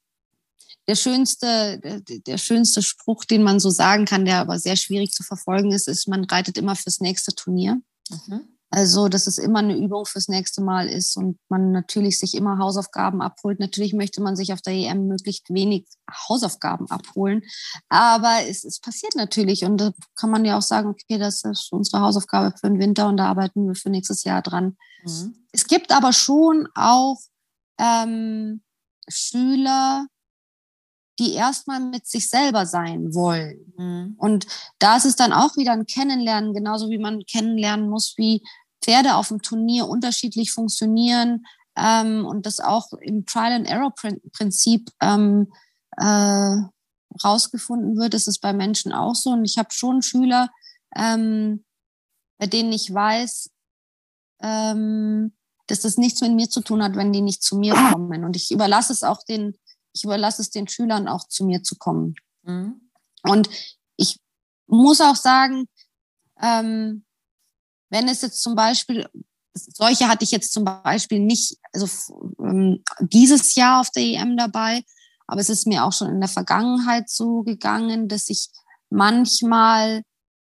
der 0.88 0.96
schönste, 0.96 1.80
der, 1.80 2.02
der 2.02 2.38
schönste 2.38 2.82
Spruch, 2.82 3.26
den 3.26 3.44
man 3.44 3.60
so 3.60 3.70
sagen 3.70 4.06
kann, 4.06 4.26
der 4.26 4.40
aber 4.40 4.60
sehr 4.60 4.76
schwierig 4.76 5.12
zu 5.12 5.24
verfolgen 5.24 5.72
ist, 5.72 5.88
ist, 5.88 6.08
man 6.08 6.26
reitet 6.26 6.58
immer 6.58 6.76
fürs 6.76 7.00
nächste 7.00 7.34
Turnier. 7.34 7.82
Mhm. 8.10 8.53
Also, 8.76 9.08
dass 9.08 9.28
es 9.28 9.38
immer 9.38 9.60
eine 9.60 9.78
Übung 9.78 10.04
fürs 10.08 10.30
nächste 10.30 10.64
Mal 10.64 10.90
ist 10.90 11.16
und 11.16 11.38
man 11.48 11.72
natürlich 11.72 12.18
sich 12.18 12.34
immer 12.34 12.58
Hausaufgaben 12.58 13.22
abholt. 13.22 13.60
Natürlich 13.60 13.94
möchte 13.94 14.20
man 14.20 14.36
sich 14.36 14.52
auf 14.52 14.64
der 14.64 14.74
EM 14.74 15.06
möglichst 15.06 15.54
wenig 15.54 15.86
Hausaufgaben 16.28 16.90
abholen. 16.90 17.44
Aber 17.88 18.40
es, 18.50 18.64
es 18.64 18.80
passiert 18.80 19.14
natürlich 19.16 19.64
und 19.64 19.78
da 19.78 19.92
kann 20.16 20.32
man 20.32 20.44
ja 20.44 20.58
auch 20.58 20.64
sagen, 20.64 20.90
okay, 20.90 21.20
das 21.20 21.44
ist 21.44 21.72
unsere 21.72 22.02
Hausaufgabe 22.02 22.58
für 22.58 22.68
den 22.68 22.80
Winter 22.80 23.08
und 23.08 23.18
da 23.18 23.28
arbeiten 23.28 23.68
wir 23.68 23.76
für 23.76 23.92
nächstes 23.92 24.24
Jahr 24.24 24.42
dran. 24.42 24.76
Mhm. 25.06 25.36
Es 25.52 25.68
gibt 25.68 25.92
aber 25.92 26.12
schon 26.12 26.68
auch 26.74 27.20
ähm, 27.80 28.64
Schüler, 29.08 30.08
die 31.20 31.34
erstmal 31.34 31.80
mit 31.80 32.08
sich 32.08 32.28
selber 32.28 32.66
sein 32.66 33.14
wollen. 33.14 33.72
Mhm. 33.78 34.16
Und 34.18 34.48
da 34.80 34.98
ist 34.98 35.06
es 35.06 35.16
dann 35.16 35.32
auch 35.32 35.58
wieder 35.58 35.74
ein 35.74 35.86
Kennenlernen, 35.86 36.56
genauso 36.56 36.90
wie 36.90 36.98
man 36.98 37.24
kennenlernen 37.28 37.88
muss, 37.88 38.16
wie 38.18 38.42
Pferde 38.84 39.16
auf 39.16 39.30
dem 39.30 39.42
Turnier 39.42 39.88
unterschiedlich 39.88 40.52
funktionieren 40.52 41.46
ähm, 41.78 42.26
und 42.26 42.46
das 42.46 42.60
auch 42.60 42.94
im 42.94 43.26
Trial-and-Error-Prinzip 43.26 44.90
ähm, 45.02 45.52
äh, 45.98 46.56
rausgefunden 47.24 47.98
wird, 47.98 48.14
ist 48.14 48.28
es 48.28 48.40
bei 48.40 48.54
Menschen 48.54 48.94
auch 48.94 49.16
so. 49.16 49.32
Und 49.32 49.46
ich 49.46 49.58
habe 49.58 49.70
schon 49.72 50.02
Schüler, 50.02 50.50
ähm, 50.96 51.64
bei 52.38 52.48
denen 52.48 52.72
ich 52.72 52.94
weiß, 52.94 53.50
ähm, 54.42 55.34
dass 55.68 55.82
das 55.82 55.98
nichts 55.98 56.22
mit 56.22 56.34
mir 56.34 56.50
zu 56.50 56.62
tun 56.62 56.84
hat, 56.84 56.96
wenn 56.96 57.14
die 57.14 57.22
nicht 57.22 57.42
zu 57.42 57.58
mir 57.58 57.74
kommen. 57.74 58.24
Und 58.26 58.36
ich 58.36 58.52
überlasse 58.52 58.92
es 58.92 59.04
auch 59.04 59.24
den, 59.24 59.58
ich 59.94 60.04
überlasse 60.04 60.42
es 60.42 60.50
den 60.50 60.68
Schülern 60.68 61.08
auch 61.08 61.28
zu 61.28 61.46
mir 61.46 61.64
zu 61.64 61.78
kommen. 61.78 62.16
Mhm. 62.44 62.90
Und 63.24 63.50
ich 63.96 64.20
muss 64.68 65.00
auch 65.02 65.16
sagen, 65.16 65.68
ähm, 66.42 67.06
wenn 67.94 68.08
es 68.10 68.22
jetzt 68.22 68.42
zum 68.42 68.56
Beispiel, 68.56 69.08
solche 69.54 70.08
hatte 70.08 70.24
ich 70.24 70.32
jetzt 70.32 70.52
zum 70.52 70.66
Beispiel 70.66 71.20
nicht, 71.20 71.58
also 71.72 71.88
ähm, 72.40 72.84
dieses 73.00 73.54
Jahr 73.54 73.82
auf 73.82 73.92
der 73.92 74.02
EM 74.02 74.36
dabei, 74.36 74.84
aber 75.28 75.40
es 75.40 75.50
ist 75.50 75.68
mir 75.68 75.86
auch 75.86 75.94
schon 75.94 76.10
in 76.10 76.20
der 76.20 76.30
Vergangenheit 76.30 77.08
so 77.08 77.44
gegangen, 77.44 78.08
dass 78.08 78.30
ich 78.30 78.50
manchmal 78.90 80.02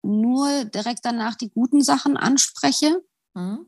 nur 0.03 0.65
direkt 0.67 1.01
danach 1.03 1.35
die 1.35 1.51
guten 1.51 1.83
Sachen 1.83 2.17
anspreche 2.17 3.03
mhm. 3.35 3.67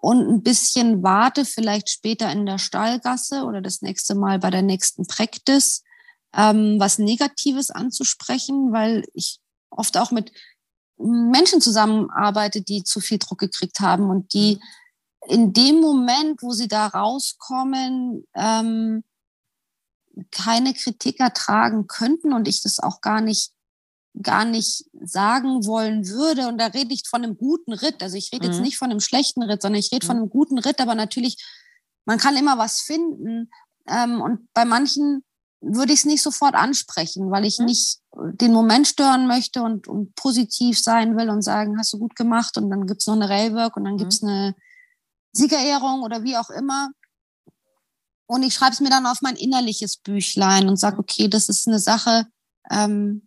und 0.00 0.28
ein 0.28 0.42
bisschen 0.42 1.04
warte, 1.04 1.44
vielleicht 1.44 1.88
später 1.90 2.30
in 2.32 2.44
der 2.44 2.58
Stallgasse 2.58 3.44
oder 3.44 3.62
das 3.62 3.82
nächste 3.82 4.16
Mal 4.16 4.40
bei 4.40 4.50
der 4.50 4.62
nächsten 4.62 5.06
Practice, 5.06 5.84
ähm, 6.34 6.80
was 6.80 6.98
Negatives 6.98 7.70
anzusprechen, 7.70 8.72
weil 8.72 9.04
ich 9.14 9.38
oft 9.70 9.96
auch 9.96 10.10
mit 10.10 10.32
Menschen 10.98 11.60
zusammenarbeitet, 11.60 12.68
die 12.68 12.84
zu 12.84 13.00
viel 13.00 13.18
Druck 13.18 13.38
gekriegt 13.38 13.80
haben 13.80 14.10
und 14.10 14.32
die 14.32 14.56
mhm. 14.56 15.30
in 15.30 15.52
dem 15.52 15.80
Moment, 15.80 16.42
wo 16.42 16.52
sie 16.52 16.68
da 16.68 16.86
rauskommen, 16.86 18.26
ähm, 18.34 19.04
keine 20.30 20.72
Kritik 20.72 21.20
ertragen 21.20 21.86
könnten 21.86 22.32
und 22.32 22.48
ich 22.48 22.62
das 22.62 22.78
auch 22.78 23.00
gar 23.00 23.20
nicht 23.20 23.52
gar 24.22 24.44
nicht 24.44 24.84
sagen 24.98 25.66
wollen 25.66 26.08
würde. 26.08 26.48
Und 26.48 26.58
da 26.58 26.66
rede 26.66 26.94
ich 26.94 27.02
von 27.06 27.22
einem 27.22 27.36
guten 27.36 27.72
Ritt. 27.72 28.02
Also 28.02 28.16
ich 28.16 28.32
rede 28.32 28.46
mhm. 28.46 28.52
jetzt 28.52 28.62
nicht 28.62 28.78
von 28.78 28.90
einem 28.90 29.00
schlechten 29.00 29.42
Ritt, 29.42 29.62
sondern 29.62 29.78
ich 29.78 29.92
rede 29.92 30.06
mhm. 30.06 30.08
von 30.08 30.16
einem 30.16 30.30
guten 30.30 30.58
Ritt. 30.58 30.80
Aber 30.80 30.94
natürlich, 30.94 31.36
man 32.04 32.18
kann 32.18 32.36
immer 32.36 32.58
was 32.58 32.80
finden. 32.80 33.50
Ähm, 33.86 34.20
und 34.20 34.52
bei 34.54 34.64
manchen 34.64 35.22
würde 35.74 35.92
ich 35.92 36.00
es 36.00 36.04
nicht 36.04 36.22
sofort 36.22 36.54
ansprechen, 36.54 37.30
weil 37.30 37.44
ich 37.44 37.58
mhm. 37.58 37.66
nicht 37.66 37.98
den 38.12 38.52
Moment 38.52 38.86
stören 38.86 39.26
möchte 39.26 39.62
und, 39.62 39.88
und, 39.88 40.14
positiv 40.14 40.78
sein 40.78 41.16
will 41.16 41.28
und 41.28 41.42
sagen, 41.42 41.78
hast 41.78 41.92
du 41.92 41.98
gut 41.98 42.16
gemacht 42.16 42.56
und 42.56 42.70
dann 42.70 42.86
gibt's 42.86 43.06
noch 43.06 43.14
eine 43.14 43.28
Railwork 43.28 43.76
und 43.76 43.84
dann 43.84 43.96
mhm. 43.96 44.08
eine 44.22 44.54
Siegerehrung 45.32 46.02
oder 46.02 46.22
wie 46.22 46.36
auch 46.36 46.50
immer. 46.50 46.90
Und 48.26 48.42
ich 48.42 48.54
schreibe 48.54 48.72
es 48.72 48.80
mir 48.80 48.90
dann 48.90 49.06
auf 49.06 49.22
mein 49.22 49.36
innerliches 49.36 49.98
Büchlein 49.98 50.68
und 50.68 50.78
sage, 50.78 50.98
okay, 50.98 51.28
das 51.28 51.48
ist 51.48 51.68
eine 51.68 51.78
Sache, 51.78 52.26
ähm, 52.70 53.26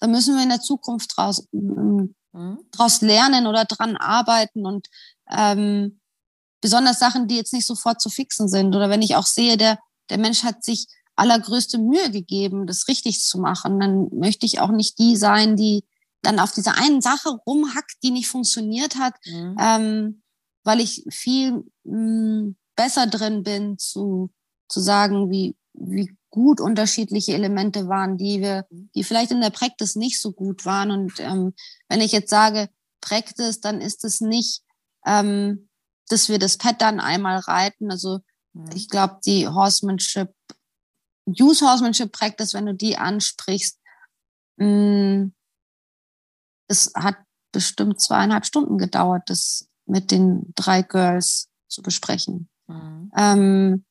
da 0.00 0.06
müssen 0.06 0.36
wir 0.36 0.42
in 0.42 0.50
der 0.50 0.60
Zukunft 0.60 1.16
draus, 1.16 1.46
ähm, 1.52 2.14
mhm. 2.32 2.58
draus 2.70 3.00
lernen 3.00 3.46
oder 3.46 3.64
dran 3.64 3.96
arbeiten 3.96 4.66
und 4.66 4.88
ähm, 5.30 6.00
besonders 6.60 6.98
Sachen, 6.98 7.28
die 7.28 7.36
jetzt 7.36 7.52
nicht 7.52 7.66
sofort 7.66 8.00
zu 8.00 8.10
fixen 8.10 8.48
sind. 8.48 8.74
Oder 8.74 8.90
wenn 8.90 9.02
ich 9.02 9.16
auch 9.16 9.26
sehe, 9.26 9.56
der, 9.56 9.78
der 10.10 10.18
Mensch 10.18 10.42
hat 10.42 10.64
sich 10.64 10.86
allergrößte 11.16 11.78
Mühe 11.78 12.10
gegeben, 12.10 12.66
das 12.66 12.88
richtig 12.88 13.20
zu 13.20 13.38
machen. 13.38 13.80
Dann 13.80 14.08
möchte 14.12 14.46
ich 14.46 14.60
auch 14.60 14.70
nicht 14.70 14.98
die 14.98 15.16
sein, 15.16 15.56
die 15.56 15.84
dann 16.22 16.38
auf 16.38 16.52
dieser 16.52 16.76
einen 16.78 17.00
Sache 17.00 17.30
rumhackt, 17.46 17.96
die 18.02 18.10
nicht 18.10 18.28
funktioniert 18.28 18.96
hat, 18.96 19.14
mhm. 19.24 19.56
ähm, 19.58 20.22
weil 20.64 20.80
ich 20.80 21.04
viel 21.10 21.64
mh, 21.84 21.96
mm, 21.96 22.56
besser 22.74 23.06
drin 23.06 23.42
bin, 23.42 23.78
zu, 23.78 24.30
zu 24.68 24.80
sagen, 24.80 25.30
wie, 25.30 25.56
wie 25.72 26.14
gut 26.30 26.60
unterschiedliche 26.60 27.32
Elemente 27.32 27.88
waren, 27.88 28.18
die 28.18 28.40
wir, 28.40 28.66
die 28.70 29.04
vielleicht 29.04 29.30
in 29.30 29.40
der 29.40 29.50
Practice 29.50 29.96
nicht 29.96 30.20
so 30.20 30.32
gut 30.32 30.66
waren. 30.66 30.90
Und 30.90 31.18
ähm, 31.20 31.54
wenn 31.88 32.02
ich 32.02 32.12
jetzt 32.12 32.28
sage 32.28 32.68
Practice, 33.00 33.60
dann 33.60 33.80
ist 33.80 34.04
es 34.04 34.20
nicht, 34.20 34.62
ähm, 35.06 35.68
dass 36.08 36.28
wir 36.28 36.38
das 36.38 36.58
dann 36.58 37.00
einmal 37.00 37.38
reiten. 37.38 37.90
Also 37.90 38.18
mhm. 38.52 38.68
ich 38.74 38.90
glaube, 38.90 39.18
die 39.24 39.48
Horsemanship 39.48 40.35
Use 41.26 41.64
Horsemanship 41.64 42.12
Practice, 42.12 42.54
wenn 42.54 42.66
du 42.66 42.74
die 42.74 42.96
ansprichst, 42.96 43.78
mm, 44.58 45.26
es 46.68 46.92
hat 46.94 47.16
bestimmt 47.52 48.00
zweieinhalb 48.00 48.44
Stunden 48.44 48.78
gedauert, 48.78 49.22
das 49.26 49.68
mit 49.86 50.10
den 50.10 50.52
drei 50.54 50.82
Girls 50.82 51.48
zu 51.68 51.82
besprechen. 51.82 52.48
Mhm. 52.66 53.10
Ähm, 53.16 53.84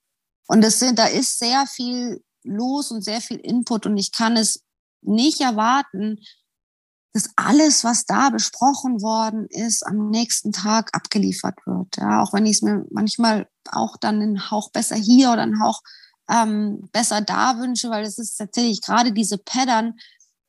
und 0.48 0.64
es 0.64 0.80
sind, 0.80 1.00
da 1.00 1.06
ist 1.06 1.40
sehr 1.40 1.66
viel 1.66 2.24
los 2.44 2.92
und 2.92 3.02
sehr 3.02 3.22
viel 3.22 3.38
Input 3.38 3.86
und 3.86 3.98
ich 3.98 4.12
kann 4.12 4.38
es 4.38 4.64
nicht 5.02 5.42
erwarten, 5.42 6.20
dass 7.14 7.30
alles, 7.38 7.84
was 7.86 8.06
da 8.06 8.30
besprochen 8.30 9.02
worden 9.02 9.48
ist, 9.50 9.86
am 9.88 10.10
nächsten 10.10 10.52
Tag 10.52 10.90
abgeliefert 10.94 11.58
wird. 11.66 11.96
Ja, 11.98 12.22
auch 12.22 12.34
wenn 12.34 12.46
ich 12.46 12.58
es 12.58 12.62
mir 12.62 12.86
manchmal 12.92 13.48
auch 13.72 13.96
dann 13.98 14.22
einen 14.22 14.52
Hauch 14.52 14.70
besser 14.72 14.98
hier 14.98 15.32
oder 15.32 15.44
einen 15.44 15.64
Hauch 15.64 15.82
ähm, 16.30 16.90
besser 16.92 17.22
da 17.22 17.60
wünsche, 17.60 17.90
weil 17.90 18.04
es 18.04 18.18
ist 18.18 18.38
tatsächlich 18.38 18.82
gerade 18.82 19.12
diese 19.12 19.38
Pattern, 19.38 19.96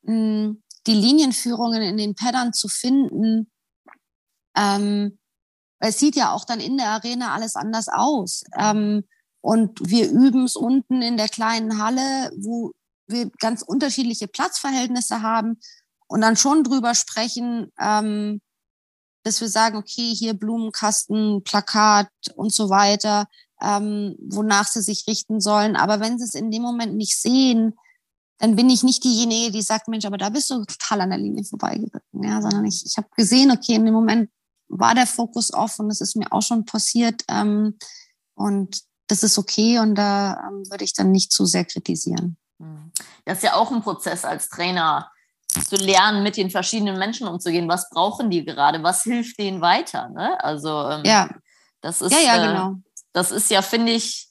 mh, 0.03 0.55
die 0.87 0.95
Linienführungen 0.95 1.83
in 1.83 1.97
den 1.97 2.15
Pattern 2.15 2.53
zu 2.53 2.69
finden. 2.69 3.51
Ähm, 4.57 5.19
es 5.79 5.99
sieht 5.99 6.17
ja 6.17 6.33
auch 6.33 6.45
dann 6.45 6.61
in 6.61 6.79
der 6.79 6.89
Arena 6.89 7.35
alles 7.35 7.57
anders 7.57 7.89
aus. 7.89 8.45
Ähm, 8.57 9.05
und 9.41 9.79
wir 9.89 10.11
üben 10.11 10.45
es 10.45 10.57
unten 10.57 11.03
in 11.03 11.17
der 11.17 11.29
kleinen 11.29 11.83
Halle, 11.83 12.33
wo 12.37 12.73
wir 13.07 13.31
ganz 13.39 13.63
unterschiedliche 13.63 14.27
Platzverhältnisse 14.27 15.23
haben 15.23 15.61
und 16.09 16.21
dann 16.21 16.37
schon 16.37 16.65
drüber 16.65 16.95
sprechen, 16.95 17.73
ähm, 17.79 18.41
dass 19.23 19.41
wir 19.41 19.49
sagen, 19.49 19.77
okay, 19.77 20.15
hier 20.15 20.35
Blumenkasten, 20.35 21.43
Plakat 21.45 22.09
und 22.35 22.53
so 22.53 22.71
weiter, 22.71 23.27
ähm, 23.61 24.17
wonach 24.21 24.67
sie 24.67 24.83
sich 24.83 25.07
richten 25.07 25.41
sollen. 25.41 25.77
Aber 25.77 26.01
wenn 26.01 26.19
sie 26.19 26.25
es 26.25 26.35
in 26.35 26.51
dem 26.51 26.63
Moment 26.63 26.97
nicht 26.97 27.21
sehen, 27.21 27.75
dann 28.39 28.57
bin 28.57 28.69
ich 28.69 28.83
nicht 28.83 29.03
diejenige, 29.03 29.51
die 29.51 29.63
sagt, 29.63 29.89
Mensch, 29.89 30.05
aber 30.05 30.19
da 30.19 30.29
bist 30.29 30.51
du 30.51 30.65
total 30.65 31.03
an 31.03 31.11
der 31.11 31.19
Linie 31.19 31.45
vorbeigeritten, 31.45 32.23
ja, 32.23 32.43
sondern 32.43 32.67
ich, 32.67 32.85
ich 32.85 32.97
habe 32.99 33.09
gesehen, 33.17 33.51
okay, 33.51 33.75
in 33.75 33.87
dem 33.87 33.95
Moment 33.95 34.31
war 34.69 34.95
der 34.95 35.07
Fokus 35.07 35.55
off 35.55 35.79
und 35.79 35.89
das 35.89 36.01
ist 36.01 36.17
mir 36.17 36.31
auch 36.33 36.43
schon 36.43 36.67
passiert 36.67 37.23
ähm, 37.29 37.79
und 38.35 38.83
das 39.07 39.23
ist 39.23 39.39
okay 39.39 39.79
und 39.79 39.95
da 39.95 40.49
ähm, 40.49 40.69
würde 40.69 40.85
ich 40.85 40.93
dann 40.93 41.13
nicht 41.13 41.33
zu 41.33 41.47
sehr 41.47 41.65
kritisieren. 41.65 42.37
Hm. 42.61 42.93
Das 43.25 43.39
ist 43.39 43.45
ja 43.45 43.55
auch 43.55 43.71
ein 43.71 43.83
Prozess 43.83 44.25
als 44.25 44.51
Trainer, 44.51 45.11
zu 45.65 45.77
lernen, 45.77 46.23
mit 46.23 46.37
den 46.37 46.51
verschiedenen 46.51 46.99
Menschen 46.99 47.27
umzugehen. 47.27 47.69
Was 47.69 47.89
brauchen 47.91 48.31
die 48.31 48.45
gerade? 48.45 48.83
Was 48.83 49.03
hilft 49.03 49.39
denen 49.39 49.61
weiter? 49.61 50.09
Ne? 50.11 50.43
Also 50.43 50.89
ähm, 50.91 51.03
ja. 51.05 51.29
das 51.81 52.03
ist 52.03 52.13
ja, 52.13 52.21
ja, 52.21 52.37
äh, 52.37 52.49
genau. 52.49 52.75
Das 53.17 53.31
ist 53.31 53.51
ja, 53.51 53.63
finde 53.63 53.93
ich, 53.93 54.29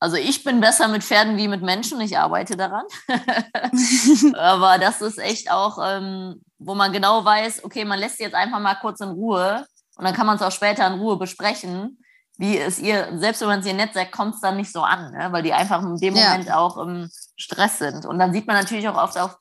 also 0.00 0.16
ich 0.16 0.42
bin 0.42 0.60
besser 0.60 0.88
mit 0.88 1.04
Pferden 1.04 1.36
wie 1.36 1.46
mit 1.46 1.62
Menschen. 1.62 2.00
Ich 2.00 2.18
arbeite 2.18 2.56
daran. 2.56 2.84
Aber 4.36 4.78
das 4.78 5.00
ist 5.00 5.18
echt 5.18 5.52
auch, 5.52 5.78
ähm, 5.80 6.42
wo 6.58 6.74
man 6.74 6.92
genau 6.92 7.24
weiß, 7.24 7.62
okay, 7.62 7.84
man 7.84 8.00
lässt 8.00 8.18
sie 8.18 8.24
jetzt 8.24 8.34
einfach 8.34 8.58
mal 8.58 8.74
kurz 8.74 9.00
in 9.00 9.10
Ruhe 9.10 9.64
und 9.96 10.04
dann 10.04 10.14
kann 10.14 10.26
man 10.26 10.34
es 10.34 10.42
auch 10.42 10.50
später 10.50 10.84
in 10.88 10.94
Ruhe 10.94 11.16
besprechen. 11.16 12.02
Wie 12.38 12.58
es 12.58 12.80
ihr, 12.80 13.16
selbst 13.18 13.40
wenn 13.42 13.48
man 13.48 13.62
sie 13.62 13.72
nett 13.72 13.94
sagt, 13.94 14.10
kommt 14.10 14.34
es 14.34 14.40
dann 14.40 14.56
nicht 14.56 14.72
so 14.72 14.82
an, 14.82 15.12
ne? 15.12 15.28
weil 15.30 15.44
die 15.44 15.52
einfach 15.52 15.80
in 15.80 15.96
dem 15.98 16.16
ja. 16.16 16.30
Moment 16.30 16.50
auch 16.50 16.78
im 16.78 17.08
Stress 17.36 17.78
sind. 17.78 18.04
Und 18.04 18.18
dann 18.18 18.32
sieht 18.32 18.48
man 18.48 18.56
natürlich 18.56 18.88
auch 18.88 19.00
oft 19.00 19.16
auf 19.16 19.38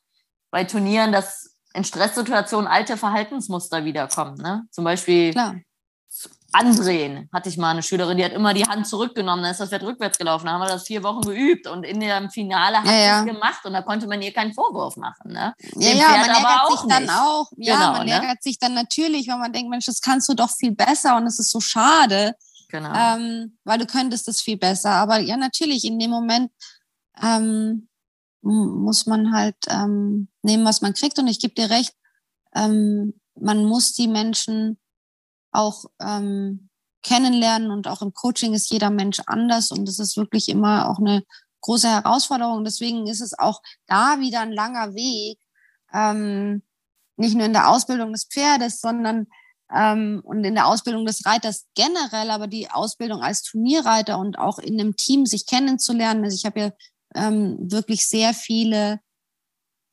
bei 0.52 0.66
Turnieren, 0.66 1.12
dass 1.12 1.56
in 1.74 1.84
Stresssituationen 1.84 2.68
alte 2.68 2.96
Verhaltensmuster 2.96 3.86
wiederkommen. 3.86 4.36
Ne? 4.36 4.66
Zum 4.70 4.84
Beispiel 4.84 5.32
Klar. 5.32 5.56
Andrehen. 6.52 7.30
Hatte 7.32 7.50
ich 7.50 7.58
mal 7.58 7.72
eine 7.72 7.84
Schülerin, 7.84 8.18
die 8.18 8.26
hat 8.26 8.34
immer 8.34 8.54
die 8.54 8.66
Hand 8.66 8.88
zurückgenommen, 8.88 9.44
dann 9.44 9.52
ist 9.52 9.60
das 9.60 9.70
Pferd 9.70 9.84
rückwärts 9.84 10.18
gelaufen. 10.18 10.46
Da 10.46 10.54
haben 10.54 10.62
wir 10.62 10.68
das 10.68 10.86
vier 10.86 11.04
Wochen 11.04 11.22
geübt 11.22 11.68
und 11.68 11.84
in 11.84 12.00
dem 12.00 12.30
Finale 12.30 12.80
hat 12.80 12.86
ja, 12.86 12.94
ja. 12.94 13.20
es 13.22 13.26
gemacht 13.26 13.66
und 13.66 13.74
da 13.74 13.82
konnte 13.82 14.08
man 14.08 14.22
ihr 14.22 14.34
keinen 14.34 14.54
Vorwurf 14.54 14.98
machen. 14.98 15.32
Ne? 15.32 15.54
Ja, 15.76 15.92
ja, 15.92 16.08
man 16.10 16.30
ärgert 16.30 16.70
sich 16.72 16.90
dann 16.90 17.10
auch. 17.10 17.52
Ja, 17.58 17.76
genau, 17.76 17.92
man 17.94 18.06
ne? 18.06 18.14
ärgert 18.14 18.44
sich 18.44 18.60
dann 18.60 18.74
natürlich, 18.74 19.28
weil 19.28 19.38
man 19.38 19.54
denkt, 19.54 19.70
Mensch, 19.70 19.86
das 19.86 20.02
kannst 20.02 20.28
du 20.30 20.34
doch 20.34 20.50
viel 20.50 20.72
besser 20.72 21.16
und 21.18 21.26
es 21.26 21.40
ist 21.40 21.52
so 21.52 21.60
schade. 21.60 22.36
Genau. 22.70 22.94
Ähm, 22.94 23.58
weil 23.64 23.80
du 23.80 23.86
könntest 23.86 24.28
es 24.28 24.42
viel 24.42 24.58
besser. 24.58 24.92
Aber 24.92 25.20
ja, 25.20 25.38
natürlich, 25.38 25.84
in 25.84 26.00
dem 26.00 26.10
Moment 26.10 26.52
ähm, 27.22 27.90
muss 28.42 29.06
man 29.06 29.34
halt 29.34 29.58
ähm, 29.68 30.30
nehmen, 30.42 30.66
was 30.66 30.82
man 30.82 30.94
kriegt. 30.94 31.20
Und 31.20 31.28
ich 31.28 31.40
gebe 31.40 31.54
dir 31.54 31.70
recht, 31.70 31.94
ähm, 32.56 33.14
man 33.36 33.66
muss 33.66 33.94
die 33.94 34.08
Menschen 34.08 34.78
auch 35.52 35.86
ähm, 36.02 36.70
kennenlernen 37.04 37.72
und 37.72 37.88
auch 37.88 38.02
im 38.02 38.14
Coaching 38.14 38.54
ist 38.54 38.70
jeder 38.70 38.90
Mensch 38.90 39.20
anders 39.26 39.72
und 39.72 39.88
das 39.88 40.00
ist 40.00 40.18
wirklich 40.18 40.50
immer 40.50 40.90
auch 40.90 41.00
eine 41.00 41.24
große 41.62 41.90
Herausforderung. 41.90 42.64
Deswegen 42.64 43.08
ist 43.08 43.22
es 43.22 43.38
auch 43.38 43.62
da 43.88 44.20
wieder 44.20 44.42
ein 44.42 44.52
langer 44.52 44.94
Weg, 44.94 45.40
ähm, 45.94 46.64
nicht 47.18 47.36
nur 47.36 47.46
in 47.46 47.54
der 47.54 47.70
Ausbildung 47.70 48.12
des 48.12 48.26
Pferdes, 48.26 48.82
sondern 48.82 49.28
ähm, 49.74 50.22
und 50.24 50.44
in 50.44 50.56
der 50.56 50.68
Ausbildung 50.68 51.06
des 51.06 51.26
Reiters 51.26 51.66
generell, 51.76 52.30
aber 52.30 52.48
die 52.48 52.70
Ausbildung 52.70 53.22
als 53.22 53.44
Turnierreiter 53.44 54.18
und 54.18 54.38
auch 54.38 54.60
in 54.60 54.80
einem 54.80 54.96
Team 54.96 55.26
sich 55.26 55.46
kennenzulernen. 55.46 56.24
Also 56.24 56.36
ich 56.36 56.46
habe 56.46 56.60
ja 56.60 56.72
ähm, 57.16 57.58
wirklich 57.72 58.08
sehr 58.08 58.34
viele 58.34 59.00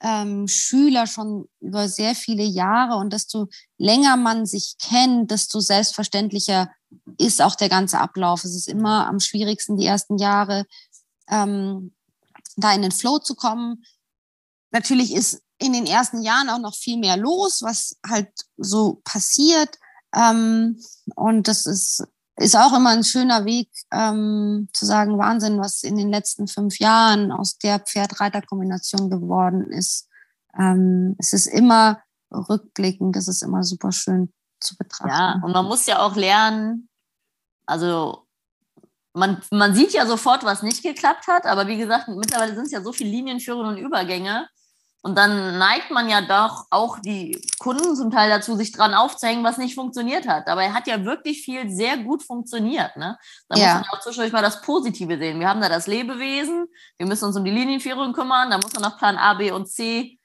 ähm, 0.01 0.47
Schüler 0.47 1.07
schon 1.07 1.49
über 1.61 1.89
sehr 1.89 2.15
viele 2.15 2.45
Jahre 2.45 2.97
und 2.97 3.13
desto 3.13 3.49
länger 3.79 4.17
man 4.17 4.47
sich 4.47 4.77
kennt, 4.81 5.31
desto 5.31 5.61
selbstverständlicher 5.61 6.71
ist 7.19 7.43
auch 7.43 7.55
der 7.55 7.69
ganze 7.69 7.99
Ablauf. 7.99 8.45
Es 8.45 8.55
ist 8.55 8.69
immer 8.69 9.07
am 9.07 9.21
schwierigsten, 9.21 9.77
die 9.77 9.87
ersten 9.87 10.19
Jahre 10.19 10.65
ähm, 11.29 11.95
da 12.57 12.73
in 12.75 12.83
den 12.83 12.93
Flow 12.93 13.19
zu 13.19 13.35
kommen. 13.35 13.85
Natürlich 14.71 15.15
ist 15.15 15.43
in 15.59 15.73
den 15.73 15.87
ersten 15.87 16.23
Jahren 16.23 16.51
auch 16.51 16.61
noch 16.61 16.75
viel 16.75 16.99
mehr 16.99 17.17
los, 17.17 17.63
was 17.63 17.97
halt 18.07 18.31
so 18.57 19.01
passiert. 19.05 19.79
Ähm, 20.15 20.81
und 21.17 21.49
das 21.49 21.67
ist 21.67 22.05
ist 22.39 22.57
auch 22.57 22.77
immer 22.77 22.91
ein 22.91 23.05
schöner 23.05 23.45
Weg 23.45 23.69
ähm, 23.93 24.69
zu 24.73 24.87
sagen, 24.87 25.19
Wahnsinn, 25.19 25.59
was 25.59 25.83
in 25.83 25.97
den 25.97 26.11
letzten 26.11 26.47
fünf 26.47 26.79
Jahren 26.79 27.33
aus 27.33 27.59
der 27.59 27.81
Pferd-Reiter-Kombination 27.81 29.11
geworden 29.11 29.71
ist. 29.71 30.09
Ähm, 30.59 31.17
es 31.19 31.33
ist 31.33 31.47
immer 31.47 32.01
rückblickend, 32.31 33.17
das 33.17 33.29
ist 33.29 33.43
immer 33.43 33.65
super 33.65 33.93
schön 33.93 34.33
zu 34.61 34.77
betrachten. 34.77 35.09
Ja, 35.09 35.41
und 35.45 35.53
man 35.53 35.67
muss 35.67 35.87
ja 35.87 36.01
auch 36.01 36.17
lernen, 36.17 36.89
also 37.67 38.27
man, 39.15 39.43
man 39.51 39.75
sieht 39.75 39.93
ja 39.93 40.07
sofort, 40.07 40.45
was 40.45 40.63
nicht 40.63 40.83
geklappt 40.83 41.27
hat, 41.27 41.45
aber 41.45 41.67
wie 41.67 41.77
gesagt, 41.77 42.09
mittlerweile 42.09 42.55
sind 42.55 42.67
es 42.67 42.73
ja 42.73 42.83
so 42.83 42.93
viele 42.93 43.11
Linienführungen 43.11 43.77
und 43.77 43.79
Übergänge, 43.79 44.49
und 45.09 45.15
dann 45.15 45.57
neigt 45.57 45.91
man 45.91 46.07
ja 46.11 46.21
doch 46.21 46.67
auch 46.69 46.99
die 46.99 47.41
Kunden 47.59 47.97
zum 47.97 48.11
Teil 48.11 48.29
dazu, 48.29 48.57
sich 48.57 48.73
dran 48.73 48.93
aufzuhängen, 48.93 49.43
was 49.43 49.57
nicht 49.57 49.75
funktioniert 49.75 50.29
hat. 50.29 50.49
Aber 50.49 50.63
er 50.63 50.75
hat 50.75 50.87
ja 50.87 51.03
wirklich 51.07 51.41
viel 51.41 51.71
sehr 51.71 51.97
gut 51.97 52.23
funktioniert. 52.23 52.95
Ne? 52.99 53.17
Da 53.49 53.57
ja. 53.59 53.79
muss 53.79 53.87
man 53.87 53.99
auch 53.99 54.01
zwischendurch 54.03 54.33
mal 54.35 54.43
das 54.43 54.61
Positive 54.61 55.17
sehen. 55.17 55.41
Wir 55.41 55.49
haben 55.49 55.63
da 55.63 55.71
das 55.71 55.87
Lebewesen, 55.87 56.67
wir 56.99 57.07
müssen 57.07 57.25
uns 57.25 57.39
um 57.39 57.45
die 57.45 57.51
Linienführung 57.51 58.13
kümmern, 58.13 58.51
da 58.51 58.59
muss 58.59 58.75
man 58.75 58.83
noch 58.83 58.99
Plan 58.99 59.17
A, 59.17 59.33
B 59.33 59.51
und 59.51 59.67
C 59.67 60.19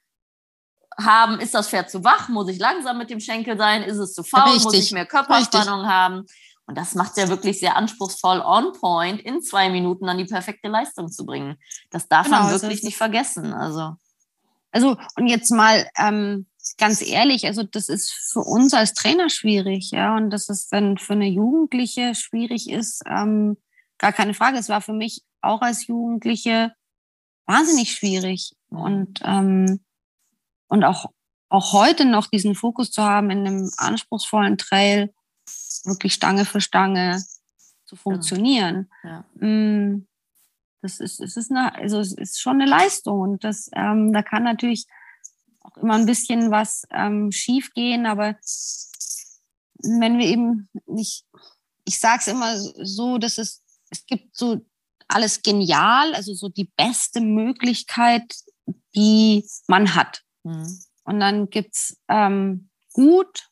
haben. 0.98 1.40
Ist 1.40 1.54
das 1.54 1.68
Pferd 1.68 1.88
zu 1.88 2.04
wach? 2.04 2.28
Muss 2.28 2.50
ich 2.50 2.58
langsam 2.58 2.98
mit 2.98 3.08
dem 3.08 3.20
Schenkel 3.20 3.56
sein? 3.56 3.84
Ist 3.84 3.96
es 3.96 4.12
zu 4.12 4.22
faul? 4.22 4.42
Richtig. 4.50 4.64
Muss 4.64 4.74
ich 4.74 4.92
mehr 4.92 5.06
Körperspannung 5.06 5.80
Richtig. 5.80 5.92
haben? 5.94 6.26
Und 6.66 6.76
das 6.76 6.94
macht 6.94 7.12
es 7.12 7.16
ja 7.16 7.28
wirklich 7.30 7.58
sehr 7.58 7.76
anspruchsvoll, 7.76 8.40
on 8.40 8.72
point, 8.72 9.22
in 9.22 9.40
zwei 9.40 9.70
Minuten 9.70 10.06
dann 10.06 10.18
die 10.18 10.26
perfekte 10.26 10.68
Leistung 10.68 11.10
zu 11.10 11.24
bringen. 11.24 11.56
Das 11.90 12.06
darf 12.06 12.26
genau, 12.26 12.42
man 12.42 12.50
wirklich 12.50 12.82
nicht 12.82 12.98
vergessen. 12.98 13.54
Also. 13.54 13.96
Also, 14.74 14.96
und 15.16 15.28
jetzt 15.28 15.52
mal 15.52 15.88
ähm, 15.96 16.46
ganz 16.78 17.00
ehrlich, 17.00 17.46
also 17.46 17.62
das 17.62 17.88
ist 17.88 18.12
für 18.12 18.40
uns 18.40 18.74
als 18.74 18.92
Trainer 18.92 19.30
schwierig, 19.30 19.92
ja, 19.92 20.16
und 20.16 20.30
dass 20.30 20.48
es 20.48 20.66
dann 20.66 20.98
für 20.98 21.12
eine 21.12 21.28
Jugendliche 21.28 22.16
schwierig 22.16 22.68
ist, 22.68 23.02
ähm, 23.06 23.56
gar 23.98 24.12
keine 24.12 24.34
Frage. 24.34 24.58
Es 24.58 24.68
war 24.68 24.80
für 24.80 24.92
mich 24.92 25.22
auch 25.42 25.60
als 25.60 25.86
Jugendliche 25.86 26.72
wahnsinnig 27.46 27.92
schwierig. 27.92 28.56
Mhm. 28.70 28.78
Und, 28.78 29.20
ähm, 29.22 29.84
und 30.66 30.82
auch, 30.82 31.06
auch 31.50 31.72
heute 31.72 32.04
noch 32.04 32.26
diesen 32.26 32.56
Fokus 32.56 32.90
zu 32.90 33.04
haben, 33.04 33.30
in 33.30 33.46
einem 33.46 33.70
anspruchsvollen 33.76 34.58
Trail 34.58 35.14
wirklich 35.84 36.14
Stange 36.14 36.46
für 36.46 36.60
Stange 36.60 37.22
zu 37.84 37.94
funktionieren. 37.94 38.90
Ja. 39.04 39.24
Ja. 39.40 40.00
Das 40.84 41.00
ist, 41.00 41.18
es 41.18 41.38
ist 41.38 41.50
eine, 41.50 41.74
also 41.74 41.98
es 41.98 42.12
ist 42.12 42.38
schon 42.38 42.60
eine 42.60 42.70
Leistung 42.70 43.18
und 43.20 43.42
das, 43.42 43.70
ähm, 43.74 44.12
da 44.12 44.22
kann 44.22 44.42
natürlich 44.42 44.86
auch 45.60 45.78
immer 45.78 45.94
ein 45.94 46.04
bisschen 46.04 46.50
was 46.50 46.82
ähm, 46.90 47.32
schief 47.32 47.72
gehen, 47.72 48.04
aber 48.04 48.36
wenn 49.78 50.18
wir 50.18 50.26
eben 50.26 50.68
nicht, 50.86 51.24
ich 51.86 51.98
sage 51.98 52.20
es 52.20 52.28
immer 52.28 52.58
so, 52.58 53.16
dass 53.16 53.38
es, 53.38 53.62
es 53.88 54.04
gibt 54.04 54.36
so 54.36 54.60
alles 55.08 55.40
genial, 55.40 56.14
also 56.14 56.34
so 56.34 56.50
die 56.50 56.70
beste 56.76 57.22
Möglichkeit, 57.22 58.34
die 58.94 59.48
man 59.66 59.94
hat. 59.94 60.22
Mhm. 60.42 60.80
Und 61.04 61.18
dann 61.18 61.48
gibt's 61.48 61.96
ähm, 62.08 62.68
gut, 62.92 63.48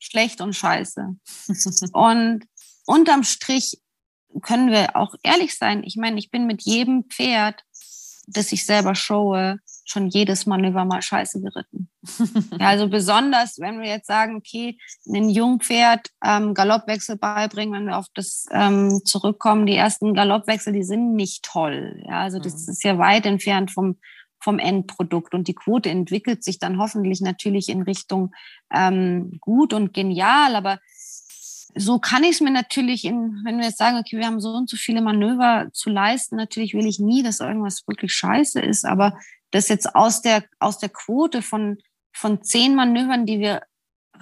schlecht 0.00 0.40
und 0.40 0.52
scheiße. 0.52 1.16
und 1.92 2.44
unterm 2.86 3.22
Strich 3.22 3.80
können 4.42 4.70
wir 4.70 4.96
auch 4.96 5.14
ehrlich 5.22 5.56
sein. 5.56 5.82
Ich 5.84 5.96
meine, 5.96 6.18
ich 6.18 6.30
bin 6.30 6.46
mit 6.46 6.62
jedem 6.62 7.04
Pferd, 7.04 7.62
das 8.26 8.52
ich 8.52 8.66
selber 8.66 8.94
showe, 8.94 9.58
schon 9.86 10.08
jedes 10.08 10.46
Manöver 10.46 10.84
mal 10.84 11.00
scheiße 11.00 11.40
geritten. 11.40 11.88
ja, 12.58 12.68
also 12.68 12.88
besonders, 12.88 13.58
wenn 13.60 13.80
wir 13.80 13.88
jetzt 13.88 14.08
sagen, 14.08 14.36
okay, 14.36 14.78
ein 15.08 15.28
Jungpferd 15.28 16.10
ähm, 16.24 16.54
Galoppwechsel 16.54 17.16
beibringen, 17.16 17.74
wenn 17.74 17.86
wir 17.86 17.96
auf 17.96 18.06
das 18.12 18.46
ähm, 18.50 19.00
zurückkommen, 19.04 19.66
die 19.66 19.76
ersten 19.76 20.12
Galoppwechsel, 20.12 20.72
die 20.72 20.82
sind 20.82 21.14
nicht 21.14 21.44
toll. 21.44 22.02
Ja, 22.04 22.20
also 22.20 22.40
das 22.40 22.66
mhm. 22.66 22.72
ist 22.72 22.84
ja 22.84 22.98
weit 22.98 23.26
entfernt 23.26 23.70
vom, 23.70 23.98
vom 24.40 24.58
Endprodukt 24.58 25.34
und 25.34 25.46
die 25.46 25.54
Quote 25.54 25.88
entwickelt 25.88 26.42
sich 26.42 26.58
dann 26.58 26.78
hoffentlich 26.78 27.20
natürlich 27.20 27.68
in 27.68 27.82
Richtung 27.82 28.34
ähm, 28.74 29.38
gut 29.40 29.72
und 29.72 29.94
genial, 29.94 30.56
aber 30.56 30.80
so 31.76 31.98
kann 31.98 32.24
ich 32.24 32.32
es 32.32 32.40
mir 32.40 32.50
natürlich 32.50 33.04
in, 33.04 33.42
wenn 33.44 33.58
wir 33.58 33.66
jetzt 33.66 33.78
sagen, 33.78 33.98
okay, 33.98 34.16
wir 34.16 34.26
haben 34.26 34.40
so 34.40 34.50
und 34.50 34.68
so 34.68 34.76
viele 34.76 35.02
Manöver 35.02 35.68
zu 35.72 35.90
leisten, 35.90 36.36
natürlich 36.36 36.74
will 36.74 36.86
ich 36.86 36.98
nie, 36.98 37.22
dass 37.22 37.40
irgendwas 37.40 37.86
wirklich 37.86 38.12
scheiße 38.14 38.60
ist, 38.60 38.84
aber 38.84 39.18
das 39.50 39.68
jetzt 39.68 39.94
aus 39.94 40.22
der, 40.22 40.44
aus 40.58 40.78
der 40.78 40.88
Quote 40.88 41.42
von, 41.42 41.78
von 42.12 42.42
zehn 42.42 42.74
Manövern, 42.74 43.26
die 43.26 43.38
wir 43.38 43.62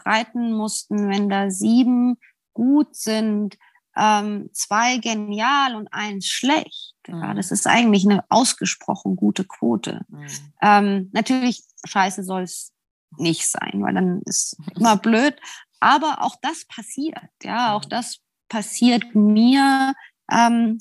reiten 0.04 0.52
mussten, 0.52 1.08
wenn 1.08 1.28
da 1.28 1.50
sieben 1.50 2.18
gut 2.52 2.94
sind, 2.94 3.56
ähm, 3.96 4.50
zwei 4.52 4.98
genial 4.98 5.76
und 5.76 5.88
eins 5.92 6.26
schlecht. 6.26 6.94
Mhm. 7.06 7.22
Ja, 7.22 7.34
das 7.34 7.50
ist 7.50 7.66
eigentlich 7.66 8.04
eine 8.04 8.24
ausgesprochen 8.28 9.16
gute 9.16 9.44
Quote. 9.44 10.00
Mhm. 10.08 10.26
Ähm, 10.60 11.10
natürlich, 11.12 11.62
scheiße 11.84 12.24
soll 12.24 12.42
es 12.42 12.72
nicht 13.16 13.48
sein, 13.48 13.82
weil 13.82 13.94
dann 13.94 14.22
ist 14.24 14.56
immer 14.74 14.96
blöd. 14.98 15.36
Aber 15.80 16.22
auch 16.22 16.36
das 16.40 16.64
passiert, 16.66 17.18
ja, 17.42 17.74
auch 17.74 17.84
das 17.84 18.18
passiert 18.48 19.14
mir 19.14 19.94
ähm, 20.30 20.78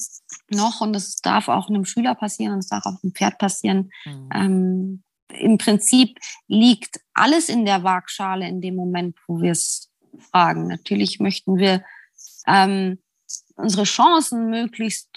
noch 0.50 0.82
und 0.82 0.96
es 0.96 1.18
darf 1.18 1.50
auch 1.50 1.70
einem 1.70 1.86
Schüler 1.86 2.16
passieren 2.16 2.54
und 2.54 2.60
es 2.60 2.70
darf 2.70 2.86
auch 2.86 3.02
einem 3.04 3.14
Pferd 3.14 3.38
passieren. 3.38 3.92
Mhm. 4.06 4.30
Ähm, 4.34 5.04
Im 5.30 5.58
Prinzip 5.58 6.18
liegt 6.48 7.00
alles 7.14 7.50
in 7.50 7.66
der 7.66 7.84
Waagschale 7.84 8.48
in 8.48 8.62
dem 8.62 8.76
Moment, 8.76 9.18
wo 9.28 9.42
wir 9.42 9.52
es 9.52 9.90
fragen. 10.32 10.68
Natürlich 10.68 11.20
möchten 11.20 11.58
wir 11.58 11.84
ähm, 12.48 13.00
unsere 13.56 13.84
Chancen 13.84 14.50
möglichst 14.50 15.10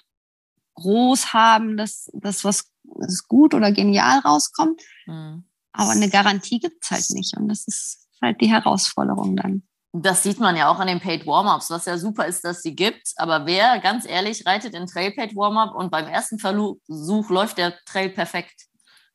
groß 0.74 1.32
haben, 1.32 1.76
dass, 1.76 2.10
dass 2.12 2.44
was 2.44 2.70
dass 2.98 3.26
gut 3.26 3.54
oder 3.54 3.72
genial 3.72 4.20
rauskommt. 4.20 4.80
Mhm. 5.06 5.44
Aber 5.72 5.90
eine 5.90 6.08
Garantie 6.08 6.58
gibt 6.58 6.84
es 6.84 6.90
halt 6.90 7.10
nicht. 7.10 7.36
Und 7.36 7.48
das 7.48 7.66
ist 7.66 8.05
halt 8.22 8.40
die 8.40 8.50
Herausforderung 8.50 9.36
dann. 9.36 9.62
Das 9.92 10.22
sieht 10.22 10.40
man 10.40 10.56
ja 10.56 10.68
auch 10.68 10.78
an 10.78 10.88
den 10.88 11.00
Paid 11.00 11.26
Warm-Ups, 11.26 11.70
was 11.70 11.86
ja 11.86 11.96
super 11.96 12.26
ist, 12.26 12.44
dass 12.44 12.62
sie 12.62 12.74
gibt. 12.74 13.12
Aber 13.16 13.46
wer, 13.46 13.78
ganz 13.78 14.06
ehrlich, 14.06 14.44
reitet 14.44 14.74
in 14.74 14.86
Trail 14.86 15.12
Paid 15.12 15.34
Warm-Up 15.34 15.74
und 15.74 15.90
beim 15.90 16.06
ersten 16.06 16.38
Versuch 16.38 17.30
läuft 17.30 17.56
der 17.56 17.74
Trail 17.86 18.10
perfekt. 18.10 18.66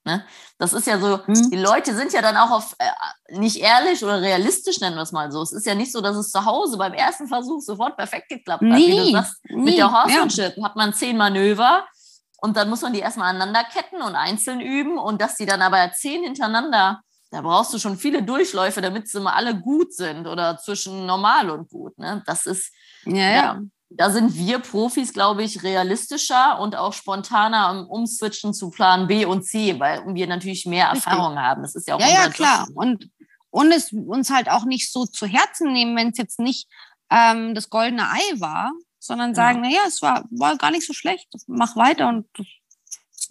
Ne? 0.04 0.26
Das 0.58 0.74
ist 0.74 0.88
ja 0.88 0.98
so, 1.00 1.24
hm. 1.26 1.52
die 1.52 1.58
Leute 1.58 1.94
sind 1.94 2.12
ja 2.12 2.24
dann 2.24 2.36
auch 2.36 2.50
auf 2.50 2.76
äh, 2.80 3.38
nicht 3.38 3.58
ehrlich 3.58 4.04
oder 4.04 4.20
realistisch, 4.20 4.80
nennen 4.80 4.96
wir 4.96 5.04
es 5.04 5.12
mal 5.12 5.32
so. 5.32 5.44
Es 5.44 5.52
ist 5.52 5.68
ja 5.68 5.76
nicht 5.76 5.92
so, 5.92 6.02
dass 6.02 6.16
es 6.16 6.32
zu 6.32 6.44
Hause 6.44 6.78
beim 6.78 6.94
ersten 6.94 7.28
Versuch 7.28 7.62
sofort 7.62 7.98
perfekt 7.98 8.30
geklappt 8.30 8.64
hat. 8.64 8.76
Wie 8.76 8.98
du 8.98 9.12
sagst, 9.12 9.36
nie. 9.50 9.62
mit 9.62 9.78
der 9.78 9.92
Horsemanship 9.92 10.58
ja. 10.58 10.64
hat 10.64 10.76
man 10.76 10.94
zehn 10.94 11.18
Manöver 11.18 11.86
und 12.38 12.58
dann 12.58 12.70
muss 12.70 12.82
man 12.82 12.94
die 12.94 13.00
erstmal 13.00 13.30
aneinander 13.30 13.64
ketten 13.64 14.02
und 14.02 14.16
einzeln 14.16 14.60
üben 14.60 14.98
und 14.98 15.22
dass 15.22 15.36
die 15.36 15.46
dann 15.46 15.62
aber 15.62 15.92
zehn 15.92 16.24
hintereinander, 16.24 17.02
da 17.32 17.42
brauchst 17.42 17.74
du 17.74 17.80
schon 17.80 17.98
viele 17.98 18.24
Durchläufe, 18.24 18.82
damit 18.82 19.08
sie 19.08 19.18
immer 19.18 19.36
alle 19.36 19.60
gut 19.60 19.94
sind 19.94 20.28
oder 20.28 20.58
zwischen 20.58 21.06
normal 21.06 21.50
und 21.50 21.70
gut. 21.70 21.98
Ne? 21.98 22.22
Das 22.26 22.46
ist, 22.46 22.74
ja, 23.06 23.16
ja. 23.16 23.32
ja 23.32 23.62
da 23.94 24.10
sind 24.10 24.36
wir 24.36 24.60
Profis, 24.60 25.14
glaube 25.14 25.44
ich, 25.44 25.64
realistischer 25.64 26.60
und 26.60 26.76
auch 26.76 26.94
spontaner 26.94 27.72
im 27.72 27.88
Umswitchen 27.88 28.54
zu 28.54 28.70
Plan 28.70 29.08
B 29.08 29.26
und 29.26 29.44
C, 29.44 29.80
weil 29.80 30.04
wir 30.14 30.28
natürlich 30.28 30.66
mehr 30.66 30.88
Erfahrung 30.88 31.34
Richtig. 31.34 31.44
haben. 31.44 31.62
Das 31.62 31.76
ist 31.76 31.88
ja 31.88 31.96
auch 31.96 32.00
Ja, 32.00 32.08
ja, 32.08 32.30
klar. 32.30 32.68
Und, 32.74 33.10
und 33.50 33.72
es 33.72 33.92
uns 33.92 34.30
halt 34.30 34.50
auch 34.50 34.64
nicht 34.64 34.92
so 34.92 35.06
zu 35.06 35.26
Herzen 35.26 35.74
nehmen, 35.74 35.96
wenn 35.98 36.10
es 36.10 36.18
jetzt 36.18 36.40
nicht 36.40 36.70
ähm, 37.10 37.54
das 37.54 37.70
goldene 37.70 38.04
Ei 38.04 38.40
war, 38.40 38.72
sondern 39.00 39.36
sagen, 39.36 39.64
ja. 39.64 39.70
naja, 39.70 39.82
es 39.88 40.02
war, 40.02 40.26
war 40.32 40.56
gar 40.58 40.72
nicht 40.72 40.88
so 40.88 40.94
schlecht, 40.94 41.28
mach 41.48 41.76
weiter 41.76 42.08
und 42.08 42.28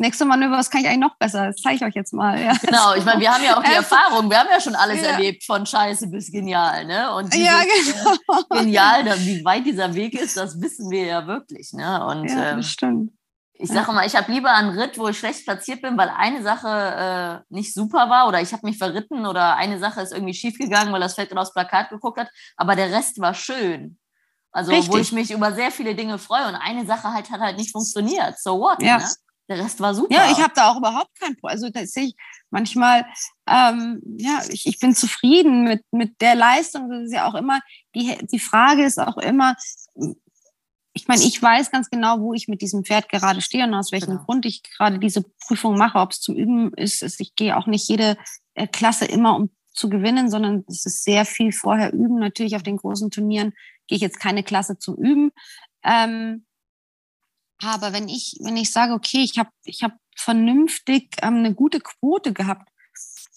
nächste 0.00 0.24
Manöver, 0.24 0.56
das 0.56 0.70
kann 0.70 0.80
ich 0.80 0.88
eigentlich 0.88 1.00
noch 1.00 1.16
besser. 1.16 1.46
Das 1.46 1.56
zeige 1.56 1.76
ich 1.76 1.84
euch 1.84 1.94
jetzt 1.94 2.12
mal. 2.12 2.40
Ja. 2.40 2.54
Genau, 2.60 2.94
ich 2.94 3.04
meine, 3.04 3.20
wir 3.20 3.32
haben 3.32 3.44
ja 3.44 3.56
auch 3.56 3.62
die 3.62 3.72
Erfahrung, 3.74 4.30
wir 4.30 4.38
haben 4.38 4.48
ja 4.50 4.60
schon 4.60 4.74
alles 4.74 5.02
ja. 5.02 5.10
erlebt, 5.10 5.44
von 5.44 5.64
Scheiße 5.64 6.08
bis 6.08 6.32
genial. 6.32 6.86
Ne? 6.86 7.14
Und 7.14 7.32
dieses, 7.32 7.46
ja, 7.46 7.60
genau. 7.62 8.40
Äh, 8.50 8.62
genial, 8.62 9.04
wie 9.20 9.44
weit 9.44 9.66
dieser 9.66 9.94
Weg 9.94 10.14
ist, 10.14 10.36
das 10.36 10.60
wissen 10.60 10.90
wir 10.90 11.04
ja 11.04 11.26
wirklich. 11.26 11.72
Ne? 11.72 12.04
Und, 12.04 12.28
ja, 12.28 12.52
ähm, 12.52 12.62
stimmt. 12.62 13.12
Ich 13.62 13.68
sage 13.68 13.92
mal, 13.92 14.06
ich 14.06 14.16
habe 14.16 14.32
lieber 14.32 14.50
einen 14.54 14.78
Ritt, 14.78 14.96
wo 14.96 15.08
ich 15.08 15.18
schlecht 15.18 15.44
platziert 15.44 15.82
bin, 15.82 15.98
weil 15.98 16.08
eine 16.08 16.42
Sache 16.42 17.42
äh, 17.50 17.54
nicht 17.54 17.74
super 17.74 18.08
war 18.08 18.26
oder 18.26 18.40
ich 18.40 18.54
habe 18.54 18.66
mich 18.66 18.78
verritten 18.78 19.26
oder 19.26 19.56
eine 19.56 19.78
Sache 19.78 20.00
ist 20.00 20.14
irgendwie 20.14 20.32
schief 20.32 20.56
gegangen, 20.56 20.92
weil 20.94 21.00
das 21.00 21.14
Feld 21.14 21.36
aufs 21.36 21.52
Plakat 21.52 21.90
geguckt 21.90 22.18
hat, 22.18 22.30
aber 22.56 22.74
der 22.74 22.90
Rest 22.90 23.20
war 23.20 23.34
schön. 23.34 23.98
Also 24.50 24.72
Richtig. 24.72 24.90
wo 24.90 24.96
ich 24.96 25.12
mich 25.12 25.30
über 25.30 25.52
sehr 25.52 25.70
viele 25.70 25.94
Dinge 25.94 26.18
freue 26.18 26.48
und 26.48 26.54
eine 26.54 26.86
Sache 26.86 27.12
halt 27.12 27.30
hat 27.30 27.40
halt 27.40 27.58
nicht 27.58 27.70
funktioniert. 27.70 28.40
So 28.40 28.58
what? 28.58 28.82
Ja. 28.82 28.98
Ne? 28.98 29.04
Der 29.50 29.58
Rest 29.58 29.80
war 29.80 29.94
super. 29.94 30.14
Ja, 30.14 30.30
ich 30.30 30.40
habe 30.40 30.52
da 30.54 30.70
auch 30.70 30.76
überhaupt 30.76 31.10
kein 31.18 31.34
Problem. 31.34 31.56
Also 31.56 31.70
da 31.70 31.84
sehe 31.84 32.04
ich 32.04 32.14
manchmal, 32.50 33.04
ähm, 33.48 34.00
ja, 34.16 34.42
ich, 34.48 34.64
ich 34.66 34.78
bin 34.78 34.94
zufrieden 34.94 35.64
mit, 35.64 35.82
mit 35.90 36.20
der 36.20 36.36
Leistung. 36.36 36.88
Das 36.88 37.02
ist 37.02 37.12
ja 37.12 37.28
auch 37.28 37.34
immer, 37.34 37.58
die, 37.96 38.16
die 38.30 38.38
Frage 38.38 38.84
ist 38.84 39.00
auch 39.00 39.16
immer, 39.18 39.56
ich 40.92 41.08
meine, 41.08 41.22
ich 41.22 41.42
weiß 41.42 41.72
ganz 41.72 41.90
genau, 41.90 42.20
wo 42.20 42.32
ich 42.32 42.46
mit 42.46 42.62
diesem 42.62 42.84
Pferd 42.84 43.08
gerade 43.08 43.40
stehe 43.40 43.64
und 43.64 43.74
aus 43.74 43.90
welchem 43.90 44.12
genau. 44.12 44.24
Grund 44.24 44.46
ich 44.46 44.62
gerade 44.62 45.00
diese 45.00 45.24
Prüfung 45.46 45.76
mache, 45.76 45.98
ob 45.98 46.12
es 46.12 46.20
zum 46.20 46.36
Üben 46.36 46.72
ist. 46.74 47.02
Ich 47.20 47.34
gehe 47.34 47.56
auch 47.56 47.66
nicht 47.66 47.88
jede 47.88 48.16
äh, 48.54 48.68
Klasse 48.68 49.04
immer, 49.04 49.34
um 49.34 49.50
zu 49.72 49.88
gewinnen, 49.88 50.30
sondern 50.30 50.64
es 50.68 50.86
ist 50.86 51.02
sehr 51.02 51.24
viel 51.24 51.50
vorher 51.50 51.92
üben. 51.92 52.20
Natürlich 52.20 52.54
auf 52.54 52.62
den 52.62 52.76
großen 52.76 53.10
Turnieren 53.10 53.52
gehe 53.88 53.96
ich 53.96 54.02
jetzt 54.02 54.20
keine 54.20 54.44
Klasse 54.44 54.78
zum 54.78 54.96
Üben. 54.96 55.32
Ähm, 55.82 56.44
aber 57.62 57.92
wenn 57.92 58.08
ich, 58.08 58.36
wenn 58.40 58.56
ich 58.56 58.72
sage, 58.72 58.92
okay, 58.92 59.22
ich 59.22 59.38
habe 59.38 59.50
ich 59.64 59.82
hab 59.82 59.96
vernünftig 60.16 61.16
ähm, 61.22 61.36
eine 61.36 61.54
gute 61.54 61.80
Quote 61.80 62.32
gehabt 62.32 62.68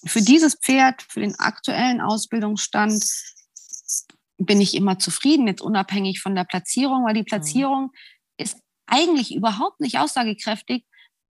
für 0.06 0.22
dieses 0.22 0.56
Pferd, 0.56 1.02
für 1.02 1.22
den 1.22 1.40
aktuellen 1.40 2.02
Ausbildungsstand, 2.02 3.04
bin 4.38 4.60
ich 4.60 4.76
immer 4.76 5.00
zufrieden, 5.00 5.48
jetzt 5.48 5.62
unabhängig 5.62 6.22
von 6.22 6.36
der 6.36 6.44
Platzierung, 6.44 7.06
weil 7.06 7.14
die 7.14 7.22
mhm. 7.22 7.26
Platzierung 7.26 7.84
mhm. 7.84 7.90
ist 8.38 8.58
eigentlich 8.86 9.34
überhaupt 9.34 9.80
nicht 9.80 10.00
aussagekräftig, 10.00 10.86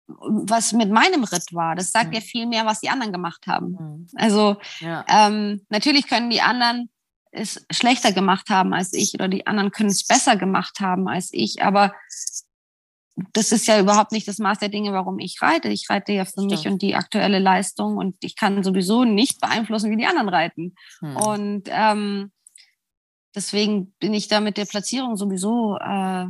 was 0.07 0.74
mit 0.74 0.90
meinem 0.91 1.24
Ritt 1.24 1.53
war. 1.53 1.76
Das 1.76 1.91
sagt 1.91 2.10
mhm. 2.10 2.14
ja 2.14 2.22
viel 2.22 2.45
mehr, 2.45 2.66
was 2.66 2.82
die 2.82 2.90
anderen 2.90 3.14
gemacht 3.14 3.48
haben. 3.48 3.72
Mhm. 3.72 4.07
Also 4.16 4.57
ja. 4.80 5.06
ähm, 5.07 5.66
natürlich 5.70 6.07
können 6.07 6.30
die 6.30 6.41
anderen 6.41 6.90
es 7.32 7.64
schlechter 7.72 8.11
gemacht 8.11 8.49
haben 8.49 8.74
als 8.74 8.91
ich 8.94 9.14
oder 9.14 9.28
die 9.28 9.45
anderen 9.45 9.70
können 9.72 9.90
es 9.90 10.06
besser 10.06 10.36
gemacht 10.36 10.80
haben 10.80 11.07
als 11.07 11.30
ich, 11.32 11.61
aber 11.61 11.94
das 13.34 13.52
ist 13.52 13.68
ja 13.68 13.80
überhaupt 13.80 14.12
nicht 14.12 14.28
das 14.28 14.38
Maß 14.38 14.60
der 14.60 14.70
Dinge, 14.70 14.94
warum 14.94 15.20
ich 15.20 15.41
reite. 15.41 15.70
Ich 15.70 15.90
reite 15.90 16.12
ja 16.12 16.26
für 16.26 16.41
mich 16.41 16.68
und 16.68 16.82
die 16.82 16.96
aktuelle 16.96 17.40
Leistung 17.40 17.98
und 17.98 18.16
ich 18.22 18.36
kann 18.36 18.64
sowieso 18.64 19.04
nicht 19.04 19.41
beeinflussen, 19.41 19.91
wie 19.91 19.98
die 19.98 20.06
anderen 20.06 20.30
reiten. 20.30 20.76
Hm. 21.00 21.16
Und 21.16 21.64
ähm, 21.68 22.32
deswegen 23.36 23.94
bin 24.00 24.14
ich 24.14 24.28
da 24.28 24.40
mit 24.40 24.58
der 24.58 24.66
Platzierung 24.66 25.18
sowieso. 25.18 25.78
Äh, 25.78 26.28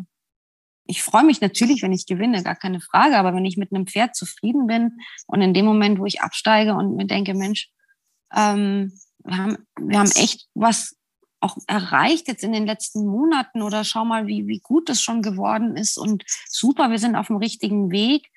ich 0.85 1.03
freue 1.03 1.23
mich 1.23 1.41
natürlich, 1.41 1.83
wenn 1.83 1.91
ich 1.91 2.05
gewinne, 2.05 2.43
gar 2.43 2.55
keine 2.55 2.81
Frage. 2.81 3.17
Aber 3.17 3.33
wenn 3.33 3.45
ich 3.45 3.57
mit 3.57 3.71
einem 3.71 3.87
Pferd 3.87 4.15
zufrieden 4.15 4.67
bin 4.67 4.97
und 5.27 5.41
in 5.41 5.53
dem 5.53 5.65
Moment, 5.65 5.99
wo 5.99 6.05
ich 6.05 6.21
absteige 6.21 6.73
und 6.73 6.95
mir 6.95 7.05
denke, 7.05 7.33
Mensch, 7.33 7.69
ähm, 8.35 8.91
wir 9.23 9.37
haben, 9.37 9.57
wir 9.79 9.99
haben 9.99 10.11
echt 10.11 10.47
was 10.53 10.95
auch 11.39 11.57
erreicht 11.67 12.27
jetzt 12.27 12.43
in 12.43 12.51
den 12.51 12.65
letzten 12.65 13.05
Monaten 13.05 13.61
oder 13.61 13.83
schau 13.83 14.05
mal, 14.05 14.27
wie, 14.27 14.47
wie 14.47 14.59
gut 14.59 14.89
das 14.89 15.01
schon 15.01 15.21
geworden 15.21 15.75
ist 15.77 15.97
und 15.97 16.25
super, 16.47 16.89
wir 16.91 16.99
sind 16.99 17.15
auf 17.15 17.27
dem 17.27 17.37
richtigen 17.37 17.91
Weg. 17.91 18.29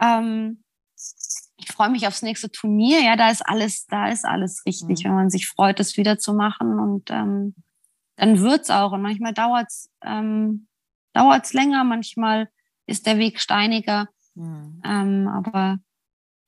Ähm, 0.00 0.62
ich 1.58 1.72
freue 1.72 1.90
mich 1.90 2.06
aufs 2.06 2.22
nächste 2.22 2.50
Turnier. 2.50 3.02
Ja, 3.02 3.16
da 3.16 3.30
ist 3.30 3.46
alles, 3.46 3.86
da 3.86 4.08
ist 4.08 4.24
alles 4.24 4.64
richtig, 4.66 5.00
mhm. 5.00 5.08
wenn 5.08 5.14
man 5.14 5.30
sich 5.30 5.48
freut, 5.48 5.78
das 5.78 5.96
wieder 5.96 6.18
zu 6.18 6.34
machen 6.34 6.78
und 6.78 7.10
ähm, 7.10 7.54
dann 8.16 8.40
wird's 8.40 8.70
auch. 8.70 8.92
Und 8.92 9.02
manchmal 9.02 9.34
dauert's, 9.34 9.90
ähm, 10.02 10.68
dauert's 11.12 11.52
länger, 11.52 11.84
manchmal 11.84 12.48
ist 12.86 13.06
der 13.06 13.18
Weg 13.18 13.40
steiniger, 13.40 14.08
mhm. 14.34 14.80
ähm, 14.84 15.28
aber 15.28 15.78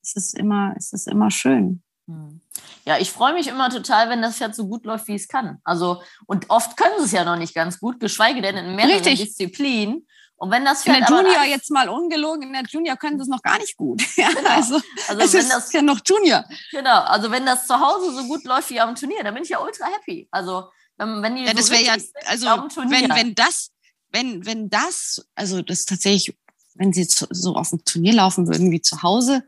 es 0.02 0.16
ist 0.16 0.39
immer, 0.39 0.74
es 0.76 0.93
ist 0.93 1.09
immer 1.09 1.30
schön. 1.30 1.82
Mhm. 2.09 2.40
Ja, 2.86 2.98
ich 2.98 3.10
freue 3.10 3.35
mich 3.35 3.48
immer 3.48 3.68
total, 3.68 4.09
wenn 4.09 4.22
das 4.22 4.36
Pferd 4.36 4.55
so 4.55 4.66
gut 4.66 4.86
läuft, 4.86 5.09
wie 5.09 5.14
es 5.14 5.28
kann. 5.28 5.59
Also, 5.62 6.02
und 6.26 6.48
oft 6.48 6.76
können 6.76 6.94
sie 6.98 7.05
es 7.05 7.12
ja 7.12 7.24
noch 7.24 7.36
nicht 7.36 7.55
ganz 7.55 7.78
gut, 7.78 8.01
geschweige 8.01 8.40
denn 8.40 8.56
in 8.56 8.74
mehreren 8.74 8.97
Richtig. 8.97 9.20
Disziplinen. 9.20 10.06
Und 10.36 10.51
wenn 10.51 10.64
das 10.64 10.85
Pferd 10.85 10.98
in 10.98 11.05
der 11.05 11.22
Junior 11.22 11.44
jetzt 11.44 11.70
mal 11.70 11.89
ungelogen, 11.89 12.44
in 12.44 12.52
der 12.52 12.62
Junior 12.62 12.97
können 12.97 13.18
sie 13.18 13.24
es 13.24 13.28
noch 13.28 13.43
gar 13.43 13.59
nicht 13.59 13.76
gut. 13.76 14.02
Ja, 14.16 14.28
genau. 14.30 14.48
Also, 14.48 14.80
also 15.09 15.22
es 15.22 15.35
ist 15.35 15.52
das, 15.52 15.72
ja 15.72 15.82
noch 15.82 16.01
Junior. 16.05 16.44
Genau, 16.70 17.02
also 17.02 17.30
wenn 17.30 17.44
das 17.44 17.66
zu 17.66 17.78
Hause 17.78 18.14
so 18.14 18.24
gut 18.26 18.44
läuft 18.44 18.70
wie 18.70 18.80
am 18.80 18.94
Turnier, 18.94 19.22
dann 19.22 19.35
bin 19.35 19.43
ich 19.43 19.51
ja 19.51 19.59
ultra 19.59 19.86
happy. 19.86 20.28
Also 20.30 20.68
wenn, 20.97 21.22
wenn 21.22 21.36
die 21.36 21.44
ja, 21.44 21.52
das 21.52 21.66
so 21.66 21.72
wäre 21.72 21.82
ja, 21.82 21.97
also 22.26 22.47
wenn, 22.89 23.10
wenn 23.10 23.35
das, 23.35 23.70
wenn, 24.10 24.47
wenn 24.47 24.70
das, 24.70 25.26
also 25.35 25.60
das 25.60 25.85
tatsächlich, 25.85 26.36
wenn 26.74 26.93
sie 26.93 27.05
so 27.05 27.55
auf 27.55 27.70
dem 27.70 27.85
Turnier 27.85 28.14
laufen 28.14 28.47
würden 28.47 28.70
wie 28.70 28.80
zu 28.80 29.02
Hause, 29.02 29.43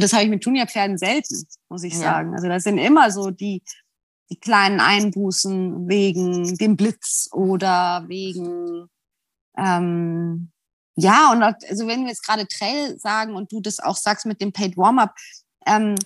das 0.00 0.12
habe 0.12 0.24
ich 0.24 0.30
mit 0.30 0.44
Juniorpferden 0.44 0.98
selten, 0.98 1.46
muss 1.68 1.84
ich 1.84 1.94
ja. 1.94 2.00
sagen. 2.00 2.34
Also 2.34 2.48
das 2.48 2.64
sind 2.64 2.78
immer 2.78 3.10
so 3.10 3.30
die, 3.30 3.62
die 4.30 4.38
kleinen 4.38 4.80
Einbußen 4.80 5.88
wegen 5.88 6.56
dem 6.56 6.76
Blitz 6.76 7.28
oder 7.32 8.04
wegen 8.08 8.88
ähm, 9.56 10.50
ja, 10.96 11.32
und 11.32 11.42
also 11.42 11.86
wenn 11.86 12.02
wir 12.02 12.08
jetzt 12.08 12.24
gerade 12.24 12.46
Trail 12.46 12.98
sagen 12.98 13.34
und 13.34 13.50
du 13.50 13.60
das 13.60 13.80
auch 13.80 13.96
sagst 13.96 14.26
mit 14.26 14.40
dem 14.40 14.52
Paid 14.52 14.76
Warm-up, 14.76 15.14
ähm, 15.66 15.96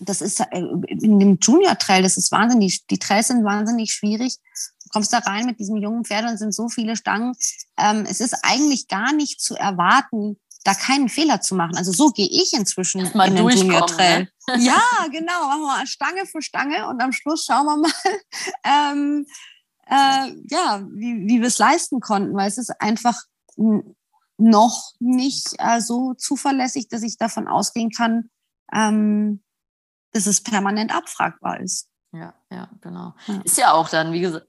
das 0.00 0.20
ist 0.20 0.40
äh, 0.40 0.44
in 0.88 1.18
dem 1.18 1.38
Junior 1.40 1.76
Trail, 1.78 2.02
das 2.02 2.16
ist 2.16 2.32
wahnsinnig, 2.32 2.86
die 2.86 2.98
Trails 2.98 3.28
sind 3.28 3.44
wahnsinnig 3.44 3.92
schwierig. 3.92 4.36
Du 4.82 4.88
kommst 4.90 5.12
da 5.12 5.18
rein 5.18 5.46
mit 5.46 5.58
diesem 5.58 5.76
jungen 5.76 6.04
Pferd 6.04 6.28
und 6.28 6.38
sind 6.38 6.54
so 6.54 6.68
viele 6.68 6.96
Stangen. 6.96 7.34
Ähm, 7.78 8.06
es 8.08 8.20
ist 8.20 8.34
eigentlich 8.42 8.88
gar 8.88 9.12
nicht 9.12 9.40
zu 9.40 9.56
erwarten, 9.56 10.38
da 10.66 10.74
keinen 10.74 11.08
Fehler 11.08 11.40
zu 11.40 11.54
machen. 11.54 11.76
Also 11.76 11.92
so 11.92 12.10
gehe 12.10 12.28
ich 12.28 12.52
inzwischen 12.52 13.08
Mal 13.14 13.28
in 13.28 13.36
den 13.36 13.48
Junior 13.48 13.86
Trail. 13.86 14.28
Ne? 14.48 14.64
Ja, 14.64 15.06
genau. 15.12 15.46
Machen 15.46 15.60
wir 15.60 15.66
mal 15.66 15.86
Stange 15.86 16.26
für 16.26 16.42
Stange 16.42 16.88
und 16.88 17.00
am 17.00 17.12
Schluss 17.12 17.44
schauen 17.44 17.66
wir 17.66 17.76
mal, 17.76 17.92
ähm, 18.92 19.26
äh, 19.86 20.32
ja, 20.50 20.84
wie, 20.92 21.28
wie 21.28 21.40
wir 21.40 21.46
es 21.46 21.58
leisten 21.58 22.00
konnten, 22.00 22.34
weil 22.34 22.48
es 22.48 22.58
ist 22.58 22.80
einfach 22.80 23.22
noch 24.38 24.92
nicht 24.98 25.54
äh, 25.58 25.80
so 25.80 26.14
zuverlässig, 26.14 26.88
dass 26.88 27.02
ich 27.02 27.16
davon 27.16 27.46
ausgehen 27.46 27.90
kann, 27.90 28.30
ähm, 28.72 29.42
dass 30.12 30.26
es 30.26 30.42
permanent 30.42 30.92
abfragbar 30.92 31.60
ist. 31.60 31.88
Ja, 32.12 32.34
ja, 32.50 32.68
genau. 32.80 33.14
Ja. 33.26 33.40
Ist 33.44 33.58
ja 33.58 33.72
auch 33.72 33.88
dann, 33.88 34.12
wie 34.12 34.20
gesagt, 34.20 34.46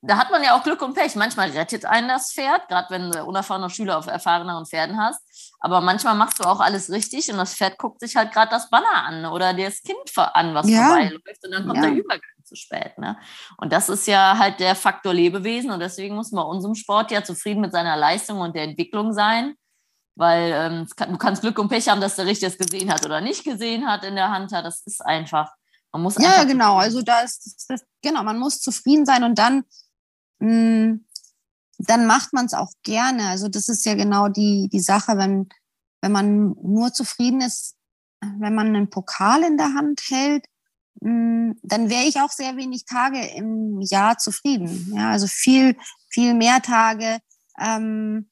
da 0.00 0.16
hat 0.16 0.30
man 0.30 0.42
ja 0.42 0.56
auch 0.56 0.62
Glück 0.62 0.80
und 0.80 0.94
Pech. 0.94 1.14
Manchmal 1.16 1.50
rettet 1.50 1.84
einen 1.84 2.08
das 2.08 2.32
Pferd, 2.32 2.68
gerade 2.68 2.88
wenn 2.90 3.10
du 3.10 3.24
unerfahrene 3.24 3.68
Schüler 3.68 3.98
auf 3.98 4.06
erfahreneren 4.06 4.64
Pferden 4.64 4.98
hast. 4.98 5.20
Aber 5.60 5.80
manchmal 5.80 6.14
machst 6.14 6.38
du 6.38 6.44
auch 6.44 6.60
alles 6.60 6.90
richtig 6.90 7.30
und 7.30 7.36
das 7.36 7.54
Pferd 7.54 7.76
guckt 7.78 8.00
sich 8.00 8.16
halt 8.16 8.32
gerade 8.32 8.50
das 8.50 8.70
Banner 8.70 9.04
an 9.04 9.26
oder 9.26 9.52
das 9.52 9.82
Kind 9.82 9.98
an, 10.16 10.54
was 10.54 10.68
ja. 10.68 10.86
vorbeiläuft 10.86 11.44
und 11.44 11.50
dann 11.52 11.66
kommt 11.66 11.76
ja. 11.76 11.82
der 11.82 11.92
Übergang 11.92 12.20
zu 12.44 12.56
spät. 12.56 12.96
Ne? 12.96 13.18
Und 13.58 13.72
das 13.72 13.88
ist 13.88 14.06
ja 14.06 14.38
halt 14.38 14.58
der 14.60 14.74
Faktor 14.74 15.12
Lebewesen 15.12 15.70
und 15.70 15.80
deswegen 15.80 16.14
muss 16.14 16.32
man 16.32 16.46
unserem 16.46 16.74
Sport 16.74 17.10
ja 17.10 17.22
zufrieden 17.22 17.60
mit 17.60 17.72
seiner 17.72 17.96
Leistung 17.96 18.40
und 18.40 18.56
der 18.56 18.64
Entwicklung 18.64 19.12
sein 19.12 19.54
weil 20.16 20.52
ähm, 20.54 20.86
kann, 20.96 21.12
du 21.12 21.18
kannst 21.18 21.40
Glück 21.40 21.58
und 21.58 21.68
Pech 21.68 21.88
haben, 21.88 22.00
dass 22.02 22.16
der 22.16 22.26
Richter 22.26 22.48
es 22.48 22.58
gesehen 22.58 22.92
hat 22.92 23.06
oder 23.06 23.22
nicht 23.22 23.42
gesehen 23.42 23.88
hat 23.88 24.04
in 24.04 24.16
der 24.16 24.30
Hand 24.30 24.52
hat. 24.52 24.66
Das 24.66 24.82
ist 24.86 25.00
einfach, 25.00 25.50
man 25.92 26.02
muss 26.02 26.16
Ja, 26.16 26.44
genau. 26.44 26.76
Also 26.76 27.02
da 27.02 27.20
ist 27.20 27.66
das, 27.68 27.82
genau, 28.02 28.22
man 28.22 28.38
muss 28.38 28.60
zufrieden 28.60 29.06
sein 29.06 29.24
und 29.24 29.38
dann, 29.38 29.64
mh, 30.38 30.48
mm, 30.48 31.06
dann 31.78 32.06
macht 32.06 32.32
man 32.32 32.46
es 32.46 32.54
auch 32.54 32.72
gerne. 32.82 33.28
Also 33.28 33.48
das 33.48 33.68
ist 33.68 33.84
ja 33.86 33.94
genau 33.94 34.28
die, 34.28 34.68
die 34.70 34.80
Sache, 34.80 35.16
wenn, 35.16 35.48
wenn 36.02 36.12
man 36.12 36.54
nur 36.62 36.92
zufrieden 36.92 37.40
ist, 37.40 37.76
wenn 38.20 38.54
man 38.54 38.68
einen 38.68 38.90
Pokal 38.90 39.42
in 39.42 39.56
der 39.56 39.74
Hand 39.74 40.02
hält, 40.08 40.44
mh, 41.00 41.10
mm, 41.10 41.58
dann 41.62 41.90
wäre 41.90 42.04
ich 42.04 42.20
auch 42.20 42.30
sehr 42.30 42.56
wenig 42.56 42.84
Tage 42.84 43.24
im 43.34 43.80
Jahr 43.80 44.18
zufrieden. 44.18 44.92
Ja, 44.94 45.10
also 45.10 45.26
viel, 45.26 45.76
viel 46.08 46.34
mehr 46.34 46.62
Tage. 46.62 47.18
Ähm, 47.58 48.29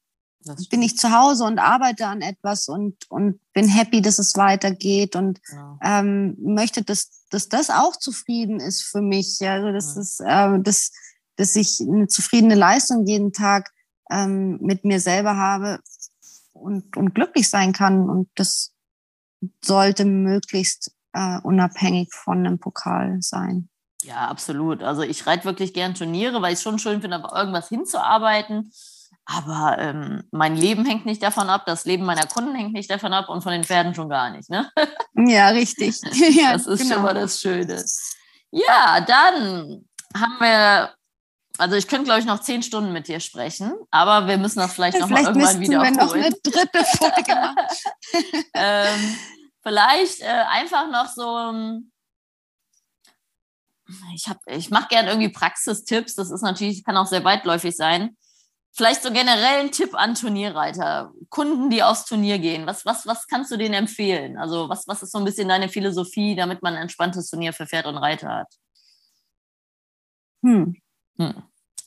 bin 0.70 0.82
ich 0.82 0.96
zu 0.96 1.10
Hause 1.10 1.44
und 1.44 1.58
arbeite 1.58 2.06
an 2.06 2.20
etwas 2.20 2.68
und, 2.68 2.96
und 3.10 3.40
bin 3.52 3.68
happy, 3.68 4.02
dass 4.02 4.18
es 4.18 4.36
weitergeht 4.36 5.16
und 5.16 5.40
ja. 5.52 5.78
ähm, 5.82 6.36
möchte, 6.40 6.82
dass, 6.82 7.26
dass 7.30 7.48
das 7.48 7.70
auch 7.70 7.96
zufrieden 7.96 8.60
ist 8.60 8.82
für 8.82 9.02
mich. 9.02 9.38
Also 9.42 9.72
dass, 9.72 9.94
ja. 9.94 10.00
es, 10.00 10.20
äh, 10.20 10.62
dass, 10.62 10.92
dass 11.36 11.56
ich 11.56 11.80
eine 11.80 12.08
zufriedene 12.08 12.54
Leistung 12.54 13.06
jeden 13.06 13.32
Tag 13.32 13.70
ähm, 14.10 14.58
mit 14.60 14.84
mir 14.84 15.00
selber 15.00 15.36
habe 15.36 15.80
und, 16.52 16.96
und 16.96 17.14
glücklich 17.14 17.48
sein 17.48 17.72
kann. 17.72 18.08
Und 18.08 18.28
das 18.34 18.72
sollte 19.64 20.04
möglichst 20.04 20.92
äh, 21.12 21.38
unabhängig 21.42 22.12
von 22.12 22.38
einem 22.38 22.58
Pokal 22.58 23.18
sein. 23.20 23.68
Ja, 24.02 24.28
absolut. 24.28 24.82
Also 24.82 25.02
ich 25.02 25.26
reite 25.26 25.44
wirklich 25.44 25.74
gern 25.74 25.94
Turniere, 25.94 26.40
weil 26.40 26.52
ich 26.52 26.58
es 26.58 26.62
schon 26.62 26.78
schön 26.78 27.00
finde, 27.00 27.22
auf 27.22 27.32
irgendwas 27.32 27.68
hinzuarbeiten. 27.68 28.72
Aber 29.30 29.76
ähm, 29.78 30.24
mein 30.30 30.56
Leben 30.56 30.86
hängt 30.86 31.04
nicht 31.04 31.22
davon 31.22 31.50
ab, 31.50 31.64
das 31.66 31.84
Leben 31.84 32.06
meiner 32.06 32.26
Kunden 32.26 32.54
hängt 32.54 32.72
nicht 32.72 32.90
davon 32.90 33.12
ab 33.12 33.28
und 33.28 33.42
von 33.42 33.52
den 33.52 33.62
Pferden 33.62 33.94
schon 33.94 34.08
gar 34.08 34.30
nicht. 34.30 34.48
Ne? 34.48 34.70
Ja, 35.14 35.48
richtig. 35.48 35.96
ja, 36.12 36.52
das 36.52 36.66
ist 36.66 36.82
genau. 36.82 36.94
schon 36.94 37.02
mal 37.02 37.14
das 37.14 37.40
Schöne. 37.40 37.84
Ja, 38.52 39.00
dann 39.00 39.84
haben 40.16 40.36
wir, 40.38 40.94
also 41.58 41.74
ich 41.76 41.88
könnte, 41.88 42.04
glaube 42.04 42.20
ich, 42.20 42.26
noch 42.26 42.40
zehn 42.40 42.62
Stunden 42.62 42.92
mit 42.92 43.08
dir 43.08 43.20
sprechen, 43.20 43.74
aber 43.90 44.28
wir 44.28 44.38
müssen 44.38 44.60
das 44.60 44.72
vielleicht 44.72 44.98
noch 44.98 45.08
vielleicht 45.08 45.34
mal 45.34 45.34
irgendwann 45.34 45.60
wiederholen. 45.60 45.96
Wir 45.96 46.04
noch 46.04 46.14
eine 46.14 46.30
dritte 46.30 46.84
Folge 46.84 47.34
machen. 47.34 47.56
ähm, 48.54 49.16
vielleicht 49.62 50.20
äh, 50.22 50.26
einfach 50.26 50.88
noch 50.88 51.08
so 51.08 51.82
ich, 54.14 54.26
ich 54.46 54.70
mache 54.70 54.88
gerne 54.88 55.08
irgendwie 55.08 55.30
Praxistipps. 55.30 56.14
Das 56.14 56.30
ist 56.30 56.42
natürlich, 56.42 56.84
kann 56.84 56.96
auch 56.96 57.06
sehr 57.06 57.24
weitläufig 57.24 57.74
sein. 57.74 58.17
Vielleicht 58.72 59.02
so 59.02 59.10
generell 59.10 59.60
ein 59.60 59.72
Tipp 59.72 59.94
an 59.94 60.14
Turnierreiter, 60.14 61.12
Kunden, 61.30 61.70
die 61.70 61.82
aufs 61.82 62.04
Turnier 62.04 62.38
gehen. 62.38 62.66
Was, 62.66 62.84
was, 62.86 63.06
was 63.06 63.26
kannst 63.26 63.50
du 63.50 63.56
denen 63.56 63.74
empfehlen? 63.74 64.38
Also 64.38 64.68
was, 64.68 64.86
was 64.86 65.02
ist 65.02 65.12
so 65.12 65.18
ein 65.18 65.24
bisschen 65.24 65.48
deine 65.48 65.68
Philosophie, 65.68 66.36
damit 66.36 66.62
man 66.62 66.74
ein 66.74 66.82
entspanntes 66.82 67.28
Turnier 67.28 67.52
für 67.52 67.66
Pferd 67.66 67.86
und 67.86 67.96
Reiter 67.96 68.28
hat? 68.28 68.54
Hm. 70.44 70.76
Hm. 71.18 71.42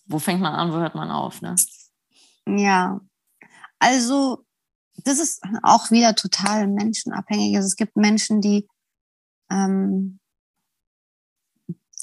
Wo 0.06 0.20
fängt 0.20 0.42
man 0.42 0.54
an, 0.54 0.74
wo 0.74 0.78
hört 0.78 0.96
man 0.96 1.12
auf? 1.12 1.42
Ne? 1.42 1.56
Ja, 2.46 3.00
also 3.80 4.46
das 4.98 5.20
ist 5.20 5.42
auch 5.64 5.92
wieder 5.92 6.16
total 6.16 6.68
menschenabhängig. 6.68 7.56
Also 7.56 7.68
es 7.68 7.76
gibt 7.78 7.96
Menschen, 7.96 8.42
die, 8.42 8.68
ähm, 9.50 10.20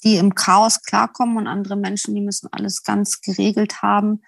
die 0.02 0.16
im 0.16 0.34
Chaos 0.34 0.82
klarkommen 0.82 1.36
und 1.36 1.46
andere 1.46 1.76
Menschen, 1.76 2.14
die 2.14 2.22
müssen 2.22 2.48
alles 2.52 2.84
ganz 2.84 3.20
geregelt 3.20 3.82
haben 3.82 4.22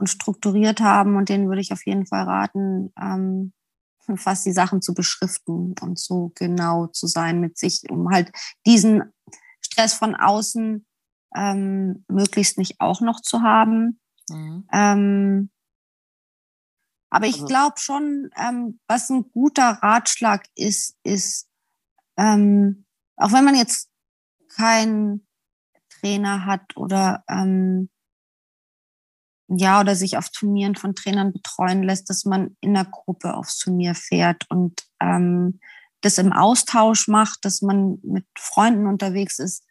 und 0.00 0.08
strukturiert 0.08 0.80
haben. 0.80 1.16
Und 1.16 1.28
denen 1.28 1.48
würde 1.48 1.60
ich 1.60 1.72
auf 1.72 1.86
jeden 1.86 2.06
Fall 2.06 2.24
raten, 2.24 2.92
ähm, 3.00 3.52
fast 4.16 4.44
die 4.44 4.52
Sachen 4.52 4.82
zu 4.82 4.92
beschriften 4.92 5.74
und 5.80 5.98
so 5.98 6.32
genau 6.34 6.88
zu 6.88 7.06
sein 7.06 7.38
mit 7.38 7.56
sich, 7.58 7.82
um 7.88 8.10
halt 8.10 8.32
diesen 8.66 9.04
Stress 9.60 9.94
von 9.94 10.16
außen 10.16 10.84
ähm, 11.36 12.04
möglichst 12.08 12.58
nicht 12.58 12.80
auch 12.80 13.00
noch 13.00 13.20
zu 13.20 13.42
haben. 13.42 14.00
Mhm. 14.28 14.66
Ähm, 14.72 15.50
aber 17.10 17.26
ich 17.26 17.34
also, 17.34 17.46
glaube 17.46 17.78
schon, 17.78 18.30
ähm, 18.36 18.80
was 18.88 19.10
ein 19.10 19.30
guter 19.30 19.78
Ratschlag 19.82 20.46
ist, 20.56 20.96
ist, 21.04 21.48
ähm, 22.16 22.84
auch 23.16 23.32
wenn 23.32 23.44
man 23.44 23.54
jetzt 23.54 23.90
keinen 24.48 25.26
Trainer 26.00 26.46
hat 26.46 26.76
oder 26.76 27.22
ähm, 27.28 27.90
ja, 29.52 29.80
oder 29.80 29.96
sich 29.96 30.16
auf 30.16 30.30
Turnieren 30.30 30.76
von 30.76 30.94
Trainern 30.94 31.32
betreuen 31.32 31.82
lässt, 31.82 32.08
dass 32.08 32.24
man 32.24 32.56
in 32.60 32.74
der 32.74 32.84
Gruppe 32.84 33.34
aufs 33.34 33.58
Turnier 33.58 33.94
fährt 33.94 34.48
und 34.48 34.80
ähm, 35.00 35.58
das 36.02 36.18
im 36.18 36.32
Austausch 36.32 37.08
macht, 37.08 37.44
dass 37.44 37.60
man 37.60 37.98
mit 38.02 38.26
Freunden 38.38 38.86
unterwegs 38.86 39.38
ist, 39.38 39.64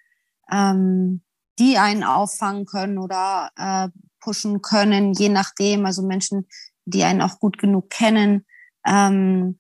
ähm, 0.51 1.23
die 1.60 1.77
einen 1.77 2.03
auffangen 2.03 2.65
können 2.65 2.97
oder 2.97 3.51
äh, 3.56 3.89
pushen 4.19 4.61
können, 4.61 5.14
je 5.14 5.30
nachdem. 5.30 5.85
Also 5.85 6.06
Menschen, 6.06 6.47
die 6.85 7.03
einen 7.03 7.22
auch 7.22 7.39
gut 7.39 7.57
genug 7.57 7.89
kennen. 7.89 8.45
Ähm, 8.85 9.60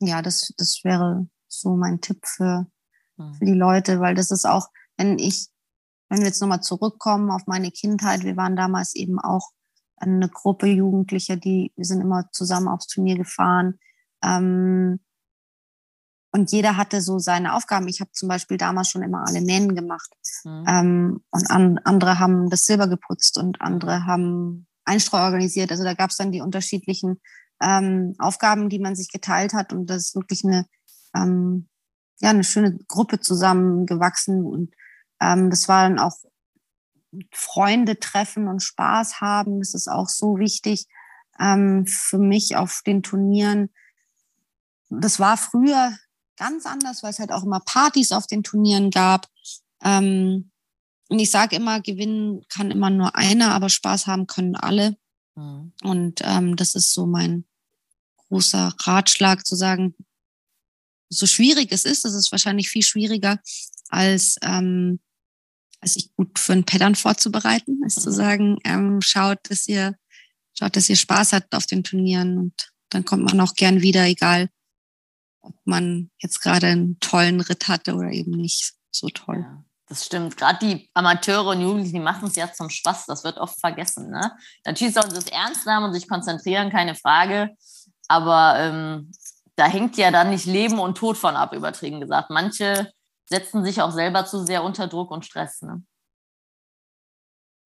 ja, 0.00 0.22
das, 0.22 0.52
das 0.56 0.80
wäre 0.84 1.28
so 1.48 1.76
mein 1.76 2.00
Tipp 2.00 2.24
für, 2.24 2.66
hm. 3.16 3.34
für 3.34 3.44
die 3.44 3.52
Leute, 3.52 4.00
weil 4.00 4.14
das 4.14 4.30
ist 4.30 4.44
auch, 4.44 4.68
wenn 4.96 5.18
ich 5.18 5.48
wenn 6.08 6.20
wir 6.20 6.26
jetzt 6.26 6.40
nochmal 6.40 6.60
zurückkommen 6.60 7.30
auf 7.30 7.46
meine 7.46 7.70
Kindheit, 7.70 8.24
wir 8.24 8.36
waren 8.36 8.56
damals 8.56 8.94
eben 8.94 9.18
auch 9.18 9.50
eine 9.96 10.28
Gruppe 10.28 10.66
Jugendlicher, 10.66 11.36
die, 11.36 11.72
wir 11.76 11.84
sind 11.84 12.00
immer 12.00 12.28
zusammen 12.32 12.68
aufs 12.68 12.86
Turnier 12.86 13.16
gefahren. 13.16 13.78
Ähm, 14.22 15.00
und 16.32 16.50
jeder 16.50 16.76
hatte 16.76 17.00
so 17.00 17.20
seine 17.20 17.54
Aufgaben. 17.54 17.86
Ich 17.86 18.00
habe 18.00 18.10
zum 18.10 18.28
Beispiel 18.28 18.56
damals 18.56 18.88
schon 18.88 19.04
immer 19.04 19.24
alle 19.26 19.40
Mähen 19.40 19.76
gemacht. 19.76 20.10
Mhm. 20.42 20.64
Ähm, 20.66 21.24
und 21.30 21.50
an, 21.50 21.78
andere 21.84 22.18
haben 22.18 22.50
das 22.50 22.64
Silber 22.64 22.88
geputzt 22.88 23.38
und 23.38 23.60
andere 23.60 24.04
haben 24.04 24.66
Einstreu 24.84 25.20
organisiert. 25.20 25.70
Also 25.70 25.84
da 25.84 25.94
gab 25.94 26.10
es 26.10 26.16
dann 26.16 26.32
die 26.32 26.40
unterschiedlichen 26.40 27.20
ähm, 27.62 28.14
Aufgaben, 28.18 28.68
die 28.68 28.80
man 28.80 28.96
sich 28.96 29.12
geteilt 29.12 29.54
hat. 29.54 29.72
Und 29.72 29.86
das 29.86 30.08
ist 30.08 30.14
wirklich 30.16 30.44
eine, 30.44 30.66
ähm, 31.14 31.68
ja, 32.20 32.30
eine 32.30 32.42
schöne 32.44 32.78
Gruppe 32.88 33.20
zusammengewachsen. 33.20 34.44
Und 34.44 34.74
ähm, 35.24 35.50
das 35.50 35.68
war 35.68 35.88
dann 35.88 35.98
auch 35.98 36.16
Freunde 37.32 37.98
treffen 37.98 38.48
und 38.48 38.62
Spaß 38.62 39.20
haben. 39.20 39.60
Das 39.60 39.74
ist 39.74 39.88
auch 39.88 40.08
so 40.08 40.38
wichtig 40.38 40.86
ähm, 41.40 41.86
für 41.86 42.18
mich 42.18 42.56
auf 42.56 42.82
den 42.86 43.02
Turnieren. 43.02 43.70
Das 44.90 45.18
war 45.18 45.36
früher 45.36 45.96
ganz 46.36 46.66
anders, 46.66 47.02
weil 47.02 47.10
es 47.10 47.18
halt 47.18 47.32
auch 47.32 47.44
immer 47.44 47.60
Partys 47.60 48.12
auf 48.12 48.26
den 48.26 48.42
Turnieren 48.42 48.90
gab. 48.90 49.28
Ähm, 49.82 50.50
und 51.08 51.18
ich 51.18 51.30
sage 51.30 51.56
immer, 51.56 51.80
gewinnen 51.80 52.44
kann 52.48 52.70
immer 52.70 52.90
nur 52.90 53.14
einer, 53.14 53.52
aber 53.52 53.68
Spaß 53.68 54.06
haben 54.06 54.26
können 54.26 54.56
alle. 54.56 54.96
Mhm. 55.36 55.72
Und 55.82 56.20
ähm, 56.24 56.56
das 56.56 56.74
ist 56.74 56.92
so 56.92 57.06
mein 57.06 57.44
großer 58.28 58.74
Ratschlag 58.80 59.46
zu 59.46 59.54
sagen, 59.54 59.94
so 61.08 61.26
schwierig 61.26 61.70
es 61.70 61.84
ist, 61.84 62.04
das 62.04 62.14
ist 62.14 62.32
wahrscheinlich 62.32 62.68
viel 62.68 62.82
schwieriger, 62.82 63.38
als 63.88 64.36
ähm, 64.42 64.98
sich 65.86 66.14
gut 66.16 66.38
für 66.38 66.52
ein 66.52 66.64
Pattern 66.64 66.94
vorzubereiten, 66.94 67.82
ist 67.84 68.00
zu 68.00 68.10
mhm. 68.10 68.14
sagen, 68.14 68.58
ähm, 68.64 69.00
schaut, 69.02 69.38
dass 69.48 69.68
ihr, 69.68 69.94
schaut, 70.58 70.76
dass 70.76 70.88
ihr 70.88 70.96
Spaß 70.96 71.32
habt 71.32 71.54
auf 71.54 71.66
den 71.66 71.84
Turnieren 71.84 72.38
und 72.38 72.72
dann 72.90 73.04
kommt 73.04 73.24
man 73.24 73.40
auch 73.40 73.54
gern 73.54 73.82
wieder, 73.82 74.04
egal 74.04 74.48
ob 75.40 75.54
man 75.64 76.10
jetzt 76.18 76.40
gerade 76.40 76.68
einen 76.68 76.98
tollen 77.00 77.40
Ritt 77.40 77.68
hatte 77.68 77.94
oder 77.94 78.10
eben 78.10 78.30
nicht 78.30 78.74
so 78.90 79.08
toll. 79.08 79.40
Ja. 79.40 79.64
Das 79.86 80.06
stimmt. 80.06 80.36
Gerade 80.36 80.66
die 80.66 80.90
Amateure 80.94 81.48
und 81.48 81.60
Jugendlichen, 81.60 81.96
die 81.96 82.00
machen 82.00 82.28
es 82.28 82.36
ja 82.36 82.50
zum 82.50 82.70
Spaß. 82.70 83.04
Das 83.06 83.22
wird 83.22 83.36
oft 83.36 83.60
vergessen. 83.60 84.10
Ne? 84.10 84.32
Natürlich 84.64 84.94
sollen 84.94 85.10
sie 85.10 85.18
es 85.18 85.26
ernst 85.26 85.66
nehmen 85.66 85.84
und 85.84 85.92
sich 85.92 86.08
konzentrieren, 86.08 86.70
keine 86.70 86.94
Frage. 86.94 87.50
Aber 88.08 88.56
ähm, 88.58 89.12
da 89.56 89.66
hängt 89.66 89.96
ja 89.98 90.10
dann 90.10 90.30
nicht 90.30 90.46
Leben 90.46 90.78
und 90.78 90.96
Tod 90.96 91.18
von 91.18 91.36
ab, 91.36 91.52
übertrieben 91.52 92.00
gesagt. 92.00 92.30
Manche 92.30 92.90
setzen 93.26 93.64
sich 93.64 93.80
auch 93.80 93.92
selber 93.92 94.26
zu 94.26 94.44
sehr 94.44 94.64
unter 94.64 94.86
Druck 94.88 95.10
und 95.10 95.24
Stress. 95.24 95.62
Ne? 95.62 95.82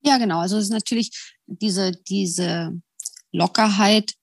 Ja, 0.01 0.17
genau. 0.17 0.39
Also 0.39 0.57
es 0.57 0.65
ist 0.65 0.71
natürlich 0.71 1.35
diese, 1.45 1.91
diese 1.91 2.79
Lockerheit, 3.31 4.13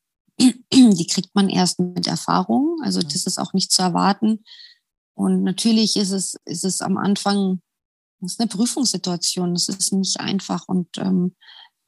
die 0.41 1.07
kriegt 1.07 1.35
man 1.35 1.49
erst 1.49 1.79
mit 1.79 2.07
Erfahrung. 2.07 2.79
Also 2.83 3.01
mhm. 3.01 3.09
das 3.09 3.27
ist 3.27 3.39
auch 3.39 3.53
nicht 3.53 3.73
zu 3.73 3.83
erwarten. 3.83 4.45
Und 5.15 5.43
natürlich 5.43 5.97
ist 5.97 6.11
es, 6.11 6.37
ist 6.45 6.65
es 6.65 6.81
am 6.83 6.97
Anfang, 6.97 7.63
das 8.21 8.33
ist 8.33 8.41
eine 8.41 8.49
Prüfungssituation. 8.49 9.55
Es 9.55 9.69
ist 9.69 9.93
nicht 9.93 10.21
einfach 10.21 10.69
und 10.69 10.89
ähm, 10.99 11.35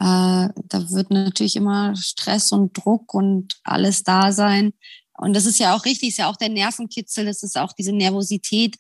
äh, 0.01 0.49
da 0.55 0.91
wird 0.91 1.11
natürlich 1.11 1.57
immer 1.57 1.95
Stress 1.97 2.53
und 2.53 2.77
Druck 2.77 3.15
und 3.15 3.59
alles 3.65 4.03
da 4.03 4.33
sein. 4.33 4.73
Und 5.15 5.35
das 5.35 5.47
ist 5.47 5.59
ja 5.59 5.75
auch 5.75 5.85
richtig, 5.85 6.11
ist 6.11 6.19
ja 6.19 6.31
auch 6.31 6.37
der 6.37 6.49
Nervenkitzel, 6.49 7.25
das 7.25 7.43
ist 7.43 7.59
auch 7.59 7.73
diese 7.73 7.93
Nervosität, 7.93 8.77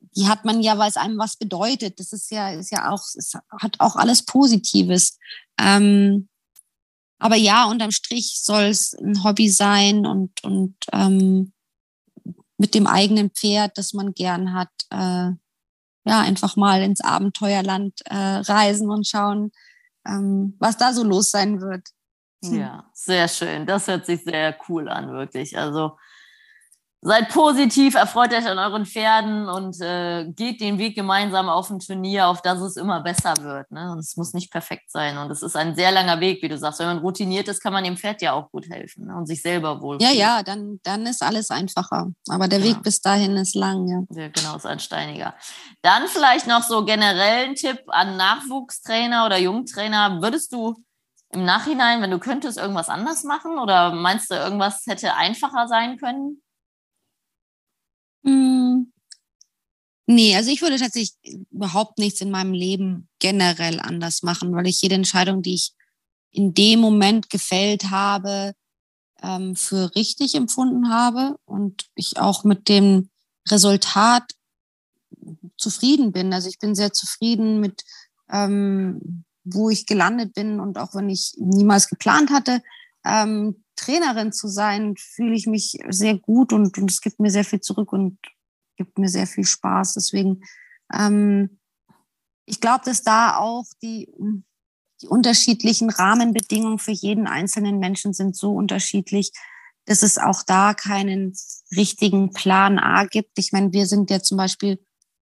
die 0.00 0.28
hat 0.28 0.44
man 0.44 0.60
ja, 0.60 0.78
weil 0.78 0.88
es 0.88 0.96
einem 0.96 1.18
was 1.18 1.36
bedeutet. 1.36 2.00
Das 2.00 2.12
ist 2.12 2.30
ja, 2.30 2.50
ist 2.50 2.70
ja 2.70 2.90
auch, 2.90 3.02
es 3.16 3.34
hat 3.50 3.76
auch 3.78 3.96
alles 3.96 4.24
Positives. 4.24 5.18
Ähm, 5.58 6.28
aber 7.18 7.36
ja, 7.36 7.66
unterm 7.66 7.90
Strich 7.90 8.40
soll 8.42 8.64
es 8.64 8.94
ein 8.94 9.22
Hobby 9.22 9.50
sein 9.50 10.06
und, 10.06 10.42
und 10.42 10.74
ähm, 10.92 11.52
mit 12.56 12.74
dem 12.74 12.86
eigenen 12.86 13.30
Pferd, 13.30 13.76
das 13.78 13.92
man 13.92 14.14
gern 14.14 14.54
hat, 14.54 14.70
äh, 14.90 15.30
ja, 16.06 16.20
einfach 16.20 16.56
mal 16.56 16.82
ins 16.82 17.02
Abenteuerland 17.02 18.00
äh, 18.06 18.16
reisen 18.16 18.90
und 18.90 19.06
schauen, 19.06 19.52
ähm, 20.06 20.56
was 20.58 20.78
da 20.78 20.92
so 20.92 21.04
los 21.04 21.30
sein 21.30 21.60
wird. 21.60 21.88
Hm. 22.42 22.58
Ja, 22.58 22.90
sehr 22.94 23.28
schön. 23.28 23.66
Das 23.66 23.86
hört 23.86 24.06
sich 24.06 24.24
sehr 24.24 24.56
cool 24.68 24.88
an, 24.88 25.12
wirklich. 25.12 25.58
Also 25.58 25.98
seid 27.02 27.30
positiv, 27.30 27.94
erfreut 27.94 28.32
euch 28.34 28.46
an 28.46 28.58
euren 28.58 28.84
Pferden 28.84 29.48
und 29.48 29.80
äh, 29.80 30.26
geht 30.26 30.60
den 30.60 30.78
Weg 30.78 30.94
gemeinsam 30.94 31.48
auf 31.48 31.70
ein 31.70 31.78
Turnier, 31.78 32.28
auf 32.28 32.42
das 32.42 32.60
es 32.60 32.76
immer 32.76 33.00
besser 33.00 33.34
wird. 33.40 33.70
Ne? 33.70 33.90
Und 33.90 34.00
es 34.00 34.16
muss 34.16 34.34
nicht 34.34 34.52
perfekt 34.52 34.90
sein. 34.90 35.16
Und 35.16 35.30
es 35.30 35.42
ist 35.42 35.56
ein 35.56 35.74
sehr 35.74 35.92
langer 35.92 36.20
Weg, 36.20 36.42
wie 36.42 36.48
du 36.48 36.58
sagst. 36.58 36.78
Wenn 36.78 36.88
man 36.88 36.98
routiniert 36.98 37.48
ist, 37.48 37.62
kann 37.62 37.72
man 37.72 37.84
dem 37.84 37.96
Pferd 37.96 38.20
ja 38.20 38.34
auch 38.34 38.50
gut 38.50 38.68
helfen 38.68 39.06
ne? 39.06 39.16
und 39.16 39.26
sich 39.26 39.40
selber 39.40 39.80
wohl. 39.80 39.96
Ja, 40.02 40.10
ja, 40.10 40.42
dann, 40.42 40.78
dann 40.82 41.06
ist 41.06 41.22
alles 41.22 41.50
einfacher. 41.50 42.08
Aber 42.28 42.48
der 42.48 42.58
ja. 42.58 42.66
Weg 42.66 42.82
bis 42.82 43.00
dahin 43.00 43.36
ist 43.38 43.54
lang, 43.54 43.86
ja. 43.88 44.02
ja. 44.22 44.28
Genau, 44.28 44.56
ist 44.56 44.66
ein 44.66 44.80
steiniger. 44.80 45.34
Dann 45.80 46.06
vielleicht 46.06 46.46
noch 46.46 46.62
so 46.62 46.84
generell 46.84 47.46
ein 47.46 47.54
Tipp 47.54 47.82
an 47.86 48.18
Nachwuchstrainer 48.18 49.24
oder 49.24 49.38
Jungtrainer. 49.38 50.20
Würdest 50.20 50.52
du 50.52 50.76
im 51.32 51.46
Nachhinein, 51.46 52.02
wenn 52.02 52.10
du 52.10 52.18
könntest, 52.18 52.58
irgendwas 52.58 52.90
anders 52.90 53.24
machen? 53.24 53.58
Oder 53.58 53.94
meinst 53.94 54.30
du, 54.30 54.34
irgendwas 54.34 54.82
hätte 54.86 55.14
einfacher 55.14 55.66
sein 55.66 55.96
können? 55.96 56.42
Hm. 58.24 58.92
Nee, 60.06 60.34
also 60.34 60.50
ich 60.50 60.60
würde 60.60 60.76
tatsächlich 60.76 61.14
überhaupt 61.50 61.98
nichts 61.98 62.20
in 62.20 62.30
meinem 62.30 62.52
Leben 62.52 63.08
generell 63.20 63.78
anders 63.80 64.22
machen, 64.22 64.52
weil 64.54 64.66
ich 64.66 64.82
jede 64.82 64.96
Entscheidung, 64.96 65.42
die 65.42 65.54
ich 65.54 65.72
in 66.32 66.52
dem 66.52 66.80
Moment 66.80 67.30
gefällt 67.30 67.90
habe, 67.90 68.52
ähm, 69.22 69.54
für 69.54 69.94
richtig 69.94 70.34
empfunden 70.34 70.90
habe 70.90 71.36
und 71.44 71.86
ich 71.94 72.18
auch 72.18 72.44
mit 72.44 72.68
dem 72.68 73.10
Resultat 73.48 74.24
zufrieden 75.56 76.12
bin. 76.12 76.32
Also 76.32 76.48
ich 76.48 76.58
bin 76.58 76.74
sehr 76.74 76.92
zufrieden 76.92 77.60
mit, 77.60 77.82
ähm, 78.30 79.24
wo 79.44 79.70
ich 79.70 79.86
gelandet 79.86 80.34
bin 80.34 80.60
und 80.60 80.78
auch 80.78 80.94
wenn 80.94 81.08
ich 81.08 81.34
niemals 81.38 81.88
geplant 81.88 82.30
hatte, 82.30 82.62
ähm, 83.04 83.64
Trainerin 83.80 84.32
zu 84.32 84.48
sein, 84.48 84.94
fühle 84.96 85.34
ich 85.34 85.46
mich 85.46 85.78
sehr 85.88 86.18
gut 86.18 86.52
und, 86.52 86.76
und 86.76 86.90
es 86.90 87.00
gibt 87.00 87.20
mir 87.20 87.30
sehr 87.30 87.44
viel 87.44 87.60
zurück 87.60 87.92
und 87.92 88.18
gibt 88.76 88.98
mir 88.98 89.08
sehr 89.08 89.26
viel 89.26 89.44
Spaß. 89.44 89.94
Deswegen, 89.94 90.42
ähm, 90.92 91.58
ich 92.46 92.60
glaube, 92.60 92.84
dass 92.84 93.02
da 93.02 93.36
auch 93.36 93.64
die, 93.82 94.12
die 95.02 95.06
unterschiedlichen 95.06 95.90
Rahmenbedingungen 95.90 96.78
für 96.78 96.92
jeden 96.92 97.26
einzelnen 97.26 97.78
Menschen 97.78 98.12
sind 98.12 98.36
so 98.36 98.52
unterschiedlich, 98.52 99.32
dass 99.86 100.02
es 100.02 100.18
auch 100.18 100.42
da 100.42 100.74
keinen 100.74 101.34
richtigen 101.74 102.32
Plan 102.32 102.78
A 102.78 103.04
gibt. 103.04 103.38
Ich 103.38 103.52
meine, 103.52 103.72
wir 103.72 103.86
sind 103.86 104.10
ja 104.10 104.20
zum 104.20 104.36
Beispiel 104.36 104.78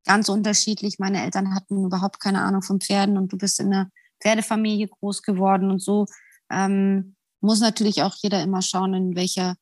ganz 0.05 0.29
unterschiedlich. 0.29 0.99
Meine 0.99 1.23
Eltern 1.23 1.53
hatten 1.53 1.85
überhaupt 1.85 2.19
keine 2.19 2.41
Ahnung 2.41 2.63
von 2.63 2.81
Pferden 2.81 3.17
und 3.17 3.31
du 3.31 3.37
bist 3.37 3.59
in 3.59 3.67
einer 3.67 3.91
Pferdefamilie 4.21 4.87
groß 4.87 5.21
geworden 5.21 5.69
und 5.69 5.79
so. 5.79 6.07
Ähm, 6.49 7.16
muss 7.41 7.59
natürlich 7.59 8.01
auch 8.01 8.15
jeder 8.15 8.41
immer 8.43 8.61
schauen, 8.61 8.93
in 8.93 9.15
welcher 9.15 9.55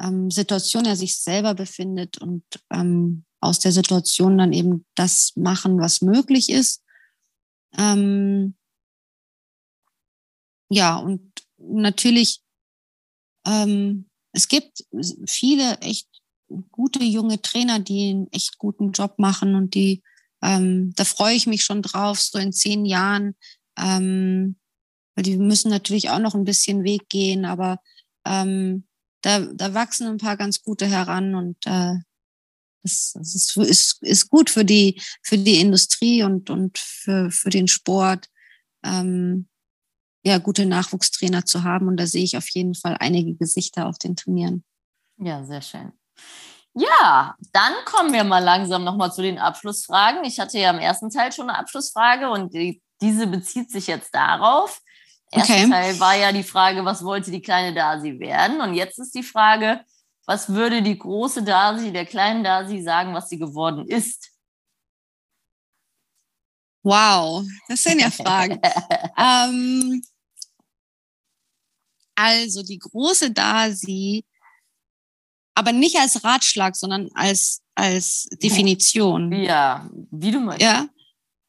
ähm, 0.00 0.30
Situation 0.30 0.84
er 0.84 0.96
sich 0.96 1.18
selber 1.18 1.54
befindet 1.54 2.18
und 2.18 2.44
ähm, 2.70 3.24
aus 3.40 3.58
der 3.58 3.72
Situation 3.72 4.38
dann 4.38 4.52
eben 4.52 4.84
das 4.94 5.32
machen, 5.36 5.78
was 5.78 6.02
möglich 6.02 6.50
ist. 6.50 6.82
Ähm, 7.76 8.54
ja, 10.68 10.96
und 10.96 11.32
natürlich, 11.58 12.42
ähm, 13.46 14.08
es 14.32 14.48
gibt 14.48 14.84
viele 15.26 15.78
echt 15.78 16.08
gute 16.70 17.02
junge 17.02 17.40
Trainer, 17.40 17.78
die 17.78 18.10
einen 18.10 18.32
echt 18.32 18.58
guten 18.58 18.92
Job 18.92 19.18
machen 19.18 19.54
und 19.54 19.74
die, 19.74 20.02
ähm, 20.42 20.92
da 20.96 21.04
freue 21.04 21.34
ich 21.34 21.46
mich 21.46 21.64
schon 21.64 21.82
drauf, 21.82 22.20
so 22.20 22.38
in 22.38 22.52
zehn 22.52 22.84
Jahren 22.84 23.36
ähm, 23.78 24.59
weil 25.14 25.24
die 25.24 25.36
müssen 25.36 25.70
natürlich 25.70 26.10
auch 26.10 26.18
noch 26.18 26.34
ein 26.34 26.44
bisschen 26.44 26.84
Weg 26.84 27.08
gehen, 27.08 27.44
aber 27.44 27.80
ähm, 28.24 28.86
da, 29.22 29.40
da 29.40 29.74
wachsen 29.74 30.06
ein 30.06 30.18
paar 30.18 30.36
ganz 30.36 30.62
gute 30.62 30.86
heran 30.86 31.34
und 31.34 31.56
äh, 31.66 31.94
das, 32.82 33.12
das 33.14 33.34
ist, 33.34 33.56
ist, 33.56 34.02
ist 34.02 34.30
gut 34.30 34.50
für 34.50 34.64
die, 34.64 35.00
für 35.22 35.36
die 35.36 35.60
Industrie 35.60 36.22
und, 36.22 36.50
und 36.50 36.78
für, 36.78 37.30
für 37.30 37.50
den 37.50 37.68
Sport, 37.68 38.26
ähm, 38.84 39.48
ja, 40.24 40.38
gute 40.38 40.66
Nachwuchstrainer 40.66 41.44
zu 41.44 41.62
haben. 41.64 41.88
Und 41.88 41.96
da 41.96 42.06
sehe 42.06 42.24
ich 42.24 42.36
auf 42.36 42.48
jeden 42.50 42.74
Fall 42.74 42.96
einige 43.00 43.34
Gesichter 43.34 43.86
auf 43.86 43.98
den 43.98 44.16
Turnieren. 44.16 44.64
Ja, 45.18 45.44
sehr 45.44 45.62
schön. 45.62 45.92
Ja, 46.74 47.34
dann 47.52 47.72
kommen 47.84 48.12
wir 48.12 48.24
mal 48.24 48.42
langsam 48.42 48.84
nochmal 48.84 49.12
zu 49.12 49.22
den 49.22 49.38
Abschlussfragen. 49.38 50.24
Ich 50.24 50.38
hatte 50.38 50.58
ja 50.58 50.70
im 50.70 50.78
ersten 50.78 51.10
Teil 51.10 51.32
schon 51.32 51.50
eine 51.50 51.58
Abschlussfrage 51.58 52.30
und 52.30 52.54
die, 52.54 52.80
diese 53.02 53.26
bezieht 53.26 53.70
sich 53.70 53.88
jetzt 53.88 54.14
darauf, 54.14 54.80
Erster 55.30 55.54
okay. 55.54 55.70
Teil 55.70 56.00
war 56.00 56.16
ja 56.16 56.32
die 56.32 56.42
Frage, 56.42 56.84
was 56.84 57.04
wollte 57.04 57.30
die 57.30 57.42
kleine 57.42 57.74
Dasi 57.74 58.18
werden? 58.18 58.60
Und 58.60 58.74
jetzt 58.74 58.98
ist 58.98 59.14
die 59.14 59.22
Frage, 59.22 59.84
was 60.26 60.48
würde 60.48 60.82
die 60.82 60.98
große 60.98 61.42
Dasi 61.42 61.92
der 61.92 62.04
kleinen 62.04 62.42
Dasi 62.42 62.82
sagen, 62.82 63.14
was 63.14 63.28
sie 63.28 63.38
geworden 63.38 63.86
ist? 63.86 64.30
Wow, 66.82 67.44
das 67.68 67.82
sind 67.82 68.00
ja 68.00 68.10
Fragen. 68.10 68.60
ähm, 69.16 70.02
also 72.16 72.62
die 72.62 72.78
große 72.78 73.30
Dasi, 73.30 74.24
aber 75.54 75.72
nicht 75.72 75.96
als 75.96 76.24
Ratschlag, 76.24 76.74
sondern 76.74 77.08
als, 77.14 77.62
als 77.74 78.28
Definition. 78.42 79.32
Ja, 79.32 79.88
wie 80.10 80.32
du 80.32 80.40
meinst. 80.40 80.62
Ja, 80.62 80.88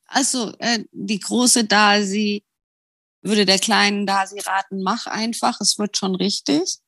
also 0.05 0.53
äh, 0.59 0.83
die 0.91 1.19
große 1.19 1.65
Dasi 1.65 2.43
würde 3.21 3.45
der 3.45 3.59
Kleinen 3.59 4.05
da 4.05 4.25
sie 4.27 4.39
raten, 4.39 4.81
mach 4.81 5.07
einfach, 5.07 5.59
es 5.61 5.77
wird 5.77 5.97
schon 5.97 6.15
richtig, 6.15 6.79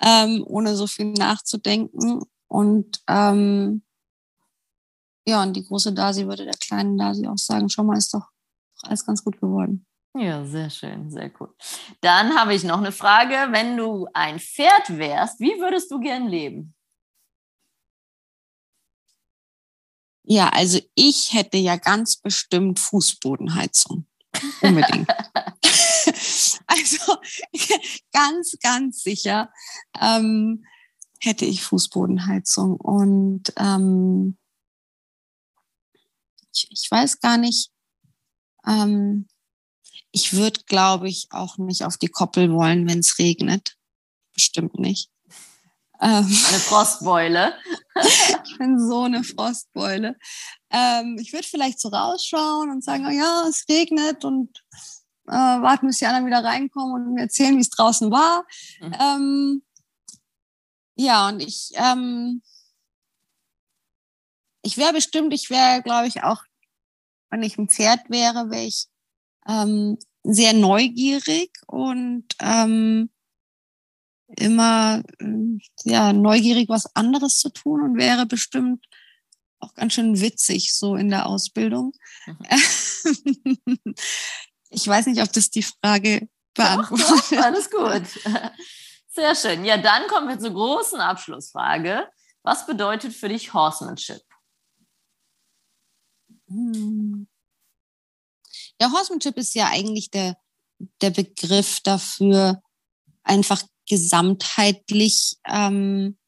ähm, 0.00 0.44
ohne 0.46 0.76
so 0.76 0.86
viel 0.86 1.12
nachzudenken. 1.12 2.22
Und 2.48 3.00
ähm, 3.08 3.82
ja, 5.26 5.42
und 5.42 5.54
die 5.54 5.64
große 5.64 5.92
Dasi 5.92 6.26
würde 6.26 6.44
der 6.44 6.54
kleinen 6.54 6.98
Dasi 6.98 7.26
auch 7.26 7.38
sagen, 7.38 7.68
schau 7.68 7.84
mal, 7.84 7.96
ist 7.96 8.12
doch 8.12 8.28
alles 8.82 9.06
ganz 9.06 9.22
gut 9.22 9.40
geworden. 9.40 9.86
Ja, 10.14 10.44
sehr 10.44 10.68
schön, 10.68 11.10
sehr 11.10 11.30
cool. 11.40 11.54
Dann 12.00 12.36
habe 12.36 12.54
ich 12.54 12.64
noch 12.64 12.78
eine 12.78 12.92
Frage. 12.92 13.34
Wenn 13.50 13.76
du 13.76 14.06
ein 14.12 14.38
Pferd 14.38 14.98
wärst, 14.98 15.40
wie 15.40 15.58
würdest 15.58 15.90
du 15.90 16.00
gern 16.00 16.28
leben? 16.28 16.74
Ja, 20.24 20.50
also 20.50 20.78
ich 20.94 21.32
hätte 21.32 21.56
ja 21.56 21.76
ganz 21.76 22.16
bestimmt 22.16 22.78
Fußbodenheizung. 22.78 24.06
Unbedingt. 24.60 25.08
also 26.72 27.18
ganz, 28.12 28.56
ganz 28.62 29.02
sicher 29.02 29.52
ähm, 30.00 30.64
hätte 31.20 31.44
ich 31.44 31.62
Fußbodenheizung. 31.62 32.76
Und 32.76 33.52
ähm, 33.56 34.38
ich, 36.52 36.68
ich, 36.70 36.90
weiß 36.90 37.20
gar 37.20 37.36
nicht, 37.36 37.70
ähm, 38.66 39.28
ich 40.10 40.34
würde, 40.34 40.60
glaube 40.66 41.08
ich, 41.08 41.28
auch 41.30 41.58
nicht 41.58 41.84
auf 41.84 41.96
die 41.96 42.08
Koppel 42.08 42.52
wollen, 42.52 42.88
wenn 42.88 42.98
es 43.00 43.18
regnet. 43.18 43.76
Bestimmt 44.34 44.78
nicht. 44.78 45.10
Ähm, 46.00 46.24
eine 46.48 46.58
Frostbeule. 46.58 47.54
ich 48.44 48.58
bin 48.58 48.78
so 48.78 49.02
eine 49.02 49.24
Frostbeule. 49.24 50.16
Ähm, 50.70 51.18
ich 51.20 51.32
würde 51.32 51.46
vielleicht 51.46 51.80
so 51.80 51.88
rausschauen 51.88 52.70
und 52.70 52.82
sagen, 52.82 53.06
oh 53.06 53.10
ja, 53.10 53.46
es 53.48 53.66
regnet 53.68 54.24
und 54.24 54.62
äh, 55.28 55.32
warten, 55.32 55.86
bis 55.86 55.98
die 55.98 56.06
anderen 56.06 56.26
wieder 56.26 56.44
reinkommen 56.44 56.94
und 56.94 57.14
mir 57.14 57.22
erzählen, 57.22 57.56
wie 57.56 57.60
es 57.60 57.70
draußen 57.70 58.10
war. 58.10 58.44
Mhm. 58.80 58.94
Ähm, 59.00 59.62
ja, 60.96 61.28
und 61.28 61.40
ich, 61.40 61.72
ähm, 61.74 62.42
ich 64.62 64.76
wäre 64.76 64.92
bestimmt, 64.92 65.32
ich 65.32 65.50
wäre, 65.50 65.82
glaube 65.82 66.06
ich, 66.06 66.22
auch, 66.22 66.42
wenn 67.30 67.42
ich 67.42 67.58
ein 67.58 67.68
Pferd 67.68 68.10
wäre, 68.10 68.50
wäre 68.50 68.64
ich 68.64 68.86
ähm, 69.48 69.98
sehr 70.22 70.52
neugierig 70.52 71.50
und 71.66 72.26
ähm, 72.40 73.10
immer 74.36 75.02
äh, 75.18 75.58
ja 75.84 76.12
neugierig, 76.12 76.68
was 76.68 76.94
anderes 76.94 77.38
zu 77.38 77.50
tun 77.50 77.82
und 77.82 77.96
wäre 77.96 78.26
bestimmt 78.26 78.86
auch 79.58 79.74
ganz 79.74 79.94
schön 79.94 80.20
witzig 80.20 80.74
so 80.74 80.96
in 80.96 81.08
der 81.08 81.26
Ausbildung. 81.26 81.92
Mhm. 82.26 83.84
ich 84.72 84.86
weiß 84.86 85.06
nicht, 85.06 85.22
ob 85.22 85.32
das 85.32 85.50
die 85.50 85.62
Frage 85.62 86.28
beantwortet. 86.54 87.08
Doch, 87.08 87.30
doch, 87.30 87.38
alles 87.38 87.70
gut. 87.70 88.02
Sehr 89.08 89.34
schön. 89.34 89.64
Ja, 89.64 89.76
dann 89.76 90.06
kommen 90.08 90.28
wir 90.28 90.38
zur 90.38 90.52
großen 90.52 91.00
Abschlussfrage. 91.00 92.08
Was 92.42 92.66
bedeutet 92.66 93.14
für 93.14 93.28
dich 93.28 93.52
Horsemanship? 93.52 94.22
Hm. 96.48 97.28
Ja, 98.80 98.90
Horsemanship 98.90 99.36
ist 99.36 99.54
ja 99.54 99.68
eigentlich 99.68 100.10
der, 100.10 100.36
der 101.00 101.10
Begriff 101.10 101.80
dafür, 101.80 102.62
einfach 103.22 103.62
gesamtheitlich 103.88 105.36
ähm, 105.46 106.18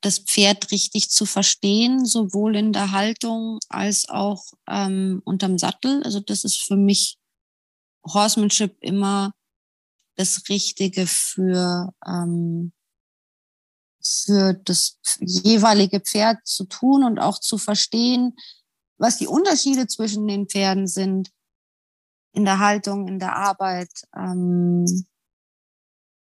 das 0.00 0.18
Pferd 0.18 0.70
richtig 0.70 1.10
zu 1.10 1.26
verstehen, 1.26 2.04
sowohl 2.04 2.56
in 2.56 2.72
der 2.72 2.92
Haltung 2.92 3.58
als 3.68 4.08
auch 4.08 4.44
ähm, 4.68 5.22
unterm 5.24 5.58
Sattel. 5.58 6.02
Also 6.04 6.20
das 6.20 6.44
ist 6.44 6.60
für 6.60 6.76
mich 6.76 7.18
Horsemanship 8.04 8.76
immer 8.80 9.32
das 10.16 10.48
Richtige 10.48 11.06
für, 11.06 11.92
ähm, 12.06 12.72
für 14.02 14.54
das 14.54 14.98
jeweilige 15.20 16.00
Pferd 16.00 16.46
zu 16.46 16.64
tun 16.64 17.04
und 17.04 17.18
auch 17.18 17.38
zu 17.38 17.58
verstehen, 17.58 18.36
was 18.98 19.18
die 19.18 19.26
Unterschiede 19.26 19.86
zwischen 19.86 20.26
den 20.26 20.48
Pferden 20.48 20.86
sind 20.86 21.30
in 22.32 22.44
der 22.44 22.58
Haltung, 22.58 23.08
in 23.08 23.18
der 23.18 23.36
Arbeit. 23.36 23.90
Ähm, 24.14 24.86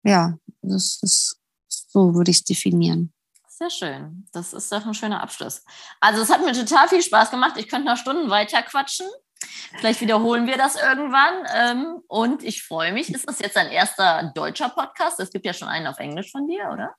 ja, 0.03 0.37
das 0.61 0.99
ist, 1.01 1.39
so 1.67 2.13
würde 2.13 2.31
ich 2.31 2.37
es 2.37 2.43
definieren. 2.43 3.13
Sehr 3.47 3.69
schön. 3.69 4.27
Das 4.33 4.51
ist 4.51 4.71
doch 4.71 4.85
ein 4.85 4.93
schöner 4.93 5.23
Abschluss. 5.23 5.63
Also 6.01 6.21
es 6.21 6.29
hat 6.29 6.43
mir 6.43 6.51
total 6.51 6.89
viel 6.89 7.01
Spaß 7.01 7.31
gemacht. 7.31 7.55
Ich 7.57 7.69
könnte 7.69 7.87
noch 7.87 7.97
Stunden 7.97 8.29
weiter 8.29 8.61
quatschen. 8.63 9.07
Vielleicht 9.77 10.01
wiederholen 10.01 10.47
wir 10.47 10.57
das 10.57 10.75
irgendwann. 10.75 11.45
Ähm, 11.55 12.01
und 12.07 12.43
ich 12.43 12.63
freue 12.63 12.93
mich. 12.93 13.13
Ist 13.13 13.27
das 13.27 13.39
jetzt 13.39 13.57
ein 13.57 13.69
erster 13.69 14.31
deutscher 14.35 14.69
Podcast? 14.69 15.19
Es 15.19 15.31
gibt 15.31 15.45
ja 15.45 15.53
schon 15.53 15.67
einen 15.67 15.87
auf 15.87 15.99
Englisch 15.99 16.31
von 16.31 16.47
dir, 16.47 16.69
oder? 16.71 16.95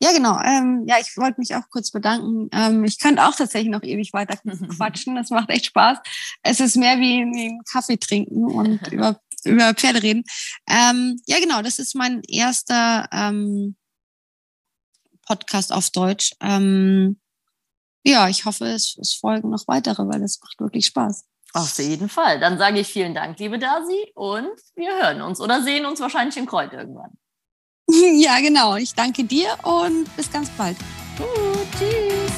Ja, 0.00 0.12
genau. 0.12 0.38
Ähm, 0.40 0.84
ja, 0.86 0.96
ich 1.00 1.16
wollte 1.16 1.40
mich 1.40 1.54
auch 1.56 1.68
kurz 1.70 1.90
bedanken. 1.90 2.48
Ähm, 2.52 2.84
ich 2.84 3.00
könnte 3.00 3.26
auch 3.26 3.34
tatsächlich 3.34 3.70
noch 3.70 3.82
ewig 3.82 4.12
weiter 4.12 4.36
quatschen. 4.76 5.16
Das 5.16 5.30
macht 5.30 5.50
echt 5.50 5.66
Spaß. 5.66 5.98
Es 6.42 6.60
ist 6.60 6.76
mehr 6.76 6.98
wie, 6.98 7.24
wie 7.24 7.58
Kaffee 7.70 7.96
trinken 7.96 8.44
und 8.44 8.86
über, 8.92 9.20
über 9.44 9.74
Pferde 9.74 10.02
reden. 10.02 10.24
Ähm, 10.68 11.20
ja, 11.26 11.40
genau. 11.40 11.62
Das 11.62 11.80
ist 11.80 11.96
mein 11.96 12.22
erster 12.28 13.08
ähm, 13.10 13.76
Podcast 15.26 15.72
auf 15.72 15.90
Deutsch. 15.90 16.32
Ähm, 16.40 17.18
ja, 18.04 18.28
ich 18.28 18.44
hoffe, 18.44 18.66
es, 18.66 18.96
es 19.00 19.14
folgen 19.14 19.50
noch 19.50 19.66
weitere, 19.66 20.06
weil 20.06 20.22
es 20.22 20.40
macht 20.40 20.60
wirklich 20.60 20.86
Spaß. 20.86 21.24
Auf 21.54 21.78
jeden 21.78 22.08
Fall. 22.08 22.40
Dann 22.40 22.58
sage 22.58 22.80
ich 22.80 22.88
vielen 22.88 23.14
Dank, 23.14 23.38
liebe 23.38 23.58
Dasi, 23.58 24.12
und 24.14 24.50
wir 24.74 25.02
hören 25.02 25.22
uns 25.22 25.40
oder 25.40 25.62
sehen 25.62 25.86
uns 25.86 26.00
wahrscheinlich 26.00 26.36
in 26.36 26.46
Kreuz 26.46 26.72
irgendwann. 26.72 27.10
Ja, 27.90 28.38
genau. 28.40 28.76
Ich 28.76 28.94
danke 28.94 29.24
dir 29.24 29.48
und 29.62 30.14
bis 30.14 30.30
ganz 30.30 30.50
bald. 30.50 30.76
Gut, 31.16 31.66
tschüss. 31.78 32.32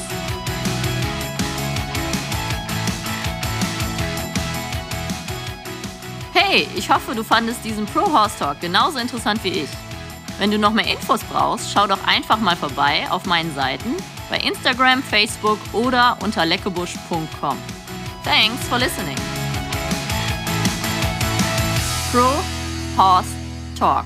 Hey, 6.33 6.67
ich 6.75 6.89
hoffe, 6.89 7.13
du 7.15 7.23
fandest 7.23 7.63
diesen 7.65 7.85
Pro 7.85 8.11
Horse 8.11 8.39
Talk 8.39 8.61
genauso 8.61 8.97
interessant 8.97 9.43
wie 9.43 9.49
ich. 9.49 9.69
Wenn 10.39 10.51
du 10.51 10.57
noch 10.57 10.71
mehr 10.71 10.89
Infos 10.89 11.21
brauchst, 11.25 11.71
schau 11.71 11.85
doch 11.85 12.03
einfach 12.07 12.39
mal 12.39 12.55
vorbei 12.55 13.05
auf 13.09 13.25
meinen 13.25 13.53
Seiten 13.53 13.95
bei 14.29 14.37
Instagram, 14.37 15.03
Facebook 15.03 15.59
oder 15.73 16.17
unter 16.21 16.45
leckebusch.com. 16.45 17.57
Thanks 18.23 18.67
for 18.67 18.77
listening. 18.77 19.17
Pro 22.11 22.29
Horse 22.95 23.33
Talk. 23.75 24.05